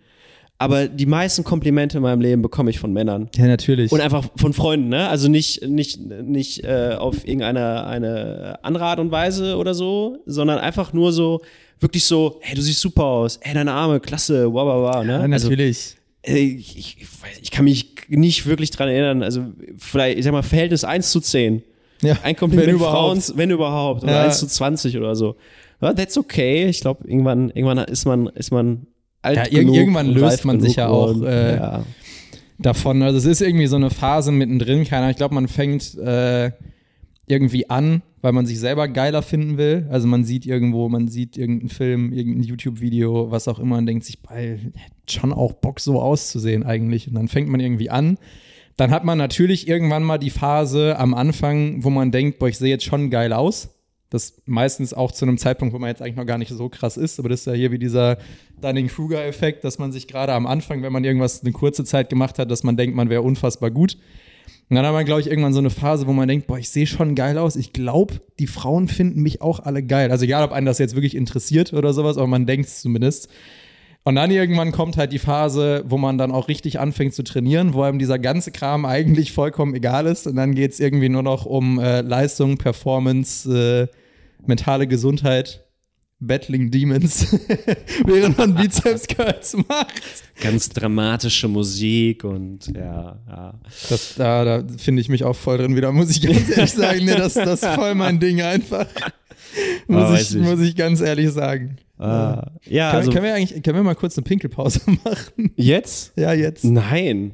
Aber 0.61 0.87
die 0.87 1.05
meisten 1.07 1.43
Komplimente 1.43 1.97
in 1.97 2.03
meinem 2.03 2.21
Leben 2.21 2.41
bekomme 2.41 2.69
ich 2.69 2.79
von 2.79 2.93
Männern. 2.93 3.29
Ja, 3.35 3.47
natürlich. 3.47 3.91
Und 3.91 3.99
einfach 3.99 4.25
von 4.35 4.53
Freunden, 4.53 4.89
ne? 4.89 5.09
Also 5.09 5.27
nicht, 5.27 5.67
nicht, 5.67 5.99
nicht 5.99 6.63
äh, 6.63 6.95
auf 6.97 7.27
irgendeine 7.27 7.85
eine 7.85 8.59
andere 8.61 8.85
Art 8.85 8.99
und 8.99 9.11
Weise 9.11 9.57
oder 9.57 9.73
so, 9.73 10.19
sondern 10.25 10.59
einfach 10.59 10.93
nur 10.93 11.13
so, 11.13 11.41
wirklich 11.79 12.05
so, 12.05 12.37
hey, 12.41 12.55
du 12.55 12.61
siehst 12.61 12.79
super 12.79 13.03
aus, 13.03 13.39
hey, 13.41 13.55
deine 13.55 13.71
Arme, 13.71 13.99
klasse, 13.99 14.53
wow, 14.53 14.67
wow, 14.67 14.95
wow, 14.95 15.03
ne? 15.03 15.13
ja, 15.13 15.27
natürlich. 15.27 15.95
Also, 16.25 16.37
ich, 16.37 16.77
ich, 16.77 16.97
ich 17.41 17.49
kann 17.49 17.65
mich 17.65 17.95
nicht 18.07 18.45
wirklich 18.45 18.69
dran 18.69 18.87
erinnern, 18.87 19.23
also 19.23 19.41
vielleicht, 19.77 20.19
ich 20.19 20.23
sag 20.23 20.31
mal, 20.31 20.43
Verhältnis 20.43 20.83
1 20.83 21.09
zu 21.09 21.19
10. 21.19 21.63
ja. 22.03 22.17
Ein 22.21 22.35
Kompliment 22.35 22.67
Wenn 22.67 22.75
überhaupt. 22.75 23.23
Frauen, 23.23 23.37
wenn 23.37 23.49
überhaupt, 23.49 24.03
oder 24.03 24.13
Ja. 24.13 24.23
1 24.25 24.39
zu 24.39 24.47
20 24.47 24.95
oder 24.97 25.15
so. 25.15 25.35
Ja, 25.81 25.93
that's 25.93 26.15
okay. 26.17 26.67
Ich 26.67 26.81
glaube, 26.81 27.07
irgendwann, 27.07 27.49
irgendwann 27.49 27.79
ist 27.79 28.05
man, 28.05 28.27
ist 28.27 28.51
man 28.51 28.85
alt 29.21 29.37
Ja, 29.37 29.59
genug 29.59 29.75
irgendwann 29.75 30.07
löst 30.07 30.45
man 30.45 30.59
sich 30.61 30.75
ja 30.75 30.87
auch, 30.87 31.15
und, 31.15 31.25
äh, 31.25 31.57
ja. 31.57 31.83
davon. 32.59 33.01
Also 33.01 33.17
es 33.17 33.25
ist 33.25 33.41
irgendwie 33.41 33.67
so 33.67 33.75
eine 33.75 33.89
Phase 33.89 34.31
mittendrin, 34.31 34.83
keiner. 34.83 35.09
Ich 35.09 35.17
glaube, 35.17 35.35
man 35.35 35.47
fängt 35.47 35.97
äh, 35.97 36.51
irgendwie 37.27 37.69
an, 37.69 38.01
weil 38.21 38.33
man 38.33 38.45
sich 38.45 38.59
selber 38.59 38.87
geiler 38.87 39.21
finden 39.21 39.57
will. 39.57 39.87
Also 39.89 40.07
man 40.07 40.23
sieht 40.23 40.45
irgendwo, 40.45 40.89
man 40.89 41.07
sieht 41.07 41.37
irgendeinen 41.37 41.69
Film, 41.69 42.13
irgendein 42.13 42.43
YouTube-Video, 42.43 43.31
was 43.31 43.47
auch 43.47 43.59
immer 43.59 43.77
und 43.77 43.85
denkt 43.85 44.03
sich, 44.05 44.19
weil 44.27 44.59
hätte 44.75 44.95
schon 45.09 45.33
auch 45.33 45.53
Bock 45.53 45.79
so 45.79 46.01
auszusehen 46.01 46.63
eigentlich. 46.63 47.07
Und 47.07 47.15
dann 47.15 47.27
fängt 47.27 47.49
man 47.49 47.59
irgendwie 47.59 47.89
an. 47.89 48.17
Dann 48.77 48.91
hat 48.91 49.03
man 49.03 49.17
natürlich 49.17 49.67
irgendwann 49.67 50.03
mal 50.03 50.17
die 50.17 50.29
Phase 50.29 50.97
am 50.97 51.13
Anfang, 51.13 51.83
wo 51.83 51.89
man 51.89 52.11
denkt, 52.11 52.39
boah, 52.39 52.47
ich 52.47 52.57
sehe 52.57 52.69
jetzt 52.69 52.85
schon 52.85 53.09
geil 53.09 53.33
aus. 53.33 53.69
Das 54.11 54.33
meistens 54.45 54.93
auch 54.93 55.11
zu 55.11 55.25
einem 55.25 55.37
Zeitpunkt, 55.37 55.73
wo 55.73 55.79
man 55.79 55.87
jetzt 55.87 56.01
eigentlich 56.01 56.17
noch 56.17 56.25
gar 56.25 56.37
nicht 56.37 56.51
so 56.51 56.69
krass 56.69 56.97
ist, 56.97 57.17
aber 57.17 57.29
das 57.29 57.39
ist 57.39 57.45
ja 57.47 57.53
hier 57.53 57.71
wie 57.71 57.79
dieser 57.79 58.17
Dunning-Kruger-Effekt, 58.61 59.63
dass 59.63 59.79
man 59.79 59.91
sich 59.91 60.07
gerade 60.07 60.33
am 60.33 60.45
Anfang, 60.45 60.83
wenn 60.83 60.91
man 60.91 61.03
irgendwas 61.03 61.41
eine 61.41 61.53
kurze 61.53 61.85
Zeit 61.85 62.09
gemacht 62.09 62.37
hat, 62.37 62.51
dass 62.51 62.63
man 62.63 62.75
denkt, 62.75 62.95
man 62.95 63.09
wäre 63.09 63.21
unfassbar 63.21 63.71
gut. 63.71 63.97
Und 64.69 64.75
dann 64.75 64.85
hat 64.85 64.93
man, 64.93 65.05
glaube 65.05 65.21
ich, 65.21 65.27
irgendwann 65.27 65.53
so 65.53 65.59
eine 65.59 65.69
Phase, 65.69 66.07
wo 66.07 66.13
man 66.13 66.27
denkt, 66.27 66.47
boah, 66.47 66.57
ich 66.57 66.69
sehe 66.69 66.87
schon 66.87 67.15
geil 67.15 67.37
aus. 67.37 67.55
Ich 67.55 67.73
glaube, 67.73 68.21
die 68.39 68.47
Frauen 68.47 68.87
finden 68.87 69.21
mich 69.21 69.41
auch 69.41 69.59
alle 69.59 69.81
geil. 69.81 70.11
Also 70.11 70.25
egal, 70.25 70.43
ob 70.43 70.51
einen 70.51 70.65
das 70.65 70.77
jetzt 70.77 70.95
wirklich 70.95 71.15
interessiert 71.15 71.73
oder 71.73 71.93
sowas, 71.93 72.17
aber 72.17 72.27
man 72.27 72.45
denkt 72.45 72.67
es 72.67 72.81
zumindest. 72.81 73.29
Und 74.03 74.15
dann 74.15 74.31
irgendwann 74.31 74.71
kommt 74.71 74.97
halt 74.97 75.11
die 75.11 75.19
Phase, 75.19 75.83
wo 75.87 75.97
man 75.97 76.17
dann 76.17 76.31
auch 76.31 76.47
richtig 76.47 76.79
anfängt 76.79 77.13
zu 77.13 77.23
trainieren, 77.23 77.73
wo 77.73 77.83
einem 77.83 77.99
dieser 77.99 78.17
ganze 78.17 78.51
Kram 78.51 78.85
eigentlich 78.85 79.31
vollkommen 79.31 79.75
egal 79.75 80.05
ist. 80.07 80.25
Und 80.25 80.37
dann 80.37 80.55
geht 80.55 80.71
es 80.71 80.79
irgendwie 80.79 81.09
nur 81.09 81.23
noch 81.23 81.45
um 81.45 81.79
äh, 81.79 82.01
Leistung, 82.01 82.57
Performance, 82.57 83.89
äh, 83.91 84.00
mentale 84.45 84.87
Gesundheit, 84.87 85.65
Battling 86.19 86.69
Demons, 86.69 87.31
während 88.05 88.37
man 88.37 88.53
Bizeps 88.53 89.07
Curls 89.07 89.55
macht. 89.67 90.01
Ganz 90.39 90.69
dramatische 90.69 91.47
Musik 91.47 92.23
und 92.23 92.67
ja, 92.75 93.19
ja. 93.27 93.59
Das, 93.89 94.13
da 94.15 94.45
da 94.45 94.63
finde 94.77 95.01
ich 95.01 95.09
mich 95.09 95.23
auch 95.23 95.35
voll 95.35 95.57
drin 95.57 95.75
wieder, 95.75 95.91
muss 95.91 96.11
ich 96.11 96.21
ganz 96.21 96.49
ehrlich 96.55 96.71
sagen. 96.73 97.05
Nee, 97.05 97.15
das, 97.15 97.33
das 97.33 97.63
ist 97.63 97.69
voll 97.73 97.95
mein 97.95 98.19
Ding 98.19 98.41
einfach. 98.41 98.85
Muss, 99.87 100.03
Ah, 100.03 100.13
ich, 100.13 100.19
weiß 100.19 100.35
ich. 100.35 100.41
muss 100.41 100.59
ich 100.59 100.75
ganz 100.75 101.01
ehrlich 101.01 101.29
sagen. 101.31 101.77
Ah, 101.97 102.51
ja, 102.65 102.91
Können, 102.91 102.99
also 102.99 103.11
können, 103.11 103.25
wir 103.25 103.33
eigentlich, 103.35 103.63
können 103.63 103.75
wir 103.77 103.83
mal 103.83 103.95
kurz 103.95 104.17
eine 104.17 104.23
Pinkelpause 104.23 104.79
machen? 105.03 105.51
jetzt? 105.55 106.13
Ja, 106.17 106.33
jetzt. 106.33 106.63
Nein. 106.63 107.33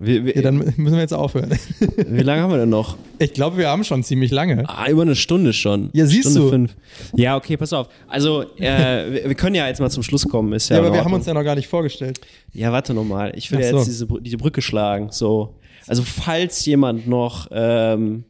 Wie, 0.00 0.24
wie, 0.24 0.34
Ja, 0.34 0.42
dann 0.42 0.56
müssen 0.56 0.92
wir 0.92 1.00
jetzt 1.00 1.12
aufhören. 1.12 1.50
wie 2.08 2.22
lange 2.22 2.42
haben 2.42 2.50
wir 2.50 2.58
denn 2.58 2.70
noch? 2.70 2.96
Ich 3.18 3.34
glaube, 3.34 3.58
wir 3.58 3.68
haben 3.68 3.84
schon 3.84 4.02
ziemlich 4.02 4.30
lange. 4.30 4.64
Ah, 4.68 4.88
über 4.88 5.02
eine 5.02 5.14
Stunde 5.14 5.52
schon. 5.52 5.90
Ja, 5.92 6.06
siehst 6.06 6.30
Stunde 6.30 6.40
du. 6.40 6.48
Fünf. 6.48 6.76
Ja, 7.14 7.36
okay, 7.36 7.56
pass 7.56 7.72
auf. 7.72 7.88
Also, 8.08 8.42
äh, 8.56 9.12
wir, 9.12 9.24
wir 9.28 9.34
können 9.34 9.54
ja 9.54 9.68
jetzt 9.68 9.80
mal 9.80 9.90
zum 9.90 10.02
Schluss 10.02 10.26
kommen. 10.26 10.52
Ist 10.54 10.70
ja, 10.70 10.76
Ja, 10.76 10.82
aber 10.82 10.94
wir 10.94 11.04
haben 11.04 11.12
uns 11.12 11.26
ja 11.26 11.34
noch 11.34 11.44
gar 11.44 11.56
nicht 11.56 11.68
vorgestellt. 11.68 12.20
Ja, 12.52 12.72
warte 12.72 12.94
nochmal. 12.94 13.32
Ich 13.36 13.50
will 13.50 13.58
Ach 13.58 13.64
ja 13.64 13.70
so. 13.70 13.76
jetzt 13.78 13.86
diese, 13.86 14.06
diese 14.20 14.38
Brücke 14.38 14.62
schlagen. 14.62 15.08
So. 15.10 15.56
Also, 15.86 16.02
falls 16.02 16.64
jemand 16.64 17.06
noch. 17.06 17.48
Ähm, 17.52 18.24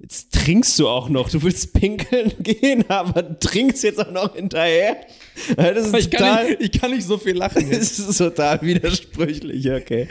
jetzt 0.00 0.32
trinkst 0.32 0.78
du 0.78 0.88
auch 0.88 1.08
noch. 1.08 1.30
Du 1.30 1.42
willst 1.42 1.72
pinkeln 1.72 2.32
gehen, 2.42 2.84
aber 2.88 3.38
trinkst 3.38 3.84
jetzt 3.84 4.00
auch 4.00 4.10
noch 4.10 4.34
hinterher. 4.34 4.96
Das 5.56 5.86
ist 5.86 5.96
Ich 5.96 6.10
total. 6.10 6.36
kann, 6.36 6.46
nicht, 6.46 6.60
ich 6.60 6.80
kann 6.80 6.90
nicht 6.90 7.06
so 7.06 7.18
viel 7.18 7.36
lachen. 7.36 7.68
Das 7.70 7.98
ist 7.98 8.18
total 8.18 8.60
widersprüchlich, 8.62 9.70
okay. 9.70 10.08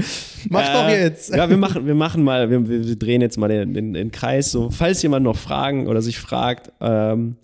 Mach 0.50 0.72
doch 0.74 0.90
jetzt. 0.90 1.34
Ja, 1.36 1.50
wir 1.50 1.58
machen, 1.58 1.86
wir 1.86 1.96
machen 1.96 2.24
mal, 2.24 2.50
wir, 2.50 2.68
wir 2.68 2.88
wir 2.88 2.96
drehen 2.96 3.22
jetzt 3.22 3.38
mal 3.38 3.48
den, 3.48 3.74
den, 3.74 3.94
den 3.94 4.12
Kreis. 4.12 4.52
So, 4.52 4.70
falls 4.70 5.02
jemand 5.02 5.24
noch 5.24 5.38
Fragen 5.38 5.88
oder 5.88 6.02
sich 6.02 6.20
fragt, 6.20 6.72
ähm, 6.82 7.36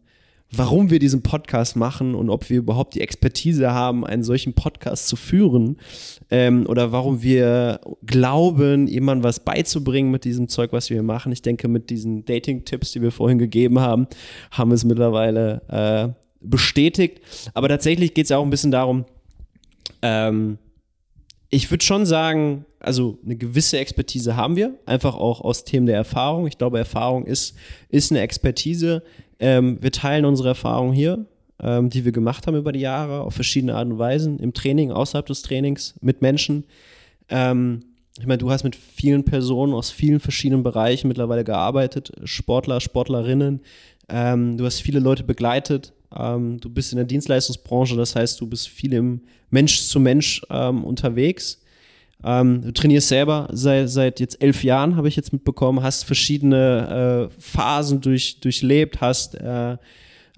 warum 0.57 0.89
wir 0.89 0.99
diesen 0.99 1.21
Podcast 1.21 1.75
machen 1.75 2.15
und 2.15 2.29
ob 2.29 2.49
wir 2.49 2.57
überhaupt 2.57 2.95
die 2.95 3.01
Expertise 3.01 3.71
haben, 3.71 4.05
einen 4.05 4.23
solchen 4.23 4.53
Podcast 4.53 5.07
zu 5.07 5.15
führen 5.15 5.77
ähm, 6.29 6.65
oder 6.67 6.91
warum 6.91 7.21
wir 7.21 7.81
glauben, 8.05 8.87
jemandem 8.87 9.23
was 9.23 9.39
beizubringen 9.39 10.11
mit 10.11 10.23
diesem 10.23 10.47
Zeug, 10.47 10.71
was 10.71 10.89
wir 10.89 11.03
machen. 11.03 11.31
Ich 11.31 11.41
denke, 11.41 11.67
mit 11.67 11.89
diesen 11.89 12.25
Dating-Tipps, 12.25 12.91
die 12.91 13.01
wir 13.01 13.11
vorhin 13.11 13.37
gegeben 13.37 13.79
haben, 13.79 14.07
haben 14.51 14.71
wir 14.71 14.75
es 14.75 14.85
mittlerweile 14.85 15.61
äh, 15.67 16.21
bestätigt. 16.41 17.21
Aber 17.53 17.67
tatsächlich 17.67 18.13
geht 18.13 18.25
es 18.25 18.31
auch 18.31 18.43
ein 18.43 18.49
bisschen 18.49 18.71
darum, 18.71 19.05
ähm, 20.01 20.57
ich 21.49 21.71
würde 21.71 21.85
schon 21.85 22.05
sagen, 22.05 22.65
also 22.79 23.17
eine 23.23 23.35
gewisse 23.35 23.77
Expertise 23.77 24.35
haben 24.35 24.55
wir, 24.55 24.77
einfach 24.85 25.15
auch 25.15 25.41
aus 25.41 25.63
Themen 25.63 25.85
der 25.85 25.95
Erfahrung. 25.95 26.47
Ich 26.47 26.57
glaube, 26.57 26.77
Erfahrung 26.77 27.25
ist, 27.25 27.55
ist 27.89 28.11
eine 28.11 28.21
Expertise. 28.21 29.03
Ähm, 29.39 29.77
wir 29.81 29.91
teilen 29.91 30.25
unsere 30.25 30.49
Erfahrung 30.49 30.93
hier, 30.93 31.25
ähm, 31.61 31.89
die 31.89 32.05
wir 32.05 32.11
gemacht 32.11 32.47
haben 32.47 32.55
über 32.55 32.71
die 32.71 32.79
Jahre, 32.79 33.21
auf 33.21 33.33
verschiedene 33.33 33.75
Arten 33.75 33.93
und 33.93 33.99
Weisen, 33.99 34.39
im 34.39 34.53
Training, 34.53 34.91
außerhalb 34.91 35.25
des 35.25 35.41
Trainings, 35.41 35.95
mit 36.01 36.21
Menschen. 36.21 36.65
Ähm, 37.29 37.81
ich 38.19 38.27
meine, 38.27 38.37
du 38.37 38.49
hast 38.49 38.63
mit 38.63 38.75
vielen 38.75 39.25
Personen 39.25 39.73
aus 39.73 39.91
vielen 39.91 40.19
verschiedenen 40.21 40.63
Bereichen 40.63 41.09
mittlerweile 41.09 41.43
gearbeitet, 41.43 42.11
Sportler, 42.23 42.79
Sportlerinnen. 42.79 43.59
Ähm, 44.07 44.57
du 44.57 44.65
hast 44.65 44.81
viele 44.81 44.99
Leute 44.99 45.23
begleitet. 45.23 45.91
Ähm, 46.15 46.59
du 46.61 46.69
bist 46.69 46.93
in 46.93 46.97
der 46.97 47.05
Dienstleistungsbranche, 47.05 47.97
das 47.97 48.15
heißt, 48.15 48.39
du 48.39 48.47
bist 48.47 48.69
viel 48.69 48.93
im 48.93 49.21
Mensch 49.49 49.81
zu 49.81 49.99
Mensch 49.99 50.41
ähm, 50.49 50.85
unterwegs. 50.85 51.61
Ähm, 52.23 52.61
du 52.61 52.71
trainierst 52.71 53.09
selber 53.09 53.47
seit, 53.51 53.89
seit 53.89 54.19
jetzt 54.19 54.41
elf 54.41 54.63
Jahren, 54.63 54.95
habe 54.95 55.07
ich 55.07 55.15
jetzt 55.15 55.33
mitbekommen, 55.33 55.83
hast 55.83 56.05
verschiedene 56.05 57.29
äh, 57.29 57.41
Phasen 57.41 58.01
durch, 58.01 58.39
durchlebt, 58.39 59.01
hast 59.01 59.35
äh, 59.35 59.77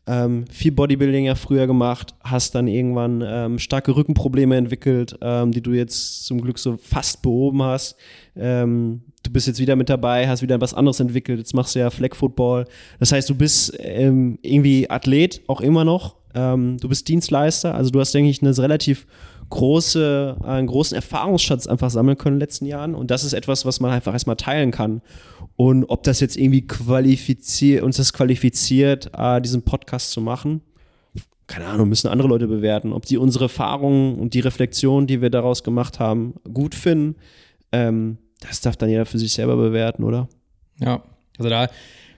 ähm, 0.08 0.46
viel 0.50 0.72
Bodybuilding 0.72 1.26
ja 1.26 1.36
früher 1.36 1.68
gemacht, 1.68 2.16
hast 2.22 2.56
dann 2.56 2.68
irgendwann 2.68 3.24
ähm, 3.26 3.60
starke 3.60 3.96
Rückenprobleme 3.96 4.56
entwickelt, 4.56 5.18
ähm, 5.22 5.52
die 5.52 5.62
du 5.62 5.72
jetzt 5.72 6.26
zum 6.26 6.42
Glück 6.42 6.58
so 6.58 6.78
fast 6.78 7.22
behoben 7.22 7.62
hast. 7.62 7.98
Ähm, 8.36 9.02
du 9.24 9.32
bist 9.32 9.48
jetzt 9.48 9.60
wieder 9.60 9.76
mit 9.76 9.90
dabei, 9.90 10.28
hast 10.28 10.42
wieder 10.42 10.62
was 10.62 10.74
anderes 10.74 11.02
entwickelt, 11.02 11.40
jetzt 11.40 11.54
machst 11.54 11.76
du 11.76 11.80
ja 11.80 11.90
Flag 11.90 12.16
Football. 12.16 12.66
Das 13.00 13.12
heißt, 13.12 13.30
du 13.30 13.36
bist 13.36 13.78
ähm, 13.80 14.40
irgendwie 14.42 14.90
Athlet, 14.90 15.42
auch 15.48 15.60
immer 15.60 15.84
noch. 15.84 16.16
Ähm, 16.34 16.78
du 16.78 16.88
bist 16.88 17.08
Dienstleister, 17.10 17.76
also 17.76 17.92
du 17.92 18.00
hast, 18.00 18.14
denke 18.14 18.30
ich, 18.30 18.42
eine 18.42 18.58
relativ 18.58 19.08
große, 19.50 20.38
einen 20.44 20.68
großen 20.68 20.96
Erfahrungsschatz 20.96 21.68
einfach 21.68 21.90
sammeln 21.90 22.18
können 22.18 22.36
in 22.36 22.40
den 22.40 22.48
letzten 22.48 22.66
Jahren. 22.66 22.96
Und 22.96 23.12
das 23.12 23.24
ist 23.24 23.34
etwas, 23.34 23.66
was 23.66 23.80
man 23.80 23.92
einfach 23.92 24.14
erstmal 24.14 24.36
teilen 24.36 24.72
kann. 24.72 25.02
Und 25.56 25.86
ob 25.86 26.04
das 26.04 26.20
jetzt 26.20 26.38
irgendwie 26.38 26.68
qualifiziert, 26.68 27.84
uns 27.84 27.98
das 27.98 28.14
qualifiziert, 28.14 29.12
äh, 29.18 29.42
diesen 29.42 29.64
Podcast 29.64 30.12
zu 30.12 30.22
machen, 30.22 30.62
keine 31.48 31.66
Ahnung, 31.66 31.88
müssen 31.88 32.10
andere 32.10 32.28
Leute 32.28 32.48
bewerten, 32.48 32.92
ob 32.92 33.06
die 33.06 33.18
unsere 33.18 33.46
Erfahrungen 33.46 34.16
und 34.16 34.34
die 34.34 34.42
Reflexion, 34.42 35.08
die 35.08 35.22
wir 35.22 35.30
daraus 35.30 35.64
gemacht 35.64 36.00
haben, 36.00 36.34
gut 36.54 36.76
finden. 36.76 37.16
Ähm, 37.72 38.18
das 38.42 38.62
darf 38.62 38.76
dann 38.76 38.90
jeder 38.90 39.06
für 39.06 39.18
sich 39.18 39.34
selber 39.34 39.56
bewerten, 39.56 40.04
oder? 40.04 40.28
Ja, 40.80 41.04
also 41.38 41.50
da 41.50 41.70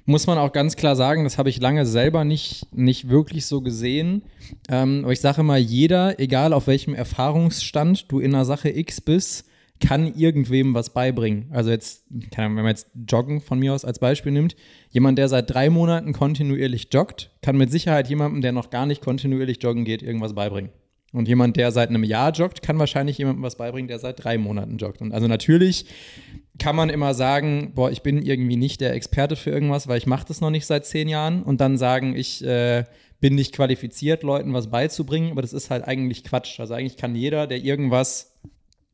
muss 0.09 0.25
man 0.25 0.39
auch 0.39 0.51
ganz 0.51 0.75
klar 0.75 0.95
sagen, 0.95 1.23
das 1.23 1.37
habe 1.37 1.49
ich 1.49 1.61
lange 1.61 1.85
selber 1.85 2.25
nicht, 2.25 2.65
nicht 2.75 3.09
wirklich 3.09 3.45
so 3.45 3.61
gesehen. 3.61 4.23
Ähm, 4.67 5.01
aber 5.03 5.13
ich 5.13 5.21
sage 5.21 5.43
mal, 5.43 5.59
jeder, 5.59 6.19
egal 6.19 6.51
auf 6.51 6.65
welchem 6.65 6.95
Erfahrungsstand 6.95 8.11
du 8.11 8.19
in 8.19 8.33
einer 8.33 8.43
Sache 8.43 8.69
X 8.69 9.01
bist, 9.01 9.45
kann 9.79 10.11
irgendwem 10.15 10.73
was 10.73 10.89
beibringen. 10.89 11.45
Also 11.51 11.69
jetzt, 11.69 12.05
wenn 12.09 12.53
man 12.53 12.65
jetzt 12.65 12.87
Joggen 13.07 13.39
von 13.39 13.59
mir 13.59 13.73
aus 13.73 13.85
als 13.85 13.99
Beispiel 13.99 14.31
nimmt, 14.31 14.55
jemand, 14.89 15.19
der 15.19 15.29
seit 15.29 15.53
drei 15.53 15.69
Monaten 15.69 16.11
kontinuierlich 16.11 16.89
joggt, 16.91 17.31
kann 17.43 17.55
mit 17.55 17.71
Sicherheit 17.71 18.09
jemandem, 18.09 18.41
der 18.41 18.51
noch 18.51 18.71
gar 18.71 18.87
nicht 18.87 19.03
kontinuierlich 19.03 19.61
joggen 19.61 19.85
geht, 19.85 20.01
irgendwas 20.01 20.33
beibringen. 20.33 20.71
Und 21.11 21.27
jemand, 21.27 21.57
der 21.57 21.71
seit 21.71 21.89
einem 21.89 22.03
Jahr 22.03 22.31
joggt, 22.31 22.61
kann 22.61 22.77
wahrscheinlich 22.77 23.17
jemandem 23.17 23.43
was 23.43 23.57
beibringen, 23.57 23.87
der 23.87 23.99
seit 23.99 24.23
drei 24.23 24.37
Monaten 24.37 24.77
joggt. 24.77 25.01
Und 25.01 25.11
also 25.11 25.27
natürlich 25.27 25.85
kann 26.59 26.75
man 26.75 26.89
immer 26.89 27.13
sagen, 27.13 27.71
boah, 27.73 27.89
ich 27.89 28.01
bin 28.03 28.21
irgendwie 28.21 28.57
nicht 28.57 28.81
der 28.81 28.93
Experte 28.93 29.35
für 29.35 29.49
irgendwas, 29.49 29.87
weil 29.87 29.97
ich 29.97 30.05
mache 30.05 30.27
das 30.27 30.41
noch 30.41 30.51
nicht 30.51 30.65
seit 30.65 30.85
zehn 30.85 31.07
Jahren 31.07 31.41
und 31.41 31.61
dann 31.61 31.77
sagen, 31.77 32.15
ich 32.15 32.45
äh, 32.45 32.83
bin 33.19 33.35
nicht 33.35 33.53
qualifiziert, 33.55 34.23
Leuten 34.23 34.53
was 34.53 34.69
beizubringen, 34.69 35.31
aber 35.31 35.41
das 35.41 35.53
ist 35.53 35.71
halt 35.71 35.87
eigentlich 35.87 36.23
Quatsch. 36.23 36.59
Also 36.59 36.73
eigentlich 36.73 36.97
kann 36.97 37.15
jeder, 37.15 37.47
der 37.47 37.63
irgendwas 37.63 38.35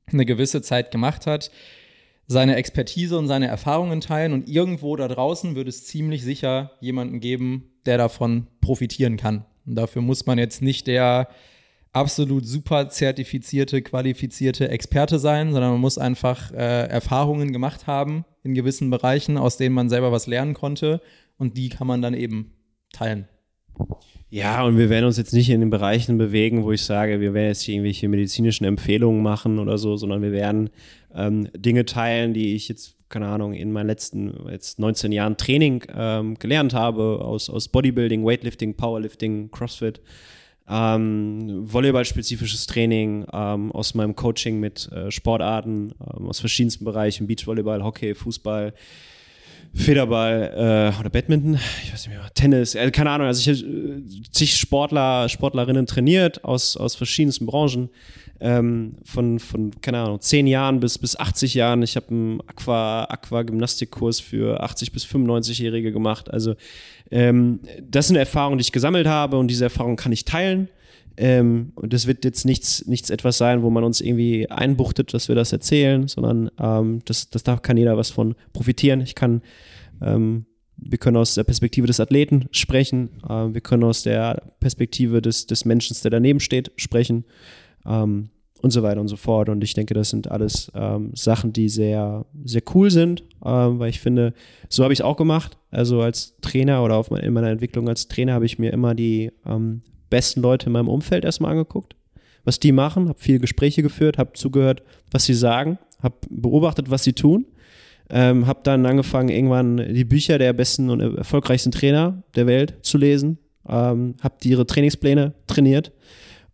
eine 0.07 0.25
gewisse 0.25 0.61
Zeit 0.61 0.91
gemacht 0.91 1.27
hat, 1.27 1.51
seine 2.27 2.55
Expertise 2.55 3.17
und 3.17 3.27
seine 3.27 3.47
Erfahrungen 3.47 4.01
teilen 4.01 4.33
und 4.33 4.49
irgendwo 4.49 4.95
da 4.95 5.07
draußen 5.07 5.55
wird 5.55 5.67
es 5.67 5.85
ziemlich 5.85 6.23
sicher 6.23 6.71
jemanden 6.79 7.19
geben, 7.19 7.71
der 7.85 7.97
davon 7.97 8.47
profitieren 8.61 9.17
kann. 9.17 9.45
Und 9.65 9.75
dafür 9.75 10.01
muss 10.01 10.25
man 10.25 10.37
jetzt 10.37 10.61
nicht 10.61 10.87
der 10.87 11.27
absolut 11.95 12.45
super 12.45 12.89
zertifizierte, 12.89 13.81
qualifizierte 13.81 14.69
Experte 14.69 15.17
sein, 15.17 15.53
sondern 15.53 15.71
man 15.71 15.81
muss 15.81 15.97
einfach 15.97 16.51
äh, 16.51 16.87
Erfahrungen 16.87 17.53
gemacht 17.53 17.87
haben 17.87 18.25
in 18.43 18.53
gewissen 18.53 18.89
Bereichen, 18.89 19.37
aus 19.37 19.57
denen 19.57 19.73
man 19.73 19.89
selber 19.89 20.11
was 20.11 20.27
lernen 20.27 20.53
konnte 20.53 21.01
und 21.37 21.57
die 21.57 21.69
kann 21.69 21.87
man 21.87 22.01
dann 22.01 22.13
eben 22.13 22.51
teilen. 22.91 23.27
Ja, 24.29 24.65
und 24.65 24.77
wir 24.77 24.89
werden 24.89 25.05
uns 25.05 25.17
jetzt 25.17 25.33
nicht 25.33 25.49
in 25.49 25.61
den 25.61 25.69
Bereichen 25.69 26.17
bewegen, 26.17 26.63
wo 26.63 26.73
ich 26.73 26.81
sage, 26.81 27.21
wir 27.21 27.33
werden 27.33 27.47
jetzt 27.47 27.67
irgendwelche 27.67 28.09
medizinischen 28.09 28.65
Empfehlungen 28.65 29.23
machen 29.23 29.59
oder 29.59 29.77
so, 29.77 29.95
sondern 29.95 30.21
wir 30.21 30.33
werden 30.33 30.71
ähm, 31.13 31.47
Dinge 31.55 31.85
teilen, 31.85 32.33
die 32.33 32.55
ich 32.55 32.67
jetzt, 32.67 32.97
keine 33.07 33.27
Ahnung, 33.27 33.53
in 33.53 33.71
meinen 33.71 33.87
letzten 33.87 34.33
jetzt 34.49 34.79
19 34.79 35.13
Jahren 35.13 35.37
Training 35.37 35.83
ähm, 35.95 36.35
gelernt 36.39 36.73
habe, 36.73 37.21
aus, 37.23 37.49
aus 37.49 37.69
Bodybuilding, 37.69 38.25
Weightlifting, 38.25 38.75
Powerlifting, 38.75 39.51
CrossFit, 39.51 40.01
ähm, 40.69 41.71
Volleyball-spezifisches 41.71 42.65
Training, 42.67 43.25
ähm, 43.31 43.71
aus 43.71 43.93
meinem 43.93 44.15
Coaching 44.15 44.59
mit 44.59 44.91
äh, 44.91 45.11
Sportarten, 45.11 45.93
ähm, 45.99 46.27
aus 46.27 46.39
verschiedensten 46.39 46.85
Bereichen, 46.85 47.27
Beachvolleyball, 47.27 47.83
Hockey, 47.83 48.15
Fußball, 48.15 48.73
Federball 49.73 50.93
äh, 50.95 50.99
oder 50.99 51.09
Badminton, 51.09 51.59
ich 51.83 51.93
weiß 51.93 52.07
nicht 52.07 52.17
mehr, 52.17 52.29
Tennis, 52.33 52.75
äh, 52.75 52.89
keine 52.91 53.09
Ahnung. 53.11 53.27
Also 53.27 53.41
ich 53.41 53.59
habe 53.59 53.69
äh, 53.69 54.01
zig 54.31 54.55
Sportler, 54.55 55.27
Sportlerinnen 55.27 55.85
trainiert 55.85 56.43
aus, 56.43 56.77
aus 56.77 56.95
verschiedensten 56.95 57.45
Branchen. 57.45 57.89
Ähm, 58.41 58.97
von, 59.05 59.39
von, 59.39 59.71
keine 59.79 59.99
Ahnung, 59.99 60.19
10 60.19 60.45
Jahren 60.45 60.81
bis, 60.81 60.97
bis 60.97 61.17
80 61.17 61.53
Jahren. 61.53 61.81
Ich 61.83 61.95
habe 61.95 62.09
einen 62.09 62.41
Aqua, 62.47 63.05
Aqua-Gymnastikkurs 63.05 64.19
für 64.19 64.61
80 64.61 64.91
bis 64.91 65.05
95-Jährige 65.05 65.93
gemacht. 65.93 66.29
Also 66.29 66.55
ähm, 67.11 67.61
das 67.81 68.07
sind 68.07 68.17
Erfahrungen, 68.17 68.57
die 68.57 68.63
ich 68.63 68.73
gesammelt 68.73 69.07
habe 69.07 69.37
und 69.37 69.47
diese 69.47 69.63
Erfahrungen 69.63 69.95
kann 69.95 70.11
ich 70.11 70.25
teilen. 70.25 70.67
Ähm, 71.17 71.71
und 71.75 71.93
das 71.93 72.07
wird 72.07 72.25
jetzt 72.25 72.45
nichts, 72.45 72.85
nichts 72.87 73.09
etwas 73.09 73.37
sein, 73.37 73.63
wo 73.63 73.69
man 73.69 73.83
uns 73.83 74.01
irgendwie 74.01 74.49
einbuchtet, 74.49 75.13
dass 75.13 75.27
wir 75.27 75.35
das 75.35 75.51
erzählen, 75.51 76.07
sondern 76.07 76.51
ähm, 76.59 77.01
das, 77.05 77.29
das 77.29 77.43
da 77.43 77.57
kann 77.57 77.77
jeder 77.77 77.97
was 77.97 78.09
von 78.09 78.35
profitieren. 78.51 79.01
Ich 79.01 79.15
kann, 79.15 79.41
ähm, 80.01 80.45
wir 80.77 80.97
können 80.97 81.15
aus 81.15 81.35
der 81.35 81.45
Perspektive 81.45 81.87
des 81.87 82.01
Athleten 82.01 82.47
sprechen, 82.51 83.11
äh, 83.23 83.53
wir 83.53 83.61
können 83.61 83.85
aus 83.85 84.03
der 84.03 84.41
Perspektive 84.59 85.21
des, 85.21 85.47
des 85.47 85.63
Menschen, 85.63 85.95
der 86.03 86.11
daneben 86.11 86.41
steht, 86.41 86.71
sprechen 86.75 87.23
ähm, 87.85 88.29
und 88.61 88.71
so 88.71 88.83
weiter 88.83 89.01
und 89.01 89.07
so 89.07 89.15
fort. 89.15 89.49
Und 89.49 89.63
ich 89.63 89.73
denke, 89.73 89.93
das 89.93 90.09
sind 90.09 90.31
alles 90.31 90.71
ähm, 90.75 91.11
Sachen, 91.13 91.53
die 91.53 91.69
sehr, 91.69 92.25
sehr 92.43 92.63
cool 92.73 92.89
sind, 92.89 93.23
ähm, 93.43 93.79
weil 93.79 93.89
ich 93.89 93.99
finde, 93.99 94.33
so 94.69 94.83
habe 94.83 94.93
ich 94.93 94.99
es 94.99 95.05
auch 95.05 95.17
gemacht. 95.17 95.57
Also 95.71 96.01
als 96.01 96.35
Trainer 96.41 96.83
oder 96.83 96.95
auf, 96.95 97.11
in 97.11 97.33
meiner 97.33 97.49
Entwicklung 97.49 97.87
als 97.89 98.07
Trainer 98.07 98.33
habe 98.33 98.45
ich 98.45 98.57
mir 98.57 98.71
immer 98.73 98.95
die 98.95 99.31
besten 100.09 100.41
Leute 100.41 100.67
in 100.67 100.71
meinem 100.71 100.87
Umfeld 100.87 101.25
erstmal 101.25 101.51
angeguckt, 101.51 101.95
was 102.43 102.59
die 102.59 102.71
machen, 102.71 103.09
habe 103.09 103.19
viele 103.19 103.39
Gespräche 103.39 103.81
geführt, 103.81 104.17
habe 104.17 104.33
zugehört, 104.33 104.83
was 105.11 105.25
sie 105.25 105.33
sagen, 105.33 105.77
habe 106.01 106.15
beobachtet, 106.29 106.89
was 106.89 107.03
sie 107.03 107.13
tun, 107.13 107.45
ähm, 108.09 108.47
habe 108.47 108.61
dann 108.63 108.85
angefangen, 108.85 109.29
irgendwann 109.29 109.77
die 109.77 110.05
Bücher 110.05 110.37
der 110.37 110.53
besten 110.53 110.89
und 110.89 111.01
erfolgreichsten 111.01 111.71
Trainer 111.71 112.23
der 112.35 112.47
Welt 112.47 112.75
zu 112.81 112.97
lesen, 112.97 113.39
ähm, 113.67 114.15
habe 114.21 114.35
ihre 114.43 114.65
Trainingspläne 114.65 115.33
trainiert, 115.47 115.91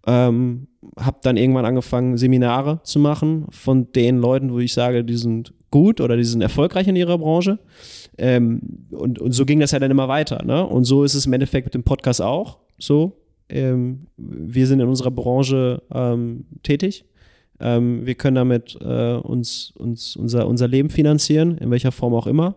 ähm, 0.07 0.67
habe 0.97 1.19
dann 1.21 1.37
irgendwann 1.37 1.65
angefangen, 1.65 2.17
Seminare 2.17 2.81
zu 2.83 2.99
machen 2.99 3.45
von 3.49 3.91
den 3.93 4.17
Leuten, 4.17 4.51
wo 4.51 4.59
ich 4.59 4.73
sage, 4.73 5.03
die 5.03 5.17
sind 5.17 5.53
gut 5.69 6.01
oder 6.01 6.17
die 6.17 6.23
sind 6.23 6.41
erfolgreich 6.41 6.87
in 6.87 6.95
ihrer 6.95 7.17
Branche. 7.17 7.59
Ähm, 8.17 8.87
und, 8.91 9.19
und 9.19 9.31
so 9.31 9.45
ging 9.45 9.59
das 9.59 9.71
ja 9.71 9.79
dann 9.79 9.91
immer 9.91 10.07
weiter. 10.07 10.43
Ne? 10.43 10.65
Und 10.65 10.85
so 10.85 11.03
ist 11.03 11.13
es 11.13 11.25
im 11.25 11.33
Endeffekt 11.33 11.67
mit 11.67 11.73
dem 11.73 11.83
Podcast 11.83 12.21
auch 12.21 12.57
so 12.77 13.21
ähm, 13.51 14.07
wir 14.17 14.65
sind 14.65 14.79
in 14.79 14.87
unserer 14.87 15.11
Branche 15.11 15.83
ähm, 15.93 16.45
tätig. 16.63 17.05
Ähm, 17.59 18.05
wir 18.05 18.15
können 18.15 18.35
damit 18.35 18.77
äh, 18.81 19.15
uns, 19.15 19.73
uns 19.77 20.15
unser, 20.15 20.47
unser 20.47 20.67
Leben 20.67 20.89
finanzieren, 20.89 21.57
in 21.57 21.69
welcher 21.69 21.91
Form 21.91 22.13
auch 22.13 22.27
immer. 22.27 22.55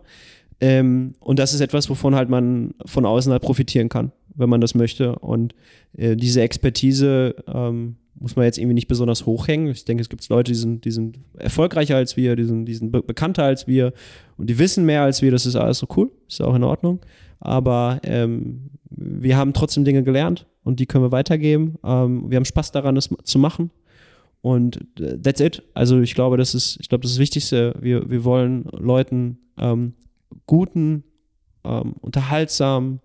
Ähm, 0.61 1.13
und 1.19 1.37
das 1.37 1.53
ist 1.53 1.59
etwas, 1.59 1.89
wovon 1.89 2.15
halt 2.15 2.29
man 2.29 2.73
von 2.85 3.05
außen 3.05 3.31
halt 3.31 3.41
profitieren 3.41 3.89
kann, 3.89 4.13
wenn 4.35 4.49
man 4.49 4.61
das 4.61 4.75
möchte. 4.75 5.17
Und 5.19 5.55
äh, 5.97 6.15
diese 6.15 6.41
Expertise 6.41 7.35
ähm, 7.47 7.95
muss 8.19 8.35
man 8.35 8.45
jetzt 8.45 8.57
irgendwie 8.57 8.75
nicht 8.75 8.87
besonders 8.87 9.25
hochhängen. 9.25 9.67
Ich 9.67 9.85
denke, 9.85 10.01
es 10.01 10.09
gibt 10.09 10.27
Leute, 10.29 10.51
die 10.51 10.57
sind, 10.57 10.85
die 10.85 10.91
sind 10.91 11.19
erfolgreicher 11.37 11.97
als 11.97 12.15
wir, 12.15 12.35
die 12.35 12.45
sind, 12.45 12.65
die 12.65 12.73
sind 12.73 12.91
be 12.91 13.01
bekannter 13.01 13.43
als 13.43 13.67
wir 13.67 13.93
und 14.37 14.49
die 14.49 14.57
wissen 14.57 14.85
mehr 14.85 15.01
als 15.01 15.21
wir. 15.21 15.31
Das 15.31 15.45
ist 15.45 15.55
alles 15.55 15.79
so 15.79 15.87
cool, 15.95 16.11
ist 16.27 16.41
auch 16.41 16.55
in 16.55 16.63
Ordnung. 16.63 16.99
Aber 17.39 17.99
ähm, 18.03 18.69
wir 18.89 19.37
haben 19.37 19.53
trotzdem 19.53 19.83
Dinge 19.83 20.03
gelernt 20.03 20.45
und 20.63 20.79
die 20.79 20.85
können 20.85 21.03
wir 21.03 21.11
weitergeben. 21.11 21.75
Ähm, 21.83 22.29
wir 22.29 22.37
haben 22.37 22.45
Spaß 22.45 22.71
daran, 22.71 22.95
das 22.95 23.09
zu 23.23 23.39
machen. 23.39 23.71
Und 24.41 24.77
äh, 24.99 25.17
that's 25.19 25.41
it. 25.41 25.63
Also 25.73 25.99
ich 25.99 26.15
glaube, 26.15 26.37
das 26.37 26.55
ist, 26.55 26.77
ich 26.79 26.87
glaube, 26.87 27.01
das, 27.01 27.11
ist 27.11 27.17
das 27.17 27.21
Wichtigste. 27.21 27.75
Wir, 27.79 28.09
wir 28.09 28.23
wollen 28.23 28.65
Leuten 28.71 29.39
ähm, 29.57 29.93
guten, 30.45 31.03
ähm, 31.63 31.95
unterhaltsamen, 32.01 32.99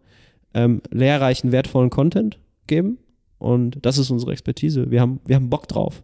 ähm, 0.55 0.83
lehrreichen, 0.91 1.53
wertvollen 1.53 1.91
Content 1.91 2.39
geben. 2.67 2.99
Und 3.39 3.85
das 3.85 3.99
ist 3.99 4.11
unsere 4.11 4.33
Expertise. 4.33 4.91
Wir 4.91 5.01
haben, 5.01 5.21
wir 5.25 5.37
haben 5.37 5.51
Bock 5.51 5.67
drauf. 5.69 6.03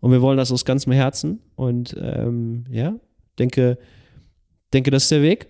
Und 0.00 0.12
wir 0.12 0.22
wollen 0.22 0.36
das 0.36 0.52
aus 0.52 0.64
ganzem 0.64 0.92
Herzen. 0.92 1.40
Und 1.56 1.96
ähm, 1.98 2.64
ja, 2.70 2.94
denke, 3.38 3.78
denke, 4.72 4.90
das 4.90 5.04
ist 5.04 5.12
der 5.12 5.22
Weg. 5.22 5.48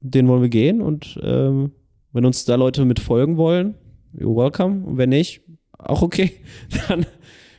Den 0.00 0.28
wollen 0.28 0.42
wir 0.42 0.48
gehen. 0.48 0.80
Und 0.80 1.18
ähm, 1.22 1.72
wenn 2.12 2.24
uns 2.24 2.44
da 2.44 2.54
Leute 2.54 2.84
mit 2.84 3.00
folgen 3.00 3.36
wollen, 3.36 3.74
you're 4.14 4.36
welcome. 4.36 4.86
Und 4.86 4.98
wenn 4.98 5.08
nicht, 5.08 5.42
auch 5.78 6.02
okay. 6.02 6.32
Dann 6.88 7.06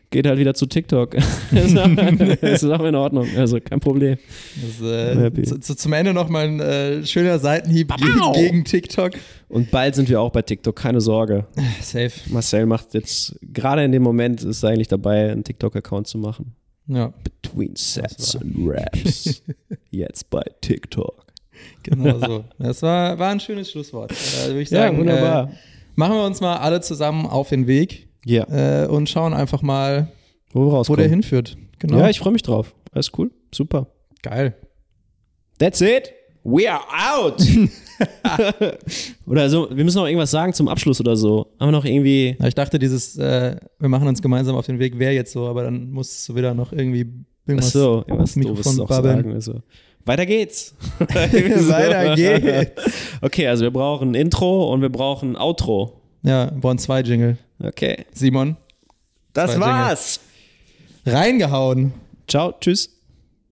geht 0.09 0.27
halt 0.27 0.39
wieder 0.39 0.53
zu 0.53 0.65
TikTok. 0.65 1.11
das 1.51 2.63
ist 2.63 2.69
auch 2.69 2.83
in 2.83 2.95
Ordnung. 2.95 3.27
Also 3.35 3.59
kein 3.59 3.79
Problem. 3.79 4.17
Das, 4.55 4.81
äh, 4.81 5.43
zu, 5.43 5.59
zu, 5.59 5.75
zum 5.75 5.93
Ende 5.93 6.13
noch 6.13 6.29
mal 6.29 6.47
ein 6.47 6.59
äh, 6.59 7.05
schöner 7.05 7.39
Seitenhieb 7.39 7.93
gegen, 7.95 8.33
gegen, 8.33 8.63
TikTok. 8.63 9.13
Und 9.49 9.71
bald 9.71 9.95
sind 9.95 10.09
wir 10.09 10.21
auch 10.21 10.31
bei 10.31 10.41
TikTok, 10.41 10.75
keine 10.75 11.01
Sorge. 11.01 11.45
Safe. 11.81 12.11
Marcel 12.27 12.65
macht 12.65 12.93
jetzt, 12.93 13.37
gerade 13.41 13.83
in 13.83 13.91
dem 13.91 14.03
Moment 14.03 14.43
ist 14.43 14.63
er 14.63 14.69
eigentlich 14.69 14.87
dabei, 14.87 15.31
einen 15.31 15.43
TikTok-Account 15.43 16.07
zu 16.07 16.17
machen. 16.17 16.55
Ja. 16.87 17.13
Between 17.23 17.75
Sets 17.75 18.35
and 18.37 18.55
Raps. 18.59 19.43
jetzt 19.91 20.29
bei 20.29 20.43
TikTok. 20.61 21.25
Genau 21.83 22.19
so. 22.19 22.45
Das 22.59 22.81
war, 22.81 23.17
war 23.19 23.31
ein 23.31 23.39
schönes 23.39 23.71
Schlusswort. 23.71 24.11
Da 24.11 24.47
würde 24.47 24.61
ich 24.61 24.69
sagen, 24.69 24.95
ja, 24.95 24.99
wunderbar. 24.99 25.49
Äh, 25.49 25.55
machen 25.95 26.15
wir 26.15 26.25
uns 26.25 26.39
mal 26.39 26.57
alle 26.57 26.81
zusammen 26.81 27.25
auf 27.25 27.49
den 27.49 27.67
Weg 27.67 28.06
ja. 28.29 28.83
äh, 28.83 28.87
und 28.87 29.09
schauen 29.09 29.33
einfach 29.33 29.61
mal, 29.61 30.09
wo, 30.51 30.71
wo 30.71 30.95
der 30.95 31.09
hinführt. 31.09 31.57
Genau. 31.79 31.99
Ja, 31.99 32.09
ich 32.09 32.19
freue 32.19 32.33
mich 32.33 32.43
drauf. 32.43 32.73
Alles 32.91 33.11
cool. 33.17 33.31
Super. 33.53 33.87
Geil. 34.21 34.55
That's 35.59 35.81
it. 35.81 36.13
We 36.43 36.71
are 36.71 36.81
out. 36.89 37.41
oder 39.25 39.49
so, 39.49 39.67
wir 39.69 39.83
müssen 39.83 39.97
noch 39.97 40.05
irgendwas 40.05 40.31
sagen 40.31 40.53
zum 40.53 40.69
Abschluss 40.69 40.99
oder 41.01 41.17
so. 41.17 41.47
Haben 41.59 41.67
wir 41.67 41.71
noch 41.71 41.83
irgendwie. 41.83 42.37
Ja, 42.39 42.47
ich 42.47 42.55
dachte, 42.55 42.79
dieses, 42.79 43.17
äh, 43.17 43.57
wir 43.79 43.89
machen 43.89 44.07
uns 44.07 44.21
gemeinsam 44.21 44.55
auf 44.55 44.65
den 44.65 44.79
Weg, 44.79 44.97
wäre 44.97 45.13
jetzt 45.13 45.33
so, 45.33 45.47
aber 45.47 45.63
dann 45.63 45.91
musst 45.91 46.29
du 46.29 46.35
wieder 46.35 46.53
noch 46.53 46.71
irgendwie 46.71 47.05
irgendwas, 47.45 47.69
Ach 47.69 47.73
so, 47.73 48.03
irgendwas 48.07 48.35
Mikrofon 48.37 48.87
babbeln. 48.87 49.33
Also. 49.33 49.61
Weiter 50.05 50.25
geht's. 50.25 50.73
Weiter 50.99 52.15
geht's. 52.15 52.71
Okay, 53.21 53.47
also 53.47 53.63
wir 53.63 53.71
brauchen 53.71 54.11
ein 54.11 54.15
Intro 54.15 54.71
und 54.71 54.81
wir 54.81 54.89
brauchen 54.89 55.31
ein 55.33 55.35
Outro. 55.35 56.01
Ja, 56.27 56.51
brauchen 56.53 56.77
zwei 56.77 57.01
Jingle. 57.01 57.37
Okay. 57.63 58.05
Simon. 58.13 58.57
Das 59.33 59.59
war's. 59.59 60.19
Jingle. 61.05 61.21
Reingehauen. 61.21 61.93
Ciao, 62.27 62.53
tschüss. 62.59 62.96